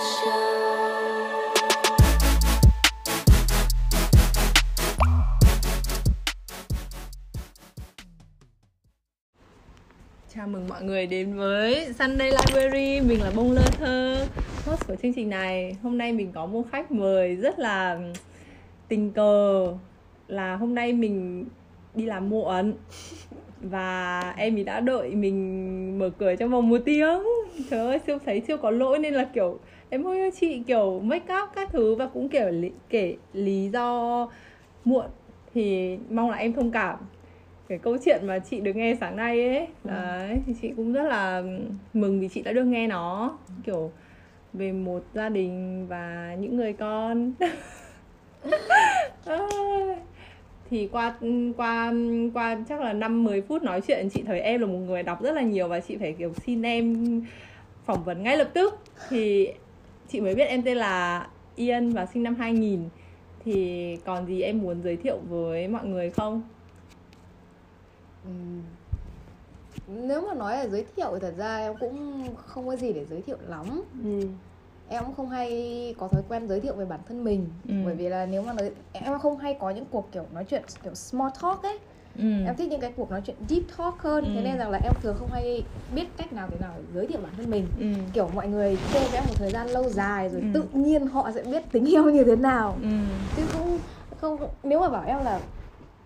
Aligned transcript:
Chào 0.00 0.08
mừng 10.46 10.68
mọi 10.68 10.82
người 10.82 11.06
đến 11.06 11.34
với 11.34 11.86
Sunday 11.98 12.30
Library, 12.30 13.00
Mình 13.00 13.22
là 13.22 13.30
Bông 13.36 13.52
Lơ 13.52 13.62
Thơ, 13.78 14.26
Host 14.66 14.86
của 14.86 14.96
chương 15.02 15.14
trình 15.14 15.30
này. 15.30 15.76
Hôm 15.82 15.98
nay 15.98 16.12
mình 16.12 16.32
có 16.32 16.46
một 16.46 16.62
khách 16.72 16.92
mời 16.92 17.36
rất 17.36 17.58
là 17.58 17.98
tình 18.88 19.12
cờ 19.12 19.66
Là 20.28 20.56
hôm 20.56 20.74
nay 20.74 20.92
mình 20.92 21.44
đi 21.94 22.06
làm 22.06 22.30
muộn. 22.30 22.72
Và 23.60 24.20
em 24.36 24.56
ấy 24.56 24.64
đã 24.64 24.80
đợi 24.80 25.10
mình 25.10 25.98
mở 25.98 26.10
cửa 26.18 26.36
trong 26.36 26.50
vòng 26.50 26.68
một 26.68 26.78
tiếng. 26.84 27.22
Trời 27.70 27.86
ơi, 27.86 27.98
siêu 28.06 28.18
thấy 28.26 28.42
siêu 28.46 28.56
có 28.56 28.70
lỗi 28.70 28.98
nên 28.98 29.14
là 29.14 29.28
kiểu 29.34 29.58
Em 29.90 30.06
ơi 30.06 30.30
chị 30.40 30.62
kiểu 30.66 31.00
make 31.04 31.34
up 31.42 31.48
các 31.54 31.68
thứ 31.72 31.94
Và 31.94 32.06
cũng 32.06 32.28
kiểu 32.28 32.50
lý, 32.50 32.70
kể 32.88 33.16
lý 33.32 33.68
do 33.72 34.28
muộn 34.84 35.06
Thì 35.54 35.98
mong 36.10 36.30
là 36.30 36.36
em 36.36 36.52
thông 36.52 36.70
cảm. 36.70 36.96
Cái 37.68 37.78
câu 37.78 37.96
chuyện 38.04 38.26
mà 38.26 38.38
chị 38.38 38.60
được 38.60 38.76
nghe 38.76 38.96
sáng 39.00 39.16
nay 39.16 39.48
ấy 39.48 39.66
đấy 39.84 40.38
thì 40.46 40.54
chị 40.62 40.72
cũng 40.76 40.92
rất 40.92 41.02
là 41.02 41.42
mừng 41.94 42.20
vì 42.20 42.28
chị 42.28 42.42
đã 42.42 42.52
được 42.52 42.64
nghe 42.64 42.86
nó. 42.86 43.38
Kiểu 43.64 43.90
về 44.52 44.72
một 44.72 45.02
gia 45.14 45.28
đình 45.28 45.86
và 45.88 46.36
những 46.40 46.56
người 46.56 46.72
con. 46.72 47.32
Thì 50.70 50.88
qua 50.92 51.14
qua 51.56 51.92
qua 52.34 52.58
chắc 52.68 52.80
là 52.80 52.92
năm 52.92 53.24
10 53.24 53.42
phút 53.42 53.62
nói 53.62 53.80
chuyện 53.80 54.08
chị 54.10 54.22
thấy 54.26 54.40
em 54.40 54.60
là 54.60 54.66
một 54.66 54.78
người 54.78 55.02
đọc 55.02 55.22
rất 55.22 55.32
là 55.32 55.42
nhiều 55.42 55.68
và 55.68 55.80
chị 55.80 55.96
phải 55.96 56.12
kiểu 56.18 56.32
xin 56.46 56.62
em 56.62 57.04
phỏng 57.84 58.04
vấn 58.04 58.22
ngay 58.22 58.36
lập 58.36 58.48
tức. 58.54 58.78
Thì 59.08 59.48
chị 60.12 60.20
mới 60.20 60.34
biết 60.34 60.44
em 60.44 60.62
tên 60.62 60.76
là 60.76 61.26
Ian 61.56 61.92
và 61.92 62.06
sinh 62.06 62.22
năm 62.22 62.34
2000 62.34 62.88
thì 63.44 63.96
còn 64.06 64.26
gì 64.26 64.42
em 64.42 64.62
muốn 64.62 64.82
giới 64.82 64.96
thiệu 64.96 65.18
với 65.28 65.68
mọi 65.68 65.84
người 65.86 66.10
không? 66.10 66.42
nếu 69.86 70.20
mà 70.20 70.34
nói 70.34 70.56
là 70.56 70.66
giới 70.68 70.84
thiệu 70.96 71.10
thì 71.14 71.18
thật 71.20 71.34
ra 71.38 71.58
em 71.58 71.74
cũng 71.80 72.24
không 72.46 72.66
có 72.66 72.76
gì 72.76 72.92
để 72.92 73.04
giới 73.10 73.22
thiệu 73.22 73.36
lắm 73.48 73.82
Ừ. 74.04 74.26
em 74.88 75.04
cũng 75.04 75.14
không 75.14 75.28
hay 75.28 75.94
có 75.98 76.08
thói 76.08 76.22
quen 76.28 76.48
giới 76.48 76.60
thiệu 76.60 76.74
về 76.74 76.84
bản 76.84 77.00
thân 77.08 77.24
mình 77.24 77.46
Ừ. 77.68 77.74
bởi 77.84 77.94
vì 77.94 78.08
là 78.08 78.26
nếu 78.26 78.42
mà 78.42 78.52
nói 78.52 78.70
em 78.92 79.18
không 79.18 79.38
hay 79.38 79.56
có 79.60 79.70
những 79.70 79.84
cuộc 79.90 80.08
kiểu 80.12 80.24
nói 80.34 80.44
chuyện 80.44 80.62
kiểu 80.82 80.94
small 80.94 81.30
talk 81.42 81.62
ấy 81.62 81.78
Ừ. 82.18 82.24
em 82.46 82.56
thích 82.56 82.68
những 82.70 82.80
cái 82.80 82.92
cuộc 82.96 83.10
nói 83.10 83.20
chuyện 83.26 83.36
deep 83.48 83.62
talk 83.78 83.94
hơn 84.02 84.24
Ừ. 84.24 84.30
thế 84.34 84.42
nên 84.42 84.58
rằng 84.58 84.70
là 84.70 84.78
em 84.78 84.94
thường 85.00 85.16
không 85.16 85.30
hay 85.30 85.68
biết 85.88 86.16
cách 86.16 86.32
nào 86.32 86.48
thế 86.50 86.58
nào 86.58 86.74
để 86.78 86.84
giới 86.92 87.06
thiệu 87.06 87.20
bản 87.20 87.32
thân 87.36 87.50
mình 87.50 87.68
Ừ. 87.80 87.86
kiểu 88.12 88.28
mọi 88.28 88.48
người 88.48 88.80
chơi 88.88 89.08
với 89.08 89.18
em 89.18 89.26
một 89.28 89.34
thời 89.38 89.50
gian 89.50 89.68
lâu 89.68 89.88
dài 89.88 90.28
rồi 90.28 90.40
Ừ. 90.40 90.46
tự 90.54 90.64
nhiên 90.72 91.06
họ 91.06 91.30
sẽ 91.34 91.42
biết 91.42 91.62
tình 91.72 91.84
yêu 91.84 92.10
như 92.10 92.24
thế 92.24 92.36
nào 92.36 92.78
Ừ. 92.82 92.88
chứ 93.36 93.48
cũng 93.52 93.80
không 94.16 94.36
nếu 94.62 94.80
mà 94.80 94.88
bảo 94.88 95.04
em 95.06 95.24
là 95.24 95.40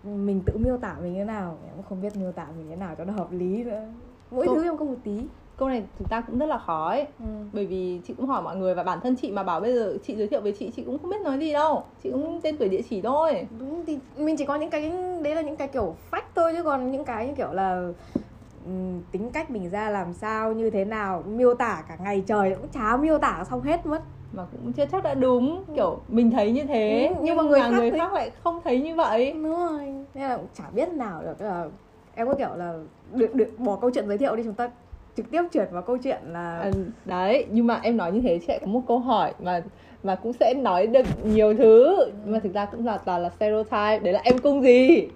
mình 0.03 0.43
tự 0.45 0.57
miêu 0.57 0.77
tả 0.77 0.95
mình 1.01 1.13
như 1.13 1.19
thế 1.19 1.25
nào 1.25 1.59
em 1.65 1.73
cũng 1.75 1.83
không 1.83 2.01
biết 2.01 2.15
miêu 2.15 2.31
tả 2.31 2.47
mình 2.57 2.65
như 2.65 2.69
thế 2.71 2.75
nào 2.79 2.95
cho 2.97 3.05
nó 3.05 3.13
hợp 3.13 3.31
lý 3.31 3.63
nữa 3.63 3.81
mỗi 4.31 4.45
Câu- 4.45 4.55
thứ 4.55 4.63
em 4.63 4.77
có 4.77 4.85
một 4.85 4.97
tí 5.03 5.27
Câu 5.57 5.69
này 5.69 5.83
thực 5.99 6.09
ra 6.09 6.21
cũng 6.21 6.37
rất 6.37 6.45
là 6.45 6.57
khó 6.57 6.89
ấy 6.89 7.05
ừ. 7.19 7.25
Bởi 7.53 7.65
vì 7.65 8.01
chị 8.07 8.13
cũng 8.13 8.25
hỏi 8.25 8.41
mọi 8.41 8.55
người 8.55 8.75
và 8.75 8.83
bản 8.83 8.99
thân 9.03 9.15
chị 9.21 9.31
mà 9.31 9.43
bảo 9.43 9.59
bây 9.61 9.73
giờ 9.73 9.97
chị 10.03 10.15
giới 10.15 10.27
thiệu 10.27 10.41
với 10.41 10.53
chị 10.59 10.71
Chị 10.75 10.83
cũng 10.83 10.99
không 10.99 11.09
biết 11.09 11.21
nói 11.23 11.39
gì 11.39 11.53
đâu 11.53 11.83
Chị 12.03 12.11
cũng 12.11 12.39
tên 12.43 12.57
tuổi 12.57 12.69
địa 12.69 12.81
chỉ 12.89 13.01
thôi 13.01 13.47
đúng 13.59 13.85
thì 13.85 13.99
mình 14.15 14.35
chỉ 14.37 14.45
có 14.45 14.55
những 14.55 14.69
cái 14.69 14.91
đấy 15.25 15.35
là 15.35 15.41
những 15.41 15.55
cái 15.55 15.67
kiểu 15.67 15.95
fact 16.11 16.21
thôi 16.35 16.53
chứ 16.57 16.63
còn 16.63 16.91
những 16.91 17.05
cái 17.05 17.27
như 17.27 17.33
kiểu 17.35 17.51
là 17.51 17.87
ừm, 18.65 19.01
tính 19.11 19.31
cách 19.31 19.49
mình 19.51 19.69
ra 19.69 19.89
làm 19.89 20.13
sao 20.13 20.53
như 20.53 20.69
thế 20.69 20.85
nào 20.85 21.23
miêu 21.27 21.53
tả 21.53 21.83
cả 21.87 21.97
ngày 22.03 22.23
trời 22.27 22.55
cũng 22.55 22.67
chả 22.67 22.97
miêu 22.97 23.17
tả 23.17 23.43
xong 23.49 23.61
hết 23.61 23.85
mất. 23.85 24.03
Mà 24.31 24.43
cũng 24.51 24.73
chưa 24.73 24.85
chắc 24.85 25.03
đã 25.03 25.13
đúng 25.13 25.63
Kiểu 25.75 25.99
mình 26.07 26.31
thấy 26.31 26.51
như 26.51 26.63
thế 26.63 27.07
Ừ, 27.09 27.13
Nhưng 27.15 27.23
nhưng 27.25 27.37
mà 27.37 27.43
mà 27.43 27.49
người 27.49 27.59
người, 27.61 27.71
khác 27.71 27.77
người 27.77 27.91
khác 27.91 28.13
lại 28.13 28.31
không 28.43 28.61
thấy 28.63 28.81
như 28.81 28.95
vậy. 28.95 29.31
Đúng 29.31 29.55
rồi. 29.55 29.93
Nên 30.13 30.29
là 30.29 30.37
cũng 30.37 30.47
chả 30.53 30.63
biết 30.73 30.89
nào 30.89 31.21
được 31.21 31.41
là 31.41 31.65
em 32.15 32.27
có 32.27 32.35
kiểu 32.37 32.49
là 32.55 32.73
được, 33.13 33.35
được 33.35 33.49
bỏ 33.57 33.75
câu 33.81 33.91
chuyện 33.93 34.07
giới 34.07 34.17
thiệu 34.17 34.35
đi 34.35 34.43
chúng 34.43 34.53
ta 34.53 34.69
trực 35.17 35.31
tiếp 35.31 35.41
chuyển 35.51 35.67
vào 35.71 35.81
câu 35.81 35.97
chuyện 35.97 36.17
là 36.25 36.59
à, 36.59 36.71
Đấy 37.05 37.47
nhưng 37.51 37.67
mà 37.67 37.79
em 37.83 37.97
nói 37.97 38.11
như 38.11 38.21
thế 38.21 38.39
lại 38.47 38.59
có 38.61 38.67
một 38.67 38.81
câu 38.87 38.99
hỏi 38.99 39.33
Mà 39.39 39.63
mà 40.05 40.15
cũng 40.15 40.33
sẽ 40.33 40.53
nói 40.53 40.87
được 40.87 41.05
nhiều 41.23 41.53
thứ. 41.53 41.95
Nhưng 42.23 42.33
mà 42.33 42.39
thực 42.39 42.53
ra 42.53 42.65
cũng 42.65 42.85
là 42.85 42.97
toàn 42.97 43.21
là 43.21 43.29
stereotype. 43.29 43.99
Đấy 43.99 44.13
là 44.13 44.21
em 44.23 44.37
cung 44.37 44.63
gì? 44.63 45.07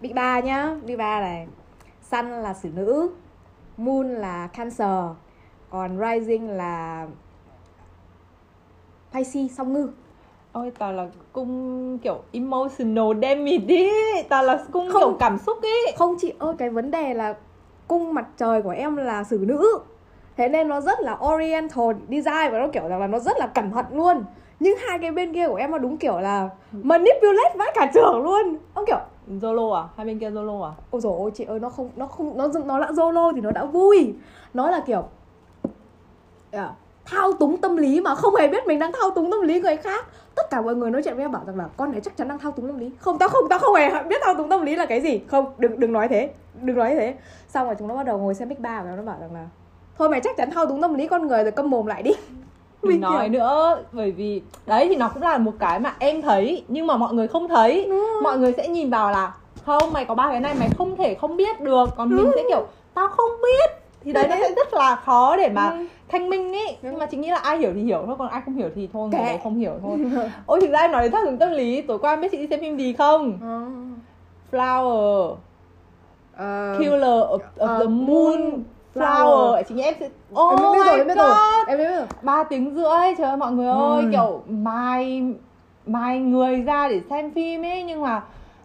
Big 0.00 0.14
Ba 0.14 0.40
nhá, 0.40 0.76
Big 0.86 0.96
Ba 0.96 1.20
này. 1.20 1.46
Sun 2.10 2.26
là 2.30 2.54
xử 2.54 2.68
nữ. 2.74 3.10
Moon 3.76 4.08
là 4.08 4.46
Cancer. 4.46 5.04
Còn 5.70 5.98
Rising 5.98 6.50
là 6.50 7.06
Pisces, 9.12 9.52
song 9.58 9.72
ngư. 9.72 9.90
Ôi 10.52 10.72
toàn 10.78 10.96
là 10.96 11.06
cung 11.32 11.98
kiểu 11.98 12.22
emotional 12.32 13.20
damage 13.22 13.58
đi 13.58 13.88
Toàn 14.28 14.44
là 14.44 14.64
cung 14.72 14.90
Không. 14.92 15.02
kiểu 15.02 15.16
cảm 15.20 15.38
xúc 15.38 15.58
ý. 15.62 15.92
Không 15.96 16.16
chị 16.20 16.32
ơi, 16.38 16.54
cái 16.58 16.70
vấn 16.70 16.90
đề 16.90 17.14
là 17.14 17.34
Cung 17.88 18.14
mặt 18.14 18.26
trời 18.36 18.62
của 18.62 18.70
em 18.70 18.96
là 18.96 19.24
xử 19.24 19.44
nữ 19.48 19.78
Thế 20.36 20.48
nên 20.48 20.68
nó 20.68 20.80
rất 20.80 21.00
là 21.00 21.18
oriental 21.34 21.92
design 22.08 22.52
Và 22.52 22.58
nó 22.58 22.66
kiểu 22.72 22.88
rằng 22.88 23.00
là 23.00 23.06
nó 23.06 23.18
rất 23.18 23.38
là 23.38 23.46
cẩn 23.46 23.70
thận 23.70 23.86
luôn. 23.92 24.24
Nhưng 24.60 24.78
hai 24.78 24.98
cái 24.98 25.12
bên 25.12 25.34
kia 25.34 25.48
của 25.48 25.54
em 25.54 25.70
nó 25.70 25.78
đúng 25.78 25.96
kiểu 25.96 26.20
là 26.20 26.48
Manipulate 26.72 27.54
vãi 27.56 27.72
cả 27.74 27.90
trường 27.94 28.22
luôn. 28.22 28.56
Ông 28.74 28.84
kiểu 28.86 28.98
Zolo 29.40 29.72
à? 29.72 29.84
Hai 29.96 30.06
bên 30.06 30.18
kia 30.18 30.30
Zolo 30.30 30.62
à? 30.62 30.70
Ôi 30.90 31.00
dồi 31.00 31.12
ôi 31.18 31.30
chị 31.34 31.44
ơi 31.44 31.60
nó 31.60 31.70
không 31.70 31.90
nó 31.96 32.06
không 32.06 32.36
nó 32.36 32.48
nó 32.64 32.80
đã 32.80 32.90
solo 32.96 33.32
thì 33.34 33.40
nó 33.40 33.50
đã 33.50 33.64
vui. 33.64 34.14
Nó 34.54 34.70
là 34.70 34.80
kiểu 34.86 35.04
à, 36.50 36.70
thao 37.04 37.32
túng 37.32 37.56
tâm 37.56 37.76
lý 37.76 38.00
mà 38.00 38.14
không 38.14 38.34
hề 38.34 38.48
biết 38.48 38.66
mình 38.66 38.78
đang 38.78 38.92
thao 38.92 39.10
túng 39.10 39.30
tâm 39.30 39.40
lý 39.40 39.60
người 39.60 39.76
khác. 39.76 40.06
Tất 40.34 40.50
cả 40.50 40.60
mọi 40.60 40.74
người 40.74 40.90
nói 40.90 41.02
chuyện 41.02 41.14
với 41.14 41.24
em 41.24 41.32
bảo 41.32 41.42
rằng 41.46 41.56
là 41.56 41.68
con 41.76 41.92
này 41.92 42.00
chắc 42.00 42.16
chắn 42.16 42.28
đang 42.28 42.38
thao 42.38 42.52
túng 42.52 42.66
tâm 42.66 42.78
lý. 42.78 42.90
Không 42.98 43.18
tao 43.18 43.28
không 43.28 43.48
tao 43.50 43.58
không 43.58 43.74
hề 43.74 44.02
biết 44.02 44.20
thao 44.22 44.34
túng 44.34 44.48
tâm 44.48 44.62
lý 44.62 44.76
là 44.76 44.86
cái 44.86 45.00
gì. 45.00 45.20
Không 45.28 45.52
đừng 45.58 45.80
đừng 45.80 45.92
nói 45.92 46.08
thế 46.08 46.30
đừng 46.60 46.76
nói 46.76 46.94
thế. 46.94 47.14
Xong 47.48 47.66
rồi 47.66 47.76
chúng 47.78 47.88
nó 47.88 47.94
bắt 47.96 48.06
đầu 48.06 48.18
ngồi 48.18 48.34
xem 48.34 48.48
big 48.48 48.62
ba 48.62 48.82
và 48.82 48.90
nó 48.96 49.02
bảo 49.02 49.16
rằng 49.20 49.34
là 49.34 49.46
thôi 49.98 50.08
mày 50.08 50.20
chắc 50.20 50.36
chắn 50.36 50.50
thao 50.50 50.66
túng 50.66 50.82
tâm 50.82 50.94
lý 50.94 51.06
con 51.06 51.26
người 51.28 51.42
rồi 51.42 51.52
câm 51.52 51.70
mồm 51.70 51.86
lại 51.86 52.02
đi. 52.02 52.10
Mình 52.82 53.00
nói 53.00 53.28
kiểu- 53.28 53.40
nữa 53.40 53.82
Bởi 53.92 54.10
vì 54.12 54.42
đấy 54.66 54.86
thì 54.88 54.96
nó 54.96 55.08
cũng 55.14 55.22
là 55.22 55.38
một 55.38 55.52
cái 55.58 55.80
mà 55.80 55.94
em 55.98 56.22
thấy 56.22 56.64
Nhưng 56.68 56.86
mà 56.86 56.96
mọi 56.96 57.14
người 57.14 57.28
không 57.28 57.48
thấy. 57.48 57.90
Mọi 58.22 58.38
người 58.38 58.52
sẽ 58.56 58.68
nhìn 58.68 58.90
vào 58.90 59.10
là 59.10 59.34
Không 59.64 59.92
mày 59.92 60.04
có 60.04 60.14
ba 60.14 60.28
cái 60.30 60.40
này 60.40 60.54
mày 60.58 60.68
không 60.78 60.96
thể 60.96 61.14
không 61.14 61.36
biết 61.36 61.60
được. 61.60 61.88
Còn 61.96 62.16
mình 62.16 62.30
sẽ 62.34 62.42
kiểu 62.48 62.66
Tao 62.94 63.08
không 63.08 63.30
biết. 63.42 63.70
Thì 64.04 64.12
đấy 64.12 64.26
nó 64.30 64.36
sẽ 64.40 64.52
rất 64.56 64.74
là 64.74 64.96
khó 64.96 65.36
để 65.36 65.48
mà 65.48 65.70
Ừ. 65.70 65.86
thanh 66.08 66.28
minh 66.30 66.52
ý. 66.52 66.64
Nhưng 66.82 66.98
mà 66.98 67.06
chị 67.06 67.16
nghĩ 67.16 67.30
là 67.30 67.36
ai 67.38 67.58
hiểu 67.58 67.70
thì 67.74 67.82
hiểu 67.82 68.02
thôi 68.06 68.16
Còn 68.18 68.28
ai 68.28 68.42
không 68.44 68.54
hiểu 68.54 68.68
thì 68.74 68.88
thôi 68.92 69.08
người 69.12 69.20
đấy 69.20 69.38
không 69.42 69.56
hiểu 69.58 69.72
thôi. 69.82 69.98
Ôi 70.46 70.60
thực 70.60 70.70
ra 70.70 70.78
em 70.80 70.92
nói 70.92 71.02
đến 71.02 71.12
thao 71.12 71.24
túng 71.24 71.38
tâm 71.38 71.52
lý 71.52 71.82
Tối 71.82 71.98
qua 71.98 72.12
em 72.12 72.20
biết 72.20 72.28
chị 72.32 72.38
đi 72.38 72.46
xem 72.46 72.60
phim 72.60 72.76
gì 72.76 72.92
không? 72.92 73.38
Ờ. 73.42 73.62
Flower. 74.52 75.34
Ờ, 76.36 76.76
Killer 76.78 77.02
of, 77.02 77.38
of 77.38 77.40
ờ, 77.56 77.78
the 77.78 77.86
Moon 77.86 78.62
Flower. 78.94 79.62
Nghĩ 79.68 79.82
em 79.82 79.94
sẽ 80.00 80.04
em 80.06 80.12
Oh 80.40 80.60
biết 80.72 80.78
rồi 80.86 80.98
em 80.98 81.06
biết 81.06 81.14
rồi. 81.16 81.28
God. 81.28 81.68
Em 81.68 81.78
biết 81.78 81.88
rồi. 81.96 82.06
Ba 82.22 82.44
tiếng 82.44 82.74
rưỡi 82.74 83.14
trời 83.18 83.28
ơi 83.28 83.36
mọi 83.36 83.52
người 83.52 83.66
ơi 83.66 84.02
Ừ. 84.04 84.08
kiểu 84.12 84.42
mai 84.48 85.22
mai 85.86 86.18
người 86.18 86.62
ra 86.62 86.88
để 86.88 87.00
xem 87.10 87.30
phim 87.34 87.62
ấy 87.64 87.82
nhưng 87.82 88.02
mà 88.02 88.22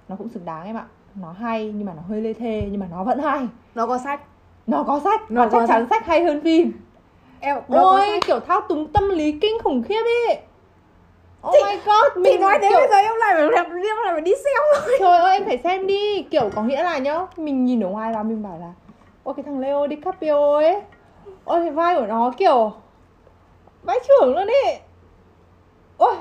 nó 0.09 0.15
cũng 0.15 0.29
xứng 0.29 0.45
đáng 0.45 0.65
em 0.65 0.77
ạ. 0.77 0.85
Nó 1.21 1.31
hay 1.39 1.71
nhưng 1.75 1.85
mà 1.85 1.93
nó 1.95 2.01
hơi 2.09 2.21
lê 2.21 2.33
thê 2.33 2.67
nhưng 2.71 2.79
mà 2.79 2.87
nó 2.91 3.03
vẫn 3.03 3.19
hay. 3.19 3.47
Nó 3.75 3.87
có 3.87 3.97
sách. 3.97 4.21
Nó 4.67 4.83
có 4.83 4.99
sách 5.03 5.21
Nó 5.31 5.47
chắc 5.51 5.67
chắn 5.67 5.87
sách. 5.89 6.05
hay 6.05 6.23
hơn 6.23 6.41
phim. 6.43 6.71
Em 7.39 7.57
ôi 7.69 8.01
sách. 8.07 8.23
kiểu 8.27 8.39
thao 8.39 8.61
túng 8.61 8.87
tâm 8.87 9.09
lý 9.09 9.31
kinh 9.31 9.57
khủng 9.63 9.83
khiếp 9.83 10.03
ý 10.29 10.35
Oh 11.47 11.53
Chị- 11.53 11.59
my 11.65 11.75
god 11.85 12.25
Chị 12.25 12.37
nói 12.37 12.57
thế 12.61 12.69
kiểu, 12.69 12.79
bây 12.79 12.87
giờ 12.89 12.95
em 12.95 13.11
lại 13.19 13.33
phải 13.35 13.43
em 13.43 13.95
lại 14.05 14.13
phải 14.13 14.21
đi 14.21 14.31
xem 14.35 14.53
thôi 14.85 14.95
trời 14.99 15.17
ơi 15.19 15.33
em 15.37 15.45
phải 15.45 15.57
xem 15.57 15.87
đi. 15.87 16.21
Kiểu 16.21 16.49
có 16.55 16.63
nghĩa 16.63 16.83
là 16.83 16.97
nhá 16.97 17.19
mình 17.37 17.65
nhìn 17.65 17.83
ở 17.83 17.87
ngoài 17.89 18.13
vào 18.13 18.23
mình 18.23 18.43
bảo 18.43 18.57
là 18.61 18.71
ôi 19.27 19.33
cái 19.37 19.43
thằng 19.43 19.59
Leo 19.59 19.87
DiCaprio 19.89 20.55
ấy. 20.55 20.81
Ôi 21.45 21.59
cái 21.61 21.71
vai 21.71 21.95
của 21.95 22.05
nó 22.05 22.31
kiểu 22.37 22.73
vai 23.83 23.99
trưởng 24.07 24.35
luôn 24.35 24.47
ấy. 24.47 24.79
Ôi 25.97 26.15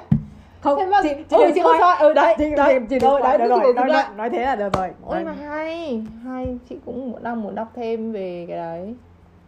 Không, 0.61 0.79
Thế 0.79 0.87
mà 0.87 1.01
chị, 1.03 1.15
chị, 1.31 1.37
ừ, 1.37 1.51
chị 1.55 1.61
không 1.63 1.77
soi 1.81 1.97
ừ 1.99 2.13
đấy 2.13 2.35
Chị, 2.39 2.45
đấy. 2.57 2.81
chị, 2.91 2.99
nói, 2.99 3.21
đấy 3.23 3.39
được 3.39 3.49
rồi 3.49 3.75
nói, 3.75 3.89
nói, 3.89 4.05
nói, 4.17 4.31
thế 4.31 4.43
là 4.45 4.57
được 4.57 4.73
rồi. 4.73 4.91
Ôi 5.07 5.25
Nói. 5.25 5.25
mà 5.25 5.33
hay 5.33 6.05
hay. 6.25 6.59
Chị 6.69 6.79
cũng 6.87 7.11
muốn- 7.13 7.23
đang 7.23 7.43
muốn 7.43 7.55
đọc 7.55 7.69
thêm 7.75 8.13
về 8.13 8.45
cái 8.49 8.57
đấy. 8.57 8.95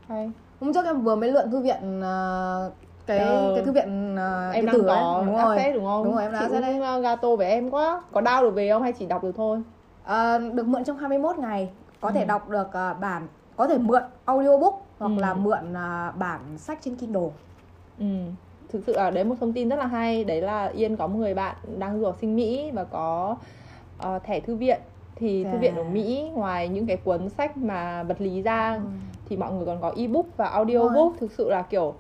Hay. 0.09 0.31
Hôm 0.61 0.73
trước 0.73 0.85
em 0.87 1.01
vừa 1.01 1.15
mới 1.17 1.31
lượn 1.33 1.51
thư 1.51 1.61
viện 1.61 2.01
ờ, 2.03 2.71
cái 3.07 3.19
Ờ. 3.19 3.53
cái 3.55 3.65
thư 3.65 3.73
viện 3.73 4.15
uh, 4.15 4.55
em 4.55 4.67
đang 4.67 4.87
có 4.87 5.23
đúng 5.27 5.37
rồi. 5.37 5.57
access 5.57 5.75
đúng 5.75 5.85
không? 5.85 6.05
Đúng 6.05 6.15
rồi, 6.15 6.23
em 6.23 6.33
đã 6.33 6.49
cũng 6.49 6.97
uh, 6.97 7.03
gato 7.03 7.37
với 7.37 7.47
em 7.51 7.71
quá. 7.71 8.03
Có 8.13 8.21
đau 8.21 8.43
được 8.43 8.51
về 8.51 8.71
không 8.73 8.83
hay 8.83 8.93
chỉ 8.93 9.07
đọc 9.07 9.23
được 9.25 9.33
thôi? 9.37 9.59
Ờ, 10.05 10.39
được 10.39 10.67
mượn 10.67 10.85
trong 10.85 10.97
21 10.99 11.39
ngày. 11.39 11.69
Có 12.01 12.11
thể 12.11 12.21
Ừ. 12.21 12.27
đọc 12.27 12.49
được 12.49 12.69
ờ, 12.73 12.95
bản 13.01 13.27
có 13.59 13.67
thể 13.69 13.79
mượn 13.79 14.03
audiobook 14.25 14.87
hoặc 14.99 15.09
Ừ. 15.17 15.21
là 15.21 15.35
mượn 15.35 15.75
ờ, 15.75 16.13
bản 16.19 16.41
sách 16.59 16.79
trên 16.83 16.97
Kindle. 16.97 17.29
Ừ. 17.99 18.05
Thực 18.69 18.83
sự 18.87 18.93
là 18.97 19.11
đấy 19.11 19.25
một 19.25 19.35
thông 19.41 19.53
tin 19.53 19.69
rất 19.69 19.77
là 19.77 19.87
hay. 19.87 20.25
Đấy 20.25 20.41
là 20.43 20.67
yên 20.67 20.97
có 20.97 21.07
một 21.07 21.19
người 21.19 21.35
bạn 21.35 21.57
đang 21.79 21.99
du 22.01 22.05
học 22.07 22.17
sinh 22.21 22.37
mỹ 22.37 22.71
và 22.71 22.85
có 22.85 23.37
ờ, 23.99 24.19
thẻ 24.19 24.41
thư 24.41 24.57
viện. 24.57 24.81
Thì 25.17 25.45
thư 25.45 25.59
viện 25.59 25.75
ở 25.77 25.85
mỹ 25.85 26.31
ngoài 26.35 26.69
những 26.69 26.87
cái 26.87 26.97
cuốn 26.97 27.29
sách 27.29 27.57
mà 27.57 28.03
vật 28.03 28.21
lý 28.21 28.43
ra 28.43 28.81
thì 29.29 29.37
mọi 29.37 29.53
người 29.53 29.67
còn 29.67 29.81
có 29.81 29.93
ebook 29.97 30.27
và 30.37 30.47
audiobook. 30.49 31.13
Thực 31.21 31.33
sự 31.33 31.51
là 31.51 31.63
kiểu 31.63 31.95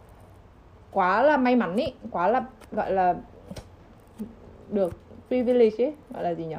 quá 0.90 1.22
là 1.22 1.36
may 1.36 1.56
mắn 1.56 1.76
ý. 1.76 1.92
Quá 2.10 2.28
là 2.28 2.44
gọi 2.72 2.92
là 2.92 3.14
được 4.70 4.92
privilege 5.28 5.84
ấy 5.84 5.94
gọi 6.14 6.22
là 6.24 6.30
gì 6.34 6.44
nhỉ 6.44 6.56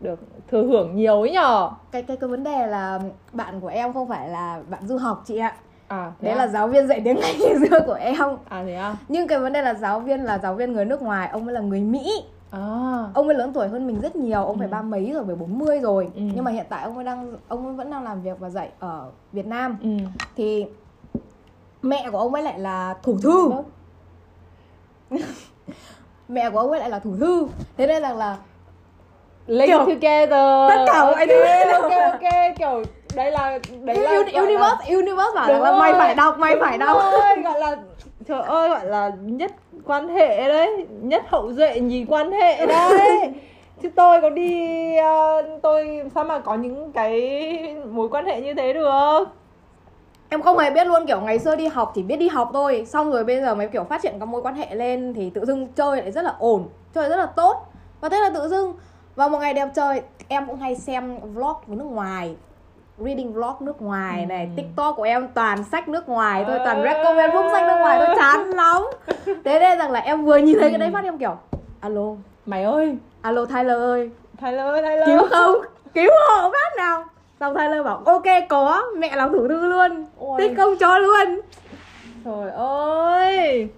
được 0.00 0.18
thừa 0.50 0.62
hưởng 0.62 0.96
nhiều 0.96 1.20
ấy 1.20 1.30
nhở 1.32 1.70
cái 1.92 2.02
cái 2.02 2.16
cái 2.16 2.28
vấn 2.28 2.44
đề 2.44 2.66
là 2.66 3.00
bạn 3.32 3.60
của 3.60 3.68
em 3.68 3.92
không 3.92 4.08
phải 4.08 4.28
là 4.28 4.60
bạn 4.70 4.86
du 4.86 4.96
học 4.96 5.22
chị 5.26 5.38
ạ. 5.38 5.56
À 5.88 6.12
đấy 6.20 6.32
à? 6.32 6.36
là 6.38 6.46
giáo 6.48 6.68
viên 6.68 6.86
dạy 6.88 7.00
tiếng 7.04 7.20
Anh 7.20 7.34
ngày 7.40 7.54
xưa 7.70 7.78
của 7.86 7.92
em. 7.92 8.16
À 8.48 8.62
thế 8.66 8.74
à 8.74 8.96
nhưng 9.08 9.28
cái 9.28 9.38
vấn 9.38 9.52
đề 9.52 9.62
là 9.62 9.74
giáo 9.74 10.00
viên 10.00 10.20
là 10.24 10.38
giáo 10.38 10.54
viên 10.54 10.72
người 10.72 10.84
nước 10.84 11.02
ngoài 11.02 11.28
ông 11.28 11.44
ấy 11.46 11.54
là 11.54 11.60
người 11.60 11.80
Mỹ. 11.80 12.12
À. 12.50 12.60
Ông 13.14 13.26
ấy 13.28 13.34
lớn 13.36 13.52
tuổi 13.52 13.68
hơn 13.68 13.86
mình 13.86 14.00
rất 14.00 14.16
nhiều 14.16 14.44
ông 14.44 14.58
phải 14.58 14.66
Ừ. 14.68 14.70
ba 14.72 14.82
mấy 14.82 15.10
rồi 15.14 15.24
phải 15.26 15.34
40 15.34 15.80
rồi. 15.80 16.04
Ừ. 16.14 16.22
nhưng 16.34 16.44
mà 16.44 16.50
hiện 16.50 16.66
tại 16.68 16.84
ông 16.84 16.94
ấy 16.96 17.04
đang 17.04 17.36
ông 17.48 17.66
ấy 17.66 17.74
vẫn 17.74 17.90
đang 17.90 18.04
làm 18.04 18.22
việc 18.22 18.38
và 18.40 18.50
dạy 18.50 18.70
ở 18.78 19.10
Việt 19.32 19.46
Nam. 19.46 19.76
Ừ. 19.82 19.88
Thì 20.36 20.66
mẹ 21.82 22.08
của 22.12 22.18
ông 22.18 22.34
ấy 22.34 22.42
lại 22.42 22.58
là 22.58 22.94
thủ 23.02 23.18
thư. 23.22 23.48
Vâng. 23.48 23.64
mẹ 26.28 26.50
của 26.50 26.58
ông 26.58 26.70
ấy 26.70 26.80
lại 26.80 26.90
là 26.90 26.98
thủ 26.98 27.16
thư. 27.16 27.48
Thế 27.76 27.86
nên 27.86 28.02
là 28.02 28.12
là 28.12 28.36
Link 29.46 29.66
Kiểu- 29.66 29.78
together. 29.78 30.68
Tất 30.68 30.84
cả 30.86 31.02
mọi 31.04 31.14
Ok, 31.14 31.28
thứ. 31.28 31.72
ok 31.72 31.90
ok. 32.12 32.56
Kiểu 32.58 32.82
đây 33.14 33.30
là 33.30 33.58
đấy 33.82 33.96
là 33.96 34.10
Uni- 34.10 34.22
gọi 34.24 34.32
là- 34.32 34.40
universe 34.40 34.94
universe 34.94 35.32
bảo 35.34 35.52
là 35.60 35.72
mày 35.72 35.94
phải 35.94 36.14
đọc 36.14 36.38
mày 36.38 36.56
phải 36.60 36.78
đọc. 36.78 36.98
rồi, 37.02 37.42
gọi 37.42 37.60
là 37.60 37.76
trời 38.28 38.42
ơi 38.42 38.68
gọi 38.68 38.86
là 38.86 39.10
nhất 39.22 39.50
quan 39.86 40.08
hệ 40.08 40.48
đấy. 40.48 40.86
Nhất 41.02 41.22
hậu 41.28 41.52
duệ 41.52 41.80
nhì 41.80 42.04
quan 42.08 42.32
hệ 42.32 42.66
đấy. 42.66 43.32
Chứ 43.82 43.88
tôi 43.96 44.20
có 44.20 44.30
đi 44.30 44.96
ờ, 44.96 45.42
tôi 45.62 46.02
sao 46.14 46.24
mà 46.24 46.38
có 46.38 46.54
những 46.54 46.92
cái 46.92 47.20
mối 47.90 48.08
quan 48.08 48.26
hệ 48.26 48.40
như 48.40 48.54
thế 48.54 48.72
được? 48.72 49.24
Em 50.28 50.42
không 50.42 50.58
hề 50.58 50.70
biết 50.70 50.86
luôn 50.86 51.06
kiểu 51.06 51.20
ngày 51.20 51.38
xưa 51.38 51.56
đi 51.56 51.66
học 51.66 51.92
chỉ 51.94 52.02
biết 52.02 52.16
đi 52.16 52.28
học 52.28 52.50
thôi. 52.52 52.84
Xong 52.88 53.10
rồi 53.12 53.24
bây 53.24 53.40
giờ 53.40 53.54
mới 53.54 53.68
kiểu 53.68 53.84
phát 53.84 54.02
triển 54.02 54.14
các 54.20 54.26
mối 54.26 54.42
quan 54.42 54.54
hệ 54.54 54.74
lên 54.74 55.14
thì 55.14 55.30
tự 55.34 55.44
dưng 55.44 55.68
chơi 55.76 55.96
lại 56.02 56.12
rất 56.12 56.22
là 56.24 56.34
ổn 56.38 56.68
chơi 56.94 57.08
rất 57.08 57.16
là 57.16 57.26
tốt. 57.26 57.56
Và 58.00 58.08
thế 58.08 58.20
là 58.20 58.30
tự 58.34 58.48
dưng 58.48 58.74
vào 59.16 59.28
một 59.28 59.38
ngày 59.38 59.54
đẹp 59.54 59.68
trời 59.74 60.02
em 60.28 60.46
cũng 60.46 60.56
hay 60.56 60.76
xem 60.76 61.18
vlog 61.34 61.54
của 61.66 61.74
nước 61.74 61.84
ngoài 61.84 62.36
reading 62.98 63.32
vlog 63.32 63.54
nước 63.60 63.82
ngoài 63.82 64.26
này 64.26 64.44
Ừ. 64.44 64.50
tiktok 64.56 64.96
của 64.96 65.02
em 65.02 65.28
toàn 65.34 65.64
sách 65.64 65.88
nước 65.88 66.08
ngoài 66.08 66.44
thôi 66.46 66.58
toàn 66.64 66.82
Ê. 66.82 66.92
recommend 66.94 67.34
book 67.34 67.46
sách 67.52 67.62
nước 67.66 67.76
ngoài 67.80 67.98
tôi 68.06 68.16
chán 68.16 68.50
lắm. 68.50 68.82
Thế 69.44 69.60
nên 69.60 69.78
rằng 69.78 69.90
là 69.90 70.00
em 70.00 70.24
vừa 70.24 70.36
nhìn 70.36 70.58
thấy 70.60 70.70
cái 70.70 70.78
đấy 70.78 70.88
Ừ. 70.88 70.92
phát 70.94 71.04
em 71.04 71.18
kiểu 71.18 71.36
alo. 71.80 72.02
Mày 72.46 72.64
ơi. 72.64 72.96
Alo 73.22 73.44
Tyler 73.44 73.76
ơi. 73.76 74.10
Tyler 74.42 74.60
ơi 74.66 74.82
Tyler. 74.82 75.06
Cứu 75.06 75.28
không? 75.30 75.54
Cứu 75.94 76.10
hộ 76.30 76.50
phát 76.50 76.76
nào? 76.76 77.04
Xong 77.40 77.54
Tyler 77.54 77.84
bảo 77.84 78.02
ok 78.04 78.24
có 78.48 78.82
mẹ 78.98 79.16
làm 79.16 79.32
thủ 79.32 79.48
thư 79.48 79.66
luôn. 79.66 80.06
Ôi. 80.18 80.34
tích 80.38 80.52
công 80.56 80.76
cho 80.80 80.98
luôn. 80.98 81.40
Trời 82.24 82.50
ơi. 82.50 83.68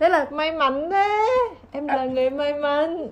Thế 0.00 0.08
là 0.08 0.26
may 0.30 0.52
mắn 0.52 0.90
thế. 0.90 1.26
Em 1.72 1.86
là 1.88 2.04
người 2.04 2.30
may 2.30 2.52
mắn 2.54 3.08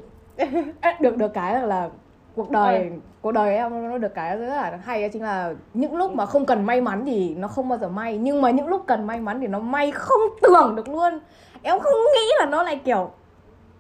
được 1.01 1.17
được 1.17 1.35
cái 1.35 1.55
là, 1.55 1.63
là 1.67 1.89
cuộc 2.37 2.51
đời 2.51 2.79
Ôi. 2.79 2.93
cuộc 3.23 3.33
đời 3.33 3.57
em 3.57 3.91
nó 3.91 3.99
được 3.99 4.15
cái 4.15 4.37
rất 4.37 4.47
là 4.47 4.79
hay 4.85 5.01
ấy 5.01 5.11
chính 5.11 5.23
là 5.23 5.55
những 5.75 5.97
lúc 5.97 6.15
mà 6.15 6.27
không 6.27 6.47
cần 6.47 6.67
may 6.67 6.81
mắn 6.81 7.03
thì 7.07 7.35
nó 7.35 7.49
không 7.49 7.69
bao 7.69 7.79
giờ 7.79 7.89
may 7.89 8.19
nhưng 8.19 8.43
mà 8.43 8.51
những 8.51 8.67
lúc 8.67 8.85
cần 8.87 9.07
may 9.07 9.21
mắn 9.21 9.41
thì 9.41 9.47
nó 9.47 9.59
may 9.59 9.91
không 9.91 10.21
tưởng 10.43 10.77
được 10.77 10.89
luôn 10.89 11.21
em 11.63 11.79
không 11.79 11.93
nghĩ 12.15 12.27
là 12.41 12.47
nó 12.47 12.63
lại 12.63 12.81
kiểu 12.85 13.11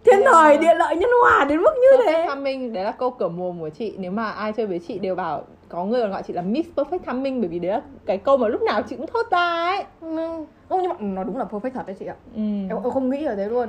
thiên 0.04 0.20
Yeah. 0.20 0.32
thời 0.32 0.58
địa 0.58 0.74
lợi 0.74 0.96
nhân 0.96 1.10
hòa 1.22 1.44
đến 1.48 1.58
mức 1.62 1.70
như 1.82 1.98
Perfect 1.98 2.12
thế 2.12 2.26
timing 2.28 2.72
đấy 2.72 2.84
là 2.84 2.90
câu 2.90 3.10
cửa 3.10 3.28
mồm 3.28 3.60
của 3.60 3.68
chị 3.68 3.94
nếu 3.98 4.10
mà 4.10 4.30
ai 4.30 4.52
chơi 4.52 4.66
với 4.66 4.78
chị 4.88 4.98
đều 4.98 5.14
bảo 5.14 5.42
có 5.68 5.84
người 5.84 6.00
còn 6.02 6.10
gọi 6.10 6.22
chị 6.22 6.32
là 6.32 6.42
Miss 6.42 6.68
Perfect 6.76 6.98
Timing 7.06 7.40
bởi 7.40 7.48
vì 7.48 7.58
đấy 7.58 7.70
là 7.70 7.82
cái 8.06 8.18
câu 8.18 8.36
mà 8.36 8.48
lúc 8.48 8.62
nào 8.62 8.82
chị 8.82 8.96
cũng 8.96 9.06
thốt 9.06 9.26
ra 9.30 9.64
ấy 9.76 9.84
Ừ. 10.00 10.44
không 10.68 10.80
nhưng 10.82 10.88
mà 10.90 10.96
nó 11.00 11.24
đúng 11.24 11.36
là 11.38 11.44
perfect 11.50 11.70
thật 11.74 11.86
đấy 11.86 11.96
chị 11.98 12.06
ạ 12.06 12.14
ừ. 12.34 12.40
em, 12.40 12.68
em 12.84 12.90
không 12.92 13.10
nghĩ 13.10 13.20
là 13.20 13.34
thế 13.34 13.48
luôn 13.48 13.68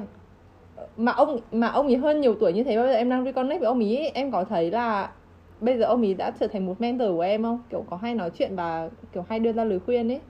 mà 0.98 1.12
ông 1.12 1.40
mà 1.52 1.68
ông 1.68 1.88
ấy 1.88 1.98
hơn 1.98 2.22
nhiều 2.22 2.36
tuổi 2.40 2.54
như 2.54 2.64
thế 2.64 2.78
bây 2.78 2.88
giờ 2.88 2.94
em 2.94 3.10
đang 3.10 3.26
reconnect 3.26 3.60
với 3.60 3.68
ông 3.68 3.80
ấy 3.80 4.12
em 4.14 4.32
có 4.32 4.44
thấy 4.44 4.72
là 4.72 5.10
bây 5.62 5.78
giờ 5.78 5.86
ông 5.86 6.02
ấy 6.02 6.14
đã 6.14 6.32
trở 6.40 6.48
thành 6.48 6.66
một 6.66 6.82
mentor 6.82 7.10
của 7.10 7.22
em 7.22 7.44
không? 7.44 7.60
Kiểu 7.70 7.86
có 7.90 7.98
hay 7.98 8.16
nói 8.16 8.30
chuyện 8.30 8.56
và 8.56 8.90
kiểu 9.12 9.26
hay 9.30 9.40
đưa 9.40 9.54
ra 9.54 9.64
lời 9.64 9.80
khuyên 9.86 10.12
ấy. 10.12 10.22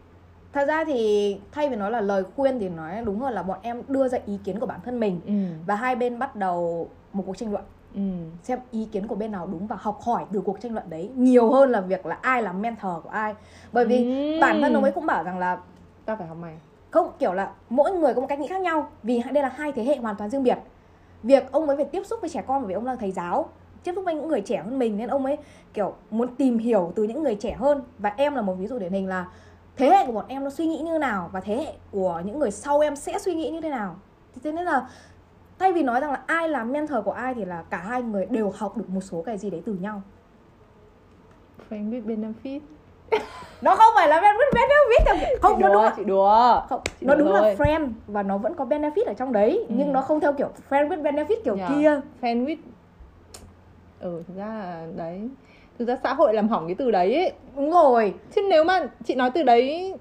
Thật 0.53 0.65
ra 0.67 0.85
thì 0.85 1.37
thay 1.51 1.69
vì 1.69 1.75
nói 1.75 1.91
là 1.91 2.01
lời 2.01 2.23
khuyên 2.35 2.59
thì 2.59 2.69
nói 2.69 3.01
đúng 3.05 3.19
hơn 3.19 3.33
là 3.33 3.43
bọn 3.43 3.59
em 3.61 3.81
đưa 3.87 4.07
ra 4.07 4.19
ý 4.25 4.39
kiến 4.43 4.59
của 4.59 4.65
bản 4.65 4.79
thân 4.85 4.99
mình. 4.99 5.19
Ừ. 5.25 5.33
Và 5.65 5.75
hai 5.75 5.95
bên 5.95 6.19
bắt 6.19 6.35
đầu 6.35 6.89
một 7.13 7.23
cuộc 7.27 7.37
tranh 7.37 7.51
luận. 7.51 7.63
Ừ. 7.95 8.01
Xem 8.43 8.59
ý 8.71 8.87
kiến 8.91 9.07
của 9.07 9.15
bên 9.15 9.31
nào 9.31 9.47
đúng 9.47 9.67
và 9.67 9.75
học 9.79 9.99
hỏi 10.01 10.25
từ 10.33 10.41
cuộc 10.41 10.61
tranh 10.61 10.73
luận 10.73 10.89
đấy 10.89 11.09
nhiều 11.15 11.51
hơn 11.51 11.69
là 11.69 11.81
việc 11.81 12.05
là 12.05 12.17
ai 12.21 12.41
là 12.43 12.53
mentor 12.53 13.03
của 13.03 13.09
ai. 13.09 13.35
Bởi 13.71 13.85
vì 13.85 14.03
Ừm. 14.05 14.39
bản 14.39 14.61
thân 14.61 14.73
ông 14.73 14.83
ấy 14.83 14.91
cũng 14.91 15.05
bảo 15.05 15.23
rằng 15.23 15.39
là 15.39 15.57
tao 16.05 16.15
phải 16.15 16.27
học 16.27 16.37
mày 16.41 16.57
không, 16.93 17.11
kiểu 17.19 17.33
là 17.33 17.51
mỗi 17.69 17.91
người 17.91 18.13
có 18.13 18.21
một 18.21 18.27
cách 18.27 18.39
nghĩ 18.39 18.47
khác 18.47 18.61
nhau, 18.61 18.89
vì 19.03 19.21
đây 19.33 19.43
là 19.43 19.49
hai 19.49 19.71
thế 19.71 19.83
hệ 19.83 19.97
hoàn 19.97 20.15
toàn 20.15 20.29
riêng 20.29 20.43
biệt. 20.43 20.57
Việc 21.23 21.51
ông 21.51 21.67
ấy 21.67 21.77
phải 21.77 21.85
tiếp 21.85 22.05
xúc 22.05 22.21
với 22.21 22.29
trẻ 22.29 22.43
con 22.47 22.61
bởi 22.61 22.67
vì 22.67 22.73
ông 22.73 22.85
là 22.85 22.95
thầy 22.95 23.11
giáo, 23.11 23.49
tiếp 23.83 23.91
xúc 23.95 24.05
với 24.05 24.15
những 24.15 24.27
người 24.27 24.41
trẻ 24.41 24.61
hơn 24.65 24.79
mình, 24.79 24.97
nên 24.97 25.09
ông 25.09 25.25
ấy, 25.25 25.37
kiểu, 25.73 25.93
muốn 26.11 26.35
tìm 26.35 26.57
hiểu 26.57 26.91
từ 26.95 27.03
những 27.03 27.23
người 27.23 27.35
trẻ 27.35 27.51
hơn. 27.51 27.83
Và 27.99 28.13
em 28.17 28.35
là 28.35 28.41
một 28.41 28.53
ví 28.53 28.67
dụ 28.67 28.79
điển 28.79 28.91
hình 28.91 29.07
là 29.07 29.27
thế 29.75 29.89
hệ 29.89 30.05
của 30.05 30.11
bọn 30.11 30.25
em 30.27 30.43
nó 30.43 30.49
suy 30.49 30.65
nghĩ 30.65 30.79
như 30.79 30.97
nào 30.97 31.29
và 31.33 31.39
thế 31.39 31.57
hệ 31.57 31.73
của 31.91 32.21
những 32.25 32.39
người 32.39 32.51
sau 32.51 32.79
em 32.79 32.95
sẽ 32.95 33.19
suy 33.19 33.35
nghĩ 33.35 33.51
như 33.51 33.61
thế 33.61 33.69
nào. 33.69 33.95
Thì 34.35 34.41
thế 34.43 34.51
nên 34.51 34.65
là 34.65 34.87
thay 35.59 35.73
vì 35.73 35.83
nói 35.83 35.99
rằng 35.99 36.11
là 36.11 36.23
ai 36.25 36.49
là 36.49 36.63
mentor 36.63 37.05
của 37.05 37.11
ai 37.11 37.33
thì 37.33 37.45
là 37.45 37.63
cả 37.69 37.77
hai 37.77 38.01
người 38.01 38.25
đều 38.25 38.51
học 38.55 38.77
được 38.77 38.89
một 38.89 39.01
số 39.01 39.21
cái 39.21 39.37
gì 39.37 39.49
đấy 39.49 39.61
từ 39.65 39.73
nhau. 39.73 40.01
Friend 41.69 41.89
biết 41.89 42.01
benefit 42.05 42.59
nó 43.61 43.75
không 43.75 43.93
phải 43.95 44.07
là 44.07 44.19
benefit 44.21 44.51
benefit 44.53 45.05
theo 45.05 45.15
kiểu 45.19 45.37
không 45.41 45.57
chị 45.57 45.63
nó 45.63 45.73
đúng 45.73 45.83
là 45.83 45.93
chị 45.97 46.03
đùa. 46.03 46.61
Không 46.69 46.81
Chị 46.99 47.05
nó 47.05 47.15
đùa 47.15 47.25
đúng 47.25 47.33
là 47.33 47.53
friend 47.57 47.89
và 48.07 48.23
nó 48.23 48.37
vẫn 48.37 48.53
có 48.55 48.65
benefit 48.65 49.05
ở 49.05 49.13
trong 49.13 49.31
đấy 49.33 49.65
Ừ. 49.69 49.75
nhưng 49.77 49.93
nó 49.93 50.01
không 50.01 50.19
theo 50.19 50.33
kiểu 50.33 50.49
friend 50.69 50.87
with 50.89 51.01
benefit 51.01 51.35
kiểu 51.43 51.55
Nhờ. 51.55 51.67
kia. 51.69 51.99
Fan 52.21 52.45
with 52.45 52.57
ừ 53.99 54.23
thực 54.27 54.37
ra 54.37 54.45
là 54.47 54.85
đấy. 54.95 55.29
Thực 55.79 55.87
ra 55.87 55.95
xã 56.03 56.13
hội 56.13 56.33
làm 56.33 56.47
hỏng 56.47 56.67
cái 56.67 56.75
từ 56.75 56.91
đấy 56.91 57.15
ấy. 57.15 57.31
đúng 57.55 57.71
rồi. 57.71 58.13
Chứ 58.35 58.41
nếu 58.49 58.63
mà 58.63 58.87
chị 59.05 59.15
nói 59.15 59.31
từ 59.33 59.43
đấy 59.43 59.93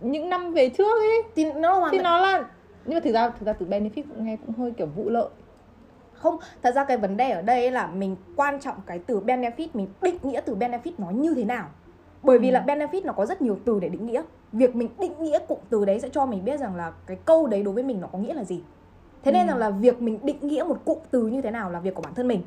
những 0.00 0.28
năm 0.28 0.52
về 0.52 0.68
trước 0.68 0.98
ấy 1.00 1.22
thì 1.36 1.52
nó 1.52 1.74
hoàn 1.78 1.92
thì 1.92 1.98
nó 1.98 2.18
là 2.18 2.44
nhưng 2.84 2.94
mà 2.94 3.00
thực 3.00 3.12
ra 3.14 3.28
thực 3.28 3.46
ra 3.46 3.52
từ 3.52 3.66
benefit 3.66 4.02
cũng 4.14 4.26
nghe 4.26 4.36
cũng 4.46 4.54
hơi 4.58 4.70
kiểu 4.76 4.86
vụ 4.96 5.08
lợi. 5.10 5.28
Không 6.14 6.36
thật 6.62 6.74
ra 6.74 6.84
cái 6.84 6.96
vấn 6.96 7.16
đề 7.16 7.30
ở 7.30 7.42
đây 7.42 7.70
là 7.70 7.86
mình 7.86 8.16
quan 8.36 8.60
trọng 8.60 8.76
cái 8.86 8.98
từ 9.06 9.20
benefit 9.20 9.68
mình 9.74 9.88
định 10.02 10.18
nghĩa 10.22 10.40
từ 10.40 10.54
benefit 10.56 10.92
nó 10.98 11.10
như 11.10 11.34
thế 11.34 11.44
nào 11.44 11.68
bởi 12.24 12.38
vì 12.38 12.48
Ừ. 12.48 12.52
là 12.52 12.64
benefit 12.66 13.00
nó 13.04 13.12
có 13.12 13.26
rất 13.26 13.42
nhiều 13.42 13.58
từ 13.64 13.80
để 13.80 13.88
định 13.88 14.06
nghĩa 14.06 14.22
việc 14.52 14.76
mình 14.76 14.88
định 15.00 15.12
nghĩa 15.20 15.38
cụm 15.48 15.58
từ 15.70 15.84
đấy 15.84 16.00
sẽ 16.00 16.08
cho 16.08 16.26
mình 16.26 16.44
biết 16.44 16.60
rằng 16.60 16.76
là 16.76 16.92
cái 17.06 17.16
câu 17.24 17.46
đấy 17.46 17.62
đối 17.62 17.74
với 17.74 17.82
mình 17.82 18.00
nó 18.00 18.06
có 18.12 18.18
nghĩa 18.18 18.34
là 18.34 18.44
gì 18.44 18.62
thế 19.22 19.32
nên 19.32 19.46
Ừ. 19.46 19.50
rằng 19.50 19.58
là 19.58 19.70
việc 19.70 20.02
mình 20.02 20.18
định 20.22 20.36
nghĩa 20.42 20.64
một 20.64 20.84
cụm 20.84 20.98
từ 21.10 21.26
như 21.26 21.40
thế 21.42 21.50
nào 21.50 21.70
là 21.70 21.80
việc 21.80 21.94
của 21.94 22.02
bản 22.02 22.14
thân 22.14 22.28
mình 22.28 22.42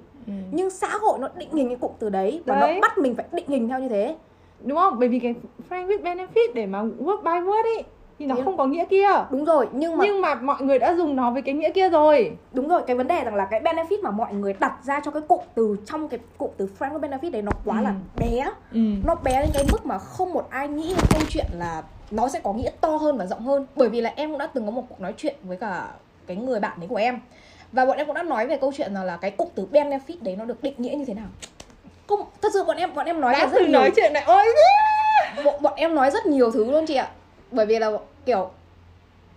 nhưng 0.52 0.70
xã 0.70 0.88
hội 1.02 1.20
nó 1.20 1.30
định 1.38 1.50
hình 1.52 1.68
cái 1.68 1.78
cụm 1.78 1.92
từ 2.00 2.10
đấy 2.10 2.42
và 2.46 2.60
Đấy. 2.60 2.74
nó 2.76 2.82
bắt 2.82 2.98
mình 2.98 3.16
phải 3.16 3.26
định 3.32 3.46
hình 3.48 3.70
theo 3.70 3.80
như 3.80 3.90
thế 3.90 4.16
đúng 4.64 4.78
không 4.78 5.00
bởi 5.00 5.10
vì 5.10 5.20
cái 5.20 5.36
friend 5.70 5.88
with 5.88 6.02
benefit 6.02 6.54
để 6.54 6.66
mà 6.66 6.82
work 6.84 7.24
by 7.24 7.32
word 7.48 7.64
ấy 7.64 7.84
thì 8.20 8.26
nó 8.26 8.36
Thế- 8.36 8.42
không 8.46 8.58
có 8.58 8.66
nghĩa 8.66 8.86
kia. 8.86 9.08
Đúng 9.30 9.46
rồi 9.46 9.68
nhưng 9.72 9.98
mà 9.98 10.06
nhưng 10.06 10.22
mà 10.22 10.36
mọi 10.36 10.62
người 10.62 10.80
đã 10.80 10.94
dùng 10.96 11.16
nó 11.16 11.32
với 11.32 11.42
cái 11.42 11.54
nghĩa 11.54 11.70
kia 11.72 11.90
rồi. 11.90 12.32
Đúng 12.54 12.68
rồi 12.68 12.82
cái 12.88 12.96
vấn 12.96 13.08
đề 13.08 13.24
rằng 13.24 13.36
là 13.36 13.46
cái 13.52 13.62
benefit 13.62 14.02
mà 14.04 14.12
mọi 14.12 14.34
người 14.34 14.54
đặt 14.60 14.74
ra 14.84 15.00
cho 15.06 15.12
cái 15.12 15.22
cụm 15.28 15.40
từ 15.56 15.76
trong 15.86 16.08
cái 16.10 16.20
cụm 16.38 16.50
từ 16.58 16.70
friend 16.80 17.00
benefit 17.00 17.32
đấy 17.32 17.42
nó 17.42 17.52
quá 17.66 17.78
Ừ. 17.80 17.84
là 17.84 17.94
bé. 18.18 18.46
Ừ. 18.74 18.80
nó 19.06 19.16
bé 19.16 19.42
đến 19.42 19.50
cái 19.54 19.64
mức 19.72 19.86
mà 19.86 19.98
không 19.98 20.34
một 20.34 20.48
ai 20.50 20.68
nghĩ 20.68 20.88
đến 20.88 21.06
câu 21.12 21.22
chuyện 21.30 21.46
là 21.54 21.84
nó 22.12 22.28
sẽ 22.28 22.40
có 22.44 22.54
nghĩa 22.54 22.70
to 22.82 22.90
hơn 22.90 23.18
và 23.18 23.26
rộng 23.26 23.42
hơn. 23.42 23.66
Bởi 23.76 23.90
vì 23.90 24.02
là 24.02 24.14
em 24.16 24.30
cũng 24.30 24.40
đã 24.40 24.48
từng 24.48 24.66
có 24.66 24.72
một 24.72 24.84
cuộc 24.90 25.02
nói 25.02 25.14
chuyện 25.18 25.36
với 25.44 25.58
cả 25.58 25.88
cái 26.28 26.38
người 26.38 26.60
bạn 26.60 26.78
ấy 26.82 26.88
của 26.88 26.96
em. 26.96 27.20
Và 27.72 27.86
bọn 27.86 27.98
em 27.98 28.06
cũng 28.06 28.16
đã 28.16 28.24
nói 28.24 28.48
về 28.48 28.58
câu 28.58 28.72
chuyện 28.78 28.94
rằng 28.94 29.04
là 29.04 29.18
cái 29.18 29.32
cụm 29.32 29.48
từ 29.56 29.68
benefit 29.72 30.16
đấy 30.22 30.36
nó 30.36 30.46
được 30.46 30.64
định 30.64 30.74
nghĩa 30.78 30.96
như 30.96 31.06
thế 31.06 31.14
nào. 31.14 31.26
Không 32.08 32.20
thật 32.42 32.50
sự 32.54 32.64
bọn 32.64 32.78
em 32.78 32.94
bọn 32.96 33.06
em 33.06 33.22
nói 33.22 33.34
đã 33.34 33.40
là 33.40 33.46
rất 33.46 33.58
từng 33.60 33.72
nhiều. 33.72 33.80
nói 33.80 33.92
chuyện 33.96 34.14
này. 34.14 34.24
Ôi. 34.28 34.46
Bọn, 35.46 35.56
bọn 35.62 35.74
em 35.76 35.96
nói 35.96 36.12
rất 36.12 36.26
nhiều 36.26 36.52
thứ 36.52 36.72
luôn 36.72 36.86
chị 36.86 36.96
ạ 36.96 37.08
bởi 37.52 37.66
vì 37.66 37.80
là 37.80 37.92
kiểu 38.26 38.50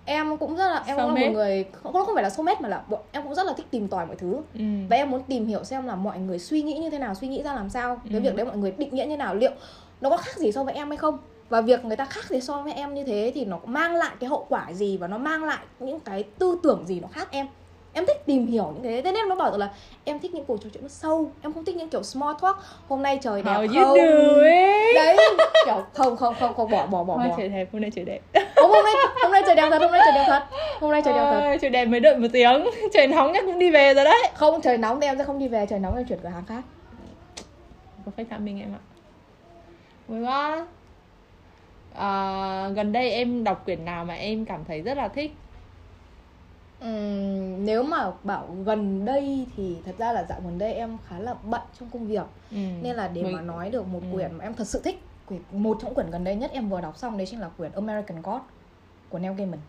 em 0.05 0.37
cũng 0.37 0.57
rất 0.57 0.69
là 0.69 0.83
em 0.87 0.97
cũng 0.97 1.15
là 1.15 1.21
một 1.27 1.33
người 1.33 1.65
không 1.83 1.93
không 1.93 2.15
phải 2.15 2.23
là 2.23 2.31
soulmate 2.31 2.61
mà 2.61 2.69
là 2.69 2.83
bọn 2.89 3.01
em 3.13 3.23
cũng 3.23 3.35
rất 3.35 3.47
là 3.47 3.53
thích 3.57 3.67
tìm 3.71 3.89
tòi 3.89 4.07
mọi 4.07 4.17
thứ. 4.17 4.37
Ừ. 4.55 4.61
và 4.91 4.97
em 4.97 5.11
muốn 5.11 5.23
tìm 5.23 5.47
hiểu 5.47 5.65
xem 5.65 5.87
là 5.87 5.97
mọi 5.97 6.19
người 6.19 6.39
suy 6.39 6.63
nghĩ 6.63 6.79
như 6.79 6.91
thế 6.91 6.99
nào 6.99 7.15
suy 7.15 7.29
nghĩ 7.29 7.43
ra 7.43 7.55
làm 7.55 7.71
sao. 7.71 8.01
Cái 8.11 8.15
Ừ. 8.15 8.21
việc 8.21 8.37
đấy 8.37 8.47
mọi 8.47 8.57
người 8.57 8.71
định 8.79 8.95
nghĩa 8.95 9.07
như 9.07 9.17
nào 9.17 9.35
liệu 9.35 9.53
nó 10.01 10.11
có 10.11 10.17
khác 10.17 10.37
gì 10.37 10.53
so 10.53 10.65
với 10.65 10.75
em 10.75 10.89
hay 10.89 10.97
không? 10.97 11.19
Và 11.49 11.61
việc 11.61 11.85
người 11.85 11.97
ta 11.97 12.05
khác 12.05 12.25
gì 12.25 12.41
so 12.41 12.63
với 12.63 12.73
em 12.73 12.95
như 12.95 13.05
thế 13.05 13.33
thì 13.35 13.45
nó 13.45 13.59
mang 13.65 13.95
lại 13.95 14.17
cái 14.21 14.31
hậu 14.31 14.47
quả 14.49 14.73
gì 14.73 14.97
và 14.97 15.07
nó 15.09 15.19
mang 15.19 15.45
lại 15.45 15.65
những 15.79 16.01
cái 16.01 16.23
tư 16.23 16.59
tưởng 16.63 16.85
gì 16.87 17.01
nó 17.01 17.09
khác 17.09 17.29
em 17.31 17.47
em 17.93 18.07
thích 18.07 18.27
tìm 18.27 18.47
hiểu 18.47 18.73
những 18.75 18.83
cái 18.83 19.03
thế 19.03 19.13
nên 19.13 19.29
nó 19.29 19.35
bảo 19.35 19.51
rằng 19.51 19.61
là 19.61 19.71
em 20.05 20.19
thích 20.21 20.35
những 20.35 20.45
cuộc 20.45 20.57
trò 20.63 20.69
chuyện 20.73 20.83
nó 20.83 20.89
sâu 20.89 21.31
em 21.43 21.53
không 21.53 21.65
thích 21.65 21.77
những 21.77 21.89
kiểu 21.89 22.03
small 22.03 22.33
talk 22.43 22.57
hôm 22.89 23.03
nay 23.03 23.19
trời 23.23 23.43
đẹp 23.43 23.53
How 23.53 23.85
không? 23.85 23.97
đấy 24.95 25.17
kiểu 25.65 25.85
không 25.95 26.17
không 26.17 26.35
không 26.41 26.55
không 26.55 26.71
bỏ 26.71 26.87
bỏ 26.87 27.05
bỏ 27.05 27.15
Hôm 27.15 27.29
nay 27.29 27.33
trời 27.37 27.49
đẹp, 27.49 27.69
hôm 27.73 27.81
nay 27.83 27.91
trời 27.95 28.05
đẹp. 28.05 28.21
Không, 28.57 28.71
hôm 28.71 28.85
nay 28.85 28.95
hôm 29.23 29.33
nay 29.33 29.43
trời 29.47 29.55
đẹp 29.55 29.69
thật 29.71 29.83
hôm 29.83 29.93
nay 29.93 30.01
trời 30.05 30.15
đẹp 30.15 30.25
thật 30.27 30.43
hôm 30.81 30.91
nay 30.91 31.03
trời 31.05 31.15
đẹp 31.15 31.21
thật. 31.21 31.57
Trời 31.61 31.71
đẹp 31.71 31.85
mới 31.85 32.01
đợi 32.01 32.19
một 32.19 32.29
tiếng. 32.33 32.67
Trời 32.93 33.07
nóng 33.07 33.33
nhất 33.33 33.45
cũng 33.47 33.59
đi 33.59 33.71
về 33.71 33.95
rồi 33.95 34.05
đấy. 34.05 34.31
Không 34.35 34.61
trời 34.61 34.79
nóng 34.79 35.01
thì 35.01 35.07
em 35.07 35.19
sẽ 35.19 35.25
không 35.25 35.39
đi 35.39 35.49
về 35.49 35.67
trời 35.71 35.79
nóng 35.79 35.97
em 35.97 36.05
chuyển 36.05 36.19
cửa 36.23 36.29
hàng 36.29 36.45
khác. 36.47 36.63
Có 38.07 38.13
phép 38.17 38.25
thăm 38.31 38.45
mình 38.45 38.61
em 38.61 38.75
ạ. 38.75 38.83
Vui 40.09 40.23
quá. 40.23 40.67
À, 41.95 42.69
gần 42.75 42.93
đây 42.93 43.11
em 43.11 43.45
đọc 43.45 43.65
quyển 43.65 43.85
nào 43.85 44.05
mà 44.05 44.15
em 44.15 44.45
cảm 44.45 44.65
thấy 44.69 44.81
rất 44.81 44.97
là 44.97 45.09
thích 45.09 45.35
Nếu 47.59 47.83
mà 47.83 48.11
bảo 48.25 48.57
gần 48.65 49.05
đây 49.05 49.47
thì 49.57 49.77
thật 49.87 49.93
ra 49.99 50.13
là 50.13 50.27
dạo 50.29 50.41
gần 50.45 50.59
đây 50.59 50.73
em 50.75 50.97
khá 51.09 51.19
là 51.19 51.35
bận 51.45 51.61
trong 51.81 51.91
công 51.93 52.07
việc. 52.07 52.27
Ừ. 52.51 52.57
nên 52.83 52.97
là 52.97 53.09
để 53.09 53.23
Mình- 53.23 53.33
mà 53.37 53.41
nói 53.43 53.71
được 53.71 53.87
một 53.87 54.01
Ừ. 54.03 54.15
quyển 54.15 54.35
mà 54.39 54.45
em 54.45 54.55
thật 54.55 54.67
sự 54.67 54.81
thích 54.85 55.01
quyển 55.27 55.41
một 55.53 55.79
trong 55.83 55.95
quyển 55.95 56.11
gần 56.11 56.25
đây 56.25 56.35
nhất 56.37 56.51
em 56.55 56.69
vừa 56.69 56.81
đọc 56.81 56.97
xong 56.99 57.19
đấy 57.19 57.27
chính 57.31 57.41
là 57.41 57.49
quyển 57.57 57.73
American 57.73 58.23
God 58.23 58.41
của 59.09 59.19
Neil 59.19 59.35
Gaiman. 59.35 59.61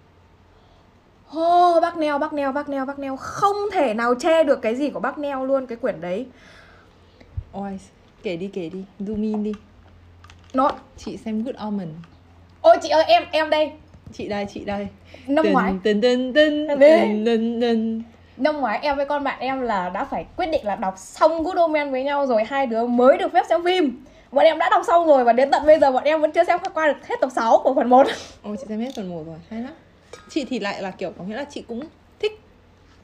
Hô, 1.28 1.80
bác 1.82 1.98
Neil, 1.98 2.18
bác 2.18 2.34
Neil, 2.34 2.52
bác 2.52 2.70
Neil, 2.70 2.86
bác 2.86 3.00
Neil. 3.00 3.14
Không 3.20 3.58
thể 3.74 3.94
nào 3.94 4.16
chê 4.20 4.44
được 4.44 4.62
cái 4.62 4.76
gì 4.76 4.90
của 4.90 5.00
bác 5.00 5.18
Neil 5.18 5.38
luôn 5.48 5.68
Cái 5.68 5.76
quyển 5.78 6.02
đấy. 6.02 6.28
Ôi, 7.52 7.80
kể 8.24 8.38
đi 8.38 8.48
kể 8.48 8.70
đi. 8.70 8.86
Zoom 9.00 9.24
in 9.24 9.44
đi. 9.44 9.54
Nó, 10.54 10.72
chị 10.98 11.18
xem 11.18 11.44
Good 11.44 11.56
Omen. 11.56 11.90
Ôi 12.62 12.78
chị 12.82 12.90
ơi, 12.90 13.04
em, 13.04 13.24
em 13.32 13.50
đây 13.50 13.72
chị 14.14 14.28
đây 14.28 14.46
chị 14.54 14.60
đây. 14.66 14.88
Năm 15.28 15.52
ngoái. 15.52 15.74
tân 15.84 16.02
tân 16.02 16.34
Em 16.34 16.68
tân 16.68 16.80
biết. 16.80 16.98
tân 17.26 17.62
tân 17.62 18.04
Năm 18.38 18.58
ngoái 18.58 18.80
em 18.82 18.96
với 18.98 19.06
con 19.06 19.24
bạn 19.24 19.40
em 19.40 19.62
là 19.62 19.90
đã 19.90 20.06
phải 20.06 20.26
quyết 20.38 20.46
định 20.46 20.66
là 20.66 20.76
đọc 20.76 20.94
xong 20.98 21.44
Good 21.44 21.58
Omen 21.58 21.92
với 21.92 22.04
nhau 22.04 22.26
rồi 22.28 22.44
Hai 22.44 22.66
đứa 22.66 22.86
mới 22.86 23.18
được 23.18 23.34
phép 23.34 23.44
xem 23.50 23.64
phim. 23.66 24.04
Bọn 24.32 24.46
em 24.46 24.58
đã 24.58 24.70
đọc 24.72 24.82
xong 24.88 25.08
rồi 25.08 25.24
và 25.24 25.34
đến 25.34 25.52
tận 25.52 25.66
bây 25.66 25.80
giờ 25.80 25.92
bọn 25.92 26.04
em 26.04 26.22
vẫn 26.22 26.32
chưa 26.32 26.44
xem 26.44 26.60
qua 26.74 26.88
được 26.88 27.08
hết 27.08 27.16
tập 27.22 27.30
6 27.36 27.62
của 27.64 27.74
phần 27.74 27.90
1 27.90 28.08
Ôi 28.44 28.56
chị 28.60 28.66
xem 28.70 28.80
hết 28.80 28.92
phần 28.96 29.10
1 29.10 29.24
rồi, 29.26 29.36
hay 29.50 29.62
lắm. 29.62 29.72
Chị 30.30 30.46
thì 30.50 30.60
lại 30.60 30.82
là 30.82 30.92
kiểu, 30.92 31.12
có 31.18 31.24
nghĩa 31.24 31.36
là 31.36 31.44
chị 31.50 31.64
cũng 31.68 31.82
thích 32.20 32.40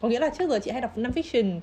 Có 0.02 0.08
nghĩa 0.08 0.20
là 0.20 0.30
trước 0.30 0.50
giờ 0.50 0.60
chị 0.60 0.72
hay 0.72 0.82
đọc 0.82 0.98
non 0.98 1.12
fiction. 1.16 1.60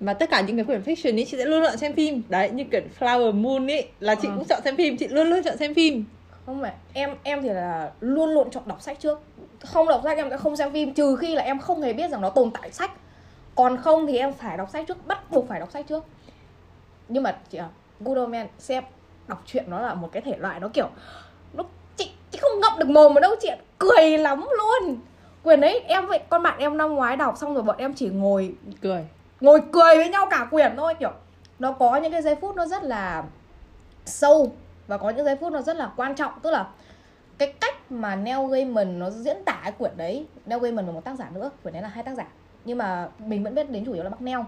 Mà 0.00 0.14
tất 0.14 0.30
cả 0.30 0.40
những 0.40 0.56
cái 0.56 0.64
quyển 0.64 0.82
fiction 0.82 1.14
ấy 1.18 1.24
chị 1.30 1.36
sẽ 1.36 1.44
luôn 1.44 1.62
lựa 1.62 1.76
xem 1.76 1.92
phim. 1.94 2.22
Đấy, 2.28 2.50
như 2.50 2.64
quyển 2.64 2.84
Flower 3.00 3.32
Moon 3.32 3.70
ấy 3.70 3.88
Là 4.00 4.14
chị 4.14 4.28
Ờ. 4.28 4.34
cũng 4.36 4.44
chọn 4.44 4.60
xem 4.64 4.76
phim, 4.76 4.96
chị 4.96 5.08
luôn 5.08 5.30
luôn 5.30 5.42
chọn 5.42 5.56
xem 5.56 5.74
phim 5.74 6.04
không 6.48 6.60
phải 6.60 6.72
em 6.92 7.16
em 7.22 7.42
thì 7.42 7.48
là 7.48 7.90
luôn 8.00 8.30
luôn 8.30 8.50
chọn 8.50 8.62
đọc 8.66 8.82
sách 8.82 9.00
trước. 9.00 9.20
Không 9.64 9.88
đọc 9.88 10.00
sách 10.04 10.16
em 10.16 10.30
sẽ 10.30 10.36
không 10.36 10.56
xem 10.56 10.72
phim 10.72 10.94
trừ 10.94 11.16
khi 11.16 11.34
là 11.34 11.42
em 11.42 11.58
không 11.58 11.82
hề 11.82 11.92
biết 11.92 12.10
rằng 12.10 12.20
nó 12.20 12.30
tồn 12.30 12.50
tại 12.50 12.72
sách. 12.72 12.90
Còn 13.54 13.76
không 13.76 14.06
thì 14.06 14.18
em 14.18 14.32
phải 14.32 14.56
đọc 14.56 14.70
sách 14.70 14.86
trước 14.88 15.06
bắt 15.06 15.30
buộc 15.30 15.48
phải 15.48 15.60
đọc 15.60 15.70
sách 15.72 15.86
trước. 15.88 16.04
Nhưng 17.08 17.22
mà 17.22 17.36
chị 17.50 17.58
à 17.58 17.68
Good 18.00 18.28
Man 18.28 18.46
xem 18.58 18.84
đọc 19.26 19.42
truyện 19.46 19.64
nó 19.68 19.80
là 19.80 19.94
một 19.94 20.08
cái 20.12 20.22
thể 20.22 20.36
loại 20.38 20.60
nó 20.60 20.68
kiểu 20.68 20.88
nó 21.52 21.64
chị 21.96 22.10
chị 22.30 22.38
không 22.38 22.60
ngậm 22.60 22.78
được 22.78 22.88
mồm 22.88 23.18
ở 23.18 23.20
đâu 23.20 23.34
chị 23.40 23.48
ạ. 23.48 23.56
cười 23.78 24.18
lắm 24.18 24.46
luôn. 24.58 24.96
Quyển 25.42 25.60
đấy 25.60 25.80
em 25.86 26.06
với 26.06 26.18
con 26.28 26.42
bạn 26.42 26.58
em 26.58 26.78
năm 26.78 26.94
ngoái 26.94 27.16
đọc 27.16 27.36
xong 27.38 27.54
rồi 27.54 27.62
bọn 27.62 27.76
em 27.78 27.94
chỉ 27.94 28.08
ngồi 28.08 28.54
Cười. 28.82 29.06
ngồi 29.40 29.60
cười 29.72 29.96
với 29.96 30.08
nhau 30.08 30.26
cả 30.30 30.48
quyển 30.50 30.76
thôi 30.76 30.94
kiểu. 31.00 31.12
Nó 31.58 31.72
có 31.72 31.96
những 31.96 32.12
cái 32.12 32.22
giây 32.22 32.34
phút 32.34 32.56
nó 32.56 32.66
rất 32.66 32.82
là 32.82 33.24
sâu 34.06 34.52
và 34.88 34.98
có 34.98 35.10
những 35.10 35.24
giây 35.24 35.36
phút 35.36 35.52
nó 35.52 35.62
rất 35.62 35.76
là 35.76 35.90
quan 35.96 36.14
trọng, 36.14 36.32
tức 36.42 36.50
là 36.50 36.68
cái 37.38 37.52
cách 37.60 37.92
mà 37.92 38.16
Neil 38.16 38.50
Gaiman 38.50 38.98
nó 38.98 39.10
diễn 39.10 39.36
tả 39.44 39.60
cái 39.62 39.72
quyển 39.72 39.92
đấy, 39.96 40.26
Neil 40.46 40.62
Gaiman 40.62 40.86
là 40.86 40.92
một 40.92 41.04
tác 41.04 41.18
giả 41.18 41.30
nữa, 41.34 41.50
quyển 41.62 41.74
đấy 41.74 41.82
là 41.82 41.88
hai 41.88 42.04
tác 42.04 42.16
giả. 42.16 42.26
Nhưng 42.64 42.78
mà 42.78 43.08
mình 43.18 43.44
vẫn 43.44 43.54
biết 43.54 43.70
đến 43.70 43.84
chủ 43.84 43.92
yếu 43.92 44.04
là 44.04 44.10
bác 44.10 44.22
Neil. 44.22 44.40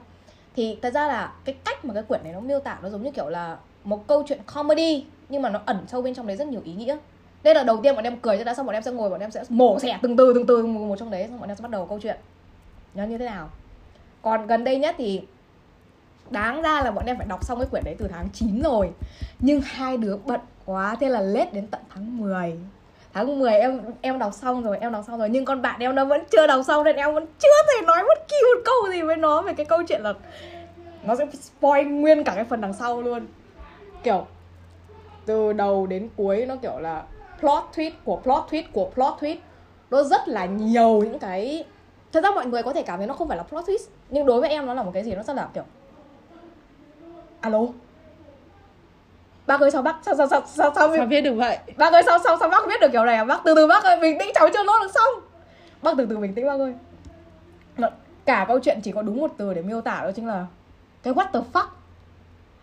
Thì 0.56 0.78
thật 0.82 0.92
ra 0.94 1.08
là 1.08 1.32
cái 1.44 1.54
cách 1.64 1.84
mà 1.84 1.94
cái 1.94 2.02
quyển 2.02 2.22
này 2.24 2.32
nó 2.32 2.40
miêu 2.40 2.60
tả 2.60 2.78
nó 2.82 2.88
giống 2.88 3.02
như 3.02 3.10
kiểu 3.10 3.28
là 3.28 3.56
một 3.84 4.06
câu 4.06 4.22
chuyện 4.26 4.40
comedy, 4.54 5.06
nhưng 5.28 5.42
mà 5.42 5.50
nó 5.50 5.60
ẩn 5.66 5.84
sâu 5.88 6.02
bên 6.02 6.14
trong 6.14 6.26
đấy 6.26 6.36
rất 6.36 6.48
nhiều 6.48 6.60
ý 6.64 6.74
nghĩa. 6.74 6.96
Đây 7.42 7.54
là 7.54 7.62
đầu 7.62 7.80
tiên 7.82 7.94
bọn 7.94 8.04
em 8.04 8.20
cười 8.20 8.36
ra 8.36 8.44
đã 8.44 8.54
xong 8.54 8.66
bọn 8.66 8.74
em 8.74 8.82
sẽ 8.82 8.90
ngồi, 8.90 9.10
bọn 9.10 9.20
em 9.20 9.30
sẽ 9.30 9.44
mổ 9.48 9.78
xẻ 9.78 9.98
từng 10.02 10.16
từ 10.16 10.32
từng 10.34 10.46
từ 10.46 10.66
một 10.66 10.96
trong 10.98 11.10
đấy, 11.10 11.26
xong 11.28 11.40
bọn 11.40 11.48
em 11.48 11.56
sẽ 11.56 11.62
bắt 11.62 11.70
đầu 11.70 11.86
câu 11.86 12.00
chuyện. 12.00 12.16
Nó 12.94 13.04
như 13.04 13.18
thế 13.18 13.24
nào? 13.24 13.50
Còn 14.22 14.46
gần 14.46 14.64
đây 14.64 14.78
nhất 14.78 14.94
thì 14.98 15.22
đáng 16.30 16.62
ra 16.62 16.82
là 16.82 16.90
bọn 16.90 17.06
em 17.06 17.16
phải 17.16 17.26
đọc 17.26 17.44
xong 17.44 17.58
cái 17.58 17.68
quyển 17.70 17.84
đấy 17.84 17.96
từ 17.98 18.08
tháng 18.08 18.28
9 18.32 18.62
rồi. 18.62 18.90
Nhưng 19.38 19.60
hai 19.60 19.96
đứa 19.96 20.16
bận 20.16 20.40
quá, 20.64 20.96
thế 21.00 21.08
là 21.08 21.20
lết 21.20 21.52
đến 21.52 21.66
tận 21.66 21.80
tháng 21.94 22.18
10 22.18 22.58
tháng 23.12 23.38
10 23.38 23.52
em 23.52 23.80
em 24.00 24.18
đọc 24.18 24.34
xong 24.34 24.62
rồi, 24.62 24.78
em 24.80 24.92
đọc 24.92 25.04
xong 25.06 25.18
rồi. 25.18 25.28
Nhưng 25.28 25.44
con 25.44 25.62
bạn 25.62 25.80
em 25.80 25.94
nó 25.94 26.04
vẫn 26.04 26.24
chưa 26.30 26.46
đọc 26.46 26.60
xong 26.66 26.84
nên 26.84 26.96
em 26.96 27.14
vẫn 27.14 27.26
chưa 27.38 27.62
thể 27.68 27.86
nói 27.86 28.02
bất 28.08 28.28
kỳ 28.28 28.36
một 28.42 28.62
câu 28.64 28.92
gì 28.92 29.02
với 29.02 29.16
nó 29.16 29.42
về 29.42 29.52
cái 29.52 29.66
câu 29.66 29.82
chuyện 29.88 30.02
là 30.02 30.12
nó 31.02 31.16
sẽ 31.16 31.26
spoil 31.32 31.86
nguyên 31.86 32.24
cả 32.24 32.32
cái 32.34 32.44
phần 32.44 32.60
đằng 32.60 32.74
sau 32.74 33.02
luôn. 33.02 33.26
Kiểu, 34.02 34.26
từ 35.26 35.52
đầu 35.52 35.86
đến 35.86 36.08
cuối 36.16 36.46
nó 36.46 36.56
kiểu 36.56 36.78
là 36.78 37.02
plot 37.40 37.64
twist 37.74 37.90
của 38.04 38.16
plot 38.16 38.44
twist 38.50 38.64
của 38.72 38.90
plot 38.94 39.14
twist. 39.20 39.36
Nó 39.90 40.02
rất 40.02 40.28
là 40.28 40.44
nhiều 40.46 41.02
những 41.02 41.18
cái 41.18 41.64
thật 42.12 42.24
ra 42.24 42.30
mọi 42.30 42.46
người 42.46 42.62
có 42.62 42.72
thể 42.72 42.82
cảm 42.82 42.98
thấy 42.98 43.06
nó 43.06 43.14
không 43.14 43.28
phải 43.28 43.36
là 43.36 43.42
plot 43.42 43.64
twist, 43.64 43.88
nhưng 44.10 44.26
đối 44.26 44.40
với 44.40 44.50
em 44.50 44.66
nó 44.66 44.74
là 44.74 44.82
một 44.82 44.90
cái 44.94 45.04
gì 45.04 45.14
nó 45.14 45.22
rất 45.22 45.36
là 45.36 45.48
kiểu 45.54 45.64
alo? 47.40 47.58
Bác 49.46 49.60
ơi 49.60 49.70
sao 49.70 49.82
bác 49.82 49.96
sao 50.02 50.14
sao 50.14 50.26
sao 50.28 50.42
sao, 50.46 50.72
sao, 50.74 50.96
Sao 50.96 51.06
viết 51.06 51.20
được 51.20 51.34
vậy? 51.34 51.58
bác 51.76 51.92
ơi 51.92 52.02
sao 52.06 52.18
sao 52.24 52.36
sao 52.40 52.48
bác 52.48 52.66
biết 52.68 52.80
được 52.80 52.88
kiểu 52.92 53.04
này 53.04 53.16
à? 53.16 53.24
Bác 53.24 53.40
từ 53.44 53.54
từ 53.54 53.66
bác 53.66 53.84
ơi 53.84 53.98
bình 54.00 54.18
tĩnh 54.18 54.30
cháu 54.34 54.48
chưa 54.52 54.62
nốt 54.64 54.78
được 54.82 54.90
xong. 54.94 55.24
Bác 55.82 55.90
từ 55.98 56.06
từ 56.06 56.16
bình 56.18 56.34
tĩnh 56.34 56.46
bác 56.46 56.60
ơi. 56.60 56.74
Cả 58.24 58.44
câu 58.48 58.58
chuyện 58.60 58.80
chỉ 58.82 58.92
có 58.92 59.02
đúng 59.02 59.20
một 59.20 59.30
từ 59.36 59.54
để 59.54 59.62
miêu 59.62 59.80
tả 59.80 60.00
đó 60.02 60.10
chính 60.16 60.26
là 60.26 60.46
cái 61.02 61.14
what 61.14 61.26
the 61.32 61.40
fuck. 61.52 61.66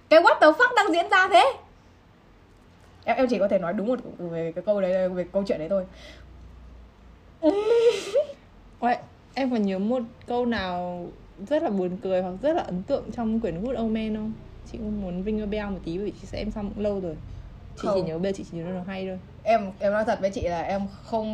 Cái 0.10 0.22
what 0.22 0.40
the 0.40 0.48
fuck 0.48 0.76
đang 0.76 0.94
diễn 0.94 1.10
ra 1.10 1.28
thế. 1.28 1.54
Em 3.06 3.18
em 3.18 3.28
chỉ 3.28 3.40
có 3.40 3.48
thể 3.48 3.60
nói 3.60 3.74
đúng 3.74 3.88
một 3.88 4.00
về 4.18 4.52
cái 4.56 4.64
câu 4.66 4.82
đấy 4.82 5.10
về 5.10 5.26
câu 5.34 5.44
chuyện 5.48 5.60
đấy 5.60 5.70
thôi. 5.70 5.86
Ôi, 8.80 8.96
em 9.34 9.52
còn 9.52 9.62
nhớ 9.62 9.80
một 9.80 10.02
câu 10.28 10.46
nào 10.46 11.06
rất 11.50 11.64
là 11.64 11.70
buồn 11.70 11.98
cười 12.04 12.22
hoặc 12.22 12.34
rất 12.42 12.54
là 12.54 12.62
ấn 12.62 12.84
tượng 12.84 13.12
trong 13.12 13.40
quyển 13.40 13.64
Good 13.64 13.78
Omen 13.78 14.16
không? 14.16 14.34
Chị 14.72 14.78
cũng 14.78 15.02
muốn 15.02 15.24
ring 15.26 15.42
a 15.42 15.46
bell 15.46 15.70
một 15.70 15.80
tí 15.84 15.98
bởi 15.98 16.06
vì 16.06 16.14
chị 16.22 16.28
sẽ 16.28 16.38
em 16.38 16.52
xong 16.52 16.70
cũng 16.74 16.84
lâu 16.84 17.00
rồi. 17.00 17.18
Chị 17.76 17.82
chỉ 17.82 17.88
Không. 17.88 18.06
nhớ 18.06 18.20
bây 18.20 18.32
giờ 18.32 18.36
chị 18.38 18.46
chỉ 18.52 18.58
nhớ 18.58 18.64
nó 18.64 18.84
hay 18.88 19.06
thôi. 19.08 19.20
Em 19.44 19.72
em 19.80 19.94
nói 19.94 20.06
thật 20.06 20.18
với 20.22 20.30
chị 20.30 20.42
là 20.42 20.62
em 20.62 20.82
không 21.04 21.28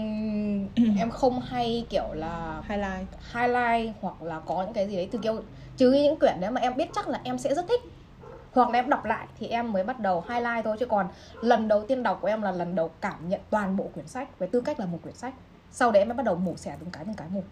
em 0.99 1.09
không 1.09 1.39
hay 1.39 1.85
kiểu 1.89 2.13
là 2.13 2.61
Highlight. 2.69 3.07
highlight 3.33 3.95
hoặc 4.01 4.21
là 4.21 4.39
có 4.39 4.63
những 4.63 4.73
cái 4.73 4.87
gì 4.87 4.95
đấy 4.95 5.09
từ 5.11 5.19
kiểu 5.19 5.41
trừ 5.77 5.91
những 5.91 6.19
quyển 6.19 6.41
đấy 6.41 6.51
mà 6.51 6.61
em 6.61 6.77
biết 6.77 6.89
chắc 6.95 7.07
là 7.07 7.21
em 7.23 7.37
sẽ 7.37 7.55
rất 7.55 7.65
thích. 7.69 7.81
Hoặc 8.53 8.69
là 8.69 8.79
em 8.79 8.89
đọc 8.89 9.05
lại 9.05 9.27
thì 9.39 9.47
em 9.47 9.71
mới 9.71 9.83
bắt 9.83 9.99
đầu 9.99 10.23
highlight 10.29 10.65
thôi 10.65 10.77
chứ 10.79 10.85
còn 10.85 11.07
lần 11.41 11.67
đầu 11.67 11.85
tiên 11.87 12.03
đọc 12.03 12.19
của 12.21 12.27
em 12.27 12.41
là 12.41 12.51
lần 12.51 12.75
đầu 12.75 12.91
cảm 13.01 13.29
nhận 13.29 13.41
toàn 13.49 13.77
bộ 13.77 13.89
quyển 13.93 14.07
sách 14.07 14.39
với 14.39 14.47
tư 14.47 14.61
cách 14.61 14.79
là 14.79 14.85
một 14.85 14.99
quyển 15.03 15.15
sách. 15.15 15.33
Sau 15.71 15.91
đấy 15.91 16.01
em 16.01 16.07
mới 16.09 16.17
bắt 16.17 16.23
đầu 16.25 16.35
mổ 16.35 16.57
xẻ 16.57 16.75
từng 16.79 16.89
cái 16.91 17.03
từng 17.05 17.15
cái 17.15 17.27
một 17.29 17.43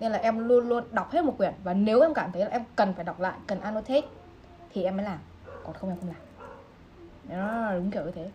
nên 0.00 0.12
là 0.12 0.18
em 0.18 0.48
luôn 0.48 0.68
luôn 0.68 0.84
đọc 0.90 1.10
hết 1.10 1.24
một 1.24 1.34
quyển 1.36 1.54
và 1.64 1.74
nếu 1.74 2.00
em 2.00 2.14
cảm 2.14 2.32
thấy 2.32 2.42
là 2.42 2.48
em 2.48 2.62
cần 2.76 2.94
phải 2.94 3.04
đọc 3.04 3.20
lại 3.20 3.38
cần 3.46 3.60
annotate 3.60 4.00
thì 4.74 4.82
em 4.82 4.96
mới 4.96 5.04
làm 5.04 5.18
còn 5.64 5.74
không 5.74 5.90
em 5.90 5.98
không 6.00 6.08
làm. 6.08 6.16
Nó 7.28 7.60
là 7.60 7.74
đúng 7.74 7.90
kiểu 7.90 8.04
như 8.04 8.10
thế. 8.10 8.30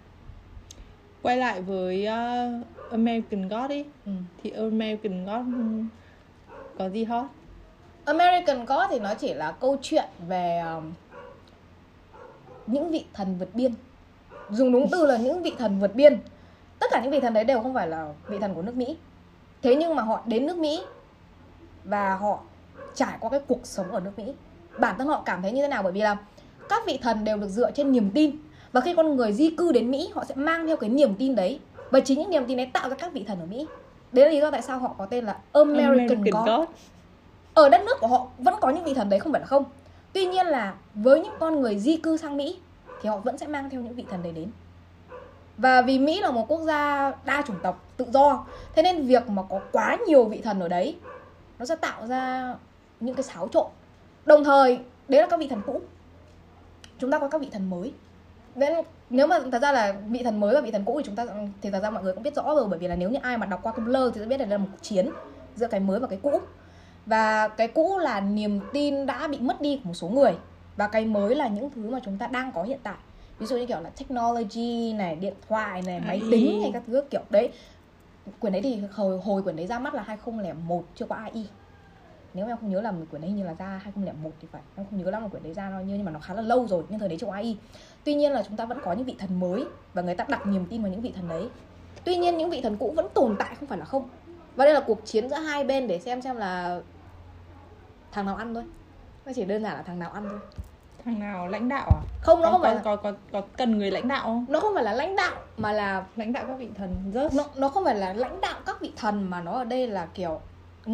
Quay 1.21 1.37
lại 1.37 1.61
với 1.61 2.07
uh, 2.07 2.91
American 2.91 3.47
God 3.47 3.69
đi. 3.69 3.85
Ừ. 4.05 4.11
Thì 4.43 4.49
American 4.49 5.25
God 5.25 5.55
ừm, 5.55 5.89
có 6.77 6.89
gì 6.89 7.03
hot? 7.03 7.25
American 8.05 8.65
God 8.65 8.83
thì 8.89 8.99
nó 8.99 9.13
chỉ 9.13 9.33
là 9.33 9.51
câu 9.51 9.77
chuyện 9.81 10.05
về 10.27 10.59
um, 10.59 10.93
những 12.67 12.91
vị 12.91 13.05
thần 13.13 13.37
vượt 13.37 13.49
biên. 13.53 13.73
Dùng 14.49 14.71
đúng 14.71 14.87
từ 14.91 15.05
là 15.05 15.17
những 15.17 15.43
vị 15.43 15.55
thần 15.57 15.79
vượt 15.79 15.95
biên. 15.95 16.19
Tất 16.79 16.87
cả 16.91 17.01
những 17.03 17.11
vị 17.11 17.19
thần 17.19 17.33
đấy 17.33 17.43
đều 17.43 17.61
không 17.61 17.73
phải 17.73 17.87
là 17.87 18.13
vị 18.27 18.39
thần 18.39 18.53
của 18.53 18.61
nước 18.61 18.75
Mỹ. 18.75 18.97
Thế 19.61 19.75
nhưng 19.75 19.95
mà 19.95 20.03
họ 20.03 20.21
đến 20.25 20.45
nước 20.45 20.57
Mỹ 20.57 20.83
và 21.83 22.15
họ 22.15 22.39
trải 22.95 23.17
qua 23.19 23.29
cái 23.29 23.39
cuộc 23.47 23.59
sống 23.63 23.91
ở 23.91 23.99
nước 23.99 24.19
Mỹ 24.19 24.33
bản 24.79 24.95
thân 24.97 25.07
họ 25.07 25.21
cảm 25.25 25.41
thấy 25.41 25.51
như 25.51 25.61
thế 25.61 25.67
nào? 25.67 25.83
Bởi 25.83 25.91
vì 25.91 26.01
là 26.01 26.17
các 26.69 26.83
vị 26.87 26.99
thần 27.01 27.23
đều 27.23 27.37
được 27.37 27.47
dựa 27.47 27.71
trên 27.71 27.91
niềm 27.91 28.11
tin. 28.13 28.31
Và 28.71 28.81
khi 28.81 28.93
con 28.95 29.15
người 29.15 29.33
di 29.33 29.49
cư 29.49 29.71
đến 29.71 29.91
Mỹ 29.91 30.09
họ 30.15 30.25
sẽ 30.25 30.35
mang 30.35 30.67
theo 30.67 30.77
cái 30.77 30.89
niềm 30.89 31.15
tin 31.15 31.35
đấy. 31.35 31.59
Và 31.91 31.99
chính 31.99 32.19
những 32.19 32.29
niềm 32.29 32.45
tin 32.47 32.57
đấy 32.57 32.69
tạo 32.73 32.89
ra 32.89 32.95
các 32.95 33.13
vị 33.13 33.23
thần 33.27 33.39
ở 33.39 33.45
Mỹ. 33.45 33.67
Đấy 34.11 34.25
là 34.25 34.31
lý 34.31 34.41
do 34.41 34.51
tại 34.51 34.61
sao 34.61 34.79
họ 34.79 34.95
có 34.97 35.05
tên 35.05 35.25
là 35.25 35.37
American, 35.53 36.23
God. 36.23 36.67
Ở 37.53 37.69
đất 37.69 37.81
nước 37.85 37.97
của 37.99 38.07
họ 38.07 38.27
vẫn 38.37 38.53
có 38.61 38.69
những 38.69 38.83
vị 38.83 38.93
thần 38.93 39.09
đấy 39.09 39.19
không 39.19 39.31
phải 39.31 39.41
là 39.41 39.47
không. 39.47 39.63
Tuy 40.13 40.25
nhiên 40.25 40.45
là 40.45 40.73
với 40.93 41.21
những 41.21 41.33
con 41.39 41.61
người 41.61 41.79
di 41.79 41.97
cư 41.97 42.17
sang 42.17 42.37
mỹ 42.37 42.59
thì 43.01 43.09
họ 43.09 43.17
vẫn 43.17 43.37
sẽ 43.37 43.47
mang 43.47 43.69
theo 43.69 43.81
những 43.81 43.95
vị 43.95 44.05
thần 44.09 44.23
đấy 44.23 44.31
đến. 44.31 44.51
Và 45.57 45.81
vì 45.81 45.99
mỹ 45.99 46.21
là 46.21 46.31
một 46.31 46.45
quốc 46.47 46.61
gia 46.61 47.11
đa 47.25 47.41
chủng 47.47 47.59
tộc 47.63 47.85
tự 47.97 48.05
do 48.13 48.45
thế 48.75 48.81
nên 48.83 49.05
việc 49.05 49.29
mà 49.29 49.43
có 49.49 49.59
quá 49.71 49.97
nhiều 50.07 50.25
vị 50.25 50.41
thần 50.43 50.59
ở 50.59 50.67
đấy 50.67 50.95
nó 51.59 51.65
sẽ 51.65 51.75
tạo 51.75 52.07
ra 52.07 52.55
những 52.99 53.15
cái 53.15 53.23
xáo 53.23 53.47
trộn 53.47 53.65
đồng 54.25 54.43
thời 54.43 54.79
đấy 55.07 55.21
là 55.21 55.27
các 55.27 55.39
vị 55.39 55.47
thần 55.47 55.61
cũ. 55.65 55.81
Chúng 56.99 57.11
ta 57.11 57.19
có 57.19 57.27
các 57.29 57.41
vị 57.41 57.49
thần 57.51 57.69
mới. 57.69 57.93
Nên 58.55 58.73
nếu 59.09 59.27
mà 59.27 59.39
thật 59.51 59.61
ra 59.61 59.71
là 59.71 59.95
vị 60.07 60.23
thần 60.23 60.39
mới 60.39 60.55
và 60.55 60.61
vị 60.61 60.71
thần 60.71 60.85
cũ 60.85 60.97
thì 60.97 61.03
chúng 61.05 61.15
ta 61.15 61.25
thì 61.61 61.69
thật 61.69 61.79
ra 61.83 61.89
mọi 61.89 62.03
người 62.03 62.13
cũng 62.13 62.23
biết 62.23 62.35
rõ 62.35 62.55
rồi 62.55 62.67
bởi 62.67 62.79
vì 62.79 62.87
là 62.87 62.95
nếu 62.95 63.09
như 63.09 63.19
ai 63.21 63.37
mà 63.37 63.45
đọc 63.45 63.59
qua 63.63 63.71
blur 63.71 64.13
thì 64.13 64.19
sẽ 64.19 64.25
biết 64.25 64.39
là 64.39 64.45
đây 64.45 64.51
là 64.51 64.57
một 64.57 64.67
cuộc 64.71 64.81
chiến 64.81 65.09
giữa 65.55 65.67
cái 65.67 65.79
mới 65.79 65.99
và 65.99 66.07
cái 66.07 66.19
cũ. 66.23 66.39
Và 67.05 67.47
cái 67.47 67.67
cũ 67.67 67.97
là 67.97 68.21
niềm 68.21 68.59
tin 68.73 69.05
đã 69.05 69.27
bị 69.27 69.39
mất 69.39 69.61
đi 69.61 69.75
của 69.83 69.87
một 69.87 69.93
số 69.93 70.07
người 70.07 70.37
và 70.75 70.87
cái 70.87 71.05
mới 71.05 71.35
là 71.35 71.47
những 71.47 71.69
thứ 71.69 71.89
mà 71.89 71.99
chúng 72.05 72.17
ta 72.17 72.27
đang 72.27 72.51
có 72.51 72.63
hiện 72.63 72.79
tại. 72.83 72.95
Ví 73.39 73.45
dụ 73.45 73.57
như 73.57 73.65
kiểu 73.65 73.79
là 73.81 73.89
technology 73.89 74.93
này 74.93 75.15
điện 75.15 75.33
thoại 75.49 75.81
này 75.81 75.99
máy 75.99 76.21
tính 76.31 76.61
hay 76.61 76.71
các 76.73 76.83
thứ 76.87 77.03
kiểu. 77.09 77.21
Đấy 77.29 77.51
quyển 78.39 78.53
đấy 78.53 78.61
thì 78.61 78.81
hồi, 78.91 79.19
hồi 79.23 79.43
quyển 79.43 79.55
đấy 79.55 79.67
ra 79.67 79.79
mắt 79.79 79.93
là 79.93 80.03
2001 80.03 80.83
chưa 80.95 81.05
có 81.05 81.15
AI 81.15 81.47
nếu 82.33 82.47
em 82.47 82.57
không 82.57 82.69
nhớ 82.69 82.81
là 82.81 82.93
quyển 83.09 83.21
đấy 83.21 83.31
hình 83.31 83.37
như 83.37 83.43
là 83.43 83.53
ra 83.53 83.81
2001 83.83 84.31
thì 84.41 84.47
phải. 84.51 84.61
Em 84.75 84.85
không 84.89 85.03
nhớ 85.03 85.11
lắm 85.11 85.21
là 85.21 85.27
quyển 85.27 85.43
đấy 85.43 85.53
ra 85.53 85.69
bao 85.69 85.81
nhiêu 85.81 85.97
nhưng 85.97 86.05
mà 86.05 86.11
nó 86.11 86.19
khá 86.19 86.33
là 86.33 86.41
lâu 86.41 86.67
rồi 86.67 86.83
nhưng 86.89 86.99
thời 86.99 87.09
đấy 87.09 87.17
trong 87.17 87.31
AI 87.31 87.57
tuy 88.03 88.13
nhiên 88.13 88.31
là 88.31 88.43
chúng 88.47 88.57
ta 88.57 88.65
vẫn 88.65 88.79
có 88.83 88.93
những 88.93 89.05
vị 89.05 89.15
thần 89.19 89.39
mới 89.39 89.65
và 89.93 90.01
người 90.01 90.15
ta 90.15 90.25
đặt 90.27 90.47
niềm 90.47 90.65
tin 90.69 90.81
vào 90.81 90.91
những 90.91 91.01
vị 91.01 91.13
thần 91.15 91.29
đấy. 91.29 91.49
Tuy 92.03 92.15
nhiên 92.15 92.37
những 92.37 92.49
vị 92.49 92.61
thần 92.61 92.77
cũ 92.77 92.93
vẫn 92.95 93.07
tồn 93.13 93.35
tại 93.39 93.55
không 93.59 93.69
phải 93.69 93.77
là 93.77 93.85
không. 93.85 94.09
Và 94.55 94.65
đây 94.65 94.73
là 94.73 94.79
cuộc 94.79 95.05
chiến 95.05 95.29
giữa 95.29 95.35
hai 95.35 95.63
bên 95.63 95.87
để 95.87 95.99
xem 95.99 96.21
xem 96.21 96.35
là 96.35 96.81
thằng 98.11 98.25
nào 98.25 98.35
ăn 98.35 98.53
thôi. 98.53 98.63
Nó 99.25 99.31
chỉ 99.35 99.45
đơn 99.45 99.63
giản 99.63 99.73
là 99.73 99.81
thằng 99.81 99.99
nào 99.99 100.11
ăn 100.11 100.25
thôi. 100.29 100.39
Thằng 101.05 101.19
nào 101.19 101.47
lãnh 101.47 101.69
đạo 101.69 101.89
à? 101.89 102.01
Không 102.21 102.41
nó 102.41 102.47
có, 102.47 102.51
không 102.51 102.61
phải 102.61 102.75
có, 102.83 102.91
là, 102.91 102.95
có, 102.95 103.11
có, 103.11 103.17
có 103.31 103.47
cần 103.57 103.77
người 103.77 103.91
lãnh 103.91 104.07
đạo 104.07 104.23
không? 104.23 104.45
Nó 104.49 104.59
không 104.59 104.73
phải 104.75 104.83
là 104.83 104.93
lãnh 104.93 105.15
đạo 105.15 105.35
mà 105.57 105.71
là 105.71 106.05
lãnh 106.15 106.33
đạo 106.33 106.43
các 106.47 106.59
vị 106.59 106.69
thần 106.75 107.11
rất 107.13 107.33
nó 107.33 107.43
nó 107.55 107.69
không 107.69 107.85
phải 107.85 107.95
là 107.95 108.13
lãnh 108.13 108.41
đạo 108.41 108.59
các 108.65 108.81
vị 108.81 108.91
thần 108.95 109.29
mà 109.29 109.41
nó 109.41 109.51
ở 109.51 109.63
đây 109.63 109.87
là 109.87 110.05
kiểu 110.05 110.41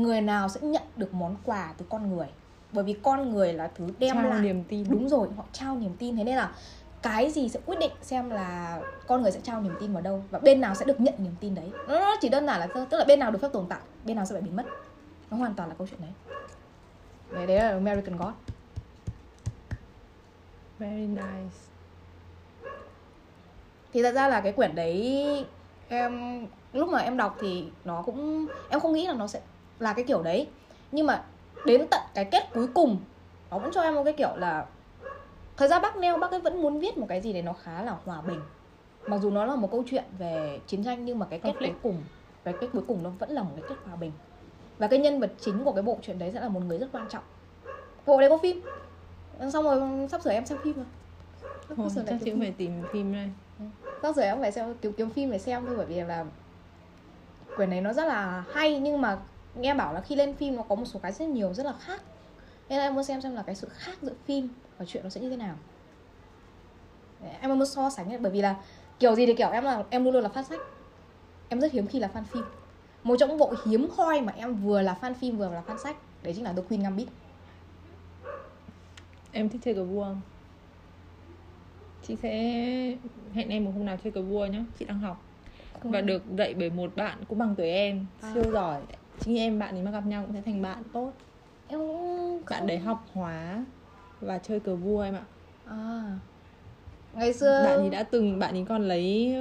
người 0.02 0.22
nào 0.22 0.50
sẽ 0.50 0.62
nhận 0.62 0.84
được 0.96 1.14
món 1.14 1.36
quà 1.46 1.74
từ 1.78 1.86
con 1.90 2.16
người? 2.16 2.28
Bởi 2.72 2.84
vì 2.84 2.94
con 3.04 3.30
người 3.30 3.54
là 3.54 3.72
thứ 3.76 3.88
đem 4.00 4.16
trao 4.16 4.30
lại. 4.30 4.40
niềm 4.40 4.64
tin. 4.64 4.86
Đúng 4.90 5.10
rồi 5.10 5.28
họ 5.38 5.44
trao 5.52 5.76
niềm 5.76 5.96
tin. 6.00 6.16
Thế 6.16 6.24
nên 6.24 6.36
là 6.36 6.52
cái 7.02 7.32
gì 7.32 7.50
sẽ 7.50 7.60
quyết 7.66 7.80
định 7.80 7.92
xem 8.02 8.30
là 8.30 8.80
con 9.08 9.22
người 9.22 9.32
sẽ 9.32 9.40
trao 9.44 9.62
niềm 9.62 9.76
tin 9.80 9.94
vào 9.94 10.02
đâu 10.02 10.24
và 10.32 10.40
bên 10.40 10.62
nào 10.62 10.76
sẽ 10.76 10.86
được 10.86 11.00
nhận 11.00 11.14
niềm 11.18 11.36
tin 11.40 11.56
đấy. 11.56 11.72
Nó 11.88 12.16
chỉ 12.22 12.30
đơn 12.30 12.46
giản 12.46 12.60
là 12.60 12.68
tức 12.90 12.98
là 12.98 13.06
bên 13.06 13.20
nào 13.20 13.32
được 13.32 13.40
phép 13.42 13.50
tồn 13.54 13.66
tại 13.70 13.80
bên 14.06 14.16
nào 14.16 14.26
sẽ 14.26 14.34
phải 14.34 14.42
biến 14.42 14.56
mất. 14.56 14.66
Nó 15.32 15.38
hoàn 15.38 15.54
toàn 15.54 15.70
là 15.70 15.76
câu 15.78 15.88
chuyện 15.88 16.02
đấy. 16.02 16.12
Đấy, 17.32 17.48
đấy 17.48 17.58
là 17.58 17.70
American 17.70 18.18
God. 18.18 18.34
Very 20.80 21.08
nice. 21.08 21.56
Thì 23.94 24.04
thật 24.04 24.12
ra 24.12 24.28
là 24.28 24.42
cái 24.42 24.52
quyển 24.52 24.76
đấy 24.76 25.46
em 25.88 26.46
lúc 26.74 26.90
mà 26.90 27.00
em 27.00 27.18
đọc 27.18 27.38
thì 27.40 27.66
nó 27.86 28.02
cũng 28.02 28.48
em 28.70 28.80
không 28.80 28.94
nghĩ 28.94 29.08
là 29.08 29.14
nó 29.14 29.28
sẽ 29.28 29.42
là 29.80 29.94
cái 29.94 30.06
kiểu 30.06 30.24
đấy. 30.24 30.48
Nhưng 30.92 31.08
mà 31.08 31.24
đến 31.66 31.88
tận 31.92 32.02
cái 32.14 32.26
kết 32.26 32.44
cuối 32.54 32.68
cùng 32.74 32.98
nó 33.52 33.60
vẫn 33.60 33.72
cho 33.72 33.82
em 33.82 33.96
một 33.96 34.04
cái 34.04 34.14
kiểu 34.14 34.36
là 34.36 34.66
thời 35.58 35.68
gian 35.68 35.82
bác 35.82 35.98
neo 35.98 36.18
bác 36.18 36.32
ấy 36.32 36.42
vẫn 36.42 36.62
muốn 36.62 36.80
viết 36.80 36.98
một 36.98 37.06
cái 37.10 37.22
gì 37.22 37.34
đấy 37.34 37.42
nó 37.42 37.54
khá 37.54 37.82
là 37.82 37.96
hòa 38.06 38.22
bình. 38.22 38.42
Mặc 39.08 39.18
dù 39.22 39.32
nó 39.32 39.46
là 39.46 39.56
một 39.56 39.72
câu 39.72 39.84
chuyện 39.88 40.04
về 40.18 40.60
chiến 40.68 40.84
tranh 40.84 41.06
nhưng 41.06 41.20
mà 41.20 41.26
cái 41.30 41.40
kết 41.40 41.54
cuối 41.60 41.74
cùng 41.84 42.04
cái 42.44 42.54
kết 42.62 42.68
cuối 42.74 42.84
cùng 42.88 43.04
nó 43.04 43.10
vẫn 43.10 43.30
là 43.30 43.44
một 43.44 43.52
cái 43.56 43.64
kết 43.70 43.76
hòa 43.86 43.96
bình. 43.96 44.12
Và 44.78 44.88
cái 44.88 45.00
nhân 45.00 45.20
vật 45.20 45.32
chính 45.40 45.64
của 45.64 45.72
cái 45.72 45.84
bộ 45.84 45.98
truyện 46.02 46.20
đấy 46.20 46.32
sẽ 46.34 46.42
là 46.42 46.50
một 46.50 46.60
người 46.60 46.78
rất 46.78 46.88
quan 46.92 47.08
trọng. 47.10 47.24
Bộ 48.06 48.20
đấy 48.20 48.30
có 48.30 48.38
phim. 48.38 48.62
Xong 49.54 49.64
rồi 49.64 50.08
sắp 50.12 50.22
sửa 50.22 50.32
em 50.32 50.46
xem 50.46 50.58
phim 50.64 50.74
rồi. 50.76 51.90
Sửa 51.90 52.02
lại 52.02 52.06
chắc 52.10 52.18
chị 52.20 52.32
phim. 52.32 52.40
phải 52.40 52.54
tìm 52.58 52.84
phim 52.92 53.14
đây. 53.14 53.30
Sắp 54.02 54.16
rồi 54.16 54.26
em 54.26 54.40
phải 54.40 54.52
xem 54.52 54.76
kiếm 54.82 54.94
kiếm 54.94 55.10
phim 55.10 55.32
để 55.32 55.40
xem 55.40 55.66
thôi 55.66 55.76
bởi 55.78 55.86
vì 55.86 56.02
là 56.02 56.26
quyển 57.56 57.70
này 57.70 57.82
nó 57.82 57.94
rất 57.94 58.06
là 58.06 58.44
hay 58.52 58.80
nhưng 58.80 59.02
mà 59.02 59.18
nghe 59.56 59.74
bảo 59.74 59.94
là 59.94 60.02
khi 60.02 60.16
lên 60.16 60.36
phim 60.36 60.56
nó 60.56 60.64
có 60.64 60.76
một 60.76 60.86
số 60.86 61.00
cái 61.00 61.12
rất 61.12 61.26
nhiều 61.30 61.54
rất 61.54 61.66
là 61.66 61.74
khác. 61.74 62.02
Nên 62.70 62.80
là 62.80 62.86
em 62.86 62.96
muốn 62.96 63.04
xem 63.04 63.22
xem 63.22 63.36
là 63.36 63.44
cái 63.44 63.56
sự 63.56 63.68
khác 63.72 63.98
giữa 64.02 64.14
phim 64.26 64.50
và 64.78 64.86
chuyện 64.86 65.04
nó 65.04 65.10
sẽ 65.10 65.22
như 65.22 65.30
thế 65.30 65.38
nào. 65.38 65.56
Đấy, 67.22 67.32
em 67.42 67.60
muốn 67.60 67.66
so 67.66 67.90
sánh 67.90 68.10
ấy, 68.10 68.18
bởi 68.18 68.32
vì 68.32 68.42
là 68.42 68.56
kiểu 69.00 69.16
gì 69.16 69.26
thì 69.26 69.34
kiểu 69.34 69.50
em 69.50 69.64
là 69.64 69.84
em 69.90 70.04
luôn 70.04 70.14
luôn 70.14 70.24
là 70.24 70.30
fan 70.30 70.44
sách. 70.44 70.60
Em 71.50 71.62
rất 71.62 71.72
hiếm 71.72 71.88
khi 71.88 72.00
là 72.00 72.10
fan 72.14 72.24
phim. 72.24 72.44
Một 73.04 73.16
trong 73.20 73.30
những 73.30 73.38
bộ 73.38 73.54
hiếm 73.66 73.90
hoi 73.98 74.22
mà 74.22 74.34
em 74.38 74.56
vừa 74.56 74.82
là 74.82 74.98
fan 75.02 75.14
phim 75.14 75.38
vừa 75.38 75.50
là 75.50 75.64
fan 75.68 75.78
sách 75.78 75.98
đấy 76.24 76.34
chính 76.34 76.44
là 76.44 76.54
The 76.54 76.62
Queen 76.70 76.84
Gambit. 76.84 77.08
Em 79.32 79.50
thích 79.50 79.62
chơi 79.66 79.74
cờ 79.74 79.84
vua 79.84 80.04
không? 80.04 80.22
Chị 82.08 82.16
sẽ 82.16 82.32
hẹn 83.34 83.50
em 83.50 83.66
một 83.66 83.72
hôm 83.76 83.86
nào 83.86 83.98
chơi 84.04 84.12
cờ 84.12 84.22
vua 84.22 84.46
nhá 84.46 84.64
chị 84.80 84.86
đang 84.86 85.00
học. 85.00 85.22
Và 85.84 86.02
được 86.02 86.24
dạy 86.38 86.54
bởi 86.54 86.70
một 86.70 86.96
bạn 86.96 87.24
cũng 87.28 87.38
bằng 87.38 87.56
tuổi 87.56 87.70
em 87.70 88.06
À. 88.22 88.32
siêu 88.34 88.44
giỏi 88.52 88.82
chính 89.20 89.38
em 89.38 89.60
bạn 89.60 89.76
ấy 89.76 89.84
mà 89.84 89.92
gặp 89.92 90.06
nhau 90.06 90.24
cũng 90.26 90.34
sẽ 90.34 90.42
thành 90.42 90.62
bạn 90.62 90.84
tốt. 90.94 91.14
Em 91.68 91.80
cũng 91.80 92.42
bạn 92.50 92.68
đấy 92.68 92.78
học 92.78 93.06
hóa 93.14 93.66
và 94.22 94.38
chơi 94.38 94.60
cờ 94.60 94.76
vua 94.76 95.02
em 95.02 95.14
ạ. 95.14 95.24
À 95.66 96.20
ngày 97.16 97.34
xưa 97.34 97.62
bạn 97.64 97.80
ấy 97.80 97.90
đã 97.90 98.04
từng 98.04 98.40
bạn 98.40 98.54
ấy 98.56 98.66
còn 98.70 98.88
lấy 98.88 99.36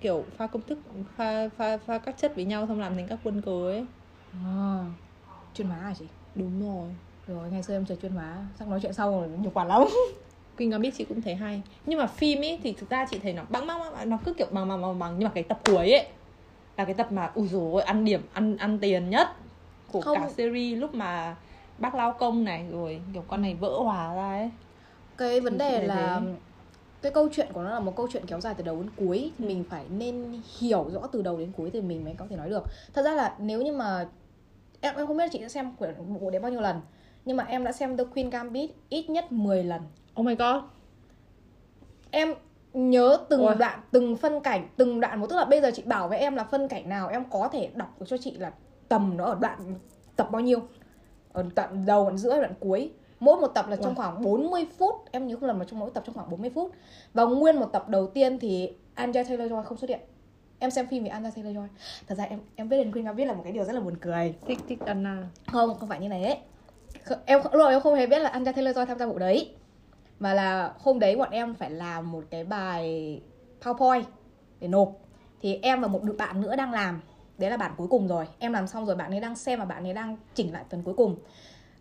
kiểu 0.00 0.24
pha 0.36 0.46
công 0.46 0.62
thức 0.62 0.78
pha 1.16 1.48
pha 1.48 1.76
pha 1.76 1.98
các 1.98 2.14
chất 2.18 2.32
với 2.36 2.44
nhau 2.44 2.66
xong 2.66 2.80
làm 2.80 2.94
thành 2.94 3.06
các 3.08 3.18
quân 3.24 3.42
cờ 3.42 3.70
ấy. 3.70 3.86
À, 4.44 4.84
chuyên 5.54 5.66
hóa 5.68 5.78
à 5.78 5.94
chị? 5.98 6.04
Đúng 6.34 6.60
rồi. 6.60 6.90
Rồi 7.26 7.50
ngày 7.50 7.62
xưa 7.62 7.74
em 7.74 7.86
chơi 7.86 7.96
chuyên 8.02 8.12
hóa 8.12 8.46
chắc 8.58 8.68
nói 8.68 8.78
chuyện 8.82 8.92
sau 8.92 9.10
rồi 9.10 9.28
nhiều 9.40 9.50
quả 9.54 9.64
lắm. 9.64 9.82
Queen 10.56 10.70
Gambit 10.70 10.94
chị 10.96 11.04
cũng 11.04 11.22
thấy 11.22 11.34
hay. 11.34 11.62
Nhưng 11.86 11.98
mà 11.98 12.06
phim 12.06 12.40
ấy 12.40 12.58
thì 12.62 12.72
thực 12.72 12.90
ra 12.90 13.06
chị 13.10 13.18
thấy 13.18 13.32
nó 13.32 13.42
bằng 13.50 13.66
bằng 13.66 13.78
bằng 13.92 14.10
nó 14.10 14.18
cứ 14.24 14.34
kiểu 14.34 14.46
bằng 14.50 14.68
bằng 14.68 14.82
bằng 14.82 14.98
bằng 14.98 15.14
nhưng 15.18 15.24
mà 15.28 15.32
cái 15.34 15.44
tập 15.44 15.60
cuối 15.64 15.92
ấy 15.92 16.06
là 16.78 16.84
cái 16.84 16.94
tập 16.94 17.12
mà 17.12 17.30
ui 17.34 17.48
dồi 17.48 17.72
ôi, 17.72 17.82
ăn 17.82 18.04
điểm 18.04 18.20
ăn 18.32 18.56
ăn 18.56 18.78
tiền 18.78 19.10
nhất 19.10 19.28
của 19.92 20.00
Không. 20.00 20.18
cả 20.18 20.28
series 20.28 20.78
lúc 20.78 20.94
mà 20.94 21.36
bác 21.78 21.94
lao 21.94 22.12
công 22.12 22.44
này 22.44 22.66
rồi 22.72 23.00
kiểu 23.12 23.24
con 23.28 23.42
này 23.42 23.54
vỡ 23.54 23.78
hòa 23.78 24.14
ra 24.14 24.28
ấy. 24.28 24.50
Cái 25.16 25.40
vấn 25.40 25.58
đề 25.58 25.82
là 25.82 26.20
thế. 26.24 26.32
cái 27.02 27.12
câu 27.12 27.28
chuyện 27.32 27.48
của 27.52 27.62
nó 27.62 27.70
là 27.70 27.80
một 27.80 27.96
câu 27.96 28.08
chuyện 28.12 28.26
kéo 28.26 28.40
dài 28.40 28.54
từ 28.54 28.64
đầu 28.64 28.76
đến 28.76 28.90
cuối 28.96 29.32
thì 29.38 29.46
mình 29.46 29.64
phải 29.70 29.84
nên 29.90 30.40
hiểu 30.58 30.90
rõ 30.92 31.00
từ 31.12 31.22
đầu 31.22 31.36
đến 31.36 31.52
cuối 31.56 31.70
thì 31.72 31.80
mình 31.80 32.04
mới 32.04 32.14
có 32.14 32.26
thể 32.30 32.36
nói 32.36 32.50
được. 32.50 32.64
Thật 32.94 33.02
ra 33.02 33.14
là 33.14 33.34
nếu 33.38 33.62
như 33.62 33.72
mà 33.72 34.08
em 34.80 34.94
em 34.96 35.06
không 35.06 35.16
biết 35.16 35.28
chị 35.32 35.38
đã 35.38 35.48
xem 35.48 35.72
quyển 35.78 35.94
bộ 36.20 36.30
đấy 36.30 36.40
bao 36.40 36.50
nhiêu 36.50 36.60
lần 36.60 36.80
nhưng 37.24 37.36
mà 37.36 37.44
em 37.44 37.64
đã 37.64 37.72
xem 37.72 37.96
The 37.96 38.04
Queen 38.14 38.30
Gambit 38.30 38.70
ít 38.88 39.10
nhất 39.10 39.32
10 39.32 39.64
lần. 39.64 39.82
Oh 40.20 40.26
my 40.26 40.34
god. 40.34 40.62
Em 42.10 42.34
nhớ 42.72 43.18
từng 43.28 43.46
Ôi. 43.46 43.54
đoạn 43.58 43.80
từng 43.90 44.16
phân 44.16 44.40
cảnh 44.40 44.68
từng 44.76 45.00
đoạn 45.00 45.20
một. 45.20 45.26
Tức 45.26 45.36
là 45.36 45.44
bây 45.44 45.60
giờ 45.60 45.70
chị 45.74 45.82
bảo 45.86 46.08
với 46.08 46.18
em 46.18 46.36
là 46.36 46.44
phân 46.44 46.68
cảnh 46.68 46.88
nào 46.88 47.08
em 47.08 47.24
có 47.30 47.48
thể 47.52 47.70
đọc 47.74 48.00
được 48.00 48.06
cho 48.08 48.16
chị 48.16 48.36
là 48.38 48.52
tầm 48.88 49.16
nó 49.16 49.24
ở 49.24 49.36
đoạn 49.40 49.58
tập 50.16 50.28
bao 50.30 50.40
nhiêu? 50.42 50.58
Ở 51.32 51.44
đoạn 51.54 51.86
đầu 51.86 52.04
đoạn 52.04 52.18
giữa 52.18 52.36
đoạn 52.40 52.54
cuối. 52.60 52.90
Mỗi 53.20 53.40
một 53.40 53.46
tập 53.48 53.68
là 53.68 53.76
trong 53.76 53.86
Ôi. 53.86 53.94
khoảng 53.96 54.22
40 54.22 54.66
phút. 54.78 54.94
Em 55.10 55.26
nhớ 55.26 55.36
không 55.40 55.46
lầm 55.46 55.58
là 55.58 55.64
trong 55.64 55.80
mỗi 55.80 55.90
tập 55.90 56.02
trong 56.06 56.14
khoảng 56.14 56.30
40 56.30 56.50
phút. 56.54 56.72
Và 57.14 57.24
nguyên 57.24 57.56
một 57.60 57.66
tập 57.72 57.88
đầu 57.88 58.06
tiên 58.06 58.38
thì 58.38 58.72
Anya 58.94 59.22
Taylor 59.24 59.52
Joy 59.52 59.62
không 59.62 59.78
xuất 59.78 59.90
hiện. 59.90 60.00
Em 60.58 60.70
xem 60.70 60.86
phim 60.86 61.02
về 61.04 61.08
Anya 61.08 61.30
Taylor 61.36 61.56
Joy 61.56 61.66
thật 62.06 62.14
ra 62.18 62.24
em 62.24 62.40
em 62.56 62.68
biết 62.68 62.76
đến 62.76 62.92
Queen 62.92 63.04
Gambit 63.04 63.26
là 63.26 63.32
một 63.34 63.40
cái 63.44 63.52
điều 63.52 63.64
rất 63.64 63.72
là 63.72 63.80
buồn 63.80 63.96
cười. 63.96 64.34
Thích 64.46 64.58
thích 64.68 64.78
Anna. 64.86 65.22
Không 65.52 65.74
không 65.80 65.88
phải 65.88 66.00
như 66.00 66.08
này 66.08 66.24
ấy 66.24 66.36
Kh- 67.06 67.16
em 67.26 67.40
đầu 67.52 67.68
em 67.68 67.80
không 67.80 67.94
hề 67.94 68.06
biết 68.06 68.18
là 68.18 68.30
Anja 68.30 68.52
Taylor 68.52 68.76
Joy 68.76 68.86
tham 68.86 68.98
gia 68.98 69.06
bộ 69.06 69.18
đấy 69.18 69.54
mà 70.18 70.34
là 70.34 70.72
hôm 70.78 70.98
đấy 70.98 71.16
bọn 71.16 71.30
em 71.30 71.54
phải 71.54 71.70
làm 71.70 72.12
một 72.12 72.24
cái 72.30 72.44
bài 72.44 73.20
PowerPoint 73.62 74.02
để 74.60 74.68
nộp. 74.68 74.92
Thì 75.40 75.58
em 75.62 75.80
và 75.80 75.88
một 75.88 76.02
đứa 76.02 76.12
bạn 76.12 76.40
nữa 76.40 76.56
đang 76.56 76.72
làm. 76.72 77.00
Đấy 77.38 77.50
là 77.50 77.56
bản 77.56 77.72
cuối 77.76 77.88
cùng 77.88 78.08
rồi. 78.08 78.26
Em 78.38 78.52
làm 78.52 78.66
xong 78.66 78.86
rồi 78.86 78.96
bạn 78.96 79.10
ấy 79.10 79.20
đang 79.20 79.36
xem 79.36 79.58
và 79.58 79.64
bạn 79.64 79.84
ấy 79.84 79.94
đang 79.94 80.16
chỉnh 80.34 80.52
lại 80.52 80.64
phần 80.70 80.82
cuối 80.82 80.94
cùng. 80.94 81.16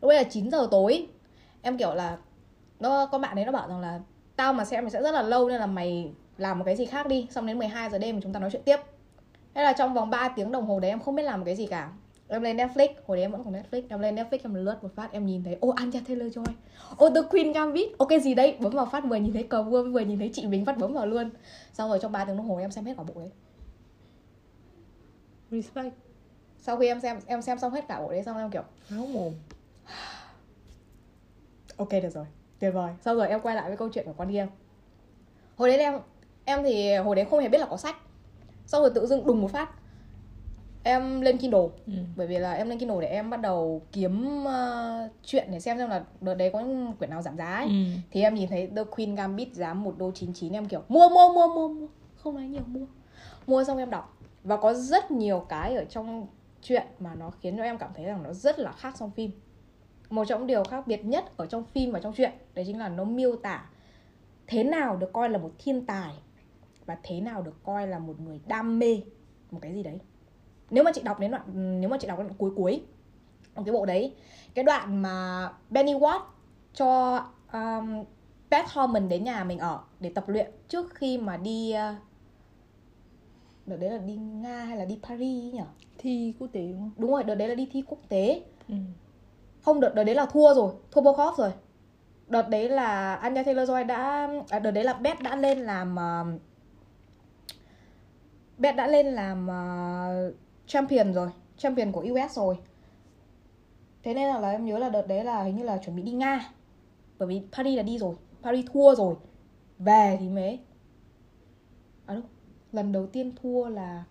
Lúc 0.01 0.11
ấy 0.11 0.17
là 0.17 0.23
9 0.23 0.51
giờ 0.51 0.67
tối. 0.71 1.07
Em 1.61 1.77
kiểu 1.77 1.93
là, 1.93 2.17
nó 2.79 3.05
có 3.05 3.19
bạn 3.19 3.37
ấy 3.37 3.45
nó 3.45 3.51
bảo 3.51 3.67
rằng 3.67 3.79
là, 3.79 3.99
tao 4.35 4.53
mà 4.53 4.65
xem 4.65 4.83
thì 4.83 4.89
sẽ 4.89 5.01
rất 5.01 5.11
là 5.11 5.21
lâu 5.21 5.49
nên 5.49 5.59
là 5.59 5.65
mày 5.65 6.11
làm 6.37 6.59
một 6.59 6.65
cái 6.65 6.75
gì 6.75 6.85
khác 6.85 7.07
đi. 7.07 7.27
Xong 7.31 7.45
đến 7.45 7.59
12 7.59 7.89
giờ 7.89 7.97
đêm 7.97 8.21
chúng 8.21 8.33
ta 8.33 8.39
nói 8.39 8.49
chuyện 8.51 8.63
tiếp. 8.65 8.77
Thế 9.53 9.63
là 9.63 9.73
trong 9.73 9.93
vòng 9.93 10.09
3 10.09 10.29
tiếng 10.29 10.51
đồng 10.51 10.65
hồ 10.65 10.79
đấy 10.79 10.91
em 10.91 10.99
không 10.99 11.15
biết 11.15 11.23
làm 11.23 11.39
một 11.39 11.45
cái 11.45 11.55
gì 11.55 11.65
cả 11.65 11.91
em 12.27 12.41
lên 12.41 12.57
Netflix. 12.57 12.87
Hồi 13.05 13.17
đấy 13.17 13.21
em 13.21 13.31
vẫn 13.31 13.43
còn 13.43 13.53
Netflix. 13.53 13.81
Em 13.89 13.99
lên 13.99 14.15
Netflix 14.15 14.39
em 14.43 14.53
lướt 14.53 14.77
một 14.81 14.95
phát 14.95 15.11
em 15.11 15.25
nhìn 15.25 15.43
thấy 15.43 15.57
ô 15.61 15.69
Anya 15.69 15.99
Taylor 16.07 16.37
Joy. 16.37 16.53
Ô 16.97 17.09
The 17.09 17.21
Queen 17.29 17.51
Gambit. 17.51 17.97
Ok 17.97 18.09
gì 18.23 18.33
đây 18.33 18.57
bấm 18.59 18.71
vào 18.71 18.85
phát 18.91 19.03
vừa 19.05 19.15
nhìn 19.15 19.33
thấy 19.33 19.43
cờ 19.43 19.63
vua 19.63 19.83
vừa 19.83 19.99
nhìn 19.99 20.19
thấy 20.19 20.31
chị 20.33 20.47
mình 20.47 20.65
phát 20.65 20.77
bấm 20.77 20.93
vào 20.93 21.05
luôn. 21.05 21.29
Xong 21.73 21.89
rồi 21.89 21.99
trong 22.01 22.11
3 22.11 22.25
tiếng 22.25 22.37
đồng 22.37 22.49
hồ 22.49 22.57
em 22.57 22.71
xem 22.71 22.85
hết 22.85 22.93
cả 22.97 23.03
bộ 23.03 23.13
đấy. 23.21 23.29
Respect. 25.51 25.95
Sau 26.59 26.77
khi 26.77 26.87
em 26.87 26.99
xem 26.99 27.19
em 27.25 27.41
xem 27.41 27.59
xong 27.59 27.73
hết 27.73 27.87
cả 27.87 27.99
bộ 28.01 28.11
đấy 28.11 28.23
xong 28.23 28.37
em 28.37 28.51
kiểu 28.51 28.63
háo 28.87 29.05
mồm. 29.05 29.33
Ok 31.77 31.89
được 31.91 32.09
rồi. 32.09 32.25
Tuyệt 32.59 32.73
vời. 32.73 32.93
Sau 33.01 33.15
rồi 33.15 33.27
em 33.27 33.41
quay 33.41 33.55
lại 33.55 33.67
với 33.67 33.77
câu 33.77 33.89
chuyện 33.93 34.05
của 34.05 34.13
con 34.17 34.31
kia. 34.31 34.47
Hồi 35.55 35.69
đấy 35.69 35.77
em 35.77 35.99
em 36.45 36.63
thì 36.63 36.95
hồi 36.95 37.15
đấy 37.15 37.25
không 37.25 37.39
hề 37.39 37.49
biết 37.49 37.57
là 37.57 37.65
có 37.65 37.77
sách. 37.77 37.95
Xong 38.65 38.81
rồi 38.81 38.91
tự 38.95 39.05
dưng 39.05 39.25
đùng 39.25 39.41
một 39.41 39.51
phát 39.51 39.69
em 40.87 41.21
lên 41.21 41.37
Kindle 41.37 41.67
ừ. 41.87 41.93
bởi 42.15 42.27
vì 42.27 42.37
là 42.37 42.53
em 42.53 42.69
lên 42.69 42.79
Kindle 42.79 42.97
để 43.01 43.07
em 43.07 43.29
bắt 43.29 43.41
đầu 43.41 43.81
kiếm 43.91 44.43
uh, 44.43 45.11
chuyện 45.23 45.47
để 45.51 45.59
xem 45.59 45.77
xem 45.77 45.89
là 45.89 46.03
đợt 46.21 46.33
đấy 46.33 46.49
có 46.53 46.59
những 46.59 46.93
quyển 46.93 47.09
nào 47.09 47.21
giảm 47.21 47.37
giá 47.37 47.55
ấy. 47.55 47.67
Ừ. 47.67 47.73
thì 48.11 48.21
em 48.21 48.35
nhìn 48.35 48.49
thấy 48.49 48.69
The 48.75 48.83
Queen 48.83 49.15
Gambit 49.15 49.53
giá 49.53 49.73
1 49.73 49.97
đô 49.97 50.11
99 50.11 50.53
em 50.53 50.65
kiểu 50.65 50.83
mua 50.89 51.09
mua 51.09 51.33
mua 51.33 51.47
mua 51.47 51.67
mua 51.67 51.87
không 52.15 52.35
nói 52.35 52.43
nhiều 52.43 52.61
mua 52.67 52.85
mua 53.47 53.63
xong 53.63 53.77
em 53.77 53.89
đọc 53.89 54.17
và 54.43 54.57
có 54.57 54.73
rất 54.73 55.11
nhiều 55.11 55.45
cái 55.49 55.75
ở 55.75 55.85
trong 55.85 56.27
chuyện 56.61 56.83
mà 56.99 57.15
nó 57.15 57.29
khiến 57.29 57.57
cho 57.57 57.63
em 57.63 57.77
cảm 57.77 57.91
thấy 57.95 58.05
rằng 58.05 58.23
nó 58.23 58.33
rất 58.33 58.59
là 58.59 58.71
khác 58.71 58.95
trong 58.99 59.11
phim 59.11 59.31
một 60.09 60.25
trong 60.25 60.39
những 60.39 60.47
điều 60.47 60.63
khác 60.63 60.87
biệt 60.87 61.05
nhất 61.05 61.37
ở 61.37 61.45
trong 61.45 61.63
phim 61.63 61.91
và 61.91 61.99
trong 61.99 62.13
chuyện 62.13 62.31
đấy 62.53 62.65
chính 62.67 62.79
là 62.79 62.89
nó 62.89 63.03
miêu 63.03 63.35
tả 63.35 63.69
thế 64.47 64.63
nào 64.63 64.97
được 64.97 65.13
coi 65.13 65.29
là 65.29 65.37
một 65.37 65.51
thiên 65.59 65.85
tài 65.85 66.13
và 66.85 66.97
thế 67.03 67.21
nào 67.21 67.41
được 67.41 67.63
coi 67.63 67.87
là 67.87 67.99
một 67.99 68.19
người 68.19 68.39
đam 68.47 68.79
mê 68.79 69.01
một 69.51 69.59
cái 69.61 69.73
gì 69.73 69.83
đấy 69.83 69.99
nếu 70.69 70.83
mà 70.83 70.91
chị 70.91 71.01
đọc 71.01 71.19
đến 71.19 71.31
đoạn 71.31 71.79
nếu 71.81 71.89
mà 71.89 71.97
chị 71.97 72.07
đọc 72.07 72.17
đến 72.17 72.27
đoạn 72.27 72.37
cuối 72.37 72.51
cuối 72.55 72.81
cái 73.55 73.73
bộ 73.73 73.85
đấy 73.85 74.15
cái 74.53 74.63
đoạn 74.63 75.01
mà 75.01 75.49
Benny 75.69 75.93
Watt 75.93 76.21
cho 76.73 77.15
um, 77.53 78.03
Beth 78.49 78.69
Harmon 78.69 79.09
đến 79.09 79.23
nhà 79.23 79.43
mình 79.43 79.59
ở 79.59 79.79
để 79.99 80.11
tập 80.15 80.29
luyện 80.29 80.51
trước 80.67 80.95
khi 80.95 81.17
mà 81.17 81.37
đi 81.37 81.73
uh, 81.73 81.95
đợt 83.65 83.77
đấy 83.77 83.89
là 83.89 83.97
đi 83.97 84.15
Nga 84.15 84.63
hay 84.63 84.77
là 84.77 84.85
đi 84.85 84.99
Paris 85.03 85.53
nhỉ 85.53 85.63
thi 85.97 86.33
quốc 86.39 86.47
tế 86.51 86.61
đúng 86.61 86.79
không? 86.79 86.91
Đúng 86.97 87.11
rồi 87.11 87.23
đợt 87.23 87.35
đấy 87.35 87.47
là 87.47 87.55
đi 87.55 87.67
thi 87.71 87.83
quốc 87.87 87.99
tế. 88.09 88.43
Ừ. 88.67 88.75
không 89.61 89.79
đợt, 89.79 89.95
đợt 89.95 90.03
đấy 90.03 90.15
là 90.15 90.25
thua 90.25 90.53
rồi 90.53 90.73
thua 90.91 91.01
Bokov 91.01 91.39
rồi. 91.39 91.51
Đợt 92.27 92.49
đấy 92.49 92.69
là 92.69 93.15
Anya 93.15 93.43
Taylor 93.43 93.69
Joy 93.69 93.85
đã 93.85 94.29
à, 94.49 94.59
đợt 94.59 94.71
đấy 94.71 94.83
là 94.83 94.93
Beth 94.93 95.21
đã 95.21 95.35
lên 95.35 95.59
làm 95.59 95.95
uh, 95.95 96.41
Beth 98.57 98.75
đã 98.75 98.87
lên 98.87 99.05
làm 99.05 99.47
uh, 99.47 100.35
champion 100.67 101.13
rồi 101.13 101.29
champion 101.57 101.91
của 101.91 102.05
US 102.11 102.31
rồi. 102.35 102.57
Thế 104.03 104.13
nên 104.13 104.27
là, 104.27 104.39
là 104.39 104.49
em 104.51 104.65
nhớ 104.65 104.77
là 104.77 104.89
đợt 104.89 105.07
đấy 105.07 105.23
là 105.23 105.43
hình 105.43 105.55
như 105.57 105.63
là 105.63 105.77
chuẩn 105.77 105.95
bị 105.95 106.01
đi 106.01 106.11
Nga. 106.11 106.49
Bởi 107.19 107.27
vì 107.27 107.41
Paris 107.51 107.77
là 107.77 107.83
đi 107.83 107.97
rồi 107.97 108.15
Paris 108.43 108.65
thua 108.73 108.95
rồi. 108.95 109.15
Về 109.79 110.17
thì 110.19 110.29
mới 110.29 110.59
à 112.05 112.13
đâu 112.13 112.23
lần 112.71 112.91
đầu 112.91 113.07
tiên 113.07 113.31
thua 113.41 113.65
là 113.69 114.03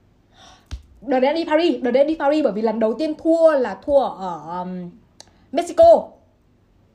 đợt 1.00 1.20
đấy 1.20 1.34
đi 1.34 1.44
Paris 1.44 1.82
đợt 1.82 1.90
đấy 1.90 2.04
đi 2.04 2.16
Paris 2.18 2.44
bởi 2.44 2.52
vì 2.52 2.62
lần 2.62 2.78
đầu 2.78 2.94
tiên 2.98 3.14
thua 3.18 3.52
là 3.58 3.74
thua 3.82 3.98
ở 4.00 4.60
um, 4.60 4.90
Mexico. 5.52 6.08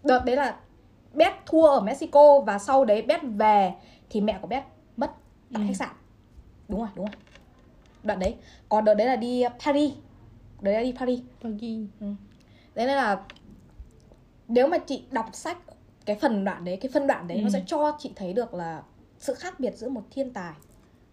Đợt 0.04 0.26
đấy 0.26 0.36
là 0.36 0.60
Beth 1.14 1.36
thua 1.46 1.66
ở 1.66 1.80
Mexico 1.82 2.40
và 2.40 2.58
sau 2.60 2.86
đấy 2.86 3.02
Beth 3.02 3.24
về 3.24 3.74
thì 4.10 4.22
mẹ 4.22 4.40
của 4.42 4.48
Beth 4.48 4.64
mất 4.98 5.12
tại 5.54 5.62
Ừ. 5.64 5.68
khách 5.68 5.76
sạn. 5.78 5.90
Đúng 6.68 6.80
rồi 6.80 6.90
đúng 6.96 7.06
rồi 7.06 7.16
đợt 8.04 8.16
đấy 8.16 8.36
còn 8.70 8.86
đợt 8.86 8.94
đấy 8.94 9.08
là 9.08 9.16
đi 9.16 9.44
Paris 9.66 9.94
đấy 10.62 10.74
là 10.74 10.82
đi 10.82 10.94
Paris 11.00 11.20
Peggy 11.44 11.88
Thế 12.76 12.86
nên 12.86 12.96
là 12.96 13.24
nếu 14.48 14.68
mà 14.68 14.78
chị 14.78 15.04
đọc 15.12 15.30
sách 15.34 15.58
cái 16.06 16.16
phần 16.16 16.46
đoạn 16.46 16.66
đấy, 16.66 16.78
cái 16.82 16.92
phân 16.94 17.08
đoạn 17.08 17.28
đấy 17.28 17.38
Ừ. 17.38 17.44
nó 17.44 17.50
sẽ 17.50 17.64
cho 17.68 17.96
chị 18.00 18.12
thấy 18.16 18.34
được 18.34 18.54
là 18.54 18.84
sự 19.20 19.34
khác 19.34 19.60
biệt 19.60 19.78
giữa 19.78 19.90
một 19.90 20.04
thiên 20.12 20.34
tài 20.34 20.54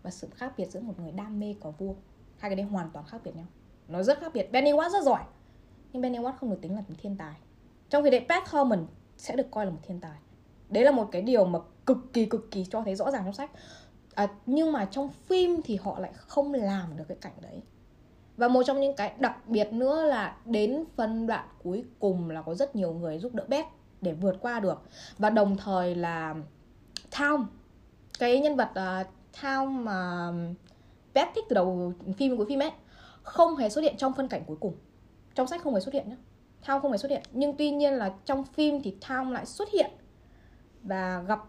và 0.02 0.10
sự 0.10 0.28
khác 0.34 0.52
biệt 0.56 0.70
giữa 0.70 0.80
một 0.80 0.94
người 0.98 1.12
đam 1.12 1.40
mê 1.40 1.54
cờ 1.60 1.70
vua. 1.70 1.94
Hai 2.38 2.50
cái 2.50 2.56
đấy 2.56 2.66
hoàn 2.66 2.90
toàn 2.90 3.06
khác 3.06 3.20
biệt 3.24 3.36
nhau. 3.36 3.46
Nó 3.88 4.02
rất 4.02 4.20
khác 4.20 4.32
biệt. 4.34 4.52
Benny 4.52 4.72
Watt 4.72 4.90
rất 4.90 5.02
giỏi. 5.04 5.22
Nhưng 5.92 6.02
Benny 6.02 6.18
Watt 6.18 6.32
không 6.40 6.50
được 6.50 6.58
tính 6.62 6.74
là 6.74 6.80
một 6.88 6.94
thiên 7.02 7.16
tài. 7.16 7.34
Trong 7.90 8.04
khi 8.04 8.10
đấy 8.10 8.26
Pat 8.28 8.50
Harmon 8.50 8.86
sẽ 9.16 9.36
được 9.36 9.50
coi 9.50 9.64
là 9.66 9.70
một 9.72 9.78
thiên 9.82 10.00
tài. 10.00 10.18
Đấy 10.70 10.84
là 10.84 10.90
một 10.90 11.08
cái 11.12 11.22
điều 11.22 11.44
mà 11.44 11.58
cực 11.86 11.98
kỳ 12.12 12.26
cực 12.26 12.50
kỳ 12.50 12.64
cho 12.70 12.82
thấy 12.82 12.94
rõ 12.94 13.10
ràng 13.10 13.24
trong 13.24 13.34
sách. 13.34 13.50
À, 14.18 14.28
nhưng 14.46 14.72
mà 14.72 14.84
trong 14.84 15.08
phim 15.08 15.62
thì 15.64 15.76
họ 15.76 15.98
lại 15.98 16.10
không 16.14 16.54
làm 16.54 16.96
được 16.96 17.04
cái 17.08 17.16
cảnh 17.20 17.32
đấy. 17.40 17.62
Và 18.36 18.48
một 18.48 18.62
trong 18.66 18.80
những 18.80 18.96
cái 18.96 19.14
đặc 19.18 19.48
biệt 19.48 19.72
nữa 19.72 20.04
là 20.04 20.36
đến 20.44 20.84
phân 20.96 21.26
đoạn 21.26 21.48
cuối 21.62 21.84
cùng 21.98 22.30
là 22.30 22.42
có 22.42 22.54
rất 22.54 22.76
nhiều 22.76 22.92
người 22.92 23.18
giúp 23.18 23.34
đỡ 23.34 23.44
Beth 23.48 23.66
để 24.00 24.12
vượt 24.12 24.36
qua 24.40 24.60
được. 24.60 24.82
Và 25.18 25.30
đồng 25.30 25.56
thời 25.56 25.94
là 25.94 26.34
Tom 27.18 27.46
cái 28.18 28.40
nhân 28.40 28.56
vật 28.56 28.68
uh, 28.70 29.06
Tom 29.42 29.84
mà 29.84 30.32
Beth 31.14 31.34
thích 31.34 31.44
từ 31.48 31.54
đầu 31.54 31.92
phim 32.16 32.36
cuối 32.36 32.46
phim 32.48 32.62
ấy, 32.62 32.70
không 33.22 33.56
hề 33.56 33.68
xuất 33.68 33.82
hiện 33.82 33.96
trong 33.96 34.14
phân 34.14 34.28
cảnh 34.28 34.42
cuối 34.46 34.56
cùng. 34.60 34.74
Trong 35.34 35.46
sách 35.46 35.62
không 35.62 35.74
hề 35.74 35.80
xuất 35.80 35.94
hiện 35.94 36.08
nhé. 36.08 36.16
Tom 36.66 36.82
không 36.82 36.92
hề 36.92 36.98
xuất 36.98 37.10
hiện. 37.10 37.22
Nhưng 37.32 37.56
tuy 37.56 37.70
nhiên 37.70 37.92
là 37.92 38.12
trong 38.24 38.44
phim 38.44 38.82
thì 38.82 38.96
Tom 39.08 39.30
lại 39.30 39.46
xuất 39.46 39.68
hiện 39.70 39.90
và 40.82 41.22
gặp 41.28 41.40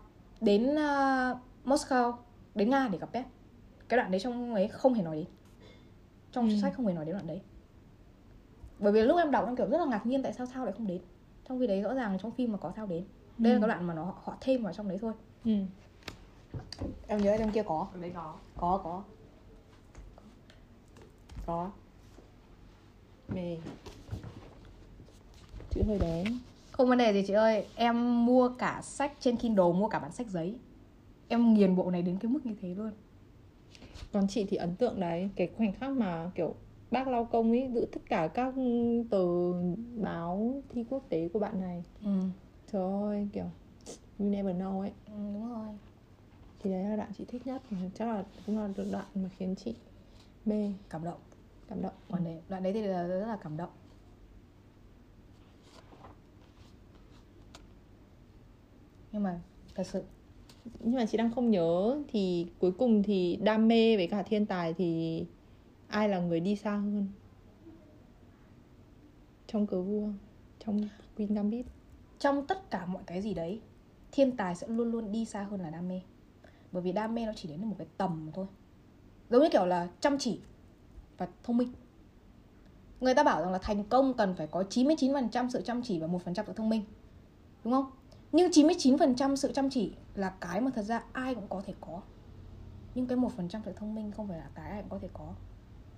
đến 0.42 0.76
uh, 0.76 1.38
Moscow, 1.66 2.14
đến 2.60 2.70
Nga 2.70 2.88
để 2.92 2.98
gặp 2.98 3.10
Beth. 3.14 3.28
Cái 3.90 3.98
đoạn 3.98 4.12
đấy 4.12 4.20
trong 4.20 4.54
ấy 4.54 4.68
không 4.68 4.94
hề 4.94 5.04
nói 5.04 5.16
đến. 5.16 5.26
Trong 6.32 6.50
Ừ. 6.50 6.56
sách 6.62 6.74
không 6.76 6.88
hề 6.88 6.94
nói 6.94 7.06
đến 7.06 7.14
đoạn 7.14 7.28
đấy. 7.28 7.42
Bởi 8.80 8.92
vì 8.94 9.02
lúc 9.02 9.18
em 9.18 9.32
đọc 9.32 9.46
em 9.46 9.56
kiểu 9.56 9.70
rất 9.70 9.78
là 9.78 9.86
ngạc 9.86 10.06
nhiên 10.06 10.24
tại 10.24 10.34
sao 10.34 10.46
thao 10.46 10.66
lại 10.66 10.74
không 10.78 10.88
đến. 10.88 11.02
Trong 11.50 11.60
khi 11.60 11.68
đấy 11.68 11.82
rõ 11.82 11.94
ràng 11.94 12.18
trong 12.22 12.32
phim 12.32 12.52
mà 12.52 12.58
có 12.58 12.72
thao 12.76 12.86
đến. 12.88 13.04
Đây 13.38 13.54
là 13.54 13.58
Ừ. 13.58 13.62
cái 13.62 13.68
đoạn 13.68 13.88
mà 13.88 13.94
nó 13.94 14.14
họ 14.24 14.38
thêm 14.42 14.64
vào 14.64 14.74
trong 14.74 14.88
đấy 14.90 14.98
thôi. 15.02 15.14
Ừ. 15.46 15.52
em 17.08 17.22
nhớ 17.22 17.36
trong 17.40 17.52
kia 17.52 17.64
có. 17.64 17.88
Ở 17.94 18.00
đây 18.02 18.12
có. 18.16 18.36
Có 18.58 18.82
có. 18.84 19.04
Có. 21.46 21.72
Mê. 23.30 23.58
Chữ 25.70 25.84
hơi 25.88 26.00
bé. 26.00 26.24
Không 26.72 26.90
vấn 26.90 26.98
đề 26.98 27.14
gì 27.14 27.24
chị 27.28 27.34
ơi. 27.34 27.66
Em 27.76 28.26
mua 28.26 28.50
cả 28.50 28.82
sách 28.84 29.14
trên 29.20 29.36
Kindle 29.38 29.64
mua 29.74 29.88
cả 29.88 30.00
bản 30.00 30.12
sách 30.12 30.28
giấy 30.28 30.56
em 31.30 31.54
nghiền 31.54 31.76
bộ 31.76 31.92
này 31.92 32.02
đến 32.02 32.18
cái 32.20 32.32
mức 32.32 32.46
như 32.46 32.56
thế 32.62 32.76
luôn. 32.76 32.92
Còn 34.12 34.28
chị 34.28 34.46
thì 34.50 34.58
ấn 34.58 34.76
tượng 34.76 35.00
đấy 35.00 35.30
cái 35.36 35.50
khoảnh 35.58 35.74
khắc 35.74 35.92
mà 35.92 36.32
kiểu 36.36 36.56
bác 36.92 37.08
lao 37.08 37.26
công 37.26 37.52
ấy 37.52 37.72
giữ 37.74 37.88
tất 37.92 38.02
cả 38.10 38.28
các 38.28 38.54
tờ 39.10 39.26
báo 39.98 40.64
thi 40.70 40.86
quốc 40.90 41.04
tế 41.10 41.30
của 41.34 41.40
bạn 41.40 41.62
này. 41.62 41.84
Ừ. 42.04 42.10
trời 42.72 42.82
ơi 43.02 43.28
kiểu 43.34 43.46
you 44.20 44.30
never 44.30 44.56
know 44.56 44.82
ấy. 44.82 44.92
Ừ 45.06 45.14
đúng 45.34 45.50
rồi. 45.50 45.68
Thì 46.60 46.72
đấy 46.72 46.84
là 46.84 46.96
đoạn 46.96 47.12
chị 47.18 47.26
thích 47.28 47.48
nhất. 47.48 47.62
Chắc 47.94 48.06
là 48.08 48.24
cũng 48.46 48.58
là 48.58 48.70
đoạn 48.92 49.06
mà 49.16 49.30
khiến 49.38 49.56
chị 49.56 49.76
mê. 50.46 50.74
Cảm 50.90 51.04
động. 51.04 51.20
Cảm 51.68 51.82
động. 51.82 51.94
Còn 52.12 52.24
đấy 52.24 52.42
đoạn 52.50 52.64
đấy 52.64 52.74
thì 52.74 52.82
là 52.82 53.08
rất 53.08 53.26
là 53.28 53.38
cảm 53.44 53.58
động. 53.58 53.70
Nhưng 59.12 59.24
mà 59.24 59.40
thật 59.76 59.84
sự 59.88 60.04
nhưng 60.80 60.96
mà 60.96 61.06
chị 61.06 61.18
đang 61.18 61.32
không 61.32 61.52
nhớ, 61.52 62.02
thì 62.08 62.48
cuối 62.60 62.72
cùng 62.72 63.04
thì 63.04 63.36
đam 63.36 63.68
mê 63.68 63.98
với 63.98 64.08
cả 64.08 64.24
thiên 64.24 64.46
tài 64.46 64.74
thì 64.74 65.26
ai 65.88 66.10
là 66.10 66.20
người 66.20 66.40
đi 66.40 66.56
xa 66.56 66.72
hơn? 66.72 67.08
Trong 69.48 69.68
cờ 69.68 69.82
vua, 69.82 70.10
trong 70.66 70.82
Queen 71.18 71.34
Gambit. 71.34 71.66
Trong 72.20 72.48
tất 72.48 72.72
cả 72.72 72.86
mọi 72.86 73.04
cái 73.06 73.22
gì 73.22 73.34
đấy, 73.34 73.62
thiên 74.12 74.38
tài 74.38 74.56
sẽ 74.56 74.68
luôn 74.68 74.92
luôn 74.92 75.12
đi 75.12 75.26
xa 75.26 75.44
hơn 75.44 75.62
là 75.62 75.70
đam 75.70 75.88
mê. 75.88 76.02
Bởi 76.72 76.82
vì 76.82 76.92
đam 76.92 77.16
mê 77.16 77.26
nó 77.26 77.32
chỉ 77.36 77.50
đến 77.50 77.62
được 77.62 77.68
một 77.68 77.76
cái 77.78 77.88
tầm 77.98 78.26
mà 78.26 78.32
thôi. 78.36 78.46
Giống 79.30 79.42
như 79.42 79.50
kiểu 79.52 79.66
là 79.66 79.90
chăm 80.00 80.18
chỉ 80.18 80.40
và 81.18 81.28
thông 81.44 81.58
minh. 81.58 81.70
Người 83.00 83.14
ta 83.14 83.24
bảo 83.24 83.42
rằng 83.42 83.52
là 83.52 83.58
thành 83.58 83.84
công 83.84 84.14
cần 84.14 84.36
phải 84.36 84.48
có 84.48 84.64
99% 84.70 85.50
sự 85.50 85.62
chăm 85.62 85.82
chỉ 85.82 86.00
và 86.00 86.08
1% 86.08 86.44
sự 86.48 86.54
thông 86.54 86.70
minh. 86.70 86.84
Đúng 87.64 87.74
không? 87.74 87.92
Nhưng 88.32 88.52
99% 88.52 89.36
sự 89.36 89.52
chăm 89.54 89.70
chỉ 89.70 89.94
là 90.16 90.30
cái 90.30 90.62
mà 90.62 90.72
thật 90.76 90.84
ra 90.84 91.04
ai 91.14 91.36
cũng 91.36 91.48
có 91.48 91.62
thể 91.66 91.74
có. 91.82 92.02
Nhưng 92.96 93.08
cái 93.08 93.18
1% 93.18 93.62
sự 93.66 93.74
thông 93.76 93.96
minh 93.96 94.12
không 94.12 94.28
phải 94.28 94.38
là 94.38 94.50
cái 94.56 94.72
ai 94.72 94.82
cũng 94.82 94.90
có 94.90 95.00
thể 95.00 95.10
có. 95.14 95.34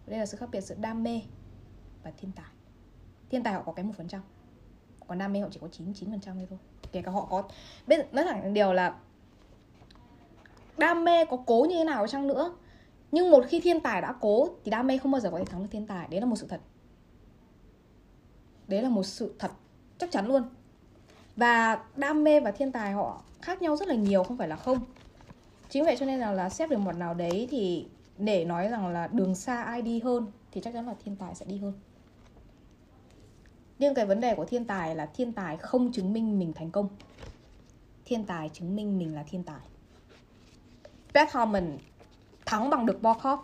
Đây 0.07 0.19
là 0.19 0.25
sự 0.25 0.37
khác 0.37 0.49
biệt 0.51 0.61
giữa 0.61 0.75
đam 0.75 1.03
mê 1.03 1.21
và 2.03 2.11
thiên 2.17 2.31
tài. 2.31 2.51
Thiên 3.29 3.43
tài 3.43 3.53
họ 3.53 3.63
có 3.65 3.71
cái 3.71 3.85
1% 3.85 4.19
còn 5.07 5.17
đam 5.17 5.33
mê 5.33 5.39
họ 5.39 5.47
chỉ 5.51 5.59
có 5.59 5.67
99% 5.67 6.19
thôi 6.23 6.47
thôi. 6.49 6.59
Kể 6.91 7.01
cả 7.01 7.11
họ 7.11 7.27
có 7.29 7.43
biết 7.87 8.13
nói 8.13 8.25
thẳng 8.25 8.53
điều 8.53 8.73
là 8.73 8.95
đam 10.77 11.03
mê 11.03 11.25
có 11.25 11.37
cố 11.45 11.65
như 11.69 11.75
thế 11.75 11.83
nào 11.83 12.07
chăng 12.07 12.27
nữa, 12.27 12.55
nhưng 13.11 13.31
một 13.31 13.45
khi 13.47 13.59
thiên 13.59 13.79
tài 13.79 14.01
đã 14.01 14.15
cố 14.21 14.49
thì 14.63 14.71
đam 14.71 14.87
mê 14.87 14.97
không 14.97 15.11
bao 15.11 15.21
giờ 15.21 15.31
có 15.31 15.37
thể 15.37 15.45
thắng 15.45 15.61
được 15.61 15.67
thiên 15.71 15.87
tài. 15.87 16.07
Đấy 16.07 16.19
là 16.19 16.25
một 16.25 16.35
sự 16.35 16.47
thật. 16.47 16.61
Đấy 18.67 18.81
là 18.81 18.89
một 18.89 19.03
sự 19.03 19.35
thật 19.39 19.51
chắc 19.97 20.11
chắn 20.11 20.27
luôn 20.27 20.43
và 21.35 21.83
đam 21.95 22.23
mê 22.23 22.39
và 22.39 22.51
thiên 22.51 22.71
tài 22.71 22.91
họ 22.91 23.21
khác 23.41 23.61
nhau 23.61 23.75
rất 23.75 23.87
là 23.87 23.95
nhiều 23.95 24.23
không 24.23 24.37
phải 24.37 24.47
là 24.47 24.55
không. 24.55 24.79
Chính 25.69 25.85
vậy 25.85 25.95
cho 25.99 26.05
nên 26.05 26.19
là, 26.19 26.31
là 26.31 26.49
xếp 26.49 26.69
được 26.69 26.77
một 26.77 26.95
nào 26.95 27.13
đấy 27.13 27.47
thì 27.51 27.87
để 28.17 28.45
nói 28.45 28.67
rằng 28.69 28.87
là 28.87 29.07
đường 29.07 29.35
xa 29.35 29.63
ai 29.63 29.81
đi 29.81 29.99
hơn 29.99 30.31
thì 30.51 30.61
chắc 30.61 30.73
chắn 30.73 30.87
là 30.87 30.95
thiên 31.03 31.15
tài 31.15 31.35
sẽ 31.35 31.45
đi 31.45 31.57
hơn. 31.57 31.73
Nhưng 33.79 33.93
cái 33.93 34.05
vấn 34.05 34.21
đề 34.21 34.35
của 34.35 34.45
thiên 34.45 34.65
tài 34.65 34.95
là 34.95 35.05
thiên 35.05 35.33
tài 35.33 35.57
không 35.57 35.91
chứng 35.91 36.13
minh 36.13 36.39
mình 36.39 36.53
thành 36.53 36.71
công. 36.71 36.87
Thiên 38.05 38.23
tài 38.23 38.49
chứng 38.49 38.75
minh 38.75 38.97
mình 38.97 39.15
là 39.15 39.23
thiên 39.23 39.43
tài. 39.43 39.59
Beth 41.13 41.33
Harmon 41.33 41.77
thắng 42.45 42.69
bằng 42.69 42.85
được 42.85 43.01
Bokov. 43.01 43.39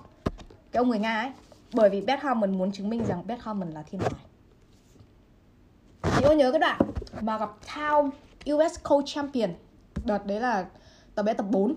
Cái 0.71 0.80
ông 0.80 0.89
người 0.89 1.00
Nga 1.00 1.19
ấy. 1.19 1.32
Bởi 1.73 1.89
vì 1.89 2.02
Beth 2.02 2.23
Harmon 2.23 2.58
muốn 2.58 2.71
chứng 2.71 2.89
minh 2.89 3.06
rằng 3.06 3.28
Beth 3.28 3.41
Harmon 3.41 3.69
là 3.69 3.84
thiên 3.84 4.02
tài. 4.02 4.12
Chị 6.17 6.23
có 6.23 6.34
nhớ 6.34 6.52
cái 6.52 6.60
đoạn 6.60 6.82
mà 7.21 7.38
gặp 7.38 7.49
Town 7.75 8.10
US 8.53 8.80
Co-Champion 8.84 9.53
đợt 10.06 10.25
đấy 10.25 10.39
là 10.39 10.67
tập 11.15 11.23
bé 11.23 11.34
tập 11.34 11.45
4 11.49 11.75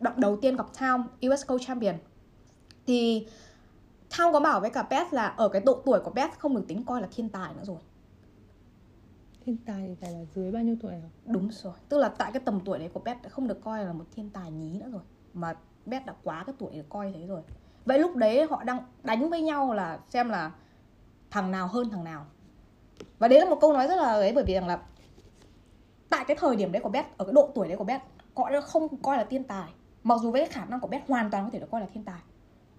đoạn 0.00 0.20
đầu 0.20 0.36
tiên 0.36 0.56
gặp 0.56 0.66
Town 0.78 1.02
US 1.26 1.46
Co-Champion 1.46 1.94
thì 2.86 3.26
Town 4.10 4.32
có 4.32 4.40
bảo 4.40 4.60
với 4.60 4.70
cả 4.70 4.82
Beth 4.82 5.12
là 5.12 5.26
ở 5.26 5.48
cái 5.48 5.62
độ 5.66 5.82
tuổi 5.86 6.00
của 6.00 6.10
Beth 6.10 6.38
không 6.38 6.56
được 6.56 6.64
tính 6.68 6.84
coi 6.84 7.00
là 7.00 7.08
thiên 7.10 7.28
tài 7.28 7.54
nữa 7.54 7.62
rồi. 7.64 7.78
Thiên 9.44 9.56
tài 9.66 9.88
thì 9.88 9.94
phải 9.94 10.12
là 10.12 10.20
dưới 10.34 10.52
bao 10.52 10.62
nhiêu 10.62 10.76
tuổi 10.82 10.92
hả 10.92 11.08
Đúng 11.26 11.48
rồi. 11.52 11.72
Tức 11.88 11.98
là 11.98 12.08
tại 12.08 12.32
cái 12.32 12.42
tầm 12.44 12.60
tuổi 12.64 12.78
đấy 12.78 12.90
của 12.92 13.00
Beth 13.00 13.22
đã 13.22 13.28
không 13.28 13.48
được 13.48 13.60
coi 13.64 13.84
là 13.84 13.92
một 13.92 14.04
thiên 14.14 14.30
tài 14.30 14.50
nhí 14.50 14.78
nữa 14.78 14.88
rồi. 14.92 15.02
Mà 15.34 15.54
Beth 15.86 16.06
đã 16.06 16.14
quá 16.24 16.44
cái 16.46 16.54
tuổi 16.58 16.70
để 16.72 16.84
coi 16.88 17.12
thế 17.12 17.26
rồi. 17.26 17.42
Vậy 17.84 17.98
lúc 17.98 18.16
đấy 18.16 18.46
họ 18.50 18.64
đang 18.64 18.84
đánh 19.02 19.30
với 19.30 19.42
nhau 19.42 19.74
là 19.74 19.98
xem 20.08 20.28
là 20.28 20.52
thằng 21.30 21.50
nào 21.50 21.68
hơn 21.68 21.90
thằng 21.90 22.04
nào 22.04 22.26
và 23.18 23.28
đấy 23.28 23.40
là 23.40 23.44
một 23.44 23.58
câu 23.60 23.72
nói 23.72 23.86
rất 23.86 23.96
là 23.96 24.12
ấy 24.12 24.32
bởi 24.32 24.44
vì 24.44 24.54
rằng 24.54 24.66
là 24.66 24.78
Tại 26.10 26.24
cái 26.28 26.36
thời 26.40 26.56
điểm 26.56 26.72
đấy 26.72 26.82
của 26.82 26.88
Beth, 26.88 27.06
ở 27.16 27.24
cái 27.24 27.32
độ 27.32 27.50
tuổi 27.54 27.68
đấy 27.68 27.76
của 27.76 27.84
Beth 27.84 28.02
Họ 28.36 28.50
đã 28.50 28.60
không 28.60 29.02
coi 29.02 29.16
là 29.16 29.24
thiên 29.24 29.44
tài. 29.44 29.70
Mặc 30.02 30.20
dù 30.22 30.30
với 30.30 30.40
cái 30.40 30.48
khả 30.48 30.64
năng 30.64 30.80
của 30.80 30.88
Beth 30.88 31.08
hoàn 31.08 31.30
toàn 31.30 31.44
có 31.44 31.50
thể 31.50 31.58
được 31.58 31.70
coi 31.70 31.80
là 31.80 31.86
thiên 31.94 32.04
tài. 32.04 32.20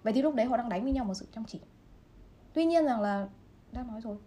Vậy 0.03 0.13
thì 0.13 0.21
lúc 0.21 0.35
đấy 0.35 0.45
họ 0.45 0.57
đang 0.57 0.69
đánh 0.69 0.83
với 0.83 0.91
nhau 0.91 1.05
một 1.05 1.13
sự 1.13 1.25
chăm 1.35 1.45
chỉ. 1.45 1.59
Tuy 2.53 2.65
nhiên 2.65 2.85
rằng 2.85 3.01
là 3.01 3.27
đã 3.71 3.83
nói 3.83 4.01
rồi 4.01 4.17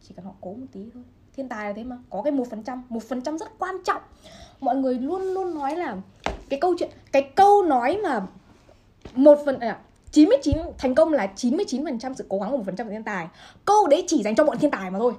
Chỉ 0.00 0.14
cần 0.14 0.24
họ 0.24 0.32
cố 0.40 0.54
một 0.54 0.66
tí 0.72 0.90
thôi. 0.94 1.02
Thiên 1.36 1.48
tài 1.48 1.68
là 1.68 1.72
thế 1.72 1.84
mà 1.84 1.98
Có 2.10 2.22
cái 2.22 2.32
một 2.32 2.44
phần 2.50 2.62
trăm 2.62 2.82
Một 2.88 3.02
phần 3.02 3.22
trăm 3.22 3.38
rất 3.38 3.58
quan 3.58 3.74
trọng. 3.84 4.02
Mọi 4.60 4.76
người 4.76 4.94
luôn 4.94 5.22
luôn 5.22 5.54
nói 5.54 5.76
là 5.76 5.96
Cái 6.48 6.60
câu 6.60 6.74
chuyện 6.78 6.90
Cái 7.12 7.32
câu 7.36 7.62
nói 7.62 8.00
mà 8.04 8.26
một 9.14 9.38
phần 9.44 9.58
à, 9.58 9.80
99 10.12 10.56
thành 10.78 10.94
công 10.94 11.12
là 11.12 11.32
99% 11.36 12.14
sự 12.14 12.26
cố 12.28 12.38
gắng 12.38 12.50
của 12.50 12.56
một 12.56 12.62
phần 12.66 12.76
trăm 12.76 12.88
thiên 12.88 13.04
tài. 13.04 13.28
Câu 13.64 13.86
đấy 13.86 14.04
chỉ 14.06 14.22
dành 14.22 14.34
cho 14.34 14.44
bọn 14.44 14.58
thiên 14.58 14.70
tài 14.70 14.90
mà 14.90 14.98
thôi. 14.98 15.12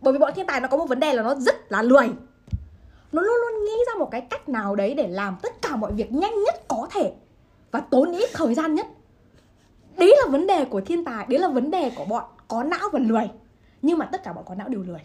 Bởi 0.00 0.12
vì 0.12 0.18
bọn 0.18 0.32
thiên 0.34 0.46
tài 0.46 0.60
nó 0.60 0.68
có 0.68 0.76
một 0.76 0.86
vấn 0.86 1.00
đề 1.00 1.12
là 1.12 1.22
nó 1.22 1.34
rất 1.34 1.72
là 1.72 1.82
lười. 1.82 2.08
Nó 3.12 3.22
luôn 3.22 3.34
luôn 3.40 3.64
nghĩ 3.64 3.72
ra 3.86 3.98
một 3.98 4.08
cái 4.10 4.20
cách 4.20 4.48
nào 4.48 4.76
đấy 4.76 4.94
để 4.94 5.08
làm 5.08 5.36
tất 5.42 5.62
cả 5.62 5.76
mọi 5.76 5.92
việc 5.92 6.12
nhanh 6.12 6.42
nhất 6.44 6.54
có 6.68 6.88
thể 6.90 7.12
và 7.70 7.80
tốn 7.80 8.12
ít 8.12 8.30
thời 8.32 8.54
gian 8.54 8.74
nhất. 8.74 8.86
Đấy 9.96 10.14
là 10.22 10.30
vấn 10.30 10.46
đề 10.46 10.64
của 10.64 10.80
thiên 10.80 11.04
tài, 11.04 11.26
đấy 11.28 11.38
là 11.38 11.48
vấn 11.48 11.70
đề 11.70 11.90
của 11.96 12.04
bọn 12.04 12.24
có 12.48 12.62
não 12.62 12.88
và 12.92 12.98
lười. 12.98 13.30
Nhưng 13.82 13.98
mà 13.98 14.06
tất 14.06 14.24
cả 14.24 14.32
bọn 14.32 14.44
có 14.44 14.54
não 14.54 14.68
đều 14.68 14.82
lười. 14.82 15.00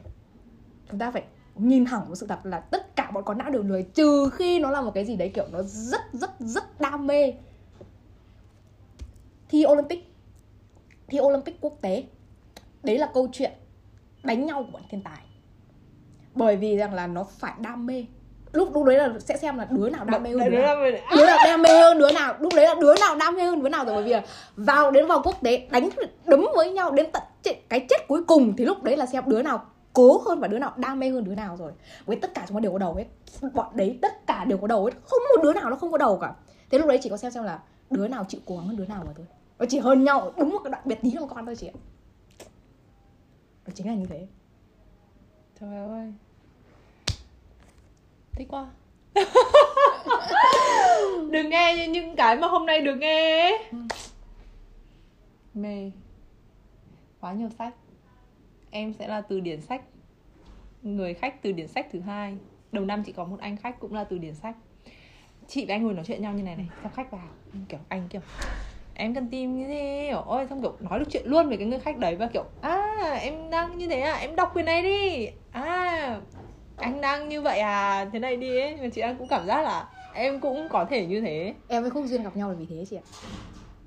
Chúng 0.91 0.99
ta 0.99 1.12
phải 1.12 1.23
nhìn 1.56 1.86
thẳng 1.86 2.02
vào 2.08 2.15
sự 2.15 2.28
thật 2.28 2.39
là 2.43 2.60
tất 2.60 2.95
cả 2.95 3.12
bọn 3.13 3.23
có 3.23 3.34
não 3.34 3.49
đều 3.49 3.63
lười, 3.63 3.84
trừ 3.84 4.30
khi 4.34 4.60
nó 4.60 4.71
là 4.71 4.82
một 4.82 4.91
cái 4.93 5.06
gì 5.06 5.15
đấy 5.15 5.30
kiểu 5.30 5.45
nó 5.52 5.62
rất 5.63 6.02
rất 6.13 6.32
rất 6.39 6.82
đam 6.82 7.08
mê 7.08 7.34
thi 9.50 9.66
olympic 9.68 10.16
thi 11.08 11.20
olympic 11.20 11.62
quốc 11.62 11.74
tế 11.82 12.04
đấy 12.84 12.98
là 12.98 13.10
câu 13.14 13.30
chuyện 13.32 13.52
đánh 14.24 14.46
nhau 14.46 14.64
của 14.64 14.72
bọn 14.72 14.82
thiên 14.90 15.04
tài 15.04 15.20
bởi 16.36 16.56
vì 16.56 16.78
rằng 16.78 16.94
là 16.94 17.08
nó 17.08 17.24
phải 17.24 17.54
đam 17.60 17.86
mê 17.86 18.06
lúc 18.52 18.70
lúc 18.74 18.86
đấy 18.86 18.98
là 18.98 19.10
sẽ 19.20 19.38
xem 19.38 19.58
là 19.58 19.68
đứa 19.70 19.90
nào 19.90 20.06
đam 20.06 20.24
mê 20.24 20.30
hơn 20.30 20.52
đứa, 20.52 20.62
nào. 20.62 20.76
đứa 21.16 21.26
nào 21.26 21.38
đam 21.46 21.62
mê 21.62 21.70
hơn 21.70 22.00
đứa 22.00 22.12
nào 22.12 22.36
lúc 22.40 22.54
đấy 22.56 22.66
là 22.66 22.76
đứa 22.82 22.96
nào 23.00 23.16
đam 23.16 23.36
mê 23.36 23.44
hơn 23.44 23.64
đứa 23.64 23.70
nào 23.70 23.86
rồi 23.86 23.96
bởi 23.96 24.04
vì 24.04 24.12
là 24.12 24.24
vào 24.56 24.92
đến 24.92 25.08
vào 25.08 25.22
quốc 25.24 25.36
tế 25.42 25.68
đánh 25.72 25.90
đấm 26.26 26.46
với 26.56 26.72
nhau 26.72 26.92
đến 26.92 27.06
tận 27.12 27.24
cái 27.70 27.86
chết 27.90 28.08
cuối 28.08 28.24
cùng 28.24 28.56
thì 28.58 28.66
lúc 28.66 28.84
đấy 28.84 28.98
là 28.98 29.06
xem 29.06 29.24
đứa 29.28 29.42
nào 29.42 29.66
cố 29.94 30.22
hơn 30.26 30.40
và 30.40 30.48
đứa 30.48 30.60
nào 30.60 30.74
đam 30.78 31.00
mê 31.00 31.10
hơn 31.10 31.24
đứa 31.24 31.36
nào 31.36 31.56
rồi 31.58 31.72
với 32.06 32.16
tất 32.16 32.34
cả 32.34 32.46
chúng 32.48 32.58
nó 32.58 32.60
đều 32.60 32.72
có 32.72 32.78
đầu 32.78 32.96
hết 32.96 33.06
bọn 33.54 33.68
đấy 33.74 34.00
tất 34.02 34.28
cả 34.28 34.46
đều 34.46 34.58
có 34.58 34.68
đầu 34.68 34.86
hết 34.86 34.92
không 35.06 35.20
một 35.36 35.44
đứa 35.44 35.54
nào 35.54 35.70
nó 35.70 35.76
không 35.76 35.92
có 35.92 35.98
đầu 35.98 36.18
cả 36.22 36.34
thế 36.72 36.80
lúc 36.80 36.88
đấy 36.88 37.00
chỉ 37.02 37.10
có 37.10 37.18
xem 37.18 37.32
xem 37.32 37.44
là 37.44 37.60
đứa 37.90 38.08
nào 38.08 38.26
chịu 38.28 38.42
cố 38.46 38.56
gắng 38.56 38.68
hơn 38.68 38.78
đứa 38.78 38.86
nào 38.86 39.04
mà 39.08 39.14
thôi 39.16 39.26
nó 39.60 39.65
chỉ 39.65 39.80
hơn 39.80 40.04
nhau 40.04 40.34
đúng 40.38 40.50
một 40.50 40.60
cái 40.63 40.72
đoạn 40.72 40.84
biệt 40.86 41.00
tí 41.02 41.12
trong 41.13 41.30
con 41.30 41.45
thôi 41.45 41.56
chị 41.56 41.67
ạ. 41.67 41.78
Nó 43.65 43.74
chính 43.76 43.88
là 43.88 43.93
như 43.93 44.06
thế. 44.06 44.28
Trời 45.60 45.78
ơi. 45.78 46.13
Thích 48.32 48.48
quá. 48.50 48.67
Đừng 51.32 51.50
nghe 51.50 51.88
những 51.88 52.15
cái 52.15 52.36
mà 52.36 52.48
hôm 52.48 52.65
nay 52.65 52.82
được 52.82 52.95
nghe 52.95 53.52
ừ. 53.72 53.78
mê. 55.54 55.91
Quá 57.22 57.34
nhiều 57.34 57.50
sách. 57.50 57.74
Em 58.72 58.93
sẽ 58.93 59.08
là 59.08 59.22
từ 59.22 59.39
điển 59.39 59.62
sách. 59.62 59.82
Người 60.82 61.13
khách 61.13 61.41
từ 61.41 61.52
điển 61.52 61.67
sách 61.67 61.88
thứ 61.91 62.00
hai. 62.00 62.38
Đầu 62.72 62.86
năm 62.86 63.04
chị 63.04 63.12
có 63.12 63.26
một 63.26 63.39
anh 63.39 63.58
khách 63.58 63.80
cũng 63.80 63.93
là 63.93 64.04
từ 64.04 64.17
điển 64.17 64.36
sách. 64.36 64.56
Chị 65.48 65.65
và 65.65 65.76
anh 65.76 65.84
ngồi 65.84 65.93
nói 65.93 66.06
chuyện 66.06 66.22
nhau 66.22 66.34
như 66.34 66.43
này 66.43 66.56
này. 66.56 66.69
Xong 66.84 66.91
khách 66.95 67.12
vào. 67.12 67.28
Kiểu 67.69 67.80
anh 67.89 68.08
kiểu 68.10 68.22
em 69.00 69.14
cần 69.14 69.28
tìm 69.32 69.58
như 69.58 69.68
thế 69.68 70.08
kiểu 70.10 70.24
ôi 70.26 70.48
xong 70.50 70.62
kiểu 70.62 70.74
nói 70.80 71.00
được 71.00 71.06
chuyện 71.12 71.24
luôn 71.26 71.50
về 71.50 71.58
cái 71.58 71.66
người 71.66 71.80
khách 71.80 71.98
đấy 71.98 72.16
và 72.16 72.28
kiểu 72.34 72.44
à 72.62 73.20
em 73.22 73.50
đang 73.50 73.78
như 73.78 73.88
thế 73.88 74.02
à? 74.02 74.14
Em 74.14 74.36
đọc 74.36 74.52
quyền 74.56 74.66
này 74.66 74.84
đi. 74.84 75.28
À 75.52 76.18
anh 76.78 77.02
đang 77.02 77.30
như 77.30 77.42
vậy 77.42 77.60
à? 77.60 78.06
Thế 78.14 78.20
này 78.20 78.38
đi 78.38 78.60
ấy. 78.60 78.78
Mà 78.82 78.88
chị 78.94 79.02
đang 79.02 79.18
cũng 79.18 79.28
cảm 79.28 79.48
giác 79.48 79.62
là 79.62 79.88
em 80.14 80.40
cũng 80.40 80.70
có 80.70 80.86
thể 80.90 81.06
như 81.06 81.22
thế. 81.22 81.54
Em 81.68 81.82
với 81.82 81.92
không 81.92 82.08
duyên 82.08 82.24
gặp 82.24 82.38
nhau 82.38 82.50
là 82.50 82.56
vì 82.60 82.66
thế 82.70 82.86
chị 82.90 82.96
ạ. 82.96 83.06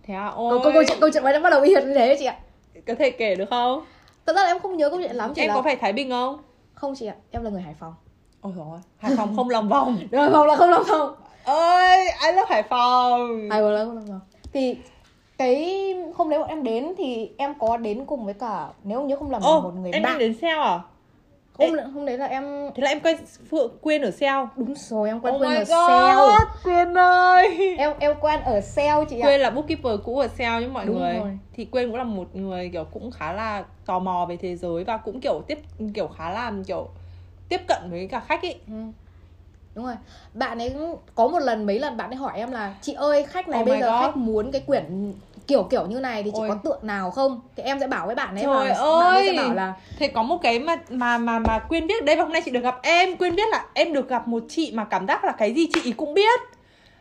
Thế 0.02 0.14
à? 0.14 0.26
Ôi 0.26 0.60
câu, 0.62 0.72
câu, 0.72 0.82
chuyện 0.88 0.98
câu 1.00 1.10
chuyện 1.12 1.24
mới 1.24 1.32
đã 1.32 1.40
bắt 1.40 1.50
đầu 1.50 1.60
bị 1.60 1.68
hiện 1.68 1.88
như 1.88 1.94
thế 1.94 2.16
chị 2.18 2.24
ạ. 2.24 2.38
Có 2.86 2.94
thể 2.94 3.10
kể 3.10 3.34
được 3.34 3.50
không? 3.50 3.84
Thật 4.26 4.36
ra 4.36 4.42
là 4.42 4.48
em 4.48 4.58
không 4.58 4.76
nhớ 4.76 4.90
câu 4.90 4.98
chuyện 5.02 5.16
lắm 5.16 5.32
chị 5.34 5.42
em 5.42 5.48
là... 5.48 5.54
có 5.54 5.62
phải 5.62 5.76
thái 5.76 5.92
bình 5.92 6.10
không? 6.10 6.42
Không 6.74 6.94
chị 6.94 7.06
ạ 7.06 7.14
em 7.30 7.44
là 7.44 7.50
người 7.50 7.62
hải 7.62 7.74
phòng. 7.80 7.94
Ôi 8.40 8.52
rồi 8.56 8.78
hải 8.98 9.12
phòng 9.16 9.36
không 9.36 9.50
lòng 9.50 9.68
vòng. 9.68 9.96
Hải 10.12 10.30
phòng 10.32 10.46
là 10.46 10.56
không 10.56 10.70
lòng 10.70 10.82
vòng. 10.88 11.14
Ơi 11.44 12.08
anh 12.08 12.36
là 12.36 12.44
hải 12.48 12.62
phòng. 12.62 13.50
Hải 13.50 13.60
phòng 13.60 13.72
là 13.72 13.84
không 13.84 13.94
lòng 13.94 14.06
vòng. 14.06 14.20
Thì 14.52 14.76
cái 15.42 15.94
hôm 16.14 16.30
đấy 16.30 16.38
bọn 16.38 16.48
em 16.48 16.62
đến 16.62 16.92
thì 16.98 17.30
em 17.38 17.54
có 17.58 17.76
đến 17.76 18.04
cùng 18.06 18.24
với 18.24 18.34
cả 18.34 18.68
nếu 18.84 19.02
như 19.02 19.16
không 19.16 19.30
lầm 19.30 19.42
một 19.42 19.74
người 19.74 19.92
em 19.92 20.02
bạn. 20.02 20.18
đến 20.18 20.34
sale 20.40 20.62
à? 20.62 20.80
Hôm 21.58 21.76
Ê. 21.76 21.82
hôm 21.94 22.06
đấy 22.06 22.18
là 22.18 22.26
em 22.26 22.70
thế 22.74 22.82
là 22.82 22.88
em 22.88 23.00
quen 23.00 23.16
phượng 23.50 23.78
quyên 23.80 24.02
ở 24.02 24.10
sale 24.10 24.46
đúng 24.56 24.74
rồi 24.74 25.08
em 25.08 25.20
quen 25.20 25.34
oh 25.34 25.38
quyên 25.40 25.54
ở 25.54 25.58
God, 25.58 25.68
sale 25.68 26.14
quyên 26.62 26.98
ơi! 26.98 27.76
Em 27.78 27.92
em 27.98 28.12
quen 28.20 28.40
ở 28.40 28.60
sale 28.60 29.04
chị 29.10 29.20
ạ. 29.20 29.26
Quyên 29.26 29.40
là 29.40 29.50
bookkeeper 29.50 30.00
cũ 30.04 30.18
ở 30.18 30.28
sale 30.28 30.60
nhé 30.60 30.66
mọi 30.66 30.86
đúng 30.86 30.98
người. 30.98 31.18
rồi. 31.18 31.38
thì 31.52 31.64
quyên 31.64 31.88
cũng 31.88 31.96
là 31.96 32.04
một 32.04 32.36
người 32.36 32.70
kiểu 32.72 32.84
cũng 32.84 33.10
khá 33.10 33.32
là 33.32 33.64
tò 33.86 33.98
mò 33.98 34.26
về 34.28 34.36
thế 34.36 34.56
giới 34.56 34.84
và 34.84 34.96
cũng 34.96 35.20
kiểu 35.20 35.42
tiếp 35.46 35.58
kiểu 35.94 36.08
khá 36.08 36.30
là 36.30 36.52
kiểu 36.66 36.88
tiếp 37.48 37.60
cận 37.68 37.90
với 37.90 38.08
cả 38.08 38.20
khách 38.20 38.42
ấy. 38.42 38.60
Ừ. 38.68 38.74
Đúng 39.74 39.84
rồi. 39.84 39.94
Bạn 40.34 40.58
ấy 40.58 40.74
có 41.14 41.28
một 41.28 41.38
lần 41.38 41.66
mấy 41.66 41.78
lần 41.78 41.96
bạn 41.96 42.10
ấy 42.10 42.16
hỏi 42.16 42.32
em 42.38 42.52
là 42.52 42.74
chị 42.80 42.92
ơi 42.92 43.24
khách 43.24 43.48
này 43.48 43.60
oh 43.60 43.68
bây 43.68 43.80
giờ 43.80 43.90
God. 43.90 44.00
khách 44.00 44.16
muốn 44.16 44.52
cái 44.52 44.60
quyển 44.60 45.12
kiểu 45.48 45.62
kiểu 45.62 45.86
như 45.86 46.00
này 46.00 46.22
thì 46.22 46.30
chị 46.30 46.38
Ôi. 46.40 46.48
có 46.48 46.54
tượng 46.54 46.86
nào 46.86 47.10
không? 47.10 47.40
Thì 47.56 47.62
em 47.62 47.80
sẽ 47.80 47.86
bảo 47.86 48.06
với 48.06 48.14
bạn 48.14 48.34
ấy 48.36 48.44
Trời 48.44 48.68
và 48.68 48.74
ơi. 48.74 49.00
bạn 49.00 49.14
ấy 49.14 49.26
sẽ 49.26 49.36
bảo 49.42 49.54
là 49.54 49.74
thế 49.98 50.08
có 50.08 50.22
một 50.22 50.38
cái 50.42 50.58
mà 50.58 50.76
mà 50.90 51.18
mà 51.18 51.38
mà 51.38 51.58
quyên 51.58 51.86
biết 51.86 52.04
đây 52.04 52.16
và 52.16 52.22
hôm 52.22 52.32
nay 52.32 52.42
chị 52.44 52.50
được 52.50 52.60
gặp 52.60 52.78
em 52.82 53.16
quyên 53.16 53.36
biết 53.36 53.48
là 53.50 53.66
em 53.74 53.92
được 53.92 54.08
gặp 54.08 54.28
một 54.28 54.42
chị 54.48 54.72
mà 54.74 54.84
cảm 54.84 55.06
giác 55.06 55.24
là 55.24 55.32
cái 55.32 55.54
gì 55.54 55.66
chị 55.70 55.92
cũng 55.92 56.14
biết. 56.14 56.40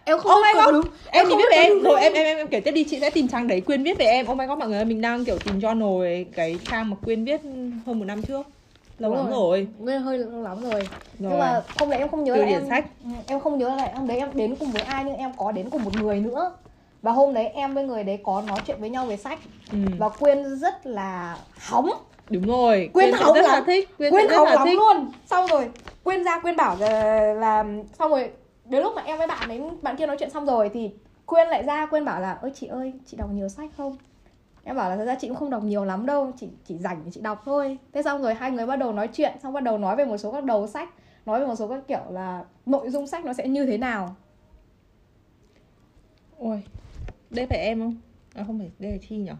Em 0.04 0.20
không 0.20 0.32
oh 0.32 0.38
my 0.44 0.62
god. 0.62 0.74
đúng 0.74 0.88
em, 1.12 1.30
em 1.30 1.38
biết 1.38 1.44
về 1.52 1.58
em. 1.58 1.84
rồi 1.84 2.02
em 2.02 2.14
em 2.14 2.26
em 2.26 2.38
em 2.38 2.48
kể 2.48 2.60
tiếp 2.60 2.72
đi 2.72 2.84
chị 2.84 3.00
sẽ 3.00 3.10
tìm 3.10 3.28
trang 3.28 3.48
đấy 3.48 3.62
quyên 3.62 3.84
viết 3.84 3.98
về 4.00 4.06
em. 4.06 4.30
Oh 4.32 4.38
my 4.38 4.46
god 4.46 4.58
mọi 4.60 4.70
người 4.70 4.86
mình 4.86 5.02
đang 5.02 5.26
kiểu 5.26 5.40
tìm 5.40 5.60
journal 5.60 6.26
cái 6.36 6.60
trang 6.70 6.90
mà 6.90 6.96
quyên 7.06 7.26
viết 7.26 7.42
hơn 7.86 8.00
một 8.00 8.06
năm 8.06 8.24
trước. 8.24 8.46
Lâu 9.00 9.16
lắm 9.16 9.30
rồi. 9.32 9.68
Nghe 9.80 9.98
hơi 9.98 10.18
lâu 10.18 10.42
lắm 10.42 10.62
rồi. 10.64 10.72
rồi. 10.72 10.90
nhưng 11.20 11.40
mà 11.40 11.64
không 11.76 11.90
lẽ 11.90 11.98
em 11.98 12.10
không 12.10 12.24
nhớ 12.24 12.34
Từ 12.36 12.42
là 12.42 12.48
em 12.48 12.64
sách. 12.70 12.86
em 13.28 13.40
không 13.40 13.58
nhớ 13.58 13.76
là 13.76 13.92
hôm 13.96 14.08
đấy 14.08 14.18
em 14.18 14.30
đến 14.34 14.56
cùng 14.60 14.72
với 14.72 14.82
ai 14.82 15.04
nhưng 15.04 15.16
em 15.16 15.32
có 15.38 15.52
đến 15.52 15.70
cùng 15.70 15.84
một 15.84 15.94
người 15.94 16.20
nữa 16.20 16.52
và 17.02 17.12
hôm 17.12 17.34
đấy 17.34 17.48
em 17.48 17.74
với 17.74 17.84
người 17.84 18.04
đấy 18.04 18.20
có 18.24 18.42
nói 18.42 18.62
chuyện 18.66 18.82
với 18.82 18.90
nhau 18.90 19.06
về 19.06 19.18
sách. 19.18 19.40
Ừ. 19.72 19.78
và 19.98 20.10
quyên 20.10 20.56
rất 20.56 20.86
là 20.88 21.38
hóng. 21.58 21.90
Đúng 22.30 22.48
rồi 22.48 22.90
quyên, 22.94 23.12
quyên 23.12 23.22
hóng 23.22 23.36
rất 23.36 23.42
là, 23.42 23.54
là 23.54 23.62
thích 23.62 23.98
quyên, 23.98 24.12
quyên 24.12 24.30
hóng 24.30 24.48
lắm 24.48 24.68
thích. 24.68 24.80
luôn. 24.80 25.12
Xong 25.26 25.48
rồi 25.48 25.70
quyên 26.04 26.24
ra 26.24 26.40
quyên 26.40 26.56
bảo 26.56 26.78
là, 26.80 27.34
là 27.34 27.66
xong 28.00 28.12
rồi 28.12 28.32
đến 28.66 28.84
lúc 28.84 28.94
mà 28.96 29.02
em 29.02 29.18
với 29.18 29.28
bạn 29.28 29.50
ấy 29.50 29.62
bạn 29.82 29.96
kia 29.96 30.08
nói 30.08 30.16
chuyện 30.20 30.30
xong 30.30 30.46
rồi 30.46 30.70
thì 30.74 30.92
quyên 31.26 31.48
lại 31.48 31.64
ra 31.64 31.86
quyên 31.86 32.06
bảo 32.06 32.22
là 32.22 32.34
ơi 32.42 32.52
chị 32.56 32.68
ơi 32.68 32.94
chị 33.06 33.18
đọc 33.18 33.30
nhiều 33.34 33.50
sách 33.50 33.70
không? 33.78 33.98
Em 34.64 34.76
bảo 34.76 34.90
là 34.90 34.96
thật 34.96 35.06
ra 35.06 35.16
chị 35.16 35.28
cũng 35.28 35.38
không 35.38 35.50
đọc 35.50 35.64
nhiều 35.64 35.86
lắm 35.86 36.06
đâu 36.06 36.32
chị 36.40 36.48
chỉ 36.66 36.78
rảnh 36.78 37.02
chị 37.12 37.22
đọc 37.22 37.42
thôi. 37.46 37.78
Thế 37.94 38.02
xong 38.02 38.22
rồi 38.22 38.34
hai 38.34 38.52
người 38.52 38.66
bắt 38.66 38.76
đầu 38.76 38.94
nói 38.94 39.08
chuyện 39.08 39.34
xong 39.44 39.54
bắt 39.54 39.64
đầu 39.64 39.78
nói 39.78 39.96
về 39.96 40.06
một 40.06 40.18
số 40.18 40.32
các 40.32 40.44
đầu 40.44 40.68
sách 40.68 40.90
nói 41.26 41.40
về 41.40 41.46
một 41.46 41.56
số 41.56 41.68
các 41.68 41.84
kiểu 41.88 42.02
là 42.10 42.44
nội 42.66 42.90
dung 42.90 43.08
sách 43.08 43.26
nó 43.26 43.34
sẽ 43.34 43.48
như 43.48 43.66
thế 43.66 43.78
nào. 43.78 44.16
Ôi 46.38 46.64
đây 47.32 47.48
phải 47.48 47.58
em 47.58 47.80
không? 47.80 47.96
À 48.34 48.44
không 48.48 48.60
phải 48.60 48.72
đây 48.80 48.92
là 48.92 48.98
chi 49.10 49.16
nhỉ 49.16 49.32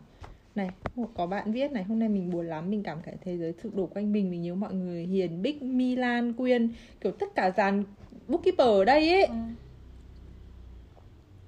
này 0.56 0.72
có 1.14 1.28
bạn 1.28 1.52
viết 1.52 1.72
này 1.72 1.84
hôm 1.84 2.00
nay 2.00 2.10
mình 2.10 2.32
buồn 2.32 2.48
lắm 2.48 2.70
mình 2.70 2.84
cảm 2.84 2.98
thấy 3.06 3.14
thế 3.26 3.38
giới 3.38 3.54
thực 3.54 3.76
đổ 3.76 3.86
quanh 3.86 4.12
mình 4.12 4.32
mình 4.32 4.42
nhớ 4.42 4.56
mọi 4.56 4.74
người 4.74 5.04
hiền 5.04 5.42
bích 5.42 5.62
milan 5.62 6.34
quyên 6.34 6.74
kiểu 7.02 7.12
tất 7.12 7.28
cả 7.36 7.52
dàn 7.58 7.84
bookkeeper 8.28 8.68
ở 8.68 8.86
đây 8.86 9.10
ấy. 9.10 9.24
Ừ. 9.24 9.34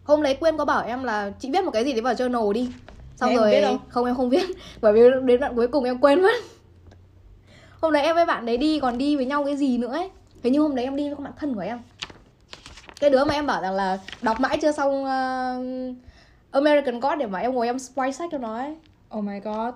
hôm 0.03 0.23
đấy 0.23 0.35
quyên 0.35 0.57
có 0.57 0.65
bảo 0.65 0.85
em 0.85 1.03
là 1.03 1.31
chị 1.39 1.49
viết 1.51 1.63
một 1.63 1.71
cái 1.71 1.85
gì 1.85 1.93
đấy 1.93 2.01
vào 2.01 2.13
journal 2.13 2.51
đi. 2.51 2.71
Xong 3.15 3.29
em 3.29 3.39
rồi 3.39 3.51
biết 3.51 3.61
không? 3.65 3.79
không 3.89 4.05
em 4.05 4.15
không 4.15 4.29
biết 4.29 4.45
bởi 4.81 4.93
vì 4.93 5.01
đến 5.25 5.39
đoạn 5.39 5.55
cuối 5.55 5.67
cùng 5.67 5.83
em 5.83 5.97
quên 5.97 6.21
mất. 6.21 6.33
Hôm 7.81 7.93
đấy 7.93 8.03
em 8.03 8.15
với 8.15 8.25
bạn 8.25 8.45
đấy 8.45 8.57
đi 8.57 8.79
còn 8.79 8.97
đi 8.97 9.15
với 9.15 9.25
nhau 9.25 9.43
cái 9.45 9.57
gì 9.57 9.77
nữa 9.77 9.91
ấy. 9.93 10.09
Thế 10.43 10.49
nhưng 10.49 10.61
hôm 10.61 10.75
đấy 10.75 10.85
em 10.85 10.95
đi 10.95 11.07
với 11.07 11.15
các 11.15 11.23
bạn 11.23 11.33
thân 11.37 11.55
của 11.55 11.61
em. 11.61 11.79
Cái 12.99 13.09
đứa 13.09 13.25
mà 13.25 13.33
em 13.33 13.47
bảo 13.47 13.61
rằng 13.61 13.73
là 13.73 13.99
đọc 14.21 14.39
mãi 14.39 14.57
chưa 14.61 14.71
xong 14.71 15.03
uh, 15.03 15.95
American 16.53 16.99
God 16.99 17.19
để 17.19 17.25
mà 17.25 17.39
em 17.39 17.53
ngồi 17.53 17.67
em 17.67 17.79
spoil 17.79 18.11
sách 18.11 18.29
cho 18.31 18.37
nó 18.37 18.55
ấy. 18.55 18.75
Oh 19.17 19.23
my 19.23 19.39
god. 19.39 19.73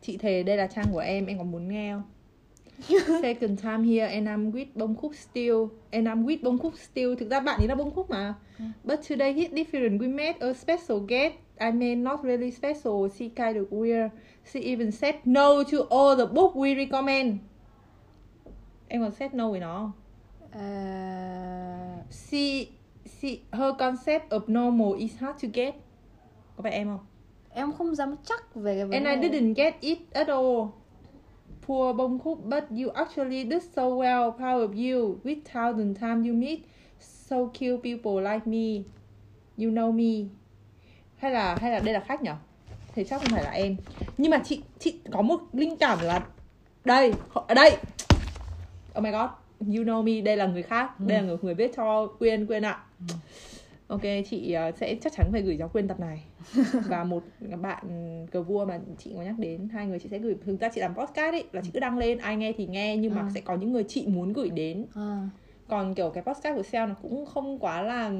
Chị 0.00 0.16
thề 0.16 0.42
đây 0.42 0.56
là 0.56 0.66
trang 0.66 0.86
của 0.92 0.98
em, 0.98 1.26
em 1.26 1.38
có 1.38 1.44
muốn 1.44 1.68
nghe 1.68 1.92
không? 1.92 2.02
Second 3.22 3.62
time 3.62 3.84
here 3.84 4.14
and 4.14 4.28
I'm 4.28 4.52
with 4.52 4.66
bông 4.74 4.94
khúc 4.96 5.12
still 5.14 5.56
And 5.90 6.08
I'm 6.08 6.24
with 6.24 6.38
bông 6.42 6.58
khúc 6.58 6.72
still 6.78 7.14
Thực 7.14 7.30
ra 7.30 7.40
bạn 7.40 7.60
ấy 7.60 7.68
là 7.68 7.74
bông 7.74 7.90
khúc 7.90 8.10
mà. 8.10 8.34
Ừ. 8.58 8.64
But 8.84 9.00
today 9.08 9.32
hit 9.32 9.52
different. 9.52 9.98
We 9.98 10.14
met 10.14 10.40
a 10.40 10.52
special 10.52 10.98
guest. 11.08 11.34
I 11.58 11.70
mean 11.70 12.04
not 12.04 12.20
really 12.22 12.50
special. 12.50 13.08
She 13.18 13.28
kind 13.28 13.56
of 13.56 13.64
weird. 13.70 14.10
She 14.52 14.60
even 14.60 14.92
said 14.92 15.14
no 15.24 15.62
to 15.62 15.78
all 15.90 16.18
the 16.18 16.26
book 16.34 16.54
we 16.54 16.74
recommend. 16.74 17.36
Em 18.88 19.02
còn 19.02 19.12
said 19.12 19.34
no 19.34 19.50
với 19.50 19.60
nó 19.60 19.78
không? 19.78 19.92
Uh... 20.62 21.72
She, 22.10 22.66
she, 23.20 23.40
her 23.52 23.72
concept 23.78 24.30
of 24.30 24.40
normal 24.48 24.98
is 24.98 25.12
hard 25.20 25.42
to 25.42 25.48
get 25.52 25.74
Có 26.56 26.62
phải 26.62 26.72
em 26.72 26.88
không? 26.88 27.06
Em 27.50 27.72
không 27.72 27.94
dám 27.94 28.14
chắc 28.24 28.54
về 28.54 28.74
cái 28.74 28.84
vấn 28.84 29.04
And 29.04 29.22
I 29.22 29.28
didn't 29.28 29.54
get 29.54 29.80
it 29.80 29.98
at 30.12 30.28
all. 30.28 30.66
Poor 31.66 31.96
bông 31.96 32.18
khúc 32.18 32.44
But 32.44 32.64
you 32.70 32.90
actually 32.94 33.48
did 33.50 33.62
so 33.76 33.82
well 33.82 34.30
Proud 34.30 34.70
of 34.70 34.70
you. 34.70 35.16
With 35.24 35.40
thousand 35.52 35.98
times 36.00 36.28
you 36.28 36.34
meet 36.34 36.58
So 37.00 37.36
cute 37.36 37.82
people 37.82 38.32
like 38.32 38.46
me. 38.46 38.82
You 39.58 39.70
know 39.70 39.92
me. 39.92 40.28
Hay 41.16 41.30
là 41.30 41.56
hay 41.60 41.70
là 41.70 41.78
đây 41.78 41.94
là 41.94 42.00
khách 42.00 42.22
nhở 42.22 42.34
thì 42.94 43.04
chắc 43.04 43.20
không 43.20 43.30
phải 43.30 43.44
là 43.44 43.50
em. 43.50 43.76
Nhưng 44.18 44.30
mà 44.30 44.38
chị 44.44 44.62
chị 44.78 45.00
có 45.12 45.22
một 45.22 45.40
linh 45.52 45.76
cảm 45.76 45.98
là 46.02 46.26
đây 46.84 47.12
ở 47.34 47.54
đây. 47.54 47.76
Oh 48.98 49.02
my 49.02 49.10
god 49.10 49.30
you 49.58 49.84
know 49.84 50.02
me 50.02 50.20
đây 50.20 50.36
là 50.36 50.46
người 50.46 50.62
khác 50.62 50.90
ừ. 50.98 51.04
đây 51.08 51.18
là 51.18 51.24
người 51.24 51.36
người 51.42 51.54
viết 51.54 51.72
cho 51.76 52.06
quyên 52.06 52.46
quyên 52.46 52.62
ạ. 52.62 52.84
Ừ. 53.08 53.14
Ok, 53.92 54.00
chị 54.30 54.52
ờ, 54.52 54.72
sẽ 54.76 54.94
chắc 55.00 55.12
chắn 55.12 55.26
phải 55.32 55.42
gửi 55.42 55.56
giáo 55.56 55.70
quyền 55.72 55.88
tập 55.88 56.00
này 56.00 56.24
Và 56.88 57.04
một 57.04 57.22
bạn 57.62 57.86
cờ 58.30 58.42
vua 58.42 58.64
mà 58.64 58.80
chị 58.98 59.12
có 59.16 59.22
nhắc 59.22 59.34
đến 59.38 59.68
Hai 59.72 59.86
người 59.86 59.98
chị 59.98 60.08
sẽ 60.08 60.18
gửi 60.18 60.36
Thực 60.46 60.60
ra 60.60 60.68
chị 60.74 60.80
làm 60.80 60.94
podcast 60.94 61.32
ấy 61.34 61.44
Là 61.52 61.60
chị 61.64 61.70
cứ 61.74 61.80
đăng 61.80 61.98
lên, 61.98 62.18
ai 62.18 62.36
nghe 62.36 62.52
thì 62.52 62.66
nghe 62.66 62.96
Nhưng 62.96 63.14
mà 63.14 63.20
À. 63.20 63.30
sẽ 63.34 63.40
có 63.40 63.56
những 63.56 63.72
người 63.72 63.84
chị 63.88 64.06
muốn 64.06 64.32
gửi 64.32 64.50
đến 64.50 64.86
à. 64.94 65.28
còn 65.68 65.94
kiểu 65.94 66.10
cái 66.10 66.22
podcast 66.22 66.56
của 66.56 66.62
Seo 66.62 66.86
nó 66.86 66.94
cũng 67.02 67.26
không 67.26 67.58
quá 67.58 67.82
là 67.82 68.12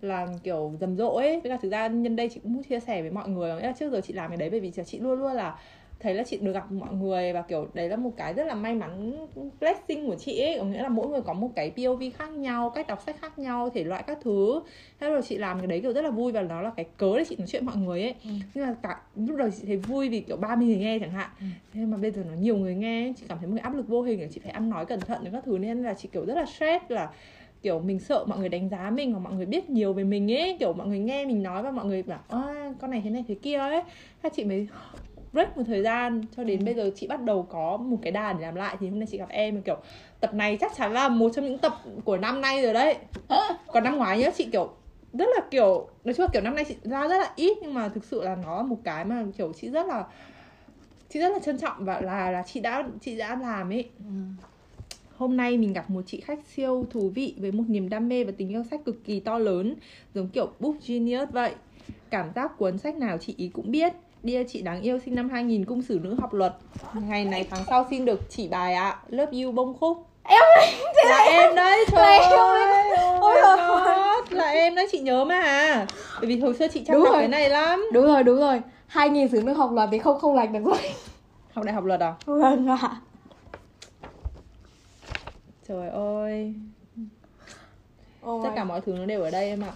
là 0.00 0.26
kiểu 0.42 0.72
rầm 0.80 0.96
rộ 0.96 1.08
ấy 1.14 1.40
với 1.40 1.50
cả 1.50 1.58
thực 1.62 1.68
ra 1.72 1.88
nhân 1.88 2.16
đây 2.16 2.28
chị 2.34 2.40
cũng 2.42 2.52
muốn 2.54 2.62
chia 2.62 2.80
sẻ 2.80 3.02
với 3.02 3.10
mọi 3.10 3.28
người 3.28 3.54
nghĩa 3.54 3.66
là 3.66 3.72
trước 3.78 3.92
giờ 3.92 4.00
chị 4.00 4.12
làm 4.12 4.30
cái 4.30 4.36
đấy 4.36 4.50
bởi 4.50 4.60
vì 4.60 4.72
chị 4.86 4.98
luôn 4.98 5.18
luôn 5.18 5.32
là 5.32 5.58
thấy 6.00 6.14
là 6.14 6.22
chị 6.24 6.38
được 6.42 6.52
gặp 6.52 6.72
mọi 6.72 6.94
người 6.94 7.32
và 7.32 7.42
kiểu 7.42 7.68
đấy 7.74 7.88
là 7.88 7.96
một 7.96 8.12
cái 8.16 8.34
rất 8.34 8.44
là 8.44 8.54
may 8.54 8.74
mắn 8.74 9.26
blessing 9.60 10.06
của 10.06 10.14
chị 10.14 10.40
ấy. 10.40 10.58
Có 10.58 10.64
nghĩa 10.64 10.82
là 10.82 10.88
mỗi 10.88 11.08
người 11.08 11.20
có 11.20 11.32
một 11.32 11.50
cái 11.56 11.72
POV 11.76 12.02
khác 12.18 12.30
nhau 12.30 12.70
cách 12.70 12.86
đọc 12.86 13.02
sách 13.06 13.16
khác 13.20 13.38
nhau 13.38 13.70
thể 13.70 13.84
loại 13.84 14.04
các 14.06 14.18
thứ. 14.22 14.60
Thế 15.00 15.10
rồi 15.10 15.22
chị 15.22 15.38
làm 15.38 15.58
cái 15.58 15.66
đấy 15.66 15.80
kiểu 15.80 15.92
rất 15.92 16.02
là 16.02 16.10
vui 16.10 16.32
và 16.32 16.42
nó 16.42 16.62
là 16.62 16.70
cái 16.76 16.86
cớ 16.96 17.18
để 17.18 17.24
chị 17.28 17.36
nói 17.36 17.46
chuyện 17.46 17.66
mọi 17.66 17.76
người 17.76 18.02
ấy. 18.02 18.14
Ừ. 18.24 18.30
nhưng 18.54 18.66
mà 18.66 18.74
cả 18.82 19.00
lúc 19.16 19.36
đầu 19.36 19.50
chị 19.50 19.62
thấy 19.66 19.76
vui 19.76 20.08
vì 20.08 20.20
kiểu 20.20 20.36
30 20.36 20.66
người 20.66 20.76
nghe 20.76 20.98
chẳng 20.98 21.10
hạn. 21.10 21.30
Ừ. 21.40 21.46
thế 21.74 21.80
mà 21.80 21.96
bây 21.96 22.10
giờ 22.10 22.22
nó 22.28 22.34
nhiều 22.34 22.56
người 22.56 22.74
nghe 22.74 23.12
chị 23.16 23.26
cảm 23.28 23.38
thấy 23.38 23.48
một 23.48 23.54
cái 23.56 23.62
áp 23.62 23.74
lực 23.74 23.88
vô 23.88 24.02
hình 24.02 24.20
là 24.20 24.26
chị 24.30 24.40
phải 24.42 24.52
ăn 24.52 24.70
nói 24.70 24.86
cẩn 24.86 25.04
thận 25.04 25.18
với 25.22 25.32
các 25.32 25.44
thứ. 25.46 25.58
Nên 25.58 25.82
là 25.82 25.94
chị 25.94 26.08
kiểu 26.12 26.24
rất 26.26 26.34
là 26.34 26.46
stress 26.46 26.84
là 26.88 27.10
kiểu 27.62 27.80
mình 27.80 27.98
sợ 27.98 28.24
mọi 28.28 28.38
người 28.38 28.48
đánh 28.48 28.68
giá 28.68 28.90
mình 28.90 29.12
hoặc 29.12 29.18
mọi 29.18 29.32
người 29.32 29.46
biết 29.46 29.70
nhiều 29.70 29.92
về 29.92 30.04
mình 30.04 30.32
ấy. 30.32 30.56
Kiểu 30.60 30.72
mọi 30.72 30.86
người 30.86 30.98
nghe 30.98 31.24
mình 31.26 31.42
nói 31.42 31.62
và 31.62 31.70
mọi 31.70 31.84
người 31.84 32.02
bảo 32.02 32.20
à, 32.28 32.72
con 32.80 32.90
này 32.90 33.00
thế 33.04 33.10
này 33.10 33.24
thế 33.28 33.34
kia 33.34 33.58
ấy. 33.58 33.82
Thế 34.22 34.30
chị 34.32 34.44
mới 34.44 34.68
break 35.32 35.56
một 35.56 35.62
thời 35.66 35.82
gian 35.82 36.22
cho 36.36 36.44
đến 36.44 36.60
Ừ. 36.60 36.64
bây 36.64 36.74
giờ 36.74 36.90
chị 36.94 37.06
bắt 37.06 37.22
đầu 37.22 37.42
có 37.50 37.76
một 37.76 37.98
cái 38.02 38.12
đà 38.12 38.32
để 38.32 38.40
làm 38.42 38.54
lại 38.54 38.76
thì 38.80 38.88
hôm 38.88 38.98
nay 38.98 39.08
chị 39.10 39.18
gặp 39.18 39.28
em 39.28 39.62
kiểu 39.62 39.76
tập 40.20 40.34
này 40.34 40.58
chắc 40.60 40.72
chắn 40.76 40.92
là 40.92 41.08
một 41.08 41.30
trong 41.34 41.44
những 41.44 41.58
tập 41.58 41.82
của 42.04 42.16
năm 42.16 42.40
nay 42.40 42.62
rồi 42.62 42.74
đấy 42.74 42.96
còn 43.66 43.84
năm 43.84 43.96
ngoái 43.96 44.18
nhá 44.18 44.30
chị 44.36 44.48
kiểu 44.52 44.70
rất 45.12 45.26
là 45.36 45.46
kiểu 45.50 45.88
nói 46.04 46.14
chung 46.14 46.26
là 46.26 46.30
kiểu 46.32 46.42
năm 46.42 46.54
nay 46.56 46.64
chị 46.68 46.76
ra 46.82 47.08
rất 47.08 47.18
là 47.18 47.32
ít 47.36 47.58
nhưng 47.62 47.74
mà 47.74 47.88
thực 47.88 48.04
sự 48.04 48.22
là 48.22 48.36
nó 48.36 48.56
là 48.56 48.62
một 48.62 48.78
cái 48.84 49.04
mà 49.04 49.24
kiểu 49.36 49.52
chị 49.52 49.70
rất 49.70 49.86
là 49.86 50.04
chị 51.08 51.20
rất 51.20 51.28
là 51.32 51.38
trân 51.38 51.58
trọng 51.58 51.84
và 51.84 52.00
là 52.00 52.30
là 52.30 52.42
chị 52.46 52.60
đã 52.60 52.88
chị 53.00 53.16
đã 53.16 53.36
làm 53.36 53.70
ấy 53.72 53.90
Ừ. 53.98 54.04
Hôm 55.16 55.36
nay 55.36 55.58
mình 55.58 55.72
gặp 55.72 55.90
một 55.90 56.02
chị 56.06 56.20
khách 56.20 56.38
siêu 56.46 56.86
thú 56.90 57.10
vị 57.14 57.34
với 57.40 57.52
một 57.52 57.64
niềm 57.68 57.88
đam 57.88 58.08
mê 58.08 58.24
và 58.24 58.32
tình 58.38 58.48
yêu 58.48 58.64
sách 58.70 58.80
cực 58.84 59.04
kỳ 59.04 59.20
to 59.20 59.38
lớn, 59.38 59.74
giống 60.14 60.28
kiểu 60.28 60.50
book 60.60 60.74
genius 60.86 61.28
vậy. 61.32 61.54
Cảm 62.10 62.32
giác 62.34 62.52
cuốn 62.58 62.78
sách 62.78 62.96
nào 62.96 63.18
chị 63.18 63.34
ý 63.36 63.48
cũng 63.48 63.70
biết. 63.70 63.92
Dear 64.22 64.46
chị 64.48 64.62
đáng 64.62 64.80
yêu 64.82 64.98
sinh 65.04 65.14
năm 65.14 65.28
2000 65.30 65.64
cung 65.64 65.82
sử 65.82 65.98
nữ 66.02 66.14
học 66.20 66.32
luật. 66.34 66.52
Ngày 66.94 67.24
này 67.24 67.46
tháng 67.50 67.64
sau 67.68 67.86
xin 67.90 68.04
được 68.04 68.20
chỉ 68.30 68.48
bài 68.48 68.74
ạ. 68.74 68.98
Love 69.08 69.42
you 69.42 69.52
bông 69.52 69.78
khúc. 69.80 70.06
Em 70.24 70.40
Là 71.08 71.18
em 71.18 71.54
đấy, 71.54 71.84
trời 71.92 72.18
ơi. 72.18 72.96
Ôi 73.20 73.36
God, 73.42 74.32
Là 74.32 74.44
em 74.50 74.74
đấy, 74.74 74.88
chị 74.92 74.98
nhớ 74.98 75.24
mà. 75.24 75.86
Bởi 76.20 76.26
vì 76.28 76.40
hồi 76.40 76.54
xưa 76.54 76.68
chị 76.68 76.84
chăm 76.84 76.94
Đúng 76.94 77.04
đọc 77.04 77.12
rồi. 77.12 77.22
cái 77.22 77.28
này 77.28 77.50
lắm. 77.50 77.84
đúng 77.92 78.04
rồi 78.06 78.22
đúng 78.22 78.38
rồi 78.40 78.60
hai 78.86 79.08
nghìn 79.10 79.28
xử 79.28 79.42
nữ 79.42 79.52
học 79.52 79.70
luật 79.72 79.88
thì 79.92 79.98
không 79.98 80.18
không 80.20 80.34
lạch 80.34 80.50
được 80.50 80.64
rồi 80.64 80.78
Học 81.52 81.64
đại 81.64 81.74
học 81.74 81.84
luật 81.84 82.00
à? 82.00 82.14
vâng 82.26 82.66
ạ 82.68 82.96
Trời 85.68 85.88
ơi, 85.88 86.54
oh 88.26 88.44
tất 88.44 88.50
cả 88.56 88.64
mọi 88.64 88.80
thứ 88.80 88.92
nó 88.92 89.04
đều 89.06 89.22
ở 89.22 89.30
đây 89.30 89.48
em 89.48 89.60
ạ. 89.64 89.72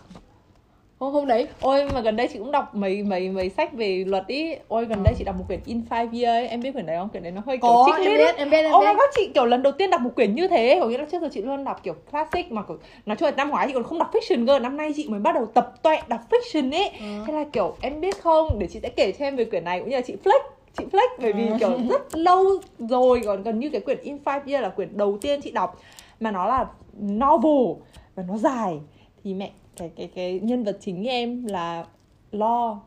Hôm 1.02 1.12
hôm 1.14 1.26
đấy 1.26 1.46
Ôi 1.60 1.84
mà 1.94 2.00
gần 2.00 2.16
đây 2.16 2.28
chị 2.32 2.38
cũng 2.38 2.50
đọc 2.52 2.74
mấy 2.74 3.02
mấy 3.02 3.28
mấy 3.28 3.48
sách 3.48 3.72
về 3.72 4.04
luật 4.06 4.26
ý. 4.26 4.54
Ôi 4.68 4.84
gần 4.84 5.02
đây 5.02 5.14
chị 5.18 5.24
đọc 5.24 5.34
một 5.38 5.44
quyển 5.48 5.60
In 5.66 5.82
Five 5.90 6.12
Years. 6.12 6.26
Ấy 6.42 6.48
Em 6.48 6.60
biết 6.60 6.72
quyển 6.72 6.86
đấy 6.86 6.96
không? 6.98 7.08
Quyển 7.08 7.22
đấy 7.22 7.32
nó 7.32 7.42
hơi 7.46 7.56
kiểu 7.56 7.60
có 7.70 7.84
trích 7.86 8.06
em 8.06 8.18
biết 8.18 8.36
em 8.36 8.50
biết 8.50 8.62
em 8.62 8.72
Oh 8.74 8.80
biết. 8.80 8.92
god, 8.92 9.10
chị 9.16 9.30
kiểu 9.34 9.44
lần 9.46 9.62
đầu 9.62 9.72
tiên 9.72 9.90
đọc 9.90 10.00
một 10.00 10.10
quyển 10.16 10.34
như 10.34 10.48
thế 10.48 10.78
Có 10.80 10.86
nghĩa 10.86 10.98
là 10.98 11.04
trước 11.12 11.22
giờ 11.22 11.28
chị 11.32 11.42
luôn 11.42 11.64
đọc 11.64 11.80
kiểu 11.82 11.94
classic 12.10 12.52
Mà 12.52 12.62
kiểu, 12.68 12.78
nói 13.06 13.16
chung 13.16 13.26
là 13.26 13.34
năm 13.36 13.50
ngoái 13.50 13.66
chị 13.66 13.72
còn 13.74 13.82
không 13.82 13.98
đọc 13.98 14.10
fiction 14.12 14.46
cơ. 14.46 14.58
Năm 14.58 14.76
nay 14.76 14.92
chị 14.96 15.08
mới 15.08 15.20
bắt 15.20 15.34
đầu 15.34 15.46
tập 15.46 15.72
tuệ 15.82 15.98
đọc 16.08 16.20
fiction 16.30 16.72
ấy 16.72 16.90
Ừ. 17.00 17.06
Thế 17.26 17.32
là 17.32 17.44
kiểu 17.52 17.74
em 17.80 18.00
biết 18.00 18.22
không? 18.22 18.58
Để 18.58 18.66
chị 18.66 18.80
sẽ 18.82 18.88
kể 18.88 19.12
cho 19.18 19.24
em 19.24 19.36
về 19.36 19.44
quyển 19.44 19.64
này 19.64 19.80
Cũng 19.80 19.88
như 19.88 19.96
là 19.96 20.02
chị 20.02 20.16
flex 20.24 20.40
Chị 20.78 20.84
flex 20.92 21.08
bởi 21.22 21.32
vì 21.32 21.48
Ừ. 21.48 21.54
kiểu 21.60 21.70
rất 21.88 22.02
lâu 22.16 22.44
rồi 22.78 23.20
Còn 23.24 23.42
gần 23.42 23.58
như 23.58 23.68
cái 23.70 23.80
quyển 23.80 23.98
In 24.02 24.18
Five 24.24 24.40
Years 24.46 24.62
là 24.62 24.68
quyển 24.68 24.96
đầu 24.96 25.18
tiên 25.20 25.40
chị 25.40 25.50
đọc. 25.50 25.80
Mà 26.20 26.30
nó 26.30 26.46
là 26.48 26.66
novel 27.02 27.82
Và 28.14 28.22
nó 28.28 28.36
dài. 28.38 28.80
Thì 29.24 29.34
mẹ 29.34 29.50
cái 29.82 29.90
cái 29.96 30.08
cái 30.14 30.40
nhân 30.42 30.64
vật 30.64 30.78
chính 30.80 31.04
em 31.08 31.46
là 31.46 31.84
Lo. 32.32 32.80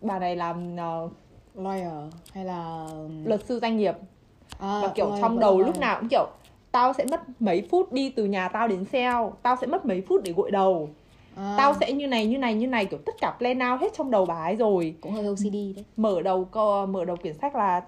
Bà 0.00 0.18
này 0.18 0.36
làm 0.36 0.76
ờ, 0.76 1.08
lawyer 1.56 2.10
hay 2.32 2.44
là 2.44 2.86
luật 3.24 3.44
sư 3.44 3.58
doanh 3.62 3.76
nghiệp. 3.76 3.94
À, 4.58 4.80
và 4.82 4.88
kiểu 4.88 5.06
lawyer, 5.10 5.20
trong 5.20 5.38
đầu 5.38 5.58
lúc 5.58 5.78
nào 5.78 5.96
cũng 6.00 6.08
kiểu 6.08 6.26
tao 6.72 6.92
sẽ 6.92 7.04
mất 7.10 7.20
mấy 7.40 7.66
phút 7.70 7.92
đi 7.92 8.10
từ 8.10 8.24
nhà 8.24 8.48
tao 8.48 8.68
đến 8.68 8.84
sale 8.84 9.28
tao 9.42 9.56
sẽ 9.60 9.66
mất 9.66 9.86
mấy 9.86 10.00
phút 10.08 10.22
để 10.24 10.32
gội 10.32 10.50
đầu. 10.50 10.88
À, 11.36 11.54
tao 11.58 11.74
sẽ 11.80 11.92
như 11.92 12.06
này 12.06 12.26
như 12.26 12.38
này 12.38 12.54
như 12.54 12.66
này. 12.66 12.84
Kiểu 12.86 12.98
tất 13.06 13.14
cả 13.20 13.34
plan 13.38 13.58
out 13.72 13.80
hết 13.80 13.92
trong 13.98 14.10
đầu 14.10 14.24
bà 14.26 14.34
ấy 14.44 14.56
rồi. 14.56 14.94
Cũng 15.00 15.12
hơi 15.12 15.26
OCD 15.26 15.52
đấy. 15.52 15.84
Mở 15.96 16.22
đầu 16.22 16.44
co- 16.44 16.86
mở 16.86 17.04
đầu 17.04 17.16
quyển 17.16 17.34
sách 17.38 17.56
là 17.56 17.82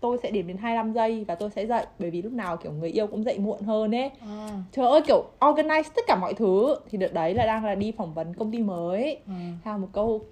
tôi 0.00 0.18
sẽ 0.22 0.30
đếm 0.30 0.46
đến 0.46 0.56
25 0.56 0.92
giây 0.92 1.24
và 1.28 1.34
tôi 1.34 1.50
sẽ 1.50 1.66
dậy 1.66 1.86
bởi 1.98 2.10
vì 2.10 2.22
lúc 2.22 2.32
nào 2.32 2.56
kiểu 2.56 2.72
người 2.72 2.90
yêu 2.90 3.06
cũng 3.06 3.24
dậy 3.24 3.38
muộn 3.38 3.62
hơn 3.62 3.94
ấy. 3.94 4.10
À, 4.20 4.48
trời 4.72 4.86
ơi 4.86 5.00
kiểu 5.06 5.24
organize 5.40 5.90
tất 5.96 6.02
cả 6.06 6.16
mọi 6.20 6.34
thứ. 6.34 6.76
Thì 6.90 6.98
đợt 6.98 7.12
đấy 7.12 7.34
là 7.34 7.46
đang 7.46 7.64
là 7.64 7.74
đi 7.74 7.92
phỏng 7.92 8.14
vấn 8.14 8.34
công 8.34 8.52
ty 8.52 8.58
mới. 8.58 9.18
À. 9.28 9.52
theo 9.64 9.78
một 9.78 9.88
câu 9.92 10.24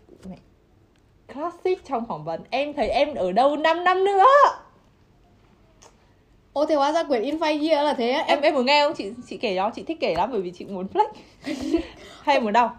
classic 1.35 1.85
trong 1.85 2.07
phỏng 2.07 2.24
vấn. 2.24 2.40
Em 2.50 2.74
thấy 2.74 2.88
em 2.88 3.14
ở 3.14 3.33
đâu 3.33 3.57
5 3.57 3.85
năm 3.85 4.04
nữa? 4.04 4.24
Ô 6.52 6.66
thế 6.66 6.74
hóa 6.74 6.92
ra 6.92 7.02
quyển 7.02 7.22
in 7.22 7.38
year 7.40 7.85
là 7.85 7.94
thế 7.94 8.11
á? 8.11 8.24
em 8.26 8.40
em 8.40 8.54
muốn 8.54 8.66
nghe 8.66 8.85
không? 8.85 8.94
Chị 8.96 9.12
chị 9.26 9.37
kể 9.37 9.57
đó 9.57 9.70
chị 9.74 9.83
thích 9.83 9.96
kể 10.00 10.14
lắm 10.14 10.28
bởi 10.33 10.42
vì 10.42 10.50
chị 10.50 10.64
muốn 10.64 10.87
flex. 10.94 11.09
Hay 12.22 12.40
muốn 12.40 12.52
đọc. 12.52 12.72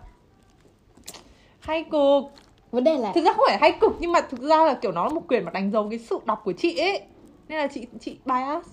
Hay 1.59 1.83
cực 1.83 2.23
vấn 2.71 2.83
đề 2.83 2.97
là 2.97 3.11
thực 3.11 3.25
ra 3.25 3.33
không 3.33 3.45
phải 3.47 3.57
hay 3.57 3.77
cực 3.81 3.91
nhưng 3.99 4.11
mà 4.11 4.21
thực 4.21 4.39
ra 4.39 4.65
là 4.65 4.73
kiểu 4.73 4.91
nó 4.91 5.03
là 5.03 5.09
một 5.09 5.27
quyển 5.27 5.45
mà 5.45 5.51
đánh 5.51 5.71
dấu 5.71 5.89
cái 5.89 5.99
sự 5.99 6.19
đọc 6.25 6.41
của 6.45 6.53
chị 6.53 6.77
ấy. 6.77 7.01
Nên 7.49 7.57
là 7.57 7.67
chị 7.67 7.87
chị 7.99 8.17
bias. 8.25 8.65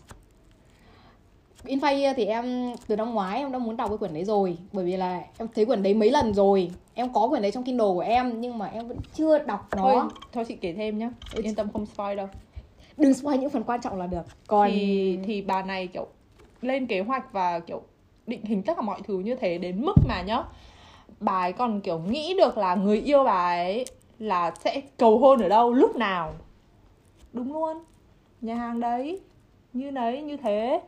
In 1.67 1.81
Year 1.81 2.17
thì 2.17 2.25
em 2.25 2.75
từ 2.87 2.97
năm 2.97 3.15
ngoái 3.15 3.39
em 3.39 3.53
đã 3.53 3.59
muốn 3.59 3.77
đọc 3.77 3.91
cái 3.91 3.99
quyển 3.99 4.15
đấy 4.15 4.25
rồi. 4.25 4.57
Bởi 4.73 4.85
vì 4.85 4.97
là 4.97 5.23
em 5.39 5.49
thấy 5.55 5.65
quyển 5.65 5.83
đấy 5.83 5.95
mấy 5.95 6.11
lần 6.11 6.35
rồi. 6.35 6.71
Em 6.95 7.13
có 7.13 7.29
quyển 7.29 7.43
đấy 7.43 7.51
trong 7.51 7.65
Kindle 7.65 7.87
của 7.95 8.01
em 8.01 8.41
Nhưng 8.41 8.59
mà 8.59 8.67
em 8.67 8.89
vẫn 8.89 8.99
chưa 9.15 9.39
đọc 9.39 9.69
nó. 9.77 9.83
Thôi 9.83 10.03
thôi 10.33 10.45
chị 10.49 10.57
kể 10.57 10.73
thêm 10.73 10.99
nhá. 10.99 11.11
Ừ, 11.33 11.43
yên 11.43 11.55
tâm 11.55 11.73
không 11.73 11.87
spoil 11.87 12.17
đâu. 12.17 12.29
Đừng 12.97 13.15
spoil 13.15 13.39
những 13.41 13.51
phần 13.51 13.65
quan 13.65 13.81
trọng 13.81 13.99
là 13.99 14.07
được. 14.07 14.23
Còn 14.47 14.71
thì 14.71 15.19
thì 15.27 15.43
bà 15.43 15.63
này 15.63 15.87
kiểu 15.87 16.07
lên 16.63 16.87
kế 16.87 17.01
hoạch 17.01 17.33
và 17.33 17.59
kiểu 17.59 17.83
định 18.27 18.45
hình 18.45 18.63
tất 18.63 18.73
cả 18.77 18.83
mọi 18.83 19.01
thứ 19.05 19.19
như 19.19 19.35
thế 19.35 19.59
đến 19.59 19.83
mức 19.85 19.95
mà 20.09 20.23
nhá 20.23 20.43
bà 21.21 21.41
ấy 21.41 21.53
còn 21.53 21.81
kiểu 21.81 21.99
nghĩ 21.99 22.35
được 22.39 22.59
là 22.59 22.75
người 22.75 23.01
yêu 23.01 23.25
bà 23.25 23.47
ấy 23.47 23.85
là 24.19 24.55
sẽ 24.59 24.81
cầu 24.97 25.19
hôn 25.19 25.41
ở 25.41 25.49
đâu 25.49 25.73
lúc 25.73 25.97
nào. 25.97 26.35
Đúng 27.33 27.53
luôn. 27.53 27.77
Nhà 28.41 28.55
hàng 28.55 28.81
đấy 28.81 29.21
như 29.73 29.91
đấy 29.91 30.23
như 30.23 30.37
thế. 30.37 30.81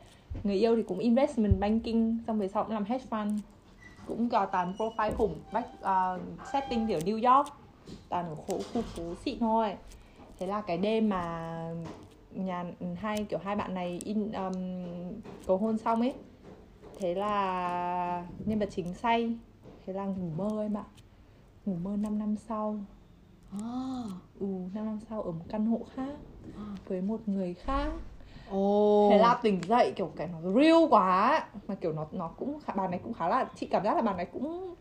Người 0.45 0.57
yêu 0.57 0.77
thì 0.77 0.83
cũng 0.83 0.99
investment 0.99 1.61
banking 1.61 2.19
xong 2.27 2.39
về 2.39 2.49
sau 2.49 2.65
cũng 2.65 2.75
làm 2.75 2.85
hedge 2.85 3.07
fund. 3.11 3.39
Cũng 4.07 4.29
có 4.29 4.47
toàn 4.47 4.75
profile 4.79 5.13
khủng 5.15 5.35
back 5.53 5.69
uh, 5.75 5.81
ờ, 5.81 6.21
setting 6.53 6.87
kiểu 6.87 6.99
New 6.99 7.35
York. 7.35 7.49
Toàn 8.09 8.29
ở 8.29 8.35
khu 8.35 8.61
khu 8.75 8.83
phố 8.83 9.15
xịn 9.25 9.39
thôi. 9.39 9.75
Thế 10.39 10.47
là 10.47 10.61
cái 10.61 10.79
đêm 10.79 11.09
mà 11.09 11.53
nhà 12.33 12.65
hai 12.97 13.25
kiểu 13.25 13.39
hai 13.43 13.57
bạn 13.57 13.75
này 13.75 14.01
in 14.05 14.33
um, 14.33 14.55
cầu 15.47 15.57
hôn 15.57 15.79
xong 15.79 16.01
ấy 16.01 16.15
thế 16.99 17.15
là 17.15 18.25
nhân 18.47 18.59
vật 18.59 18.69
chính 18.73 18.95
say 18.95 19.37
thế 19.89 19.95
là 19.95 20.05
ngủ 20.05 20.31
mơ 20.37 20.63
em 20.63 20.77
ạ. 20.77 20.85
Ngủ 21.67 21.75
mơ 21.83 21.97
5 21.97 22.19
năm 22.19 22.37
sau. 22.49 22.79
À, 23.53 23.59
ừ 24.41 24.47
5 24.75 24.85
năm 24.87 24.99
sau 25.11 25.23
ở 25.23 25.31
một 25.31 25.45
căn 25.49 25.67
hộ 25.67 25.81
khác 25.95 26.15
À. 26.57 26.65
với 26.89 27.01
một 27.01 27.21
người 27.27 27.55
khác. 27.55 27.93
Ồ. 28.51 29.07
Thế 29.11 29.19
là 29.19 29.39
tỉnh 29.43 29.61
dậy 29.69 29.93
kiểu 29.97 30.11
cái 30.17 30.29
nó 30.33 30.51
real 30.61 30.85
quá 30.91 31.43
mà 31.69 31.75
kiểu 31.75 31.93
nó 31.93 32.07
nó 32.13 32.29
cũng 32.29 32.59
khá, 32.65 32.73
bà 32.77 32.89
này 32.89 33.01
cũng 33.03 33.13
khá 33.15 33.29
là 33.29 33.45
chị 33.55 33.67
cảm 33.67 33.85
giác 33.85 33.95
là 33.97 34.03
bà 34.03 34.15
này 34.15 34.27
cũng 34.33 34.75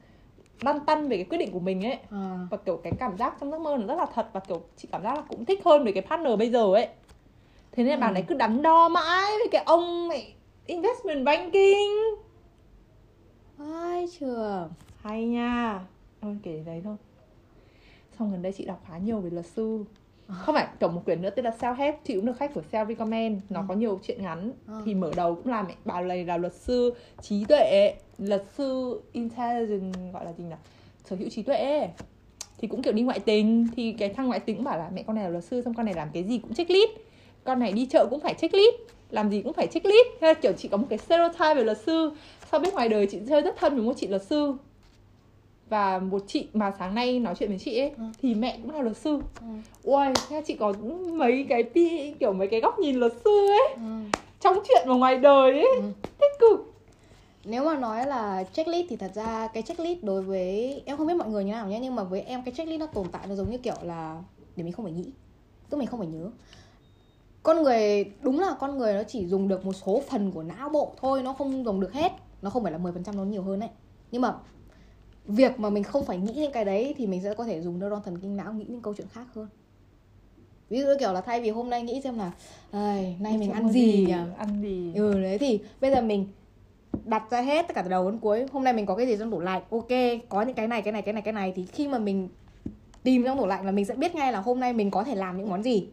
lăn 0.62 0.80
tăn 0.86 1.08
về 1.10 1.18
cái 1.18 1.26
quyết 1.30 1.38
định 1.38 1.52
của 1.52 1.60
mình 1.60 1.86
ấy. 1.86 1.98
À, 2.12 2.38
và 2.52 2.58
kiểu 2.58 2.80
cái 2.84 2.94
cảm 3.00 3.18
giác 3.18 3.36
trong 3.40 3.52
giấc 3.52 3.62
mơ 3.62 3.78
nó 3.78 3.88
rất 3.88 3.96
là 3.96 4.06
thật 4.14 4.30
và 4.34 4.40
kiểu 4.40 4.62
chị 4.78 4.88
cảm 4.92 5.04
giác 5.04 5.16
là 5.16 5.24
cũng 5.30 5.46
thích 5.46 5.62
hơn 5.66 5.84
về 5.84 5.92
cái 5.92 6.04
partner 6.10 6.40
bây 6.40 6.50
giờ 6.50 6.74
ấy. 6.74 6.88
Thế 7.72 7.84
nên 7.84 8.00
Ừ. 8.00 8.02
bà 8.02 8.12
này 8.12 8.24
cứ 8.28 8.36
đắn 8.36 8.62
đo 8.62 8.90
mãi 8.90 9.32
với 9.40 9.48
cái 9.52 9.64
ông 9.66 10.08
này 10.08 10.34
investment 10.66 11.26
banking 11.26 12.27
hay 15.04 15.26
nha. 15.26 15.80
Thôi 16.22 16.38
kể 16.44 16.64
đấy 16.66 16.82
thôi. 16.84 16.96
Xong 18.20 18.32
gần 18.32 18.42
đây 18.42 18.52
chị 18.52 18.66
đọc 18.66 18.82
khá 18.88 18.98
nhiều 18.98 19.20
về 19.20 19.30
luật 19.30 19.46
sư. 19.46 19.84
Không 20.28 20.56
phải 20.56 20.68
kiểu 20.80 20.90
một 20.90 21.02
quyển 21.06 21.22
nữa 21.22 21.30
tên 21.30 21.46
là 21.46 21.56
self 21.60 21.74
help. 21.76 21.96
Chị 22.04 22.16
cũng 22.16 22.26
được 22.26 22.38
khách 22.38 22.54
của 22.54 22.62
self 22.72 22.88
recommend. 22.88 23.42
Nó 23.50 23.60
Ừ. 23.60 23.66
có 23.70 23.76
nhiều 23.76 24.00
chuyện 24.04 24.22
ngắn. 24.24 24.52
Ờ. 24.68 24.82
thì 24.86 24.94
mở 24.96 25.12
đầu 25.16 25.36
cũng 25.36 25.48
là 25.48 25.64
mẹ 25.64 25.74
bà 25.86 26.02
này 26.02 26.26
là 26.26 26.38
luật 26.38 26.54
sư 26.54 26.94
trí 27.22 27.46
tuệ. 27.46 27.94
Luật 28.18 28.44
sư 28.58 29.02
intelligent 29.12 29.94
gọi 30.14 30.26
là 30.26 30.34
gì 30.34 30.44
nhỉ? 30.44 30.56
Sở 31.06 31.16
hữu 31.16 31.30
trí 31.30 31.44
tuệ. 31.44 31.90
Thì 32.58 32.68
cũng 32.68 32.82
kiểu 32.82 32.94
đi 32.94 33.02
ngoại 33.02 33.20
tình. 33.20 33.68
Thì 33.76 33.92
cái 33.92 34.10
thằng 34.10 34.28
ngoại 34.28 34.40
tình 34.40 34.56
cũng 34.56 34.66
bảo 34.66 34.78
là 34.78 34.90
mẹ 34.94 35.04
con 35.08 35.16
này 35.16 35.26
là 35.26 35.30
luật 35.30 35.44
sư 35.44 35.62
xong 35.62 35.74
con 35.74 35.86
này 35.86 35.96
làm 35.96 36.08
cái 36.14 36.24
gì 36.24 36.38
cũng 36.38 36.54
checklist 36.54 36.92
con 37.44 37.60
này 37.60 37.72
đi 37.72 37.86
chợ 37.86 38.08
cũng 38.10 38.20
phải 38.20 38.34
checklist 38.34 38.76
làm 39.10 39.30
gì 39.30 39.42
cũng 39.42 39.54
phải 39.54 39.68
checklist 39.68 40.08
thế 40.22 40.28
là 40.28 40.34
kiểu 40.34 40.52
chị 40.54 40.68
có 40.68 40.78
một 40.78 40.88
cái 40.90 40.98
stereotype 41.00 41.54
về 41.56 41.64
luật 41.64 41.78
sư. 41.82 42.12
Sau 42.52 42.60
biết 42.60 42.74
ngoài 42.74 42.90
đời 42.90 43.08
chị 43.12 43.20
chơi 43.30 43.42
rất 43.42 43.56
thân 43.58 43.76
với 43.76 43.84
một 43.84 43.94
chị 43.98 44.08
luật 44.08 44.24
sư 44.24 44.54
và 45.70 46.00
một 46.00 46.22
chị 46.28 46.48
mà 46.54 46.74
sáng 46.80 46.96
nay 46.96 47.20
nói 47.20 47.36
chuyện 47.40 47.50
với 47.50 47.60
chị 47.60 47.80
ấy 47.80 47.90
Ừ. 47.98 48.04
thì 48.22 48.36
mẹ 48.36 48.60
cũng 48.62 48.72
là 48.76 48.82
luật 48.82 48.98
sư 48.98 49.20
ừ. 49.40 49.46
ui 49.84 50.06
thế 50.30 50.44
chị 50.48 50.54
có 50.56 50.74
mấy 51.14 51.46
cái 51.50 51.64
pi 51.64 52.14
kiểu 52.20 52.34
mấy 52.34 52.48
cái 52.48 52.60
góc 52.62 52.80
nhìn 52.80 52.96
luật 52.96 53.14
sư 53.26 53.48
ấy 53.48 53.76
Ừ. 53.76 53.82
trong 54.40 54.60
chuyện 54.68 54.84
và 54.90 54.96
ngoài 54.96 55.18
đời 55.18 55.52
ấy 55.52 55.68
Ừ. 55.82 55.82
tích 56.20 56.32
cực 56.40 56.74
Nếu 57.46 57.64
mà 57.66 57.78
nói 57.78 58.06
là 58.08 58.44
checklist 58.54 58.88
thì 58.90 58.96
thật 58.96 59.12
ra 59.16 59.48
cái 59.54 59.64
checklist 59.64 60.04
đối 60.04 60.22
với 60.22 60.82
em 60.86 60.98
không 60.98 61.08
biết 61.08 61.14
mọi 61.14 61.30
người 61.30 61.44
như 61.44 61.52
nào 61.52 61.68
nhé 61.68 61.80
nhưng 61.82 61.96
mà 61.96 62.04
với 62.04 62.22
em 62.22 62.42
cái 62.46 62.54
checklist 62.54 62.80
nó 62.80 62.86
tồn 62.86 63.08
tại 63.12 63.28
nó 63.28 63.36
giống 63.36 63.52
như 63.52 63.58
kiểu 63.58 63.76
là 63.82 64.22
để 64.56 64.64
mình 64.64 64.74
không 64.74 64.86
phải 64.86 64.94
nghĩ 64.94 65.06
tức 65.70 65.78
mình 65.78 65.88
không 65.88 66.00
phải 66.00 66.08
nhớ 66.10 66.30
con 67.44 67.64
người 67.64 68.06
đúng 68.22 68.40
là 68.40 68.56
con 68.60 68.78
người 68.78 68.94
nó 68.94 69.04
chỉ 69.04 69.26
dùng 69.28 69.48
được 69.48 69.66
một 69.66 69.74
số 69.74 70.02
phần 70.10 70.32
của 70.32 70.44
não 70.44 70.70
bộ 70.70 70.92
thôi 71.02 71.24
nó 71.24 71.34
không 71.34 71.66
dùng 71.66 71.80
được 71.80 71.94
hết 71.94 72.12
nó 72.42 72.50
không 72.50 72.64
phải 72.64 72.72
là 72.72 72.78
10% 72.78 72.92
nó 73.18 73.24
nhiều 73.24 73.42
hơn 73.44 73.60
đấy 73.60 73.70
nhưng 74.12 74.22
mà 74.22 74.34
việc 75.28 75.60
mà 75.60 75.70
mình 75.70 75.84
không 75.84 76.06
phải 76.06 76.18
nghĩ 76.18 76.34
những 76.34 76.52
cái 76.52 76.66
đấy 76.66 76.94
thì 76.98 77.08
mình 77.08 77.22
sẽ 77.24 77.34
có 77.34 77.44
thể 77.46 77.62
dùng 77.62 77.80
neuron 77.80 78.02
thần 78.06 78.18
kinh 78.20 78.38
não 78.38 78.54
nghĩ 78.54 78.66
những 78.68 78.82
câu 78.82 78.94
chuyện 78.98 79.08
khác 79.14 79.26
hơn. 79.36 79.48
Ví 80.70 80.82
dụ 80.82 80.88
kiểu 81.00 81.14
là 81.14 81.22
thay 81.22 81.42
vì 81.42 81.50
hôm 81.50 81.70
nay 81.70 81.84
nghĩ 81.84 82.02
xem 82.02 82.18
là 82.18 82.32
"Ây, 82.72 83.16
nay 83.20 83.38
mình 83.38 83.52
ăn 83.52 83.70
gì 83.70 84.06
nhỉ? 84.08 84.14
ăn 84.38 84.62
gì? 84.62 84.92
Ừ 84.96 85.22
đấy 85.22 85.38
thì 85.38 85.60
bây 85.82 85.92
giờ 85.92 86.02
mình 86.02 86.26
đặt 87.06 87.24
ra 87.32 87.42
hết 87.42 87.68
tất 87.68 87.74
cả 87.76 87.82
từ 87.82 87.90
đầu 87.90 88.12
đến 88.12 88.20
cuối 88.20 88.46
hôm 88.52 88.64
nay 88.64 88.74
mình 88.74 88.86
có 88.86 88.96
cái 88.96 89.08
gì 89.08 89.16
trong 89.20 89.32
tủ 89.32 89.40
lạnh 89.40 89.62
ok 89.70 89.88
có 90.30 90.42
những 90.42 90.56
cái 90.56 90.68
này 90.68 90.82
cái 90.82 90.92
này 90.94 91.02
cái 91.02 91.14
này 91.14 91.22
cái 91.22 91.34
này 91.34 91.54
thì 91.56 91.66
khi 91.66 91.88
mà 91.88 91.98
mình 92.00 92.30
tìm 93.04 93.24
trong 93.24 93.38
tủ 93.38 93.46
lạnh 93.46 93.66
là 93.66 93.72
mình 93.72 93.86
sẽ 93.86 93.96
biết 93.96 94.16
ngay 94.16 94.32
là 94.32 94.40
hôm 94.40 94.60
nay 94.60 94.74
mình 94.74 94.92
có 94.92 95.04
thể 95.04 95.16
làm 95.16 95.38
những 95.38 95.50
món 95.50 95.64
gì. 95.64 95.88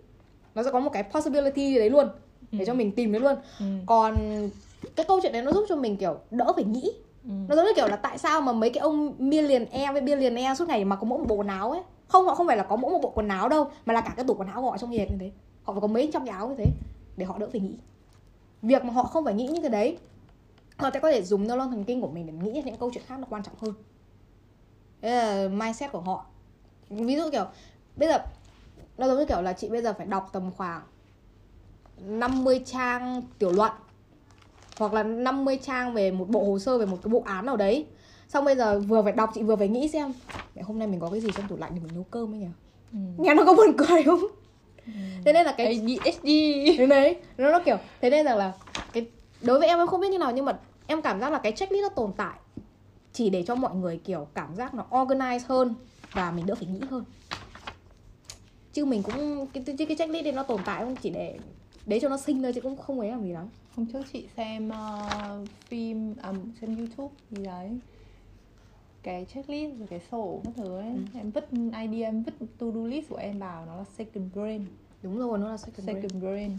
Nó 0.55 0.63
sẽ 0.63 0.71
có 0.71 0.81
một 0.81 0.91
cái 0.93 1.03
possibility 1.03 1.75
đấy 1.79 1.91
luôn 1.91 2.09
để 2.53 2.59
Ừ. 2.59 2.65
cho 2.67 2.75
mình 2.75 2.93
tìm 2.93 3.13
đấy 3.13 3.21
luôn. 3.21 3.35
Ừ. 3.61 3.65
còn 3.87 4.15
cái 4.97 5.07
câu 5.09 5.21
chuyện 5.23 5.33
đấy 5.33 5.43
nó 5.43 5.53
giúp 5.53 5.65
cho 5.69 5.77
mình 5.77 5.97
kiểu 5.97 6.19
đỡ 6.31 6.53
phải 6.55 6.65
nghĩ 6.65 6.93
Ừ. 7.25 7.31
nó 7.49 7.57
giống 7.57 7.65
như 7.65 7.73
kiểu 7.77 7.89
là 7.89 7.97
tại 7.97 8.19
sao 8.19 8.41
mà 8.41 8.53
mấy 8.53 8.71
cái 8.71 8.81
ông 8.81 9.15
millionaire 9.19 9.93
với 9.93 10.01
billionaire 10.01 10.55
suốt 10.55 10.69
ngày 10.69 10.85
mà 10.85 10.97
có 10.97 11.05
mỗi 11.05 11.19
một 11.19 11.25
bộ 11.29 11.35
quần 11.35 11.47
áo 11.47 11.71
ấy? 11.71 11.83
Không, 12.09 12.27
họ 12.27 12.35
không 12.35 12.47
phải 12.47 12.57
là 12.57 12.63
có 12.63 12.77
mỗi 12.77 12.91
một 12.93 12.99
bộ 13.03 13.11
quần 13.15 13.29
áo 13.29 13.49
đâu, 13.49 13.71
mà 13.87 13.95
là 13.95 14.01
cả 14.01 14.15
cái 14.17 14.25
tủ 14.25 14.35
quần 14.35 14.49
áo 14.49 14.63
của 14.63 14.71
họ 14.71 14.79
trong 14.79 14.91
nhà 14.91 15.05
như 15.05 15.17
thế. 15.21 15.33
Họ 15.63 15.73
phải 15.73 15.81
có 15.81 15.87
mấy 15.87 16.11
trăm 16.13 16.27
áo 16.27 16.49
như 16.49 16.55
thế 16.59 16.73
để 17.17 17.25
họ 17.27 17.39
đỡ 17.39 17.49
phải 17.53 17.61
nghĩ. 17.61 17.79
Việc 18.63 18.85
mà 18.85 18.93
họ 18.93 19.03
không 19.03 19.25
phải 19.25 19.35
nghĩ 19.35 19.47
những 19.47 19.63
cái 19.63 19.71
đấy, 19.71 19.99
họ 20.77 20.91
sẽ 20.95 21.01
có 21.01 21.11
thể 21.11 21.23
dùng 21.23 21.49
neuron 21.49 21.71
thần 21.71 21.85
kinh 21.85 22.01
của 22.01 22.09
mình 22.09 22.27
để 22.27 22.33
nghĩ 22.33 22.63
những 22.65 22.77
câu 22.77 22.91
chuyện 22.95 23.05
khác 23.07 23.19
nó 23.19 23.27
quan 23.31 23.43
trọng 23.43 23.55
hơn. 23.61 23.75
Đấy 25.03 25.13
là 25.13 25.49
mindset 25.49 25.93
của 25.93 26.01
họ. 26.01 26.27
Ví 26.91 27.17
dụ 27.17 27.31
kiểu, 27.33 27.45
bây 27.97 28.09
giờ, 28.09 28.19
nó 28.99 29.09
giống 29.09 29.19
như 29.19 29.27
kiểu 29.27 29.43
là 29.43 29.53
chị 29.53 29.69
bây 29.69 29.83
giờ 29.83 29.95
phải 29.99 30.07
đọc 30.07 30.29
tầm 30.33 30.51
khoảng 30.57 30.83
50 31.97 32.63
trang 32.67 33.23
tiểu 33.39 33.53
luận 33.53 33.73
hoặc 34.79 34.93
là 34.93 35.03
50 35.03 35.59
trang 35.63 35.95
về 35.95 36.11
một 36.11 36.29
bộ 36.29 36.45
hồ 36.45 36.59
sơ 36.59 36.79
về 36.79 36.87
một 36.87 36.99
cái 37.03 37.11
vụ 37.11 37.23
án 37.27 37.47
nào 37.47 37.57
đấy. 37.57 37.87
Xong 38.29 38.45
bây 38.45 38.57
giờ 38.57 38.81
vừa 38.81 39.03
phải 39.03 39.13
đọc 39.13 39.31
chị 39.35 39.43
vừa 39.43 39.57
phải 39.57 39.69
nghĩ 39.69 39.89
xem 39.89 40.13
mẹ 40.55 40.63
hôm 40.63 40.79
nay 40.79 40.89
mình 40.89 41.01
có 41.01 41.11
cái 41.11 41.21
gì 41.21 41.29
trong 41.37 41.49
tủ 41.49 41.57
lạnh 41.57 41.71
để 41.75 41.81
mình 41.85 41.95
nấu 41.95 42.05
cơm 42.11 42.35
ấy 42.35 42.39
nhỉ? 42.39 42.47
Ừ. 42.93 42.99
nghe 43.17 43.35
nó 43.35 43.45
có 43.45 43.55
buồn 43.55 43.73
cười 43.77 44.03
không? 44.03 44.21
Thế 45.25 45.33
nên 45.33 45.47
là 45.47 45.55
cái 45.57 45.67
ADHD 45.67 46.29
thế 46.79 46.87
đấy 46.87 47.17
nó 47.39 47.51
nó 47.51 47.61
kiểu 47.65 47.77
thế 48.01 48.11
nên 48.11 48.27
rằng 48.27 48.37
là 48.37 48.53
cái 48.93 49.07
đối 49.41 49.59
với 49.59 49.69
em 49.69 49.79
em 49.79 49.87
không 49.87 50.01
biết 50.01 50.09
như 50.09 50.19
nào 50.19 50.33
nhưng 50.33 50.45
mà 50.45 50.59
em 50.87 51.03
cảm 51.03 51.21
giác 51.21 51.33
là 51.33 51.39
cái 51.39 51.53
checklist 51.53 51.83
nó 51.83 51.89
tồn 51.89 52.13
tại 52.17 52.35
chỉ 53.13 53.31
để 53.31 53.43
cho 53.43 53.55
mọi 53.55 53.75
người 53.75 54.01
kiểu 54.05 54.27
cảm 54.35 54.55
giác 54.57 54.75
nó 54.75 54.87
organize 54.91 55.41
hơn 55.49 55.75
và 56.13 56.31
mình 56.31 56.47
đỡ 56.47 56.55
phải 56.55 56.67
nghĩ 56.67 56.81
hơn. 56.91 57.05
Chứ 58.73 58.85
mình 58.85 59.03
cũng 59.03 59.47
cái 59.47 59.65
cái, 59.67 59.87
cái 59.87 59.97
checklist 59.97 60.25
này 60.25 60.33
nó 60.33 60.43
tồn 60.43 60.61
tại 60.65 60.85
không? 60.85 60.97
Chỉ 60.97 61.11
để 61.11 61.39
để 61.87 62.01
cho 62.01 62.09
nó 62.09 62.17
sinh 62.17 62.43
thôi 62.43 62.53
chứ 62.53 62.61
cũng 62.61 62.77
không 62.77 63.01
ấy 63.01 63.11
làm 63.11 63.23
gì 63.23 63.33
lắm 63.33 63.49
hôm 63.77 63.87
trước 63.87 64.03
chị 64.13 64.27
xem 64.37 64.69
ờ, 64.69 65.45
phim 65.69 66.15
à, 66.23 66.33
xem 66.61 66.77
youtube 66.77 67.15
gì 67.31 67.45
đấy. 67.45 67.71
Cái 69.03 69.27
checklist 69.35 69.79
rồi 69.79 69.87
cái 69.91 70.01
sổ 70.11 70.41
các 70.45 70.53
thứ 70.57 70.79
ấy. 70.79 70.89
Ừ. 70.89 71.19
em 71.19 71.31
vứt 71.31 71.49
idea 71.53 72.09
em 72.09 72.23
vứt 72.23 72.35
to 72.59 72.67
do 72.67 72.81
list 72.87 73.09
của 73.09 73.17
em 73.17 73.39
vào 73.39 73.67
nó 73.67 73.77
là 73.77 73.85
second 73.97 74.35
brain. 74.35 74.67
Đúng 75.03 75.19
rồi 75.19 75.39
nó 75.39 75.49
là 75.49 75.57
second 75.57 75.87
brain. 75.87 76.03
second 76.03 76.23
brain. 76.23 76.59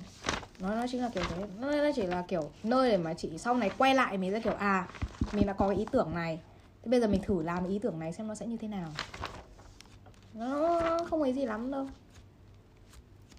Nó 0.59 0.75
nó 0.75 0.87
chính 0.87 1.01
là 1.01 1.09
kiểu 1.09 1.23
thế. 1.29 1.43
Nó, 1.61 1.71
nó 1.71 1.91
chỉ 1.95 2.03
là 2.03 2.21
kiểu 2.27 2.49
nơi 2.63 2.91
để 2.91 2.97
mà 2.97 3.13
chị 3.13 3.37
sau 3.37 3.55
này 3.55 3.71
quay 3.77 3.95
lại 3.95 4.17
mình 4.17 4.31
sẽ 4.31 4.39
kiểu 4.39 4.53
à 4.53 4.87
mình 5.33 5.45
đã 5.47 5.53
có 5.53 5.67
cái 5.69 5.77
ý 5.77 5.85
tưởng 5.91 6.11
này. 6.15 6.39
Thế 6.83 6.91
bây 6.91 6.99
giờ 6.99 7.07
mình 7.07 7.21
thử 7.23 7.41
làm 7.43 7.69
ý 7.69 7.79
tưởng 7.79 7.99
này 7.99 8.13
xem 8.13 8.27
nó 8.27 8.35
sẽ 8.35 8.47
như 8.47 8.57
thế 8.57 8.67
nào. 8.67 8.89
Nó 10.33 10.79
không 11.09 11.21
ấy 11.21 11.33
gì 11.33 11.45
lắm 11.45 11.71
đâu 11.71 11.87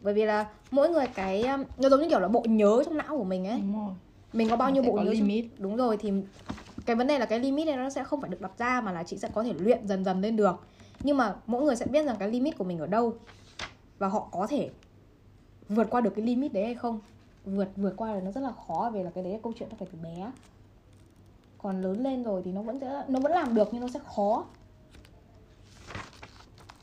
bởi 0.07 0.15
vì 0.15 0.25
là 0.25 0.49
mỗi 0.71 0.89
người 0.89 1.07
cái 1.15 1.47
um, 1.47 1.65
nó 1.77 1.89
giống 1.89 2.01
như 2.01 2.09
kiểu 2.09 2.19
là 2.21 2.29
bộ 2.29 2.45
nhớ 2.49 2.83
trong 2.85 2.97
não 2.97 3.19
của 3.19 3.25
mình 3.25 3.47
ấy. 3.47 3.61
Mình 4.33 4.49
có 4.51 4.57
bao 4.57 4.71
nhiêu 4.71 4.83
bộ 4.83 4.93
nhớ 4.93 5.05
trong- 5.05 5.09
limit. 5.13 5.45
đúng 5.59 5.77
rồi 5.77 5.97
thì 5.97 6.13
cái 6.87 6.97
vấn 6.97 7.07
đề 7.07 7.19
là 7.19 7.27
cái 7.27 7.39
limit 7.39 7.67
này 7.67 7.77
nó 7.77 7.91
sẽ 7.91 8.05
không 8.05 8.21
phải 8.21 8.31
được 8.31 8.41
đặt 8.41 8.59
ra 8.59 8.81
mà 8.81 8.93
là 8.93 9.03
chị 9.03 9.19
sẽ 9.19 9.29
có 9.35 9.43
thể 9.43 9.53
luyện 9.59 9.89
dần 9.89 10.05
dần 10.05 10.21
lên 10.21 10.37
được. 10.37 10.57
Nhưng 11.03 11.17
mà 11.17 11.35
mỗi 11.47 11.63
người 11.63 11.77
sẽ 11.77 11.87
biết 11.87 12.07
rằng 12.07 12.17
cái 12.19 12.31
limit 12.31 12.59
của 12.59 12.65
mình 12.65 12.79
ở 12.79 12.87
đâu 12.87 13.15
và 13.99 14.09
họ 14.09 14.29
có 14.31 14.47
thể 14.47 14.71
vượt 15.69 15.87
qua 15.91 16.01
được 16.01 16.13
cái 16.17 16.25
limit 16.25 16.53
đấy 16.53 16.65
hay 16.65 16.75
không. 16.75 17.01
Vượt 17.45 17.69
vượt 17.77 17.95
qua 17.97 18.15
là 18.15 18.21
nó 18.21 18.31
rất 18.31 18.41
là 18.41 18.53
khó 18.67 18.91
vì 18.95 19.03
là 19.03 19.11
cái 19.15 19.25
đấy 19.25 19.33
là 19.33 19.39
câu 19.43 19.53
chuyện 19.59 19.69
nó 19.69 19.77
phải 19.79 19.89
từ 19.93 19.99
bé. 20.03 20.31
Còn 21.59 21.83
lớn 21.83 22.03
lên 22.03 22.23
rồi 22.23 22.43
thì 22.45 22.53
nó 22.53 22.63
vẫn 22.63 22.81
sẽ 22.81 23.05
nó 23.09 23.21
vẫn 23.21 23.33
làm 23.33 23.55
được 23.55 23.69
nhưng 23.73 23.81
nó 23.81 23.89
sẽ 23.89 24.01
khó 24.17 24.45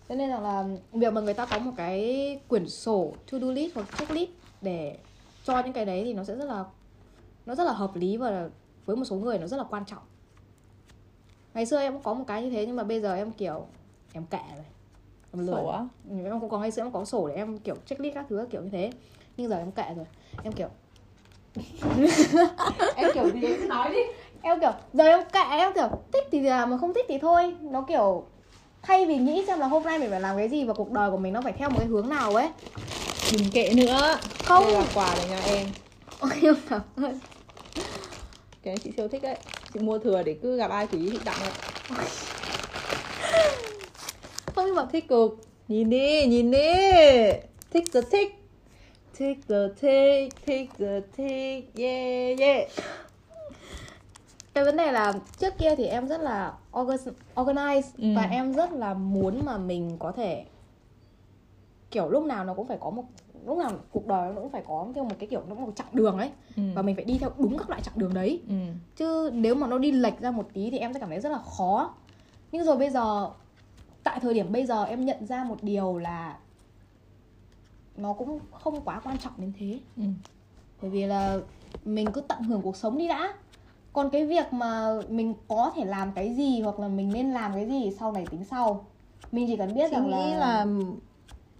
cho 0.09 0.15
nên 0.15 0.29
là, 0.29 0.39
là 0.39 0.65
việc 0.91 1.13
mà 1.13 1.21
người 1.21 1.33
ta 1.33 1.45
có 1.45 1.59
một 1.59 1.71
cái 1.77 2.39
quyển 2.47 2.67
sổ 2.67 3.13
to 3.31 3.37
do 3.39 3.47
list 3.51 3.75
hoặc 3.75 3.87
checklist 3.95 4.31
để 4.61 4.97
cho 5.43 5.59
những 5.59 5.73
cái 5.73 5.85
đấy 5.85 6.01
thì 6.05 6.13
nó 6.13 6.23
sẽ 6.23 6.35
rất 6.35 6.45
là 6.45 6.65
nó 7.45 7.55
rất 7.55 7.63
là 7.63 7.73
hợp 7.73 7.95
lý 7.95 8.17
và 8.17 8.49
với 8.85 8.95
một 8.95 9.05
số 9.05 9.15
người 9.15 9.39
nó 9.39 9.47
rất 9.47 9.57
là 9.57 9.63
quan 9.69 9.85
trọng. 9.85 10.03
Ngày 11.53 11.65
xưa 11.65 11.79
em 11.79 11.93
cũng 11.93 12.03
có 12.03 12.13
một 12.13 12.23
cái 12.27 12.43
như 12.43 12.49
thế 12.49 12.65
nhưng 12.65 12.75
mà 12.75 12.83
bây 12.83 13.01
giờ 13.01 13.15
em 13.15 13.31
kiểu 13.31 13.65
em 14.13 14.25
kệ 14.25 14.37
rồi 14.55 14.65
em 15.33 15.47
lười. 15.47 15.55
Sổ 15.55 15.67
á? 15.67 15.87
Ừ, 16.09 16.15
em 16.25 16.39
cũng 16.39 16.49
có 16.49 16.59
ngày 16.59 16.71
xưa 16.71 16.81
em 16.81 16.91
có 16.91 17.05
sổ 17.05 17.27
để 17.27 17.33
em 17.35 17.57
kiểu 17.57 17.75
checklist 17.85 18.15
các 18.15 18.25
thứ 18.29 18.47
kiểu 18.51 18.61
như 18.61 18.69
thế. 18.69 18.91
Nhưng 19.37 19.49
giờ 19.49 19.57
em 19.57 19.71
kệ 19.71 19.93
rồi 19.95 20.05
em 20.43 20.53
kiểu 20.53 20.67
em 22.95 23.09
kiểu 23.13 23.29
gì? 23.33 23.41
Nói 23.69 23.89
đi. 23.91 23.99
Em 24.41 24.59
kiểu 24.59 24.71
giờ 24.93 25.03
em 25.03 25.19
kệ 25.33 25.39
em 25.49 25.73
kiểu 25.75 25.89
thích 26.13 26.23
thì 26.31 26.41
làm 26.41 26.69
mà 26.69 26.77
không 26.77 26.93
thích 26.93 27.05
thì 27.09 27.17
thôi. 27.17 27.55
Nó 27.61 27.81
kiểu 27.87 28.25
thay 28.83 29.05
vì 29.05 29.17
nghĩ 29.17 29.43
xem 29.47 29.59
là 29.59 29.67
hôm 29.67 29.83
nay 29.83 29.99
mình 29.99 30.09
phải 30.09 30.21
làm 30.21 30.37
cái 30.37 30.49
gì 30.49 30.63
và 30.63 30.73
cuộc 30.73 30.91
đời 30.91 31.11
của 31.11 31.17
mình 31.17 31.33
nó 31.33 31.41
phải 31.41 31.53
theo 31.53 31.69
một 31.69 31.77
cái 31.79 31.87
hướng 31.87 32.09
nào 32.09 32.35
ấy. 32.35 32.49
Đừng 33.31 33.49
kệ 33.49 33.73
nữa. 33.73 34.17
Không. 34.43 34.63
đây 34.63 34.73
là 34.73 34.85
quà 34.93 35.15
để 35.17 35.29
nhà 35.29 35.39
em. 35.45 35.67
Ôi 36.19 36.31
em 36.41 36.55
cảm 36.69 36.81
ơn. 36.95 37.19
Cái 38.63 38.77
chị 38.77 38.91
siêu 38.97 39.07
thích 39.07 39.21
đấy. 39.21 39.37
Chị 39.73 39.79
mua 39.79 39.99
thừa 39.99 40.23
để 40.23 40.35
cứ 40.41 40.57
gặp 40.57 40.71
ai 40.71 40.87
chỉ 40.87 41.09
chị 41.11 41.19
tặng 41.25 41.37
đấy 41.39 41.51
không 44.55 44.65
nhưng 44.65 44.75
mà 44.75 44.85
thích 44.91 45.07
cực. 45.07 45.37
Nhìn 45.67 45.89
đi 45.89 46.25
nhìn 46.25 46.51
đi. 46.51 46.59
Thích 47.71 47.83
the 47.93 48.01
thích. 48.11 48.35
Thích 49.17 49.37
the 49.49 49.55
thích 49.81 50.33
thích 50.45 50.69
the 50.79 51.01
thích. 51.17 51.69
Yeah 51.77 52.39
yeah 52.39 52.69
cái 54.53 54.63
vấn 54.63 54.77
đề 54.77 54.91
là 54.91 55.13
trước 55.37 55.53
kia 55.57 55.75
thì 55.75 55.85
em 55.85 56.07
rất 56.07 56.21
là 56.21 56.53
orga- 56.71 57.11
organize 57.35 57.81
Ừ. 57.97 58.13
và 58.15 58.21
em 58.23 58.53
rất 58.53 58.71
là 58.71 58.93
muốn 58.93 59.45
mà 59.45 59.57
mình 59.57 59.97
có 59.99 60.11
thể 60.11 60.45
kiểu 61.91 62.09
lúc 62.09 62.23
nào 62.25 62.45
nó 62.45 62.53
cũng 62.53 62.67
phải 62.67 62.77
có 62.81 62.89
một 62.89 63.03
lúc 63.45 63.57
nào 63.57 63.71
cuộc 63.91 64.07
đời 64.07 64.33
nó 64.33 64.41
cũng 64.41 64.49
phải 64.51 64.63
có 64.67 64.87
theo 64.95 65.03
một 65.03 65.15
cái 65.19 65.27
kiểu 65.27 65.41
nó 65.47 65.55
một 65.55 65.71
chặng 65.75 65.87
đường 65.91 66.17
ấy 66.17 66.31
ừ. 66.55 66.63
và 66.75 66.81
mình 66.81 66.95
phải 66.95 67.05
đi 67.05 67.17
theo 67.17 67.31
đúng 67.37 67.57
các 67.57 67.69
loại 67.69 67.81
chặng 67.81 67.93
đường 67.97 68.13
đấy 68.13 68.41
ừ. 68.49 68.55
chứ 68.95 69.29
nếu 69.33 69.55
mà 69.55 69.67
nó 69.67 69.77
đi 69.77 69.91
lệch 69.91 70.19
ra 70.19 70.31
một 70.31 70.47
tí 70.53 70.69
thì 70.71 70.77
em 70.77 70.93
sẽ 70.93 70.99
cảm 70.99 71.09
thấy 71.09 71.19
rất 71.19 71.29
là 71.31 71.37
khó 71.57 71.93
nhưng 72.51 72.63
rồi 72.65 72.77
bây 72.77 72.89
giờ 72.89 73.29
tại 74.03 74.19
thời 74.19 74.33
điểm 74.33 74.51
bây 74.51 74.65
giờ 74.65 74.83
em 74.83 75.05
nhận 75.05 75.25
ra 75.25 75.43
một 75.43 75.57
điều 75.61 75.97
là 75.97 76.37
nó 77.97 78.13
cũng 78.13 78.39
không 78.51 78.81
quá 78.85 79.01
quan 79.03 79.17
trọng 79.17 79.33
đến 79.37 79.53
thế 79.59 79.79
Ừ. 79.97 80.03
bởi 80.81 80.91
vì 80.91 81.05
là 81.05 81.37
mình 81.85 82.11
cứ 82.13 82.21
tận 82.21 82.41
hưởng 82.43 82.61
cuộc 82.61 82.75
sống 82.75 82.97
đi 82.97 83.07
đã 83.07 83.33
còn 83.93 84.09
cái 84.09 84.25
việc 84.25 84.53
mà 84.53 84.93
mình 85.09 85.33
có 85.47 85.71
thể 85.75 85.85
làm 85.85 86.11
cái 86.11 86.35
gì 86.35 86.61
hoặc 86.61 86.79
là 86.79 86.87
mình 86.87 87.13
nên 87.13 87.31
làm 87.31 87.53
cái 87.53 87.65
gì 87.65 87.91
sau 87.99 88.11
này 88.11 88.25
tính 88.31 88.43
sau? 88.43 88.85
Mình 89.31 89.47
chỉ 89.47 89.57
cần 89.57 89.75
biết 89.75 89.87
chị 89.89 89.95
rằng 89.95 90.07
nghĩ 90.07 90.33
là, 90.33 90.37
là 90.37 90.65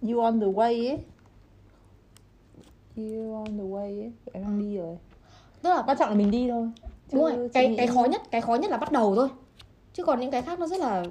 you 0.02 0.20
on 0.20 0.40
the 0.40 0.46
way 0.46 0.88
ấy. 0.88 0.98
You 2.96 3.34
on 3.34 3.58
the 3.58 3.64
way 3.64 4.00
ấy. 4.02 4.12
Em 4.32 4.42
đang 4.42 4.58
đi 4.58 4.76
rồi. 4.76 4.98
Tức 5.62 5.70
là 5.70 5.82
quan 5.86 5.98
trọng 5.98 6.08
là 6.08 6.14
mình 6.14 6.30
đi 6.30 6.48
thôi. 6.50 6.70
Chứ 6.82 7.18
đúng 7.18 7.24
rồi 7.24 7.48
cái 7.48 7.74
cái 7.76 7.86
khó 7.86 8.04
nhất 8.04 8.22
cái 8.30 8.40
khó 8.40 8.54
nhất 8.54 8.70
là 8.70 8.76
bắt 8.76 8.92
đầu 8.92 9.14
thôi. 9.16 9.28
Chứ 9.92 10.04
còn 10.04 10.20
những 10.20 10.30
cái 10.30 10.42
khác 10.42 10.58
nó 10.58 10.66
rất 10.66 10.80
là 10.80 11.04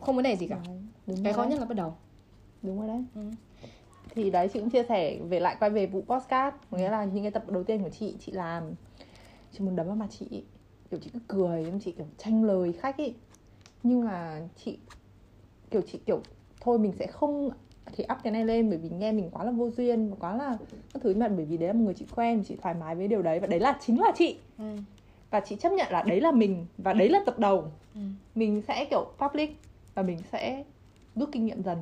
không 0.00 0.16
vấn 0.16 0.22
đề 0.22 0.36
gì 0.36 0.46
cả. 0.46 0.58
Đấy, 0.66 0.78
đúng 1.06 1.24
cái 1.24 1.32
khó 1.32 1.42
đấy. 1.42 1.50
nhất 1.50 1.60
là 1.60 1.66
bắt 1.66 1.74
đầu. 1.74 1.94
Đúng 2.62 2.78
rồi 2.78 2.88
đấy. 2.88 3.04
Ừ. 3.14 3.20
thì 4.14 4.30
đấy 4.30 4.48
chị 4.48 4.60
cũng 4.60 4.70
chia 4.70 4.84
sẻ 4.88 5.18
về 5.28 5.40
lại 5.40 5.56
quay 5.60 5.70
về 5.70 5.86
vụ 5.86 6.02
podcast. 6.06 6.54
Nghĩa 6.70 6.90
là 6.90 7.04
những 7.04 7.24
cái 7.24 7.30
tập 7.30 7.50
đầu 7.50 7.64
tiên 7.64 7.82
của 7.82 7.90
chị 7.90 8.14
chị 8.26 8.32
làm 8.32 8.74
chị 9.58 9.64
muốn 9.64 9.76
đấm 9.76 9.86
vào 9.86 9.96
mặt 9.96 10.06
chị 10.18 10.44
kiểu 10.90 11.00
chị 11.00 11.10
cứ 11.12 11.18
cười 11.28 11.64
em 11.64 11.80
chị 11.80 11.92
kiểu 11.92 12.06
tranh 12.18 12.44
lời 12.44 12.72
khách 12.72 12.98
ấy 12.98 13.14
nhưng 13.82 14.04
mà 14.04 14.40
chị 14.64 14.78
kiểu 15.70 15.82
chị 15.86 15.98
kiểu 16.06 16.22
thôi 16.60 16.78
mình 16.78 16.92
sẽ 16.98 17.06
không 17.06 17.50
thì 17.92 18.04
up 18.12 18.18
cái 18.22 18.32
này 18.32 18.44
lên 18.44 18.68
bởi 18.70 18.78
vì 18.78 18.88
nghe 18.88 19.12
mình 19.12 19.30
quá 19.30 19.44
là 19.44 19.50
vô 19.50 19.70
duyên 19.70 20.10
và 20.10 20.16
quá 20.20 20.36
là 20.36 20.58
các 20.94 21.02
thứ 21.02 21.14
mà 21.14 21.28
bởi 21.28 21.44
vì 21.44 21.56
đấy 21.56 21.68
là 21.68 21.72
một 21.72 21.84
người 21.84 21.94
chị 21.94 22.06
quen 22.16 22.44
chị 22.48 22.56
thoải 22.62 22.74
mái 22.74 22.94
với 22.94 23.08
điều 23.08 23.22
đấy. 23.22 23.40
Và 23.40 23.46
đấy 23.46 23.60
là 23.60 23.78
chính 23.80 24.00
là 24.00 24.12
chị. 24.16 24.38
Ừ. 24.58 24.64
và 25.30 25.40
chị 25.40 25.56
chấp 25.56 25.72
nhận 25.72 25.86
là 25.90 26.02
đấy 26.02 26.20
là 26.20 26.32
mình 26.32 26.66
và 26.78 26.92
đấy 26.92 27.08
là 27.08 27.20
tập 27.26 27.38
đầu. 27.38 27.64
Ừ. 27.94 28.00
mình 28.34 28.62
sẽ 28.68 28.84
kiểu 28.90 29.06
public 29.18 29.62
và 29.94 30.02
mình 30.02 30.18
sẽ 30.32 30.64
rút 31.14 31.28
kinh 31.32 31.46
nghiệm 31.46 31.62
dần 31.62 31.78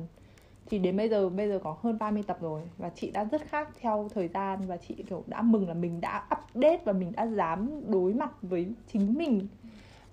thì 0.69 0.79
đến 0.79 0.97
bây 0.97 1.09
giờ 1.09 1.29
bây 1.29 1.49
giờ 1.49 1.59
có 1.63 1.75
hơn 1.81 1.97
30 1.99 2.23
tập 2.27 2.37
rồi 2.41 2.61
và 2.77 2.89
chị 2.95 3.11
đã 3.11 3.23
rất 3.23 3.41
khác 3.49 3.69
theo 3.79 4.09
thời 4.13 4.27
gian 4.27 4.59
và 4.67 4.77
chị 4.77 4.95
kiểu 5.09 5.23
đã 5.27 5.41
mừng 5.41 5.67
là 5.67 5.73
mình 5.73 6.01
đã 6.01 6.23
update 6.31 6.79
và 6.85 6.93
mình 6.93 7.11
đã 7.15 7.27
dám 7.27 7.81
đối 7.91 8.13
mặt 8.13 8.29
với 8.41 8.67
chính 8.93 9.13
mình. 9.13 9.47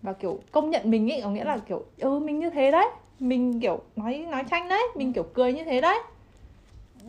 Và 0.02 0.12
kiểu 0.12 0.38
công 0.52 0.70
nhận 0.70 0.90
mình 0.90 1.12
ấy 1.12 1.20
có 1.22 1.30
nghĩa 1.30 1.44
là 1.44 1.58
kiểu 1.58 1.84
ừ 1.98 2.18
mình 2.18 2.38
như 2.38 2.50
thế 2.50 2.70
đấy. 2.70 2.86
Mình 3.20 3.60
kiểu 3.60 3.80
nói 3.96 4.26
nói 4.30 4.44
tranh 4.50 4.68
đấy. 4.68 4.82
Mình 4.96 5.12
kiểu 5.12 5.26
cười 5.34 5.52
như 5.52 5.64
thế 5.64 5.80
đấy. 5.80 5.98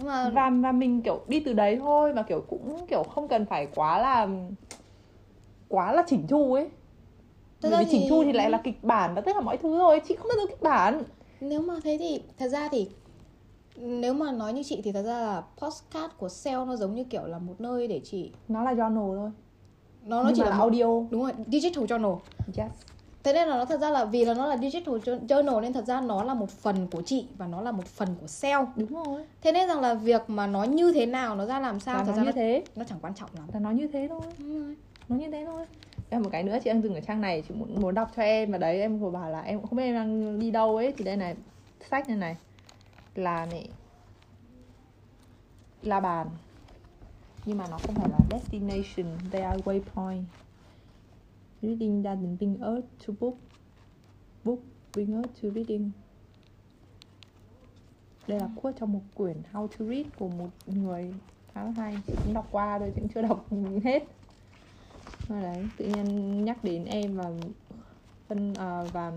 Mà 0.03 0.29
và 0.29 0.49
và 0.49 0.71
mình 0.71 1.01
kiểu 1.01 1.19
đi 1.27 1.39
từ 1.39 1.53
đấy 1.53 1.77
thôi 1.79 2.13
và 2.13 2.23
kiểu 2.23 2.43
cũng 2.47 2.85
kiểu 2.87 3.03
không 3.03 3.27
cần 3.27 3.45
phải 3.45 3.67
quá 3.75 3.99
là 3.99 4.27
quá 5.67 5.93
là 5.93 6.03
chỉnh 6.07 6.25
chu 6.29 6.53
ấy. 6.53 6.69
Thật 7.61 7.69
vì 7.79 7.85
chỉnh 7.91 8.01
thì- 8.01 8.09
chu 8.09 8.23
thì 8.23 8.33
lại 8.33 8.49
là 8.49 8.57
kịch 8.57 8.83
bản 8.83 9.15
và 9.15 9.21
tất 9.21 9.31
cả 9.35 9.41
mọi 9.41 9.57
thứ 9.57 9.77
rồi 9.77 10.01
chị 10.07 10.15
không 10.15 10.27
bao 10.27 10.37
giờ 10.37 10.47
kịch 10.49 10.61
bản. 10.61 11.03
Nếu 11.41 11.61
mà 11.61 11.73
thế 11.83 11.97
thì 11.99 12.21
thật 12.37 12.47
ra 12.47 12.69
thì 12.71 12.89
nếu 13.77 14.13
mà 14.13 14.31
nói 14.31 14.53
như 14.53 14.63
chị 14.63 14.81
thì 14.83 14.91
thật 14.91 15.01
ra 15.03 15.19
là 15.19 15.43
postcard 15.57 16.13
của 16.17 16.29
sale 16.29 16.65
nó 16.65 16.75
giống 16.75 16.95
như 16.95 17.03
kiểu 17.03 17.25
là 17.25 17.39
một 17.39 17.61
nơi 17.61 17.87
để 17.87 18.01
chị 18.03 18.31
nó 18.47 18.63
là 18.63 18.73
journal 18.73 19.15
thôi. 19.15 19.31
Nó 20.03 20.23
nó 20.23 20.29
nhưng 20.29 20.35
chỉ 20.35 20.41
mà 20.41 20.45
là 20.49 20.51
là 20.51 20.57
một- 20.57 20.61
audio. 20.63 20.85
Đúng 21.09 21.21
rồi 21.23 21.31
digital 21.47 21.83
journal. 21.83 22.17
Yes. 22.57 22.71
Thế 23.23 23.33
nên 23.33 23.47
là 23.47 23.57
nó 23.57 23.65
thật 23.65 23.79
ra 23.81 23.89
là 23.89 24.05
vì 24.05 24.25
là 24.25 24.33
nó 24.33 24.45
là 24.47 24.57
digital 24.57 24.95
jour- 24.95 25.27
journal 25.27 25.61
nên 25.61 25.73
thật 25.73 25.85
ra 25.85 26.01
nó 26.01 26.23
là 26.23 26.33
một 26.33 26.49
phần 26.49 26.87
của 26.91 27.01
chị 27.01 27.25
và 27.37 27.47
nó 27.47 27.61
là 27.61 27.71
một 27.71 27.85
phần 27.85 28.09
của 28.21 28.27
sale 28.27 28.65
đúng 28.75 29.03
rồi. 29.03 29.25
Thế 29.41 29.51
nên 29.51 29.67
rằng 29.67 29.81
là 29.81 29.93
việc 29.93 30.21
mà 30.27 30.47
nó 30.47 30.63
như 30.63 30.91
thế 30.93 31.05
nào 31.05 31.35
nó 31.35 31.45
ra 31.45 31.59
làm 31.59 31.79
sao 31.79 31.97
là 31.97 32.03
thật 32.03 32.11
nó 32.11 32.17
ra 32.17 32.21
như 32.23 32.25
nó, 32.25 32.31
thế. 32.35 32.63
nó 32.75 32.83
chẳng 32.83 32.99
quan 33.01 33.13
trọng 33.15 33.29
lắm. 33.35 33.47
Là 33.53 33.59
nó 33.59 33.71
như 33.71 33.87
thế 33.87 34.07
thôi. 34.09 34.21
Đúng 34.39 34.59
rồi. 34.65 34.75
nó 35.09 35.15
như 35.15 35.31
thế 35.31 35.45
thôi. 35.45 35.65
Em 36.09 36.21
một 36.23 36.29
cái 36.31 36.43
nữa 36.43 36.57
chị 36.63 36.69
đang 36.69 36.81
dừng 36.81 36.95
ở 36.95 36.99
trang 37.01 37.21
này 37.21 37.43
chị 37.47 37.55
muốn 37.55 37.81
muốn 37.81 37.95
đọc 37.95 38.11
cho 38.15 38.21
em. 38.23 38.51
Và 38.51 38.57
đấy 38.57 38.79
em 38.81 38.99
vừa 38.99 39.09
bảo 39.09 39.29
là 39.29 39.41
em 39.41 39.59
cũng 39.59 39.67
không 39.69 39.77
biết 39.77 39.83
em 39.83 39.95
đang 39.95 40.39
đi 40.39 40.51
đâu 40.51 40.75
ấy. 40.75 40.93
Thì 40.97 41.03
đây 41.03 41.17
này 41.17 41.35
sách 41.89 42.07
này 42.09 42.17
này 42.17 42.35
là 43.17 43.45
này 43.45 43.69
la 45.81 45.99
bàn. 45.99 46.27
Nhưng 47.45 47.57
mà 47.57 47.65
nó 47.69 47.77
không 47.77 47.95
phải 47.95 48.09
là 48.09 48.19
destination 48.31 49.17
they 49.31 49.41
are 49.41 49.61
waypoint. 49.65 50.23
Reading 51.61 52.03
doesn't 52.03 52.37
being 52.39 52.61
earth 52.61 52.87
to 53.07 53.13
book 53.19 53.35
book 54.43 54.59
being 54.95 55.13
earth 55.13 55.43
to 55.43 55.49
reading? 55.49 55.91
Đây 58.27 58.39
là 58.39 58.49
quote 58.61 58.77
trong 58.79 58.93
một 58.93 59.01
quyển 59.13 59.37
How 59.53 59.67
to 59.67 59.85
Read 59.85 60.05
của 60.19 60.29
một 60.29 60.49
người 60.65 61.13
khá 61.53 61.63
là 61.63 61.71
hay. 61.77 61.97
Chị 62.07 62.13
cũng 62.23 62.33
đọc 62.33 62.47
qua 62.51 62.77
rồi 62.77 62.91
chị 62.95 63.01
cũng 63.01 63.09
chưa 63.13 63.21
đọc 63.21 63.45
hết. 63.83 64.03
Rồi 65.29 65.41
đấy 65.41 65.67
tự 65.77 65.85
nhiên 65.85 66.45
nhắc 66.45 66.63
đến 66.63 66.85
em 66.85 67.17
và 67.17 67.31
phân 68.27 68.51
uh, 68.51 68.57
à, 68.57 68.83
và 68.93 69.11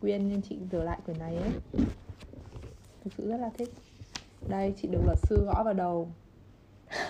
quyên 0.00 0.28
nên 0.28 0.42
chị 0.42 0.58
rửa 0.72 0.82
lại 0.82 0.98
quyển 1.04 1.18
này 1.18 1.36
ấy 1.36 1.50
thực 3.04 3.12
sự 3.18 3.28
rất 3.28 3.36
là 3.36 3.50
thích. 3.58 3.68
Đây 4.48 4.74
chị 4.82 4.88
được 4.88 5.00
luật 5.04 5.18
sư 5.22 5.44
gõ 5.44 5.62
vào 5.64 5.74
đầu. 5.74 6.08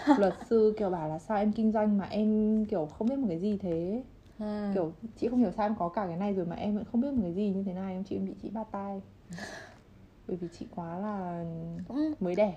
Luật 0.19 0.35
sư 0.51 0.75
kiểu 0.79 0.91
bảo 0.91 1.09
là 1.09 1.19
sao 1.19 1.39
em 1.39 1.53
kinh 1.53 1.73
doanh 1.73 1.99
mà 1.99 2.07
em 2.11 2.65
kiểu 2.67 2.89
không 2.99 3.09
biết 3.09 3.19
một 3.19 3.27
cái 3.29 3.39
gì 3.39 3.59
thế. 3.59 4.03
À. 4.39 4.71
kiểu 4.75 4.93
chị 5.17 5.29
không 5.29 5.39
hiểu 5.39 5.51
sao 5.57 5.67
em 5.67 5.75
có 5.79 5.89
cả 5.89 6.07
cái 6.07 6.17
này 6.17 6.33
rồi 6.33 6.47
mà 6.47 6.57
em 6.57 6.75
vẫn 6.75 6.85
không 6.93 7.01
biết 7.01 7.13
một 7.13 7.21
cái 7.23 7.35
gì 7.35 7.49
như 7.49 7.63
thế 7.63 7.73
này 7.73 7.95
em 7.95 8.05
chị 8.05 8.17
em 8.17 8.27
bị 8.27 8.33
chị 8.43 8.51
bắt 8.51 8.67
tay 8.71 9.01
bởi 10.29 10.37
vì 10.37 10.49
chị 10.59 10.67
quá 10.75 10.99
là 10.99 11.45
cũng 11.89 12.15
mới 12.21 12.35
đẻ. 12.35 12.55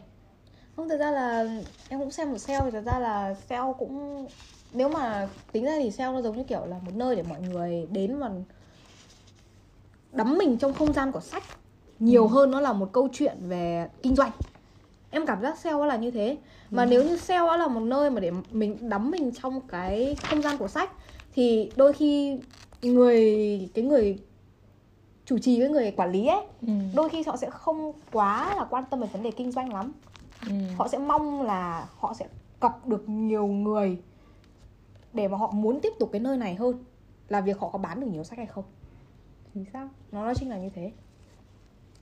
Không 0.75 0.89
thật 0.89 0.97
ra 0.97 1.11
là 1.11 1.45
em 1.89 1.99
cũng 1.99 2.11
xem 2.11 2.31
một 2.31 2.37
sale 2.37 2.59
thì 2.63 2.71
thật 2.71 2.83
ra 2.85 2.99
là 2.99 3.33
sale 3.33 3.73
cũng 3.79 4.25
nếu 4.73 4.89
mà 4.89 5.29
tính 5.51 5.65
ra 5.65 5.71
thì 5.79 5.91
sale 5.91 6.13
nó 6.13 6.21
giống 6.21 6.37
như 6.37 6.43
kiểu 6.43 6.65
là 6.65 6.79
một 6.79 6.91
nơi 6.95 7.15
để 7.15 7.23
mọi 7.23 7.41
người 7.41 7.87
đến 7.91 8.19
và 8.19 8.31
đắm 10.11 10.37
mình 10.37 10.57
trong 10.57 10.73
không 10.73 10.93
gian 10.93 11.11
của 11.11 11.19
sách 11.19 11.43
nhiều 11.99 12.23
Ừ. 12.23 12.27
hơn 12.27 12.51
nó 12.51 12.59
là 12.61 12.73
một 12.73 12.89
câu 12.91 13.07
chuyện 13.11 13.37
về 13.41 13.89
kinh 14.03 14.15
doanh. 14.15 14.31
Em 15.09 15.25
cảm 15.25 15.41
giác 15.41 15.57
sale 15.57 15.85
là 15.85 15.95
như 15.95 16.11
thế. 16.11 16.37
Mà 16.69 16.85
nếu 16.85 17.03
như 17.03 17.17
sale 17.17 17.57
là 17.57 17.67
một 17.67 17.79
nơi 17.79 18.09
mà 18.09 18.19
để 18.19 18.31
mình 18.51 18.89
đắm 18.89 19.11
mình 19.11 19.31
trong 19.41 19.61
cái 19.67 20.15
không 20.29 20.41
gian 20.41 20.57
của 20.57 20.67
sách 20.67 20.91
thì 21.33 21.71
đôi 21.75 21.93
khi 21.93 22.39
người 22.81 23.69
cái 23.73 23.83
người 23.85 24.19
chủ 25.25 25.37
trì 25.37 25.59
với 25.59 25.69
người 25.69 25.91
quản 25.91 26.11
lý 26.11 26.27
ấy 26.27 26.41
ừ. 26.61 26.73
đôi 26.95 27.09
khi 27.09 27.23
họ 27.27 27.37
sẽ 27.37 27.49
không 27.49 27.93
quá 28.11 28.55
là 28.55 28.65
quan 28.69 28.83
tâm 28.89 28.99
về 28.99 29.07
vấn 29.13 29.23
đề 29.23 29.31
kinh 29.31 29.51
doanh 29.51 29.73
lắm. 29.73 29.93
Ừ. 30.47 30.53
họ 30.77 30.87
sẽ 30.87 30.97
mong 30.97 31.41
là 31.41 31.89
họ 31.97 32.13
sẽ 32.13 32.27
cọc 32.59 32.87
được 32.87 33.09
nhiều 33.09 33.47
người 33.47 33.97
để 35.13 35.27
mà 35.27 35.37
họ 35.37 35.51
muốn 35.51 35.79
tiếp 35.81 35.93
tục 35.99 36.09
cái 36.11 36.21
nơi 36.21 36.37
này 36.37 36.55
hơn 36.55 36.83
là 37.29 37.41
việc 37.41 37.59
họ 37.59 37.69
có 37.69 37.79
bán 37.79 37.99
được 37.99 38.07
nhiều 38.11 38.23
sách 38.23 38.37
hay 38.37 38.47
không. 38.47 38.63
Chính 39.53 39.65
xác. 39.73 39.87
Nó 40.11 40.23
nói 40.23 40.33
chính 40.35 40.49
là 40.49 40.57
như 40.57 40.69
thế 40.69 40.91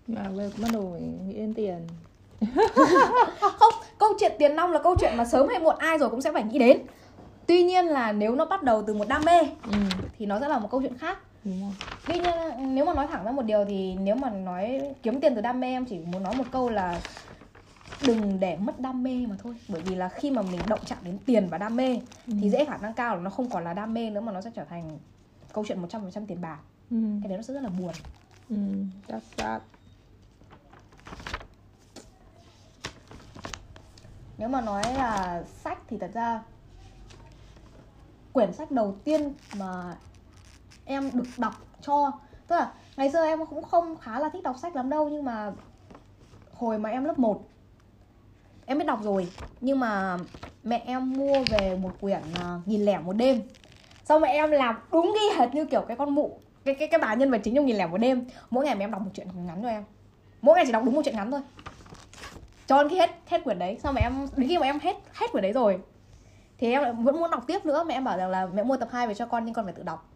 mà 0.08 0.24
bây 0.38 0.50
bắt 0.62 0.70
đầu 0.74 0.90
phải 0.92 1.02
nghĩ 1.02 1.34
đến 1.34 1.54
tiền. 1.54 1.88
Không 3.40 3.74
câu 3.98 4.10
chuyện 4.20 4.32
tiền 4.40 4.56
nong 4.56 4.72
là 4.72 4.80
câu 4.84 4.96
chuyện 5.00 5.18
mà 5.18 5.26
sớm 5.26 5.48
hay 5.48 5.60
muộn 5.60 5.76
ai 5.78 5.98
rồi 5.98 6.10
cũng 6.10 6.22
sẽ 6.22 6.32
phải 6.32 6.44
nghĩ 6.44 6.60
đến. 6.60 6.82
Tuy 7.48 7.64
nhiên 7.64 7.86
là 7.86 8.12
nếu 8.12 8.36
nó 8.36 8.46
bắt 8.46 8.64
đầu 8.64 8.84
từ 8.88 8.94
một 8.94 9.08
đam 9.08 9.26
mê 9.26 9.40
ừ. 9.64 9.78
thì 10.18 10.26
nó 10.26 10.40
sẽ 10.40 10.48
là 10.48 10.60
một 10.60 10.68
câu 10.72 10.82
chuyện 10.82 10.98
khác. 10.98 11.18
Đúng 11.44 11.62
rồi. 11.62 11.72
Tuy 12.08 12.20
nhiên 12.20 12.76
nếu 12.76 12.86
mà 12.86 12.94
nói 12.94 13.08
thẳng 13.08 13.26
ra 13.26 13.32
một 13.32 13.42
điều 13.42 13.66
thì 13.66 13.96
nếu 13.96 14.16
mà 14.16 14.30
nói 14.30 14.82
kiếm 15.04 15.22
tiền 15.22 15.36
từ 15.36 15.42
đam 15.42 15.60
mê 15.60 15.68
em 15.68 15.86
chỉ 15.86 16.00
muốn 16.00 16.24
nói 16.24 16.36
một 16.36 16.44
câu 16.52 16.70
là 16.70 17.02
đừng 18.08 18.40
để 18.40 18.58
mất 18.58 18.80
đam 18.80 19.04
mê 19.04 19.26
mà 19.30 19.36
thôi. 19.44 19.56
Bởi 19.68 19.82
vì 19.82 19.96
là 19.96 20.10
khi 20.10 20.32
mà 20.32 20.42
mình 20.42 20.62
động 20.68 20.80
chạm 20.86 20.98
đến 21.04 21.18
tiền 21.26 21.48
và 21.52 21.58
đam 21.58 21.76
mê 21.76 22.00
thì 22.42 22.50
dễ 22.50 22.66
khả 22.66 22.78
năng 22.78 22.94
cao 22.94 23.16
là 23.16 23.22
nó 23.22 23.30
không 23.30 23.50
còn 23.50 23.64
là 23.64 23.74
đam 23.74 23.94
mê 23.94 24.10
nữa 24.10 24.22
mà 24.22 24.32
nó 24.32 24.42
sẽ 24.42 24.52
trở 24.56 24.64
thành 24.64 25.00
câu 25.54 25.66
chuyện 25.68 25.82
100% 25.82 26.26
tiền 26.28 26.42
bạc. 26.42 26.60
Ừ. 26.92 26.98
cái 27.22 27.30
đấy 27.30 27.38
nó 27.38 27.42
sẽ 27.42 27.54
rất 27.54 27.64
là 27.64 27.70
buồn. 27.70 27.92
Ừ. 28.50 28.56
that's 29.08 29.20
that 29.38 29.62
nếu 34.38 34.50
mà 34.50 34.62
nói 34.62 34.84
là 34.98 35.44
sách 35.64 35.78
thì 35.88 35.98
thật 35.98 36.12
ra 36.14 36.42
quyển 38.34 38.54
sách 38.54 38.72
đầu 38.72 38.96
tiên 39.04 39.34
mà 39.58 39.96
em 40.86 41.12
được 41.14 41.24
đọc 41.38 41.54
cho, 41.82 42.12
tức 42.48 42.56
là 42.56 42.72
ngày 42.98 43.12
xưa 43.12 43.26
em 43.26 43.46
cũng 43.46 43.64
không 43.64 43.98
khá 43.98 44.20
là 44.20 44.30
thích 44.30 44.44
đọc 44.44 44.56
sách 44.62 44.76
lắm 44.76 44.90
đâu, 44.90 45.10
nhưng 45.10 45.26
mà 45.26 45.52
hồi 46.54 46.78
mà 46.78 46.90
em 46.90 47.04
lớp 47.04 47.20
1 47.20 47.48
em 48.66 48.78
biết 48.78 48.86
đọc 48.86 49.00
rồi, 49.04 49.28
nhưng 49.62 49.80
mà 49.80 50.18
mẹ 50.64 50.84
em 50.86 51.14
mua 51.14 51.44
về 51.50 51.78
một 51.82 51.92
quyển 52.02 52.22
à, 52.34 52.60
nghìn 52.66 52.86
lẻ 52.86 53.00
một 53.00 53.14
đêm. 53.14 53.42
Xong 54.06 54.22
mẹ 54.22 54.30
em 54.30 54.52
làm 54.52 54.76
đúng 54.92 55.14
ghi 55.16 55.38
hệt 55.38 55.54
như 55.54 55.66
kiểu 55.66 55.82
cái 55.88 55.98
con 55.98 56.16
mụ, 56.16 56.40
cái 56.66 56.76
cái 56.76 56.88
cái 56.88 57.00
bà 57.00 57.14
nhân 57.14 57.32
vật 57.32 57.42
chính 57.44 57.56
trong 57.56 57.66
nghìn 57.66 57.78
lẻ 57.78 57.88
một 57.88 57.98
đêm. 57.98 58.26
Mỗi 58.50 58.66
ngày 58.66 58.76
mẹ 58.76 58.84
em 58.84 58.92
đọc 58.92 59.02
một 59.02 59.12
chuyện 59.14 59.28
ngắn 59.48 59.62
cho 59.62 59.70
em. 59.70 59.84
Mỗi 60.42 60.56
ngày 60.56 60.66
chỉ 60.66 60.72
đọc 60.72 60.84
đúng 60.86 60.96
một 60.96 61.02
chuyện 61.06 61.16
ngắn 61.16 61.32
thôi 61.32 61.42
cho 62.68 62.84
đến 62.84 62.90
khi 62.90 62.98
hết 62.98 63.10
hết 63.28 63.44
quyển 63.44 63.60
đấy. 63.60 63.78
Xong 63.84 63.96
mẹ 63.96 64.02
em 64.02 64.28
đến 64.38 64.48
khi 64.50 64.58
mà 64.58 64.66
em 64.66 64.80
hết 64.80 64.96
hết 65.14 65.32
quyển 65.32 65.42
đấy 65.42 65.54
rồi 65.54 65.80
thì 66.58 66.72
em 66.72 66.82
lại 66.82 66.94
vẫn 66.94 67.20
muốn 67.20 67.32
đọc 67.32 67.44
tiếp 67.48 67.66
nữa. 67.66 67.84
Mẹ 67.88 67.94
em 67.94 68.04
bảo 68.04 68.18
rằng 68.18 68.30
là 68.30 68.46
mẹ 68.46 68.64
mua 68.64 68.78
tập 68.78 68.90
2 68.92 69.08
về 69.08 69.14
cho 69.14 69.26
con 69.26 69.46
nhưng 69.46 69.54
con 69.54 69.66
phải 69.66 69.74
tự 69.74 69.84
đọc. 69.84 70.12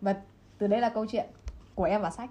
Và 0.00 0.14
từ 0.58 0.66
đây 0.66 0.80
là 0.80 0.88
câu 0.88 1.06
chuyện 1.06 1.26
của 1.74 1.84
em 1.84 2.02
và 2.02 2.10
sách. 2.10 2.30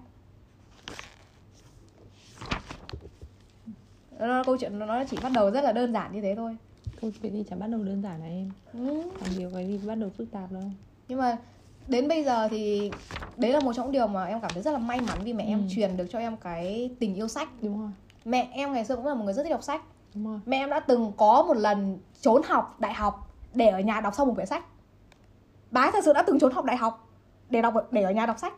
Nó 4.18 4.42
câu 4.44 4.56
chuyện 4.58 4.78
nó 4.78 5.04
chỉ 5.10 5.16
bắt 5.22 5.32
đầu 5.34 5.50
rất 5.50 5.64
là 5.64 5.72
đơn 5.72 5.92
giản 5.92 6.12
như 6.12 6.20
thế 6.22 6.34
thôi. 6.36 6.56
Câu 7.00 7.10
chuyện 7.22 7.32
gì 7.32 7.44
chẳng 7.50 7.58
bắt 7.58 7.66
đầu 7.66 7.82
đơn 7.82 8.02
giản 8.02 8.20
là 8.20 8.26
em? 8.26 8.50
Ừ. 8.72 9.02
còn 9.20 9.28
nhiều 9.38 9.50
cái 9.54 9.66
gì 9.66 9.80
bắt 9.86 9.94
đầu 9.94 10.10
phức 10.18 10.30
tạp 10.32 10.52
đâu. 10.52 10.62
Nhưng 11.08 11.18
mà 11.18 11.38
đến 11.88 12.08
bây 12.08 12.24
giờ 12.24 12.48
thì 12.48 12.90
đấy 13.36 13.52
là 13.52 13.60
một 13.60 13.72
trong 13.72 13.86
những 13.86 13.92
điều 13.92 14.06
mà 14.06 14.24
em 14.24 14.40
cảm 14.40 14.50
thấy 14.54 14.62
rất 14.62 14.72
là 14.72 14.78
may 14.78 15.00
mắn 15.00 15.18
vì 15.24 15.32
mẹ 15.32 15.44
em 15.44 15.58
Ừ. 15.58 15.64
truyền 15.74 15.96
được 15.96 16.06
cho 16.10 16.18
em 16.18 16.36
cái 16.36 16.90
tình 17.00 17.14
yêu 17.14 17.28
sách. 17.28 17.48
Đúng 17.62 17.80
rồi 17.80 17.90
mẹ 18.24 18.48
em 18.52 18.72
ngày 18.72 18.84
xưa 18.84 18.96
cũng 18.96 19.06
là 19.06 19.14
một 19.14 19.24
người 19.24 19.34
rất 19.34 19.42
thích 19.42 19.50
đọc 19.50 19.62
sách. 19.62 19.82
Mẹ 20.46 20.56
em 20.56 20.70
đã 20.70 20.80
từng 20.80 21.12
có 21.16 21.44
một 21.48 21.56
lần 21.56 21.98
trốn 22.20 22.42
học 22.42 22.80
đại 22.80 22.94
học 22.94 23.30
để 23.54 23.68
ở 23.68 23.80
nhà 23.80 24.00
đọc 24.00 24.14
xong 24.14 24.28
một 24.28 24.34
quyển 24.34 24.46
sách. 24.46 24.64
Bà 25.70 25.80
ấy 25.80 25.92
thật 25.92 26.04
sự 26.04 26.12
đã 26.12 26.22
từng 26.22 26.38
trốn 26.38 26.52
học 26.52 26.64
đại 26.64 26.76
học 26.76 27.08
để 27.50 27.62
đọc 27.62 27.74
để 27.90 28.02
ở 28.02 28.10
nhà 28.10 28.26
đọc 28.26 28.38
sách. 28.38 28.52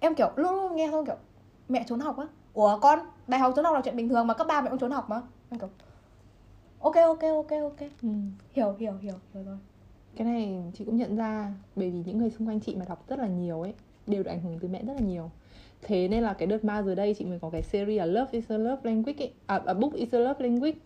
Em 0.00 0.14
kiểu 0.14 0.30
luôn 0.36 0.54
luôn 0.54 0.76
nghe 0.76 0.88
xong 0.90 1.06
kiểu 1.06 1.16
mẹ 1.68 1.84
trốn 1.88 2.00
học 2.00 2.18
á? 2.18 2.26
Ủa 2.54 2.78
con 2.78 2.98
đại 3.26 3.40
học 3.40 3.52
trốn 3.56 3.64
học 3.64 3.74
là 3.74 3.80
chuyện 3.84 3.96
bình 3.96 4.08
thường 4.08 4.26
mà 4.26 4.34
cấp 4.34 4.46
ba 4.46 4.60
mẹ 4.60 4.70
cũng 4.70 4.78
trốn 4.78 4.90
học 4.90 5.10
mà. 5.10 5.22
Em 5.50 5.60
kiểu 5.60 5.68
ok 6.80 6.94
ok 6.96 7.22
ok 7.22 7.50
ok. 7.62 7.88
Ừ. 8.02 8.08
hiểu 8.52 8.74
hiểu 8.78 8.92
hiểu 9.00 9.14
hiểu 9.34 9.44
rồi. 9.44 9.58
Cái 10.16 10.26
này 10.26 10.62
chị 10.74 10.84
cũng 10.84 10.96
nhận 10.96 11.16
ra 11.16 11.54
bởi 11.76 11.90
vì 11.90 12.02
những 12.06 12.18
người 12.18 12.30
xung 12.30 12.48
quanh 12.48 12.60
chị 12.60 12.76
mà 12.76 12.84
đọc 12.88 13.08
rất 13.08 13.18
là 13.18 13.26
nhiều 13.26 13.62
ấy 13.62 13.74
đều 14.06 14.22
được 14.22 14.30
ảnh 14.30 14.40
hưởng 14.40 14.58
từ 14.58 14.68
mẹ 14.68 14.82
rất 14.82 14.92
là 14.94 15.00
nhiều 15.00 15.30
thế 15.82 16.08
nên 16.08 16.22
là 16.22 16.32
cái 16.32 16.46
đợt 16.46 16.64
ma 16.64 16.82
rồi 16.82 16.94
đây 16.94 17.14
chị 17.18 17.24
mới 17.24 17.38
có 17.38 17.50
cái 17.50 17.62
series 17.62 17.98
là 17.98 18.06
Love 18.06 18.28
is 18.30 18.44
a 18.48 18.56
Love 18.56 18.80
Language 18.82 19.24
ấy. 19.24 19.32
À, 19.46 19.60
à 19.66 19.74
Book 19.74 19.94
is 19.94 20.14
a 20.14 20.18
Love 20.18 20.48
Language. 20.48 20.78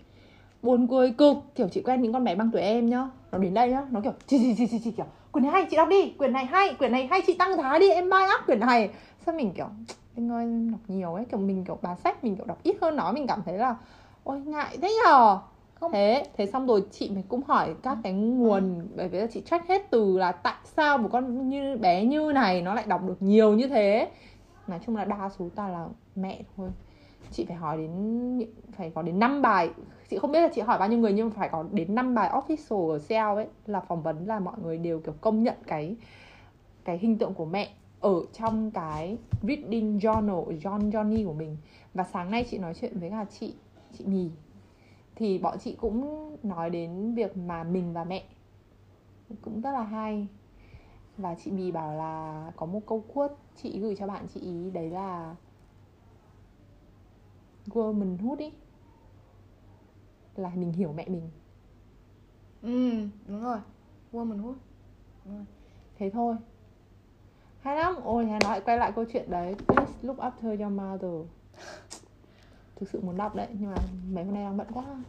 Buồn 0.63 0.89
cười 0.89 1.11
cực. 1.11 1.37
Kiểu 1.55 1.69
chị 1.69 1.83
quen 1.83 2.03
những 2.03 2.13
con 2.13 2.25
bé 2.25 2.35
bằng 2.35 2.51
tuổi 2.53 2.63
em 2.63 2.89
nhá. 2.89 3.09
Nó 3.33 3.39
đến 3.39 3.55
đây 3.55 3.71
nhá 3.71 3.83
nó 3.91 4.01
kiểu 4.01 4.13
chị 4.27 4.39
chị 4.39 4.55
chị 4.57 4.67
chị, 4.71 4.79
chị 4.85 4.91
kiểu 4.91 5.07
quyển 5.33 5.43
này 5.45 5.53
hay 5.53 5.67
chị 5.71 5.77
đọc 5.77 5.89
đi. 5.89 6.11
Quyển 6.19 6.33
này 6.33 6.45
hay 6.45 6.75
quyển 6.79 6.93
này 6.93 7.07
hay 7.07 7.21
chị 7.27 7.35
tăng 7.35 7.57
giá 7.57 7.79
đi 7.79 7.91
em 7.91 8.11
buy 8.11 8.25
up 8.41 8.47
quyển 8.47 8.61
này. 8.61 8.91
Sao 9.27 9.35
mình 9.35 9.53
kiểu 9.53 9.67
anh 10.17 10.33
ơi 10.33 10.47
đọc 10.71 10.81
nhiều 10.89 11.15
ấy. 11.15 11.25
Kiểu 11.31 11.41
mình 11.41 11.65
kiểu 11.65 11.79
bán 11.83 11.97
sách 11.97 12.25
mình 12.25 12.37
kiểu 12.37 12.47
đọc 12.47 12.59
ít 12.63 12.77
hơn 12.81 12.97
nó 12.97 13.13
mình 13.13 13.27
cảm 13.27 13.43
thấy 13.45 13.59
là 13.59 13.77
ôi 14.25 14.41
ngại 14.41 14.79
thế 14.83 14.93
nhờ. 15.05 15.39
Không. 15.81 15.93
thế 15.93 16.25
thế 16.37 16.47
xong 16.47 16.67
rồi 16.67 16.83
chị 16.91 17.11
mới 17.11 17.23
cũng 17.29 17.43
hỏi 17.47 17.75
các 17.83 17.99
cái 18.03 18.13
nguồn 18.13 18.89
bởi 18.97 19.09
vì 19.09 19.19
là 19.19 19.27
chị 19.27 19.43
check 19.51 19.69
hết 19.69 19.91
từ 19.91 20.19
là 20.19 20.33
tại 20.33 20.55
sao 20.65 20.99
một 20.99 21.09
con 21.13 21.49
như 21.49 21.77
bé 21.77 22.05
như 22.05 22.33
này 22.35 22.63
nó 22.63 22.75
lại 22.75 22.85
đọc 22.89 23.01
được 23.07 23.23
nhiều 23.23 23.53
như 23.53 23.69
thế 23.69 24.09
nói 24.67 24.81
chung 24.87 24.97
là 24.97 25.05
đa 25.05 25.31
số 25.39 25.49
toàn 25.55 25.73
là 25.73 25.89
mẹ 26.17 26.43
thôi. 26.57 26.71
Chị 27.31 27.45
phải 27.45 27.57
hỏi 27.57 27.77
đến 27.77 28.43
phải 28.73 28.91
có 28.95 29.03
đến 29.03 29.19
5 29.19 29.43
bài. 29.43 29.71
Chị 30.11 30.19
không 30.19 30.33
biết 30.33 30.41
là 30.41 30.49
chị 30.55 30.61
hỏi 30.61 30.79
bao 30.79 30.89
nhiêu 30.89 30.99
người 30.99 31.13
nhưng 31.13 31.29
mà 31.29 31.35
phải 31.37 31.49
có 31.49 31.65
đến 31.73 31.95
5 31.95 32.15
bài 32.15 32.31
official 32.31 32.91
ở 32.91 32.99
SEO 32.99 33.37
ấy, 33.37 33.47
là 33.67 33.81
phỏng 33.81 34.03
vấn 34.03 34.27
là 34.27 34.41
mọi 34.41 34.55
người 34.63 34.79
đều, 34.79 35.01
kiểu, 35.01 35.15
công 35.21 35.43
nhận 35.43 35.55
cái 35.67 35.97
cái 36.85 36.99
hình 36.99 37.19
tượng 37.19 37.35
của 37.35 37.45
mẹ 37.45 37.71
ở 38.01 38.25
trong 38.33 38.71
cái 38.71 39.19
reading 39.43 39.99
journal, 39.99 40.59
John, 40.59 40.91
Johnny 40.91 41.27
của 41.27 41.33
mình. 41.33 41.57
Và 41.95 42.05
sáng 42.05 42.31
nay 42.31 42.45
chị 42.51 42.59
nói 42.59 42.75
chuyện 42.75 42.99
với 43.01 43.11
cả 43.11 43.25
chị 43.39 43.55
chị 43.99 44.05
Mì 44.07 44.31
thì 45.17 45.39
bọn 45.39 45.59
chị 45.59 45.77
cũng 45.81 46.31
nói 46.43 46.71
đến 46.71 47.15
việc 47.15 47.37
mà 47.37 47.65
mình 47.65 47.93
và 47.93 48.05
mẹ 48.05 48.25
cũng 49.43 49.61
rất 49.61 49.71
là 49.71 49.83
hay 49.83 50.27
và 51.19 51.35
chị 51.35 51.51
Mì 51.51 51.73
bảo 51.73 51.95
là 51.95 52.53
có 52.57 52.67
một 52.67 52.81
câu 52.87 53.05
quote 53.15 53.35
chị 53.63 53.81
gửi 53.81 53.97
cho 53.97 54.07
bạn 54.07 54.27
chị 54.35 54.41
ý 54.41 54.71
đấy 54.71 54.91
là 54.91 55.37
womanhood 57.67 58.37
ý 58.37 58.53
là 60.37 60.51
mình 60.55 60.73
hiểu 60.73 60.93
mẹ 60.93 61.09
mình. 61.09 61.31
Ừ 62.63 63.09
đúng 63.27 63.43
rồi. 63.43 63.59
Womanhood 64.13 64.55
thế 65.99 66.11
thôi. 66.11 66.37
Hay 67.61 67.77
lắm. 67.77 67.95
Ôi 68.05 68.25
thế 68.25 68.39
nói 68.43 68.61
quay 68.61 68.79
lại 68.79 68.93
câu 68.93 69.05
chuyện 69.13 69.31
đấy. 69.31 69.55
Please 69.67 69.93
look 70.03 70.19
after 70.19 70.63
your 70.63 70.73
mother. 70.73 71.29
Thực 72.77 72.89
sự 72.89 73.01
muốn 73.01 73.17
đọc 73.17 73.35
đấy 73.35 73.49
nhưng 73.59 73.71
mà 73.71 73.77
mấy 74.13 74.25
hôm 74.25 74.35
nay 74.35 74.45
đang 74.45 74.57
bận 74.57 74.67
quá. 74.75 75.05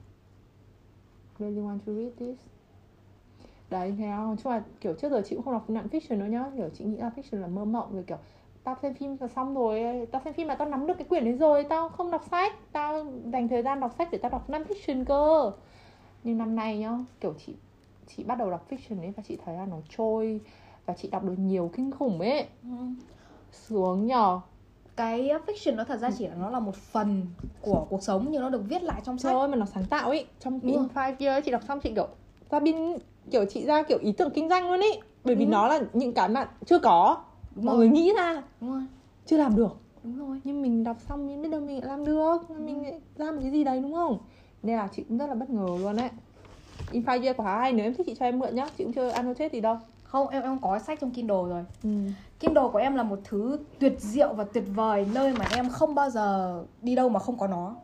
Really 1.39 1.61
want 1.61 1.79
to 1.79 1.93
read 1.93 2.11
this 2.17 2.37
đấy 3.69 3.93
thế 3.97 4.05
nói 4.05 4.35
chung 4.43 4.51
là 4.51 4.63
kiểu 4.81 4.93
trước 4.93 5.11
giờ 5.11 5.21
chị 5.25 5.35
cũng 5.35 5.45
không 5.45 5.53
đọc 5.53 5.69
nạn 5.69 5.87
fiction 5.91 6.17
nữa 6.17 6.25
nhá. 6.25 6.45
Kiểu 6.57 6.69
chị 6.77 6.85
nghĩ 6.85 6.97
là 6.97 7.11
fiction 7.15 7.41
là 7.41 7.47
mơ 7.47 7.65
mộng 7.65 7.93
rồi 7.93 8.03
kiểu 8.07 8.17
tao 8.63 8.75
xem 8.81 8.93
phim 8.93 9.17
là 9.19 9.27
xong 9.27 9.55
rồi 9.55 10.07
tao 10.11 10.21
xem 10.25 10.33
phim 10.33 10.47
mà 10.47 10.55
tao 10.55 10.69
nắm 10.69 10.87
được 10.87 10.93
cái 10.97 11.07
quyển 11.07 11.25
đấy 11.25 11.33
rồi 11.33 11.63
tao 11.63 11.89
không 11.89 12.11
đọc 12.11 12.23
sách. 12.31 12.53
Tao 12.71 13.05
dành 13.33 13.47
thời 13.47 13.63
gian 13.63 13.79
đọc 13.79 13.91
sách 13.97 14.07
để 14.11 14.17
tao 14.17 14.31
đọc 14.31 14.49
non 14.49 14.63
fiction 14.63 15.05
cơ. 15.05 15.51
Nhưng 16.23 16.37
năm 16.37 16.55
nay 16.55 16.77
nhá 16.77 16.91
kiểu 17.19 17.33
chị 17.45 17.53
chị 18.07 18.23
bắt 18.23 18.37
đầu 18.37 18.51
đọc 18.51 18.67
fiction 18.69 18.99
ấy 18.99 19.13
và 19.17 19.23
chị 19.27 19.37
thấy 19.45 19.55
là 19.57 19.65
nó 19.65 19.77
trôi 19.97 20.41
và 20.85 20.93
chị 20.93 21.09
đọc 21.09 21.23
được 21.23 21.35
nhiều 21.37 21.71
kinh 21.73 21.91
khủng 21.91 22.19
ấy. 22.19 22.47
Ừ. 22.63 22.69
sướng 23.51 24.05
nhờ. 24.05 24.39
Cái 24.95 25.29
fiction 25.45 25.75
nó 25.75 25.83
thật 25.83 25.99
ra 25.99 26.09
chỉ 26.17 26.27
là 26.27 26.35
nó 26.35 26.49
là 26.49 26.59
một 26.59 26.75
phần 26.75 27.25
của 27.61 27.85
cuộc 27.89 28.03
sống 28.03 28.27
nhưng 28.29 28.41
nó 28.41 28.49
được 28.49 28.63
viết 28.69 28.83
lại 28.83 29.01
trong 29.05 29.17
sách. 29.17 29.31
Trời 29.31 29.39
ơi 29.39 29.47
mà 29.47 29.55
nó 29.55 29.65
sáng 29.65 29.85
tạo 29.85 30.09
ấy 30.09 30.25
Trong 30.39 30.59
In. 30.59 30.79
Five 30.95 31.15
Years 31.19 31.45
chị 31.45 31.51
đọc 31.51 31.61
xong 31.67 31.79
chị 31.79 31.91
kiểu 31.95 32.07
ra 32.49 32.59
bin 32.59 32.75
kiểu 33.31 33.45
chị 33.45 33.65
ra 33.65 33.83
kiểu 33.83 33.97
ý 34.01 34.11
tưởng 34.11 34.31
kinh 34.33 34.49
doanh 34.49 34.71
luôn 34.71 34.79
ý. 34.79 34.89
Bởi 35.23 35.35
vì 35.35 35.45
Đúng. 35.45 35.51
nó 35.51 35.67
là 35.67 35.79
những 35.93 36.13
cái 36.13 36.29
mà 36.29 36.49
chưa 36.65 36.79
có. 36.79 37.17
Đúng 37.55 37.65
Mọi 37.65 37.75
rồi. 37.75 37.87
người 37.87 37.95
nghĩ 37.95 38.13
ra. 38.17 38.43
Đúng 38.61 38.71
rồi. 38.71 38.81
Chưa 39.25 39.37
làm 39.37 39.55
được. 39.55 39.77
Đúng 40.03 40.17
rồi. 40.17 40.41
Nhưng 40.43 40.61
mình 40.61 40.83
đọc 40.83 40.97
xong 41.09 41.27
mình 41.27 41.41
biết 41.41 41.49
đâu 41.49 41.61
mình 41.61 41.85
làm 41.85 42.05
được. 42.05 42.37
Mình 42.59 42.83
lại 42.83 43.01
ra 43.17 43.31
một 43.31 43.37
cái 43.41 43.51
gì 43.51 43.63
đấy 43.63 43.79
đúng 43.79 43.93
không? 43.93 44.17
Nên 44.63 44.77
là 44.77 44.87
chị 44.95 45.03
cũng 45.09 45.17
rất 45.17 45.27
là 45.27 45.35
bất 45.35 45.49
ngờ 45.49 45.65
luôn 45.79 45.95
đấy 45.95 46.09
In 46.91 47.03
Years 47.05 47.37
của 47.37 47.43
hay. 47.43 47.73
Nếu 47.73 47.85
em 47.85 47.93
thích 47.93 48.07
chị 48.07 48.15
cho 48.19 48.25
em 48.25 48.39
mượn 48.39 48.55
nhá. 48.55 48.67
Chị 48.77 48.83
cũng 48.83 48.93
chưa 48.93 49.09
annotate 49.09 49.49
gì 49.49 49.61
đâu. 49.61 49.77
Không 50.03 50.27
em 50.27 50.43
em 50.43 50.59
có 50.61 50.79
sách 50.79 50.99
trong 51.01 51.11
Kindle 51.11 51.43
rồi. 51.49 51.63
Ừ. 51.83 51.89
Kindle 52.39 52.63
của 52.71 52.77
em 52.77 52.95
là 52.95 53.03
một 53.03 53.19
thứ 53.23 53.59
tuyệt 53.79 53.99
diệu 53.99 54.33
và 54.33 54.43
tuyệt 54.43 54.63
vời 54.75 55.05
nơi 55.13 55.33
mà 55.39 55.45
em 55.55 55.69
không 55.69 55.95
bao 55.95 56.09
giờ 56.09 56.63
đi 56.81 56.95
đâu 56.95 57.09
mà 57.09 57.19
không 57.19 57.37
có 57.37 57.47
nó. 57.47 57.75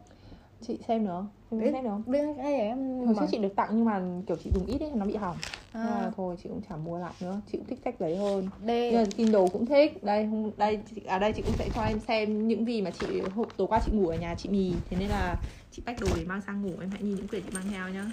Chị 0.62 0.78
xem 0.88 1.06
nữa 1.06 1.26
Đấy. 1.52 1.72
được 1.72 1.90
không? 1.90 2.04
bên 2.06 2.38
đây 2.38 2.54
em 2.54 3.06
Hồi 3.06 3.16
trước 3.20 3.26
chị 3.32 3.38
được 3.38 3.56
tặng 3.56 3.70
nhưng 3.72 3.86
mà 3.86 4.02
kiểu 4.28 4.38
chị 4.44 4.50
dùng 4.54 4.66
ít 4.66 4.82
ấy 4.82 4.92
nó 4.96 5.06
bị 5.06 5.16
hỏng. 5.16 5.38
Là 5.74 5.82
à, 5.84 6.12
thôi 6.18 6.36
chị 6.44 6.50
cũng 6.50 6.62
chả 6.70 6.76
mua 6.76 6.98
lại 7.00 7.14
nữa. 7.22 7.42
Chị 7.52 7.58
cũng 7.58 7.68
thích 7.68 7.80
sách 7.84 7.96
giấy 8.00 8.18
hơn. 8.18 8.50
Đây 8.66 8.92
Nhưng 8.92 9.06
Kindle 9.12 9.46
cũng 9.54 9.66
thích. 9.66 10.04
Đây 10.04 10.30
đây 10.58 10.80
chị- 10.96 11.02
à 11.08 11.20
đây 11.20 11.34
chị 11.34 11.42
cũng 11.42 11.56
sẽ 11.58 11.70
cho 11.76 11.82
em 11.82 12.00
xem 12.00 12.48
những 12.48 12.66
gì 12.66 12.82
mà 12.82 12.92
chị 12.92 13.22
hôm 13.36 13.48
tối 13.58 13.68
qua 13.68 13.80
chị 13.86 13.92
ngủ 13.92 14.08
ở 14.08 14.16
nhà 14.18 14.36
chị 14.38 14.50
mì. 14.50 14.74
Thế 14.90 14.98
nên 15.00 15.10
là 15.10 15.36
chị 15.72 15.82
pack 15.86 16.02
đồ 16.02 16.08
để 16.16 16.24
mang 16.26 16.42
sang 16.42 16.62
ngủ. 16.62 16.72
Em 16.82 16.90
hãy 16.92 17.02
nhìn 17.02 17.16
những 17.16 17.28
quyển 17.28 17.42
chị 17.44 17.50
mang 17.54 17.64
theo 17.72 17.90
nhá. 17.90 18.06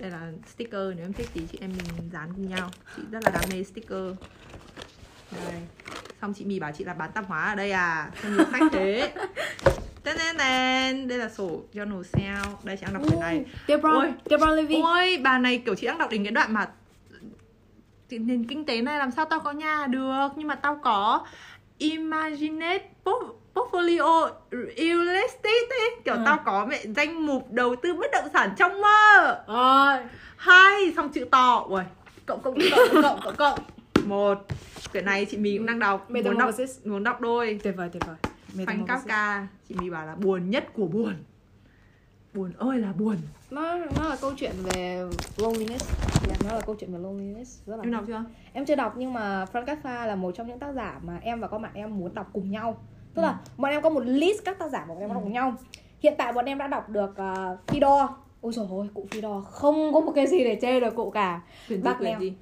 Đây 0.00 0.10
là 0.10 0.32
sticker. 0.54 0.94
Nếu 0.96 1.04
em 1.04 1.12
thích 1.12 1.28
thì 1.34 1.40
chị 1.52 1.58
em 1.60 1.70
mình 1.98 2.10
dán 2.12 2.32
cùng 2.36 2.48
nhau. 2.48 2.70
Chị 2.96 3.02
rất 3.10 3.24
là 3.24 3.30
đam 3.30 3.44
mê 3.52 3.64
sticker. 3.64 4.14
Đây. 5.46 5.60
Xong 6.20 6.34
chị 6.34 6.44
mì 6.44 6.60
bảo 6.60 6.72
chị 6.72 6.84
là 6.84 6.94
bán 6.94 7.10
tạp 7.14 7.26
hóa 7.28 7.44
ở 7.44 7.54
đây 7.54 7.70
à. 7.72 8.10
Sao 8.22 8.30
nhiều 8.32 8.44
khách 8.52 8.68
thế 8.72 9.12
tên 10.04 10.16
tên 10.18 10.36
tên 10.38 11.08
đây 11.08 11.18
là 11.18 11.28
sổ 11.28 11.60
journal 11.74 12.02
sale 12.02 12.34
đây 12.64 12.76
chị 12.76 12.82
đang 12.86 12.94
đọc 12.94 13.02
quyển 13.08 13.20
này 13.20 13.44
Ôi. 13.82 14.12
Deborah 14.30 14.54
Levy 14.56 14.80
Ôi, 14.82 15.18
bà 15.22 15.38
này 15.38 15.62
kiểu 15.66 15.74
chị 15.74 15.86
đang 15.86 15.98
đọc 15.98 16.10
đến 16.10 16.24
cái 16.24 16.32
đoạn 16.32 16.52
mà 16.52 16.68
thì 18.08 18.18
nền 18.18 18.44
kinh 18.44 18.64
tế 18.64 18.80
này 18.82 18.98
làm 18.98 19.10
sao 19.10 19.24
tao 19.24 19.40
có 19.40 19.52
nhà 19.52 19.86
được 19.86 20.28
nhưng 20.36 20.48
mà 20.48 20.54
tao 20.54 20.80
có 20.84 21.26
imaginate 21.78 22.88
portfolio 23.54 24.30
real 24.50 25.08
estate 25.08 25.66
ấy 25.70 25.90
kiểu 26.04 26.14
Ừ. 26.14 26.22
tao 26.26 26.38
có 26.44 26.66
mẹ 26.66 26.82
danh 26.96 27.26
mục 27.26 27.52
đầu 27.52 27.76
tư 27.76 27.94
bất 27.94 28.10
động 28.12 28.24
sản 28.32 28.50
trong 28.58 28.80
mơ 28.80 29.38
Rồi 29.48 29.98
hai 30.36 30.92
xong 30.96 31.08
chữ 31.08 31.24
to 31.30 31.64
ui 31.68 31.82
cộng 32.26 32.40
cộng 32.40 32.58
cộng 32.70 33.02
cộng 33.02 33.20
cộng 33.24 33.36
cộng 33.36 33.58
một 34.04 34.46
quyển 34.92 35.04
này 35.04 35.24
chị 35.24 35.36
mì 35.36 35.56
cũng 35.58 35.66
đang 35.66 35.78
đọc 35.78 36.10
muốn 36.10 36.38
đọc 36.38 36.50
muốn 36.84 37.04
đọc 37.04 37.20
đôi 37.20 37.60
tuyệt 37.62 37.74
vời 37.76 37.88
tuyệt 37.92 38.02
vời 38.06 38.16
Frank. 38.56 38.86
Kafka 38.86 39.46
chị 39.68 39.74
mì 39.80 39.90
bảo 39.90 40.06
là 40.06 40.14
buồn 40.14 40.50
nhất 40.50 40.64
của 40.74 40.86
buồn. 40.86 41.14
Buồn 42.34 42.52
ơi 42.58 42.78
là 42.78 42.92
buồn. 42.92 43.16
Nó 43.50 43.78
nó 43.96 44.08
là 44.08 44.16
câu 44.20 44.32
chuyện 44.36 44.52
về 44.62 45.08
loneliness. 45.36 45.94
Yeah, 46.28 46.44
nó 46.44 46.54
là 46.54 46.60
câu 46.60 46.74
chuyện 46.74 46.92
về 46.92 46.98
loneliness. 46.98 47.66
Rất 47.66 47.76
là 47.76 47.82
em 47.82 47.92
đọc 47.92 48.04
chưa? 48.06 48.24
Em 48.52 48.64
chưa 48.64 48.76
đọc 48.76 48.94
nhưng 48.96 49.12
mà 49.12 49.44
Frank 49.52 49.64
Kafka 49.64 50.06
là 50.06 50.16
một 50.16 50.32
trong 50.36 50.46
những 50.46 50.58
tác 50.58 50.72
giả 50.72 51.00
mà 51.02 51.18
em 51.22 51.40
và 51.40 51.48
các 51.48 51.58
bạn 51.58 51.74
em 51.74 51.98
muốn 51.98 52.14
đọc 52.14 52.30
cùng 52.32 52.50
nhau. 52.50 52.82
Tức 53.14 53.22
là 53.22 53.40
bọn 53.56 53.70
em 53.70 53.82
có 53.82 53.90
một 53.90 54.02
list 54.06 54.44
các 54.44 54.58
tác 54.58 54.70
giả 54.70 54.80
mà 54.80 54.94
bọn 54.94 54.98
em 54.98 55.08
muốn 55.08 55.14
đọc 55.14 55.22
cùng 55.24 55.32
nhau. 55.32 55.54
Hiện 56.00 56.14
tại 56.18 56.32
bọn 56.32 56.44
em 56.44 56.58
đã 56.58 56.66
đọc 56.66 56.88
được 56.88 57.10
uh, 57.10 57.66
Fidor 57.66 58.08
ôi 58.40 58.52
trời 58.56 58.66
ơi 58.70 58.88
cụ 58.94 59.06
Fidor 59.10 59.40
không 59.40 59.92
có 59.92 60.00
một 60.00 60.12
cái 60.14 60.26
gì 60.26 60.44
để 60.44 60.58
chê 60.62 60.80
được 60.80 60.94
cụ 60.96 61.10
cả. 61.10 61.40
Quyển 61.68 61.80
gì 61.80 61.84
Bác 61.84 62.00
gì? 62.20 62.34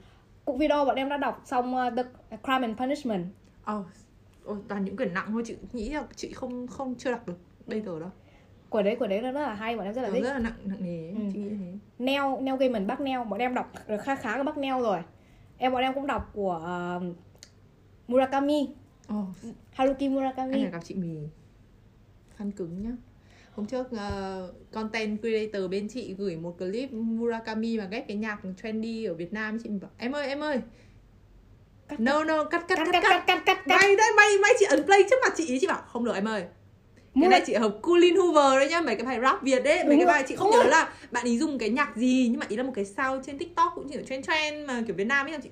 Cụ 0.45 0.59
Fidor 0.59 0.87
bọn 0.87 0.97
em 0.97 1.09
đã 1.09 1.17
đọc 1.17 1.43
xong 1.45 1.75
uh, 1.75 1.93
The 1.97 2.03
Crime 2.45 2.67
and 2.67 2.79
Punishment. 2.79 3.27
Ồ, 3.65 3.85
ôi, 4.49 4.59
toàn 4.69 4.85
những 4.85 4.97
quyển 4.97 5.15
nặng 5.15 5.27
thôi 5.33 5.43
chị 5.47 5.57
nghĩ 5.73 5.91
là 5.91 6.07
chị 6.17 6.33
không 6.33 6.67
không 6.67 6.95
chưa 6.99 7.11
đọc 7.11 7.27
được 7.29 7.39
bây 7.67 7.81
giờ 7.81 8.01
đâu. 8.01 8.11
của 8.69 8.83
đấy 8.83 8.97
của 8.97 9.07
đấy 9.07 9.21
nó 9.23 9.33
rất 9.33 9.41
là 9.41 9.55
hay 9.55 9.77
bọn 9.77 9.85
em 9.85 9.95
rất 9.95 10.03
là 10.03 10.09
Nó 10.09 10.15
thích 10.15 10.25
rất 10.25 10.33
là 10.33 10.39
nặng 10.39 10.53
nặng 10.65 10.79
nề, 10.85 11.11
Ừ. 11.11 11.31
chị 11.33 11.39
nghĩ 11.39 11.49
thế. 11.49 11.73
Neil 11.99 12.23
Neil 12.43 12.57
Gaiman 12.61 12.87
bác 12.87 13.01
Neil 13.01 13.21
bọn 13.29 13.39
em 13.41 13.55
đọc 13.55 13.73
được 13.89 13.97
khá 14.03 14.15
khá 14.17 14.37
các 14.37 14.43
bác 14.43 14.59
Neil 14.59 14.83
rồi 14.83 14.99
em 15.59 15.73
bọn 15.73 15.83
em 15.83 15.95
cũng 15.95 16.07
đọc 16.07 16.31
của 16.35 16.97
uh, 16.97 17.17
Murakami 18.09 18.69
Ồ, 19.09 19.25
Haruki 19.73 20.01
anh 20.03 20.15
Murakami 20.15 20.63
là 20.65 20.71
gặp 20.71 20.81
chị 20.85 20.95
mì 20.95 21.17
khăn 22.37 22.51
cứng 22.53 22.83
nhá. 22.83 22.93
Hôm 23.55 23.67
trước 23.67 23.87
uh, 23.91 24.71
content 24.73 25.21
creator 25.21 25.71
bên 25.71 25.89
chị 25.89 26.15
gửi 26.15 26.37
một 26.37 26.59
clip 26.59 26.93
Murakami 26.93 27.79
mà 27.79 27.85
ghép 27.85 28.09
cái 28.09 28.17
nhạc 28.17 28.41
trendy 28.63 29.05
ở 29.05 29.15
Việt 29.15 29.33
Nam 29.33 29.59
chị 29.63 29.69
bảo 29.69 29.91
em 29.99 30.13
ơi 30.13 30.29
em 30.29 30.41
ơi 30.41 30.61
Cắt, 31.89 32.01
no 32.01 32.25
no 32.25 32.45
cắt 32.45 32.69
cắt 32.69 32.79
cắt 32.79 32.87
cắt 32.93 33.03
cắt 33.03 33.23
cắt, 33.27 33.43
cắt 33.47 33.67
may 33.67 33.97
đấy 33.97 34.11
may 34.17 34.39
may 34.43 34.53
chị 34.59 34.67
ấn 34.71 34.85
play 34.85 35.03
trước 35.11 35.17
mặt 35.23 35.33
chị 35.37 35.47
ý 35.47 35.59
chị 35.61 35.67
bảo 35.67 35.83
không 35.87 36.05
được 36.05 36.15
em 36.15 36.29
ơi. 36.29 36.43
Cái 37.21 37.29
này 37.29 37.43
chị 37.47 37.55
hợp 37.55 37.73
Coolin 37.83 38.17
Hoover 38.17 38.59
đấy 38.59 38.69
nhá 38.71 38.81
mấy 38.81 38.97
cái 38.97 39.05
bài 39.05 39.19
rap 39.23 39.43
Việt 39.43 39.65
đấy 39.65 39.85
mấy 39.85 39.97
Đúng 39.97 39.99
cái 39.99 40.07
bài 40.07 40.25
chị 40.29 40.37
không 40.37 40.51
nhớ 40.51 40.63
là 40.63 40.89
bạn 41.11 41.25
ý 41.25 41.39
dùng 41.39 41.59
cái 41.59 41.69
nhạc 41.69 41.97
gì 41.97 42.29
nhưng 42.31 42.41
mà 42.41 42.47
ý 42.49 42.57
là 42.57 42.63
một 42.63 42.73
cái 42.75 42.85
sound 42.85 43.27
trên 43.27 43.39
TikTok 43.39 43.73
cũng 43.75 43.89
chỉ 43.89 43.97
ở 43.97 44.03
trend 44.09 44.27
trend 44.27 44.69
mà 44.69 44.83
kiểu 44.87 44.97
Việt 44.97 45.07
Nam 45.07 45.27
ấy 45.27 45.39
chị 45.43 45.49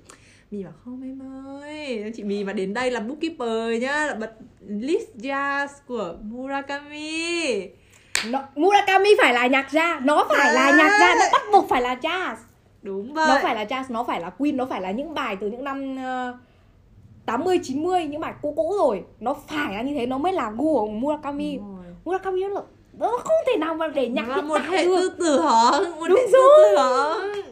Mì 0.51 0.63
bảo 0.65 0.73
không 0.85 1.03
em 1.03 1.23
ơi. 1.63 2.13
Chị 2.17 2.25
Mì 2.25 2.45
mà 2.45 2.53
đến 2.53 2.75
đây 2.75 2.91
là 2.91 3.01
bookkeeper 3.01 3.83
nhá 3.83 4.07
là 4.07 4.15
bật 4.15 4.33
list 4.69 5.09
jazz 5.17 5.69
của 5.87 6.17
Murakami. 6.23 7.69
Nó, 8.27 8.43
Murakami 8.55 9.11
phải 9.19 9.35
là 9.35 9.47
nhạc 9.47 9.67
jazz. 9.71 10.01
Nó 10.05 10.27
phải 10.29 10.55
là 10.55 10.71
nhạc 10.79 10.91
jazz 10.91 11.19
nó 11.19 11.25
bắt 11.33 11.43
buộc 11.53 11.69
phải 11.69 11.83
là 11.83 11.95
jazz 11.95 12.37
Đúng 12.87 13.15
vậy. 13.15 13.27
nó 13.29 13.39
phải 13.43 13.55
là 13.55 13.65
jazz 13.65 13.85
nó 13.89 14.05
phải 14.05 14.21
là 14.21 14.31
queen 14.31 14.57
nó 14.57 14.67
phải 14.67 14.81
là 14.81 14.91
những 14.91 15.15
bài 15.15 15.37
từ 15.41 15.51
những 15.51 15.65
năm 15.65 15.95
uh, 15.95 16.37
80 17.27 17.61
90 17.63 18.07
những 18.07 18.21
bài 18.21 18.35
cũ 18.43 18.53
cũ 18.57 18.75
rồi. 18.79 19.05
Nó 19.21 19.35
phải 19.49 19.75
là 19.75 19.83
như 19.83 19.95
thế 19.95 20.07
nó 20.07 20.19
mới 20.19 20.33
là 20.33 20.51
gu 20.51 20.75
của 20.75 20.87
Murakami. 20.87 21.59
Murakami 22.05 22.43
nó 22.43 22.49
là 22.49 22.61
nó 22.99 23.19
không 23.25 23.37
thể 23.47 23.57
nào 23.59 23.75
mà 23.75 23.89
để 23.89 24.09
nhạc 24.09 24.29
Nó 24.29 24.37
là 24.37 24.43
một 24.43 24.61
hệ 24.71 24.85
tư 24.85 25.15
tưởng 25.19 25.43
một 25.99 26.07
Đúng 26.09 26.19
hệ 26.19 26.27
rồi. 26.33 26.33
tư 26.33 26.77
tưởng 26.77 27.45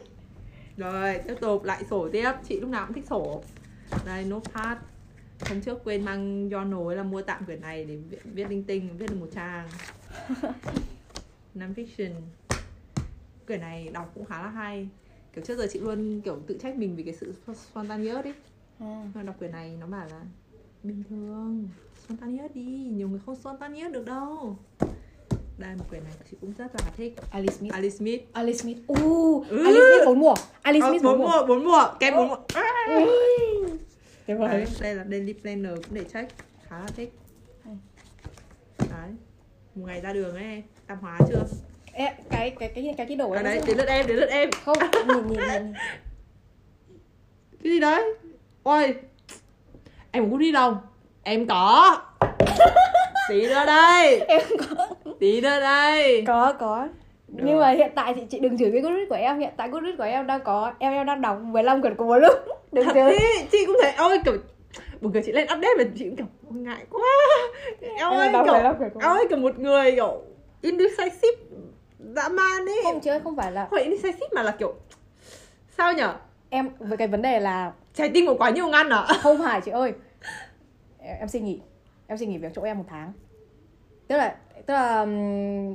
rồi. 0.77 1.19
tiếp 1.27 1.35
tục 1.41 1.63
lại 1.63 1.83
sổ 1.89 2.09
tiếp. 2.11 2.31
Chị 2.47 2.59
lúc 2.59 2.69
nào 2.69 2.85
cũng 2.85 2.93
thích 2.95 3.05
sổ. 3.09 3.41
Đây 4.05 4.23
notepad 4.23 4.77
hôm 5.49 5.61
trước 5.61 5.83
quên 5.83 6.05
mang 6.05 6.49
journal 6.49 6.87
ấy 6.87 6.95
là 6.95 7.03
mua 7.03 7.21
tạm 7.21 7.45
quyển 7.45 7.61
này 7.61 7.85
để 7.85 7.95
viết, 8.09 8.17
viết 8.23 8.49
linh 8.49 8.63
tinh 8.63 8.97
viết 8.97 9.05
được 9.09 9.17
một 9.19 9.27
trang. 9.35 9.67
Non 11.53 11.73
fiction 11.73 12.11
quyển 13.47 13.61
này 13.61 13.89
đọc 13.93 14.11
cũng 14.15 14.25
khá 14.25 14.41
là 14.41 14.49
hay 14.49 14.87
kiểu 15.35 15.43
trước 15.45 15.57
giờ 15.57 15.67
chị 15.71 15.79
luôn 15.79 16.21
kiểu 16.21 16.39
tự 16.47 16.57
trách 16.61 16.75
mình 16.77 16.95
vì 16.95 17.03
cái 17.03 17.13
sự 17.13 17.33
spontaneous 17.71 18.25
ấy. 18.25 18.33
À. 18.79 19.03
mà 19.15 19.23
đọc 19.23 19.35
quyển 19.39 19.51
này 19.51 19.77
nó 19.79 19.87
bảo 19.87 20.05
là 20.09 20.21
bình 20.83 21.03
thường 21.09 21.67
spontaneous 22.05 22.51
đi 22.53 22.61
nhiều 22.91 23.09
người 23.09 23.19
không 23.25 23.35
spontaneous 23.35 23.93
được 23.93 24.05
đâu. 24.05 24.57
Đây 25.57 25.75
một 25.75 25.85
quyển 25.89 26.03
này 26.03 26.13
chị 26.31 26.37
cũng 26.41 26.53
rất 26.57 26.67
là 26.75 26.91
thích. 26.97 27.13
Alice 27.31 27.53
Smith. 27.55 27.73
Alice 27.73 27.97
Smith. 27.97 28.21
Alice 28.33 28.57
Smith. 28.57 28.77
Uh, 28.91 29.47
Ừ. 29.49 29.57
Alice 29.65 29.81
Smith 29.81 30.05
bốn 30.05 30.19
mùa. 30.19 30.33
Alice 30.61 30.85
Ờ, 30.85 30.89
Smith 30.91 31.03
bốn 31.03 31.17
mùa. 31.19 31.45
bốn 31.47 31.63
mùa. 31.63 31.83
Kem 31.99 32.13
bốn 32.15 32.27
mùa. 32.27 32.35
Đấy, 34.27 34.37
vời 34.37 34.65
đây 34.81 34.95
là 34.95 35.05
daily 35.09 35.33
planner 35.33 35.75
cũng 35.75 35.93
để 35.95 36.03
check 36.13 36.31
khá 36.69 36.79
là 36.79 36.87
thích. 36.95 37.13
Đấy. 38.77 39.09
Một 39.75 39.85
ngày 39.85 40.01
ra 40.01 40.13
đường 40.13 40.35
ấy 40.35 40.63
tạp 40.87 41.01
hóa 41.01 41.19
chưa 41.29 41.43
Ê, 41.97 42.05
cái 42.29 42.55
cái 42.59 42.69
cái 42.75 42.93
cái 42.97 43.07
cái 43.07 43.17
đồ 43.17 43.31
à 43.31 43.39
ấy 43.39 43.43
đấy 43.43 43.61
đến 43.67 43.77
lượt 43.77 43.87
em 43.87 44.07
đến 44.07 44.17
lượt 44.17 44.29
em. 44.29 44.49
Không 44.65 44.77
nhìn 45.07 45.27
nhìn 45.27 45.39
nhìn 45.39 45.73
cái 47.63 47.71
gì 47.73 47.79
đấy? 47.79 48.13
Ôi. 48.63 48.95
Em 50.11 50.23
có 50.23 50.29
goodie 50.29 50.51
đâu 50.51 50.77
em 51.23 51.47
có. 51.47 51.97
Tí 53.29 53.47
nữa 53.47 53.63
đây. 53.65 54.19
Em 54.19 54.41
có. 54.59 54.87
Tí 55.19 55.41
nữa 55.41 55.59
đây. 55.59 56.23
Có 56.27 56.53
có. 56.59 56.87
Được. 57.27 57.43
nhưng 57.47 57.59
mà 57.59 57.69
hiện 57.69 57.91
tại 57.95 58.13
thì 58.13 58.21
chị 58.29 58.39
đừng 58.39 58.57
chửi 58.57 58.71
cái 58.71 58.81
Goodreads 58.81 59.09
của 59.09 59.15
em. 59.15 59.39
Hiện 59.39 59.53
tại 59.57 59.69
Goodreads 59.69 59.97
của 59.97 60.03
em 60.03 60.27
đang 60.27 60.43
có 60.43 60.73
em 60.79 60.93
em 60.93 61.05
đang 61.05 61.21
đọc 61.21 61.37
15 61.41 61.81
quyển 61.81 61.95
cùng 61.95 62.07
một 62.07 62.17
lúc. 62.17 62.33
Đừng 62.71 62.87
chửi 62.93 63.17
chị 63.51 63.65
cũng 63.65 63.77
thấy 63.81 63.91
ôi 63.97 64.19
kiểu 64.25 64.33
một 65.01 65.09
người 65.13 65.21
chị 65.25 65.31
lên 65.31 65.43
update 65.43 65.75
mà 65.77 65.83
chị 65.97 66.05
cũng 66.05 66.15
kiểu 66.15 66.25
"Ôi, 66.49 66.59
ngại 66.59 66.85
quá. 66.89 67.01
Em 67.81 68.09
ơi 68.09 68.29
kiểu 68.33 68.43
15 68.53 68.77
quyển 68.77 68.89
cùng 68.93 69.01
em 69.01 69.09
một 69.09 69.15
ơi 69.17 69.25
kiểu 69.29 69.37
một 69.37 69.59
người 69.59 69.91
kiểu 69.91 70.21
indecisive 70.61 71.37
dã 72.15 72.29
man 72.29 72.65
ấy 72.65 72.79
không 72.83 72.99
chứ 72.99 73.19
không 73.23 73.35
phải 73.35 73.51
là 73.51 73.61
không 73.61 73.71
phải 73.71 73.83
indecisive 73.83 74.27
mà 74.35 74.43
là 74.43 74.51
kiểu 74.51 74.73
sao 75.77 75.93
nhở? 75.93 76.15
Em 76.49 76.69
với 76.79 76.97
cái 76.97 77.07
vấn 77.07 77.21
đề 77.21 77.39
là 77.39 77.73
trái 77.93 78.09
tim 78.13 78.25
của 78.25 78.35
quá 78.37 78.49
nhiều 78.49 78.67
ngăn 78.67 78.89
à? 78.89 79.07
Không 79.21 79.37
phải 79.43 79.61
chị 79.61 79.71
ơi. 79.71 79.93
Em 80.99 81.27
xin 81.27 81.45
nghỉ. 81.45 81.59
Em 82.07 82.17
xin 82.17 82.29
nghỉ 82.29 82.37
việc 82.37 82.51
chỗ 82.55 82.61
em 82.61 82.77
một 82.77 82.83
tháng. 82.87 83.13
Tức 84.07 84.17
là 84.17 84.35
tức 84.65 84.73
là 84.73 84.99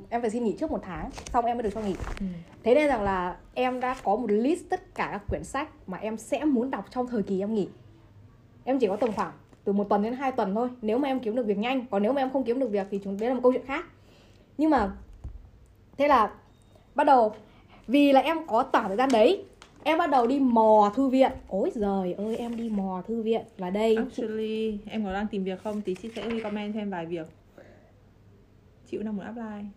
em 0.09 0.21
phải 0.21 0.31
xin 0.31 0.45
nghỉ 0.45 0.57
trước 0.61 0.71
một 0.71 0.81
tháng 0.83 1.11
xong 1.33 1.45
em 1.45 1.57
mới 1.57 1.63
được 1.63 1.71
cho 1.75 1.81
nghỉ. 1.81 1.95
Thế 2.63 2.75
nên 2.75 2.89
rằng 2.89 3.03
là 3.03 3.37
em 3.55 3.81
đã 3.81 3.97
có 4.05 4.17
một 4.17 4.31
list 4.31 4.63
tất 4.71 4.95
cả 4.95 5.09
các 5.13 5.23
quyển 5.29 5.45
sách 5.45 5.69
mà 5.87 5.99
em 5.99 6.17
sẽ 6.17 6.45
muốn 6.45 6.71
đọc 6.71 6.85
trong 6.91 7.07
thời 7.07 7.23
kỳ 7.23 7.41
em 7.41 7.55
nghỉ. 7.55 7.69
Em 8.65 8.79
chỉ 8.79 8.87
có 8.89 8.97
tầm 8.97 9.13
khoảng 9.13 9.33
từ 9.65 9.73
một 9.73 9.89
tuần 9.89 10.03
đến 10.03 10.13
hai 10.13 10.33
tuần 10.33 10.55
thôi. 10.55 10.69
Nếu 10.83 10.99
mà 10.99 11.09
em 11.09 11.21
kiếm 11.21 11.37
được 11.37 11.47
việc 11.47 11.59
nhanh 11.59 11.87
còn 11.91 12.03
nếu 12.03 12.13
mà 12.13 12.23
em 12.23 12.31
không 12.31 12.45
kiếm 12.45 12.61
được 12.61 12.71
việc 12.71 12.87
thì 12.91 13.01
chúng 13.05 13.19
đấy 13.21 13.29
là 13.29 13.35
một 13.35 13.41
câu 13.43 13.53
chuyện 13.53 13.67
khác. 13.67 13.85
Nhưng 14.59 14.71
mà 14.71 14.91
thế 16.01 16.09
là 16.09 16.31
bắt 16.95 17.05
đầu 17.05 17.33
vì 17.87 18.13
là 18.13 18.21
em 18.21 18.47
có 18.47 18.69
khoảng 18.73 18.89
thời 18.89 18.97
gian 18.97 19.09
đấy 19.13 19.45
em 19.85 19.99
bắt 19.99 20.11
đầu 20.11 20.27
đi 20.27 20.39
mò 20.39 20.93
thư 20.97 21.09
viện. 21.09 21.33
Ôi 21.49 21.71
giời 21.75 22.13
ơi 22.13 22.37
em 22.37 22.57
đi 22.57 22.69
mò 22.69 23.03
thư 23.07 23.23
viện 23.23 23.43
và 23.59 23.71
đây. 23.71 23.97
Actually, 23.97 24.79
em 24.91 25.05
có 25.05 25.13
đang 25.13 25.27
tìm 25.27 25.45
việc 25.45 25.63
không? 25.63 25.81
Tí 25.81 25.95
chị 25.95 26.11
sẽ 26.17 26.31
recommend 26.31 26.75
thêm 26.75 26.91
vài 26.91 27.07
việc. 27.07 27.27
Chị 28.91 28.97
cũng 28.97 29.07
đang 29.07 29.17
muốn 29.17 29.27
apply. 29.27 29.69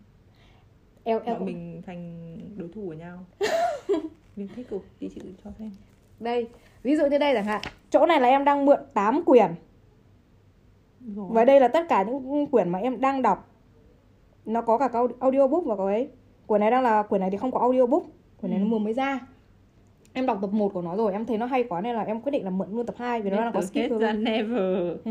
Em 1.04 1.20
em 1.24 1.34
Bọn 1.34 1.44
mình 1.44 1.82
thành 1.86 2.38
đối 2.56 2.68
thủ 2.68 2.82
của 2.86 2.92
nhau. 2.92 3.18
Mình 4.36 4.48
thích 4.56 4.66
cực, 4.70 4.82
tí 4.98 5.08
chị 5.14 5.20
cho 5.44 5.50
thêm. 5.58 5.70
Đây 6.20 6.48
ví 6.82 6.96
dụ 6.96 7.06
như 7.06 7.18
đây 7.18 7.34
chẳng 7.34 7.44
hạn. 7.44 7.60
Chỗ 7.90 8.06
này 8.06 8.20
là 8.20 8.28
em 8.28 8.44
đang 8.44 8.66
mượn 8.66 8.78
8 8.94 9.24
quyển. 9.24 9.54
Rồi. 11.16 11.26
và 11.30 11.44
đây 11.44 11.60
là 11.60 11.68
tất 11.68 11.86
cả 11.88 12.02
những 12.02 12.46
quyển 12.46 12.68
mà 12.68 12.78
em 12.78 13.00
đang 13.00 13.22
đọc 13.22 13.53
nó 14.46 14.60
có 14.62 14.78
cả 14.78 14.88
cái 14.88 15.02
audiobook 15.20 15.64
và 15.64 15.76
có 15.76 15.84
ấy. 15.86 16.08
Quyển 16.46 16.60
này 16.60 16.70
đang 16.70 16.82
là 16.82 17.02
quyển 17.02 17.20
này 17.20 17.30
thì 17.30 17.36
không 17.36 17.50
có 17.52 17.60
audiobook. 17.60 18.02
Quyển 18.40 18.50
này 18.50 18.60
Ừ. 18.60 18.64
nó 18.64 18.70
vừa 18.70 18.78
mới 18.78 18.92
ra. 18.94 19.20
Em 20.12 20.26
đọc 20.26 20.38
tập 20.42 20.52
1 20.52 20.68
của 20.72 20.82
nó 20.82 20.96
rồi 20.96 21.12
em 21.12 21.26
thấy 21.26 21.38
nó 21.38 21.46
hay 21.46 21.64
quá 21.64 21.80
nên 21.80 21.94
là 21.96 22.02
em 22.02 22.20
quyết 22.20 22.30
định 22.32 22.44
là 22.44 22.50
mượn 22.50 22.68
luôn 22.72 22.86
tập 22.86 22.94
2 22.98 23.22
vì 23.22 23.30
nó 23.30 23.36
đang 23.36 23.52
có 23.52 23.60
skip 23.60 23.90
rồi 23.90 24.12
never. 24.12 24.96
Ừ. 25.04 25.10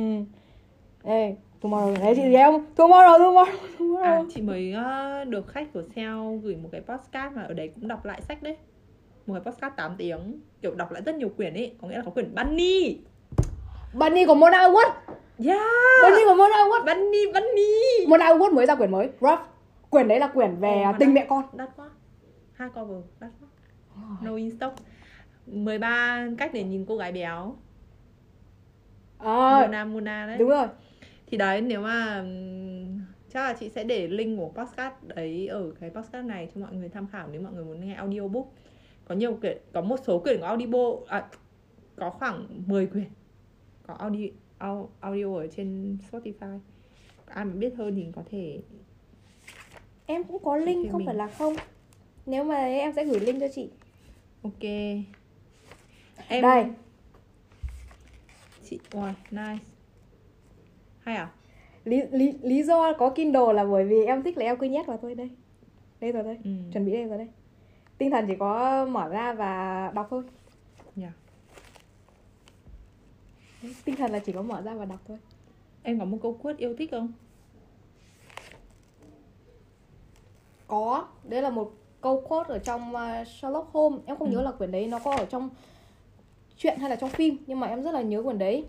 đây 1.04 1.36
tomorrow. 1.62 2.00
Đấy 2.00 2.14
chị 2.16 2.22
gì 2.22 2.36
không 2.46 2.66
tomorrow 2.76 3.20
tomorrow 3.20 3.46
tomorrow. 3.80 4.02
À, 4.04 4.22
chị 4.34 4.42
mới 4.42 4.74
ờ, 4.74 5.24
được 5.24 5.48
khách 5.48 5.74
của 5.74 5.82
sale 5.96 6.38
gửi 6.44 6.56
một 6.56 6.70
cái 6.72 6.82
podcast 6.82 7.34
mà 7.36 7.42
ở 7.44 7.54
đấy 7.54 7.72
cũng 7.76 7.88
đọc 7.88 8.06
lại 8.06 8.22
sách 8.22 8.44
đấy. 8.44 8.58
Một 9.28 9.34
cái 9.34 9.42
podcast 9.54 9.74
8 9.78 9.96
tiếng. 9.98 10.40
Kiểu 10.62 10.76
đọc 10.76 10.92
lại 10.92 11.02
rất 11.06 11.16
nhiều 11.16 11.30
quyển 11.38 11.54
ấy. 11.54 11.76
Có 11.82 11.88
nghĩa 11.88 11.96
là 11.98 12.02
có 12.06 12.12
quyển 12.12 12.36
Bunny 12.36 12.98
Bunny 13.94 14.26
của 14.26 14.36
Mona 14.36 14.58
Award 14.58 14.91
yeah. 15.46 15.62
Bunny 16.04 16.24
của 16.26 16.36
Mona 16.36 16.56
Award 16.56 16.86
Bunny 16.86 17.26
Bunny. 17.34 18.08
Mona 18.08 18.26
Award 18.26 18.54
mới 18.54 18.66
ra 18.66 18.76
quyển 18.76 18.91
mới. 18.91 19.10
Rough 19.22 19.41
quyển 19.89 20.08
đấy 20.08 20.20
là 20.20 20.28
quyển 20.28 20.56
về 20.56 20.82
mà 20.86 20.94
tình 21.00 21.14
mẹ 21.14 21.26
con. 21.30 21.44
đắt 21.54 21.70
quá. 21.76 21.89
Hai 22.54 22.70
cover 22.70 23.04
đắt 23.20 23.32
quá. 23.41 23.48
No 24.22 24.36
in 24.36 24.52
stock 24.58 24.76
13 25.46 26.28
cách 26.38 26.52
để 26.54 26.64
nhìn 26.64 26.86
cô 26.86 26.98
gái 26.98 27.12
béo. 27.12 27.56
À, 29.18 29.62
Mona 29.62 29.86
Mona 29.86 30.26
đấy. 30.28 30.38
Đúng 30.38 30.50
rồi. 30.50 30.68
Thì 31.28 31.38
đấy 31.38 31.62
nếu 31.62 31.82
mà 31.82 32.24
chắc 33.34 33.39
là 33.39 33.54
chị 33.54 33.70
sẽ 33.70 33.84
để 33.84 34.08
link 34.08 34.39
của 34.39 34.62
podcast 34.62 34.94
đấy 35.04 35.48
ở 35.48 35.72
cái 35.80 35.89
podcast 35.89 36.26
này 36.26 36.50
cho 36.56 36.62
mọi 36.62 36.74
người 36.74 36.89
tham 36.89 37.08
khảo 37.08 37.28
nếu 37.32 37.41
mọi 37.41 37.54
người 37.54 37.66
muốn 37.66 37.88
nghe 37.88 37.94
audiobook. 37.94 38.46
Có 39.08 39.16
nhiều 39.16 39.38
quyển 39.41 39.58
có 39.74 39.82
một 39.82 40.00
số 40.04 40.20
quyển 40.20 40.41
có 40.41 40.48
audio 40.48 40.68
à, 41.08 41.26
có 41.96 42.10
khoảng 42.10 42.48
10 42.66 42.88
quyển 42.88 43.06
có 43.88 43.94
audio 43.94 44.28
au- 44.60 44.88
audio 45.00 45.36
ở 45.36 45.48
trên 45.48 45.98
Spotify. 46.12 46.60
Ai 47.26 47.46
mà 47.46 47.54
biết 47.54 47.74
hơn 47.78 47.96
thì 47.96 48.06
có 48.16 48.24
thể 48.32 48.60
em 50.06 50.24
cũng 50.24 50.44
có 50.44 50.58
link 50.58 50.92
không 50.92 50.98
mình. 51.00 51.06
phải 51.06 51.16
là 51.16 51.28
không? 51.28 51.56
Nếu 52.26 52.44
mà 52.44 52.56
em 52.56 52.94
sẽ 52.96 53.06
gửi 53.06 53.20
link 53.20 53.40
cho 53.40 53.48
chị. 53.56 53.70
Ok. 54.44 54.64
Em 56.28 56.42
đây. 56.42 56.66
Chị 58.70 58.80
wow 58.92 59.14
nice. 59.32 59.64
Hay 61.00 61.16
à? 61.16 61.32
Lý, 61.86 62.02
lý, 62.12 62.34
lý 62.42 62.64
do 62.64 62.94
có 62.94 63.10
Kindle 63.10 63.54
là 63.54 63.66
bởi 63.66 63.86
vì 63.86 64.06
em 64.06 64.24
thích 64.24 64.38
là 64.38 64.46
em 64.46 64.58
cứ 64.58 64.68
nhét 64.68 64.86
vào 64.88 64.98
thôi 65.02 65.16
đây. 65.16 65.30
Đây 66.00 66.12
rồi 66.12 66.24
đây. 66.24 66.38
Ừ. 66.44 66.52
chuẩn 66.74 66.86
bị 66.86 66.92
đây 66.92 67.06
rồi 67.06 67.18
đây. 67.18 67.28
Tinh 67.98 68.12
thần 68.12 68.26
chỉ 68.28 68.34
có 68.40 68.86
mở 68.86 69.10
ra 69.10 69.34
và 69.34 69.92
đọc 69.96 70.08
thôi 70.10 70.24
dạ. 70.96 71.12
Tinh 73.86 73.95
thần 73.95 74.11
là 74.11 74.20
chỉ 74.20 74.32
có 74.32 74.41
mở 74.41 74.61
ra 74.61 74.74
và 74.74 74.86
đọc 74.86 74.99
thôi. 75.07 75.18
Em 75.84 75.99
có 75.99 76.05
một 76.05 76.18
câu 76.22 76.34
quote 76.41 76.57
yêu 76.59 76.76
thích 76.78 76.91
không? 76.91 77.11
Có 80.68 81.07
đấy 81.24 81.41
là 81.41 81.49
một 81.49 81.72
câu 82.01 82.22
quote 82.22 82.49
ở 82.53 82.59
trong 82.59 82.93
uh, 82.95 83.28
Sherlock 83.28 83.74
Holmes. 83.74 83.99
Em 84.05 84.18
không 84.18 84.30
Ừ. 84.30 84.34
nhớ 84.36 84.41
là 84.41 84.51
quyển 84.51 84.72
đấy 84.72 84.88
nó 84.88 84.99
có 84.99 85.16
ở 85.16 85.26
trong 85.26 85.49
truyện 86.57 86.80
hay 86.80 86.89
là 86.89 86.95
trong 86.95 87.09
phim 87.09 87.38
nhưng 87.47 87.59
mà 87.59 87.68
em 87.68 87.84
rất 87.84 87.91
là 87.91 88.01
nhớ 88.01 88.24
quyển 88.24 88.38
đấy. 88.38 88.66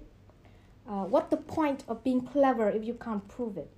Uh, 0.84 0.90
What's 1.12 1.28
the 1.30 1.36
point 1.56 1.78
of 1.86 1.96
being 2.04 2.20
clever 2.32 2.74
if 2.74 2.86
you 2.92 2.96
can't 3.00 3.20
prove 3.36 3.62
it? 3.62 3.70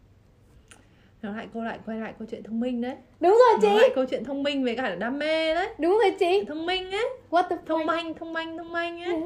Nói 1.23 1.37
lại 1.37 1.49
câu 1.55 1.63
lại 1.63 1.79
quay 1.87 1.99
lại 2.01 2.15
câu 2.19 2.29
chuyện 2.31 2.43
thông 2.43 2.61
minh 2.61 2.81
đấy. 2.81 2.97
Đúng 3.21 3.31
rồi 3.31 3.71
nói 3.71 3.79
lại 3.81 3.89
chị 3.89 3.95
câu 3.95 4.05
chuyện 4.11 4.25
thông 4.25 4.43
minh 4.43 4.65
với 4.65 4.77
cả 4.77 4.95
đam 4.95 5.19
mê 5.19 5.55
đấy. 5.55 5.69
Đúng 5.79 5.99
rồi 6.03 6.17
chị. 6.19 6.45
Thông 6.49 6.67
minh 6.67 6.91
ấy. 6.91 7.09
What 7.31 7.49
the 7.49 7.57
thông 7.67 7.87
point? 7.87 8.05
minh 8.05 8.15
thông 8.15 8.33
minh 8.33 8.57
thông 8.59 8.73
minh 8.73 9.03
ấy. 9.03 9.23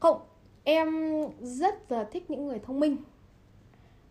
Không, 0.00 0.20
em 0.64 0.88
rất 1.40 1.92
là 1.92 2.04
thích 2.04 2.30
những 2.30 2.46
người 2.46 2.58
thông 2.58 2.80
minh. 2.80 2.96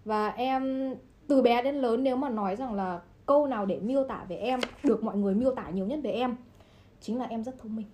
Và 0.06 0.30
em 0.30 0.94
từ 1.28 1.42
bé 1.42 1.62
đến 1.62 1.76
lớn 1.76 2.04
nếu 2.04 2.16
mà 2.16 2.30
nói 2.30 2.56
rằng 2.56 2.74
là 2.74 3.02
câu 3.26 3.48
nào 3.48 3.66
để 3.66 3.80
miêu 3.80 4.04
tả 4.04 4.26
về 4.28 4.36
em 4.36 4.60
Được 4.84 5.04
mọi 5.04 5.18
người 5.18 5.36
miêu 5.36 5.56
tả 5.56 5.70
nhiều 5.70 5.86
nhất 5.86 6.00
về 6.04 6.12
em 6.12 6.36
Chính 7.02 7.20
là 7.20 7.26
em 7.26 7.44
rất 7.44 7.60
thông 7.60 7.76
minh. 7.76 7.86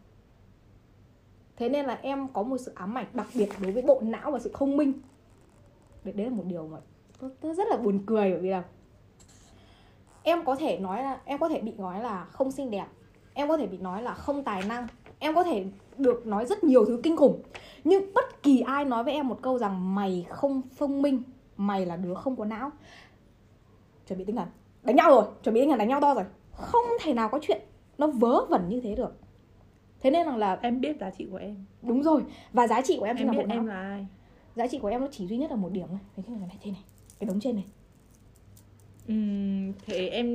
Thế 1.58 1.70
nên 1.70 1.86
là 1.86 2.00
em 2.02 2.28
có 2.28 2.44
một 2.44 2.58
sự 2.58 2.72
ám 2.76 2.98
ảnh 2.98 3.06
đặc 3.14 3.28
biệt 3.36 3.50
đối 3.62 3.72
với 3.72 3.82
bộ 3.82 4.02
não 4.04 4.32
và 4.32 4.40
sự 4.40 4.52
thông 4.54 4.78
minh. 4.78 4.94
Đấy, 6.04 6.14
đấy 6.14 6.26
là 6.26 6.36
một 6.36 6.44
điều 6.46 6.68
mà 6.68 6.78
tôi, 7.20 7.32
tôi 7.42 7.56
rất 7.56 7.68
là 7.68 7.78
buồn 7.78 8.04
cười 8.06 8.32
bởi 8.32 8.40
vì 8.40 8.50
là 8.50 8.64
Em 10.24 10.46
có 10.46 10.56
thể 10.56 10.80
nói 10.80 11.04
là 11.04 11.22
em 11.26 11.40
có 11.40 11.50
thể 11.50 11.62
bị 11.62 11.72
nói 11.78 12.00
là 12.00 12.26
không 12.26 12.52
xinh 12.52 12.72
đẹp 12.72 12.88
Em 13.34 13.48
có 13.48 13.58
thể 13.58 13.68
bị 13.68 13.78
nói 13.78 14.04
là 14.04 14.14
không 14.14 14.44
tài 14.44 14.64
năng 14.68 14.88
Em 15.20 15.36
có 15.36 15.44
thể 15.44 15.66
được 16.00 16.28
nói 16.28 16.46
rất 16.46 16.64
nhiều 16.64 16.86
thứ 16.86 17.00
kinh 17.04 17.18
khủng. 17.18 17.42
Nhưng 17.84 18.14
bất 18.14 18.44
kỳ 18.44 18.62
ai 18.62 18.86
nói 18.86 19.04
với 19.04 19.14
em 19.14 19.28
một 19.28 19.42
câu 19.42 19.58
rằng 19.58 19.96
mày 19.96 20.26
không 20.30 20.62
thông 20.78 21.02
minh 21.02 21.24
mày 21.58 21.86
là 21.86 21.96
đứa 21.96 22.14
không 22.14 22.36
có 22.36 22.46
não. 22.46 22.72
Chuẩn 24.08 24.20
bị 24.20 24.26
tinh 24.26 24.36
thần. 24.36 24.48
Đánh 24.84 24.96
nhau 24.96 25.10
rồi. 25.10 25.26
Chuẩn 25.44 25.56
bị 25.56 25.62
tinh 25.62 25.70
thần 25.70 25.80
đánh 25.80 25.88
nhau 25.88 26.02
to 26.02 26.14
rồi. 26.14 26.24
Không 26.52 26.86
thể 27.02 27.14
nào 27.14 27.30
có 27.30 27.40
chuyện 27.42 27.62
nó 27.98 28.08
vớ 28.08 28.46
vẩn 28.46 28.70
như 28.70 28.82
thế 28.82 28.96
được. 28.96 29.20
Thế 30.02 30.12
nên 30.12 30.26
rằng 30.26 30.38
là 30.38 30.60
em 30.62 30.82
biết 30.82 30.98
giá 31.00 31.10
trị 31.10 31.28
của 31.32 31.38
em. 31.38 31.66
Đúng 31.82 32.04
rồi. 32.04 32.22
Và 32.54 32.68
giá 32.68 32.82
trị 32.82 32.98
của 33.00 33.06
em, 33.06 33.16
em 33.16 33.28
là 33.28 33.34
biết 33.34 33.46
não. 33.48 33.58
em 33.58 33.66
là 33.66 33.82
ai. 33.82 34.08
Giá 34.56 34.68
trị 34.68 34.80
của 34.80 34.88
em 34.88 35.02
nó 35.02 35.08
chỉ 35.12 35.28
duy 35.28 35.38
nhất 35.38 35.52
là 35.52 35.58
một 35.58 35.72
điểm 35.72 35.88
thôi. 35.90 36.00
Đấy 36.18 36.24
cái 36.28 36.36
này 36.36 36.58
trên 36.64 36.74
này 36.74 36.84
cái 37.20 37.28
đống 37.28 37.40
trên 37.40 37.56
này. 37.56 37.66
Ừm, 39.08 39.74
thế 39.86 40.08
em 40.08 40.28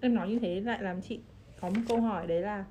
em 0.00 0.14
nói 0.14 0.28
như 0.28 0.38
thế 0.38 0.60
lại 0.60 0.82
làm 0.82 1.00
chị 1.00 1.20
có 1.60 1.68
một 1.68 1.80
câu 1.88 2.00
hỏi 2.00 2.26
đấy 2.26 2.40
là 2.40 2.64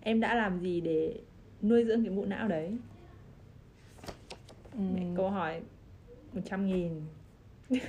em 0.00 0.20
đã 0.20 0.34
làm 0.34 0.60
gì 0.60 0.80
để 0.80 1.14
nuôi 1.62 1.84
dưỡng 1.84 2.04
cái 2.04 2.14
bộ 2.14 2.24
não 2.24 2.48
đấy. 2.48 2.72
Ừm, 4.72 5.16
câu 5.16 5.30
hỏi 5.30 5.60
100 6.32 6.66
nghìn. 6.66 6.92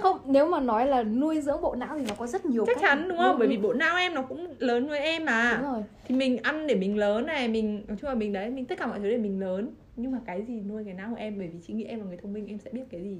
Không 0.00 0.20
nếu 0.26 0.48
mà 0.48 0.60
nói 0.60 0.86
là 0.86 1.02
nuôi 1.02 1.40
dưỡng 1.40 1.62
bộ 1.62 1.74
não 1.74 1.98
thì 1.98 2.04
nó 2.08 2.14
có 2.18 2.26
rất 2.26 2.46
nhiều 2.46 2.64
chắc 2.66 2.76
cách. 2.76 2.82
chắn 2.82 3.08
đúng 3.08 3.18
không? 3.18 3.36
Ừ, 3.36 3.38
bởi 3.38 3.48
ừ, 3.48 3.50
vì 3.50 3.56
bộ 3.56 3.72
não 3.72 3.96
em 3.96 4.14
nó 4.14 4.22
cũng 4.22 4.54
lớn 4.58 4.88
với 4.88 5.00
em 5.00 5.24
mà. 5.24 5.58
Đúng 5.62 5.72
rồi. 5.72 5.82
Thì 6.04 6.14
mình 6.14 6.38
ăn 6.42 6.66
để 6.66 6.74
mình 6.74 6.98
lớn 6.98 7.26
này 7.26 7.48
mình 7.48 7.84
nói 7.88 7.96
chung 8.00 8.08
là 8.08 8.14
mình 8.14 8.32
đấy 8.32 8.50
mình 8.50 8.66
tất 8.66 8.78
cả 8.78 8.86
mọi 8.86 8.98
thứ 8.98 9.10
để 9.10 9.18
mình 9.18 9.40
lớn. 9.40 9.74
Nhưng 9.96 10.12
mà 10.12 10.20
cái 10.26 10.42
gì 10.42 10.60
nuôi 10.60 10.84
cái 10.84 10.94
não 10.94 11.10
của 11.10 11.16
em? 11.16 11.38
Bởi 11.38 11.48
vì 11.48 11.58
chị 11.66 11.72
nghĩ 11.72 11.84
em 11.84 11.98
là 11.98 12.04
người 12.04 12.16
thông 12.16 12.32
minh 12.32 12.46
em 12.46 12.58
sẽ 12.58 12.70
biết 12.70 12.84
cái 12.90 13.02
gì? 13.02 13.18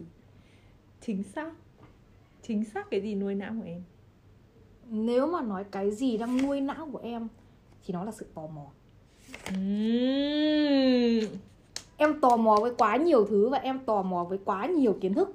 Chính 1.00 1.22
xác. 1.22 1.52
Chính 2.42 2.64
xác 2.64 2.90
cái 2.90 3.00
gì 3.00 3.14
nuôi 3.14 3.34
não 3.34 3.52
của 3.60 3.66
em? 3.66 3.82
Nếu 4.90 5.26
mà 5.26 5.42
nói 5.42 5.64
cái 5.70 5.90
gì 5.90 6.16
đang 6.16 6.42
nuôi 6.42 6.60
não 6.60 6.88
của 6.92 7.00
em 7.02 7.28
thì 7.84 7.94
nó 7.94 8.04
là 8.04 8.10
sự 8.12 8.26
tò 8.34 8.42
mò. 8.46 8.62
Em 11.96 12.20
tò 12.20 12.36
mò 12.36 12.56
với 12.60 12.72
quá 12.78 12.96
nhiều 12.96 13.24
thứ 13.26 13.48
và 13.48 13.58
em 13.58 13.78
tò 13.78 14.02
mò 14.02 14.24
với 14.24 14.38
quá 14.44 14.66
nhiều 14.66 14.96
kiến 15.00 15.14
thức. 15.14 15.34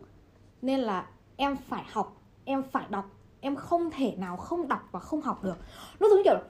Nên 0.62 0.80
là 0.80 1.06
em 1.36 1.56
phải 1.56 1.84
học 1.91 2.22
em 2.45 2.64
phải 2.72 2.86
đọc. 2.89 3.06
Em 3.41 3.56
không 3.56 3.89
thể 3.91 4.16
nào 4.18 4.38
không 4.38 4.68
đọc 4.68 4.80
và 4.91 5.00
không 5.00 5.22
học 5.22 5.43
được. 5.43 5.58
Nó 6.00 6.10
giống 6.10 6.18
như 6.18 6.24
kiểu 6.24 6.34
là, 6.34 6.41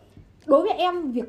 đối 0.45 0.61
với 0.61 0.71
em 0.71 1.11
việc 1.11 1.25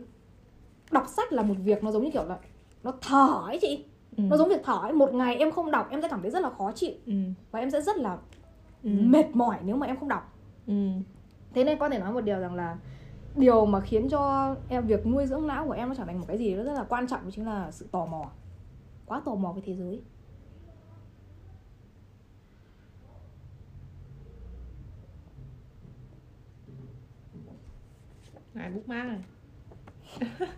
đọc 0.90 1.04
sách 1.08 1.32
là 1.32 1.42
một 1.42 1.54
việc 1.64 1.84
nó 1.84 1.90
giống 1.90 2.04
như 2.04 2.10
kiểu 2.10 2.24
là 2.24 2.38
nó 2.82 2.92
thở 3.00 3.42
ấy 3.46 3.58
chị. 3.60 3.84
Ừ. 4.16 4.22
nó 4.30 4.36
giống 4.36 4.48
việc 4.48 4.60
thở 4.64 4.78
ấy. 4.82 4.92
Một 4.92 5.14
ngày 5.14 5.36
em 5.36 5.50
không 5.50 5.70
đọc 5.70 5.88
em 5.90 6.02
sẽ 6.02 6.08
cảm 6.08 6.22
thấy 6.22 6.30
rất 6.30 6.42
là 6.42 6.50
khó 6.58 6.72
chịu. 6.72 6.92
Ừ. 7.06 7.12
và 7.50 7.60
em 7.60 7.70
sẽ 7.70 7.80
rất 7.80 7.96
là 7.96 8.18
Ừ. 8.82 8.90
mệt 8.92 9.26
mỏi 9.36 9.56
nếu 9.64 9.76
mà 9.76 9.86
em 9.86 9.96
không 9.96 10.08
đọc. 10.08 10.32
Ừ. 10.66 10.74
thế 11.54 11.64
nên 11.64 11.78
có 11.78 11.88
thể 11.88 11.98
nói 11.98 12.12
một 12.12 12.20
điều 12.20 12.38
rằng 12.38 12.54
là 12.54 12.76
điều 13.36 13.66
mà 13.66 13.80
khiến 13.80 14.08
cho 14.08 14.56
em 14.68 14.86
việc 14.86 15.06
nuôi 15.06 15.26
dưỡng 15.26 15.46
não 15.46 15.66
của 15.66 15.72
em 15.72 15.88
nó 15.88 15.94
trở 15.94 16.04
thành 16.04 16.18
một 16.18 16.24
cái 16.28 16.38
gì 16.38 16.56
đó 16.56 16.62
rất 16.62 16.72
là 16.72 16.84
quan 16.88 17.06
trọng 17.08 17.30
chính 17.30 17.46
là 17.46 17.70
sự 17.70 17.86
tò 17.92 18.06
mò. 18.06 18.30
Quá 19.06 19.22
tò 19.24 19.34
mò 19.34 19.52
với 19.52 19.62
thế 19.66 19.76
giới. 19.76 20.02
Ai 28.54 28.70
bút 28.70 28.88
mát 28.88 29.04
này? 29.04 29.20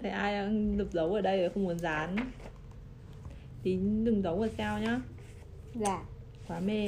Thấy 0.00 0.10
ai 0.10 0.34
đang 0.34 0.78
dấu 0.92 1.14
ở 1.14 1.20
đây 1.20 1.40
rồi 1.40 1.50
không 1.50 1.64
muốn 1.64 1.78
dán? 1.78 2.16
Tí 3.62 3.76
đừng 3.76 4.22
giấu 4.22 4.36
vào 4.36 4.48
sao 4.58 4.78
nhá. 4.78 5.00
Dạ. 5.74 6.02
Quá 6.48 6.60
mê 6.60 6.86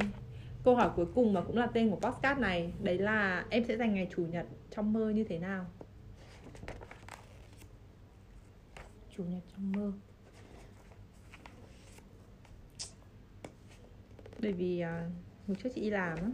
câu 0.64 0.74
hỏi 0.74 0.90
cuối 0.96 1.06
cùng 1.14 1.32
mà 1.32 1.40
cũng 1.40 1.56
là 1.56 1.66
tên 1.66 1.90
của 1.90 1.96
podcast 1.96 2.38
này 2.38 2.72
đấy 2.82 2.98
là 2.98 3.46
em 3.50 3.64
sẽ 3.64 3.76
dành 3.76 3.94
ngày 3.94 4.08
chủ 4.16 4.26
nhật 4.26 4.46
trong 4.70 4.92
mơ 4.92 5.10
như 5.10 5.24
thế 5.24 5.38
nào? 5.38 5.66
Chủ 9.16 9.24
nhật 9.24 9.42
trong 9.56 9.72
mơ. 9.72 9.92
Bởi 14.42 14.52
vì 14.52 14.80
à, 14.80 15.08
hồi 15.46 15.56
trước 15.62 15.68
chị 15.74 15.80
đi 15.80 15.90
làm 15.90 16.18
á. 16.18 16.30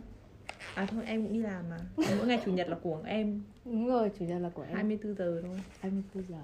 À 0.74 0.86
thôi 0.86 1.02
em 1.06 1.22
cũng 1.22 1.32
đi 1.32 1.40
làm 1.40 1.64
mà. 1.70 1.78
Mỗi 1.96 2.26
ngày 2.26 2.40
chủ 2.44 2.52
nhật 2.52 2.68
là 2.68 2.76
của 2.82 3.02
em. 3.06 3.42
Đúng 3.64 3.86
rồi 3.86 4.10
chủ 4.18 4.24
nhật 4.24 4.42
là 4.42 4.48
của 4.48 4.62
em. 4.62 4.74
24 4.74 5.14
giờ 5.14 5.42
thôi. 5.46 5.60
24 5.80 6.24
giờ. 6.28 6.42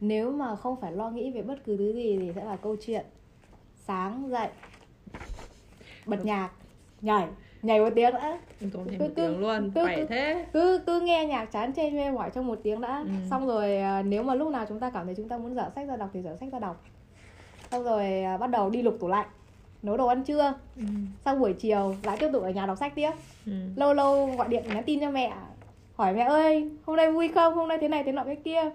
Nếu 0.00 0.32
mà 0.32 0.56
không 0.56 0.80
phải 0.80 0.92
lo 0.92 1.10
nghĩ 1.10 1.30
về 1.30 1.42
bất 1.42 1.64
cứ 1.64 1.76
thứ 1.76 1.92
gì 1.92 2.18
thì 2.18 2.32
sẽ 2.34 2.44
là 2.44 2.56
câu 2.56 2.76
chuyện. 2.80 3.06
Sáng 3.74 4.28
dậy 4.30 4.48
bật 6.06 6.24
nhạc 6.24 6.50
nhảy 7.00 7.26
nhảy 7.62 7.80
một 7.80 7.90
tiếng 7.94 8.14
đã. 8.14 8.38
Cứ- 8.60 8.66
một 8.78 8.84
cứ- 8.98 9.08
tiếng 9.16 9.38
luôn 9.40 9.70
cứ- 9.74 9.86
cứ- 9.96 10.04
thế. 10.08 10.46
cứ 10.52 10.80
cứ 10.86 11.00
nghe 11.00 11.26
nhạc 11.26 11.44
chán 11.44 11.72
chê 11.72 11.90
mê 11.90 12.10
mỏi 12.10 12.30
trong 12.34 12.46
một 12.46 12.58
tiếng 12.62 12.80
đã. 12.80 12.98
Ừ. 12.98 13.08
xong 13.30 13.46
rồi 13.46 13.76
à, 13.78 14.02
nếu 14.02 14.22
mà 14.22 14.34
lúc 14.34 14.48
nào 14.50 14.66
chúng 14.68 14.80
ta 14.80 14.90
cảm 14.90 15.06
thấy 15.06 15.14
chúng 15.14 15.28
ta 15.28 15.38
muốn 15.38 15.54
dở 15.54 15.70
sách 15.74 15.88
ra 15.88 15.96
đọc 15.96 16.08
thì 16.12 16.22
dở 16.22 16.36
sách 16.40 16.48
ra 16.52 16.58
đọc. 16.58 16.84
Xong 17.70 17.84
rồi 17.84 18.22
à, 18.22 18.36
bắt 18.36 18.46
đầu 18.50 18.70
đi 18.70 18.82
lục 18.82 18.96
tủ 19.00 19.08
lạnh 19.08 19.26
nấu 19.82 19.96
đồ 19.96 20.06
ăn 20.06 20.22
trưa. 20.24 20.52
Ừ. 20.76 20.82
xong 21.24 21.40
buổi 21.40 21.52
chiều 21.52 21.94
lại 22.02 22.16
tiếp 22.20 22.28
tục 22.32 22.42
ở 22.42 22.50
nhà 22.50 22.66
đọc 22.66 22.78
sách 22.78 22.92
tiếp. 22.94 23.10
Ừ. 23.46 23.52
lâu 23.76 23.94
lâu 23.94 24.26
gọi 24.38 24.48
điện 24.48 24.62
nhắn 24.74 24.82
tin 24.86 25.00
cho 25.00 25.10
mẹ 25.10 25.32
hỏi 25.96 26.14
mẹ 26.14 26.22
ơi 26.24 26.70
hôm 26.86 26.96
nay 26.96 27.12
vui 27.12 27.28
không? 27.28 27.54
Hôm 27.54 27.68
nay 27.68 27.78
thế 27.80 27.88
này 27.88 28.02
thế 28.04 28.12
nọ 28.12 28.24
cái 28.24 28.36
kia. 28.36 28.70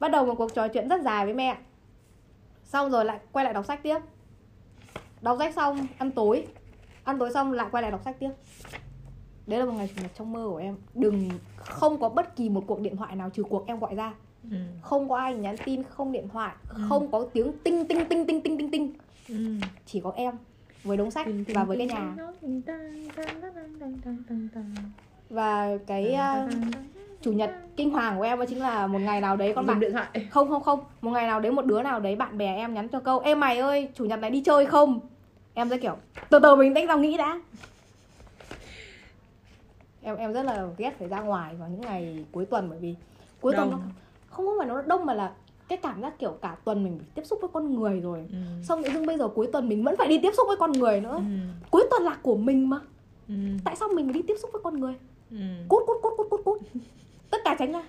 Bắt 0.00 0.08
đầu 0.10 0.26
một 0.26 0.34
cuộc 0.34 0.54
trò 0.54 0.68
chuyện 0.68 0.88
rất 0.88 1.02
dài 1.02 1.24
với 1.24 1.34
mẹ. 1.34 1.56
Xong 2.64 2.90
rồi 2.90 3.04
lại 3.04 3.18
quay 3.32 3.44
lại 3.44 3.54
đọc 3.54 3.64
sách 3.66 3.82
tiếp. 3.82 3.98
Đọc 5.22 5.36
sách 5.38 5.54
xong 5.54 5.86
ăn 5.98 6.10
tối 6.10 6.46
ăn 7.06 7.18
tối 7.18 7.30
xong 7.32 7.52
lại 7.52 7.66
quay 7.70 7.82
lại 7.82 7.90
đọc 7.90 8.00
sách 8.04 8.16
tiếp 8.20 8.30
đấy 9.46 9.58
là 9.58 9.64
một 9.64 9.72
ngày 9.72 9.90
chủ 9.96 10.02
nhật 10.02 10.10
trong 10.18 10.32
mơ 10.32 10.46
của 10.50 10.56
em 10.56 10.76
đừng 10.94 11.30
không 11.56 12.00
có 12.00 12.08
bất 12.08 12.36
kỳ 12.36 12.48
một 12.48 12.64
cuộc 12.66 12.80
điện 12.80 12.96
thoại 12.96 13.16
nào 13.16 13.30
trừ 13.30 13.42
cuộc 13.42 13.66
em 13.66 13.78
gọi 13.78 13.94
ra 13.94 14.14
ừ. 14.50 14.56
không 14.82 15.08
có 15.08 15.16
ai 15.16 15.34
nhắn 15.34 15.56
tin 15.64 15.82
không 15.82 16.12
điện 16.12 16.28
thoại 16.32 16.54
ừ. 16.68 16.80
không 16.88 17.10
có 17.10 17.26
tiếng 17.32 17.52
tinh 17.64 17.86
tinh 17.88 18.04
tinh 18.08 18.26
tinh 18.26 18.40
tinh 18.40 18.58
tinh 18.58 18.70
tinh 18.70 18.92
ừ. 19.28 19.34
chỉ 19.86 20.00
có 20.00 20.12
em 20.16 20.34
với 20.84 20.96
đống 20.96 21.10
sách 21.10 21.26
và 21.54 21.64
với 21.64 21.76
cái 21.76 21.86
nhà 21.86 22.14
và 25.30 25.78
cái 25.86 26.16
chủ 27.20 27.32
nhật 27.32 27.50
kinh 27.76 27.90
hoàng 27.90 28.18
của 28.18 28.22
em 28.22 28.38
đó 28.38 28.44
chính 28.48 28.60
là 28.60 28.86
một 28.86 28.98
ngày 28.98 29.20
nào 29.20 29.36
đấy 29.36 29.52
con 29.56 29.66
bạn 29.66 29.80
điện 29.80 29.92
thoại. 29.92 30.26
không 30.30 30.48
không 30.48 30.62
không 30.62 30.80
một 31.00 31.10
ngày 31.10 31.26
nào 31.26 31.40
đấy 31.40 31.52
một 31.52 31.66
đứa 31.66 31.82
nào 31.82 32.00
đấy 32.00 32.16
bạn 32.16 32.38
bè 32.38 32.56
em 32.56 32.74
nhắn 32.74 32.88
cho 32.88 33.00
câu 33.00 33.18
em 33.18 33.40
mày 33.40 33.58
ơi 33.58 33.88
chủ 33.94 34.04
nhật 34.04 34.20
này 34.20 34.30
đi 34.30 34.40
chơi 34.40 34.66
không 34.66 35.00
em 35.58 35.68
sẽ 35.70 35.78
kiểu 35.78 35.96
từ 36.30 36.38
từ 36.42 36.56
bình 36.56 36.74
tĩnh 36.74 36.86
tao 36.88 36.98
nghĩ 36.98 37.16
đã 37.16 37.40
em 40.02 40.16
em 40.16 40.32
rất 40.32 40.42
là 40.42 40.66
ghét 40.78 40.94
phải 40.98 41.08
ra 41.08 41.20
ngoài 41.20 41.54
vào 41.54 41.68
những 41.68 41.80
ngày 41.80 42.24
cuối 42.32 42.46
tuần 42.46 42.70
bởi 42.70 42.78
vì 42.78 42.94
cuối 43.40 43.52
tuần 43.56 43.70
nó 43.70 43.76
Đông. 43.76 43.92
không 44.30 44.46
phải 44.58 44.68
nó 44.68 44.82
đông 44.82 45.06
mà 45.06 45.14
là 45.14 45.34
cái 45.68 45.78
cảm 45.82 46.02
giác 46.02 46.18
kiểu 46.18 46.30
cả 46.42 46.56
tuần 46.64 46.84
mình 46.84 46.98
tiếp 47.14 47.22
xúc 47.24 47.38
với 47.42 47.50
con 47.52 47.74
người 47.74 48.00
rồi 48.00 48.18
ừ. 48.32 48.36
xong 48.62 48.82
tự 48.82 48.90
dưng 48.90 49.06
bây 49.06 49.18
giờ 49.18 49.28
cuối 49.28 49.48
tuần 49.52 49.68
mình 49.68 49.84
vẫn 49.84 49.94
phải 49.98 50.08
đi 50.08 50.18
tiếp 50.22 50.30
xúc 50.36 50.46
với 50.48 50.56
con 50.56 50.72
người 50.72 51.00
nữa 51.00 51.14
Ừ. 51.16 51.22
cuối 51.70 51.86
tuần 51.90 52.02
là 52.02 52.16
của 52.22 52.36
mình 52.36 52.70
mà 52.70 52.80
Ừ. 53.28 53.34
tại 53.64 53.76
sao 53.76 53.88
mình 53.88 54.06
phải 54.06 54.14
đi 54.14 54.22
tiếp 54.28 54.34
xúc 54.42 54.50
với 54.52 54.62
con 54.64 54.80
người 54.80 54.94
Ừ. 55.30 55.36
cút 55.68 55.82
cút 55.86 55.96
cút 56.02 56.12
cút 56.16 56.26
cút 56.30 56.40
cút 56.44 56.58
tất 57.30 57.38
cả 57.44 57.56
tránh 57.58 57.72
ra 57.72 57.82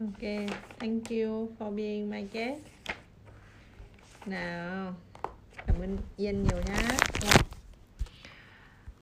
Ok, 0.00 0.22
thank 0.78 1.08
you 1.10 1.48
for 1.58 1.74
being 1.76 2.10
my 2.10 2.26
guest. 2.32 2.60
Nào, 4.26 4.94
cảm 5.68 5.80
ơn 5.82 5.98
Yên 6.16 6.44
nhiều 6.44 6.62
nhá. 6.66 6.96
Yeah. 7.22 7.47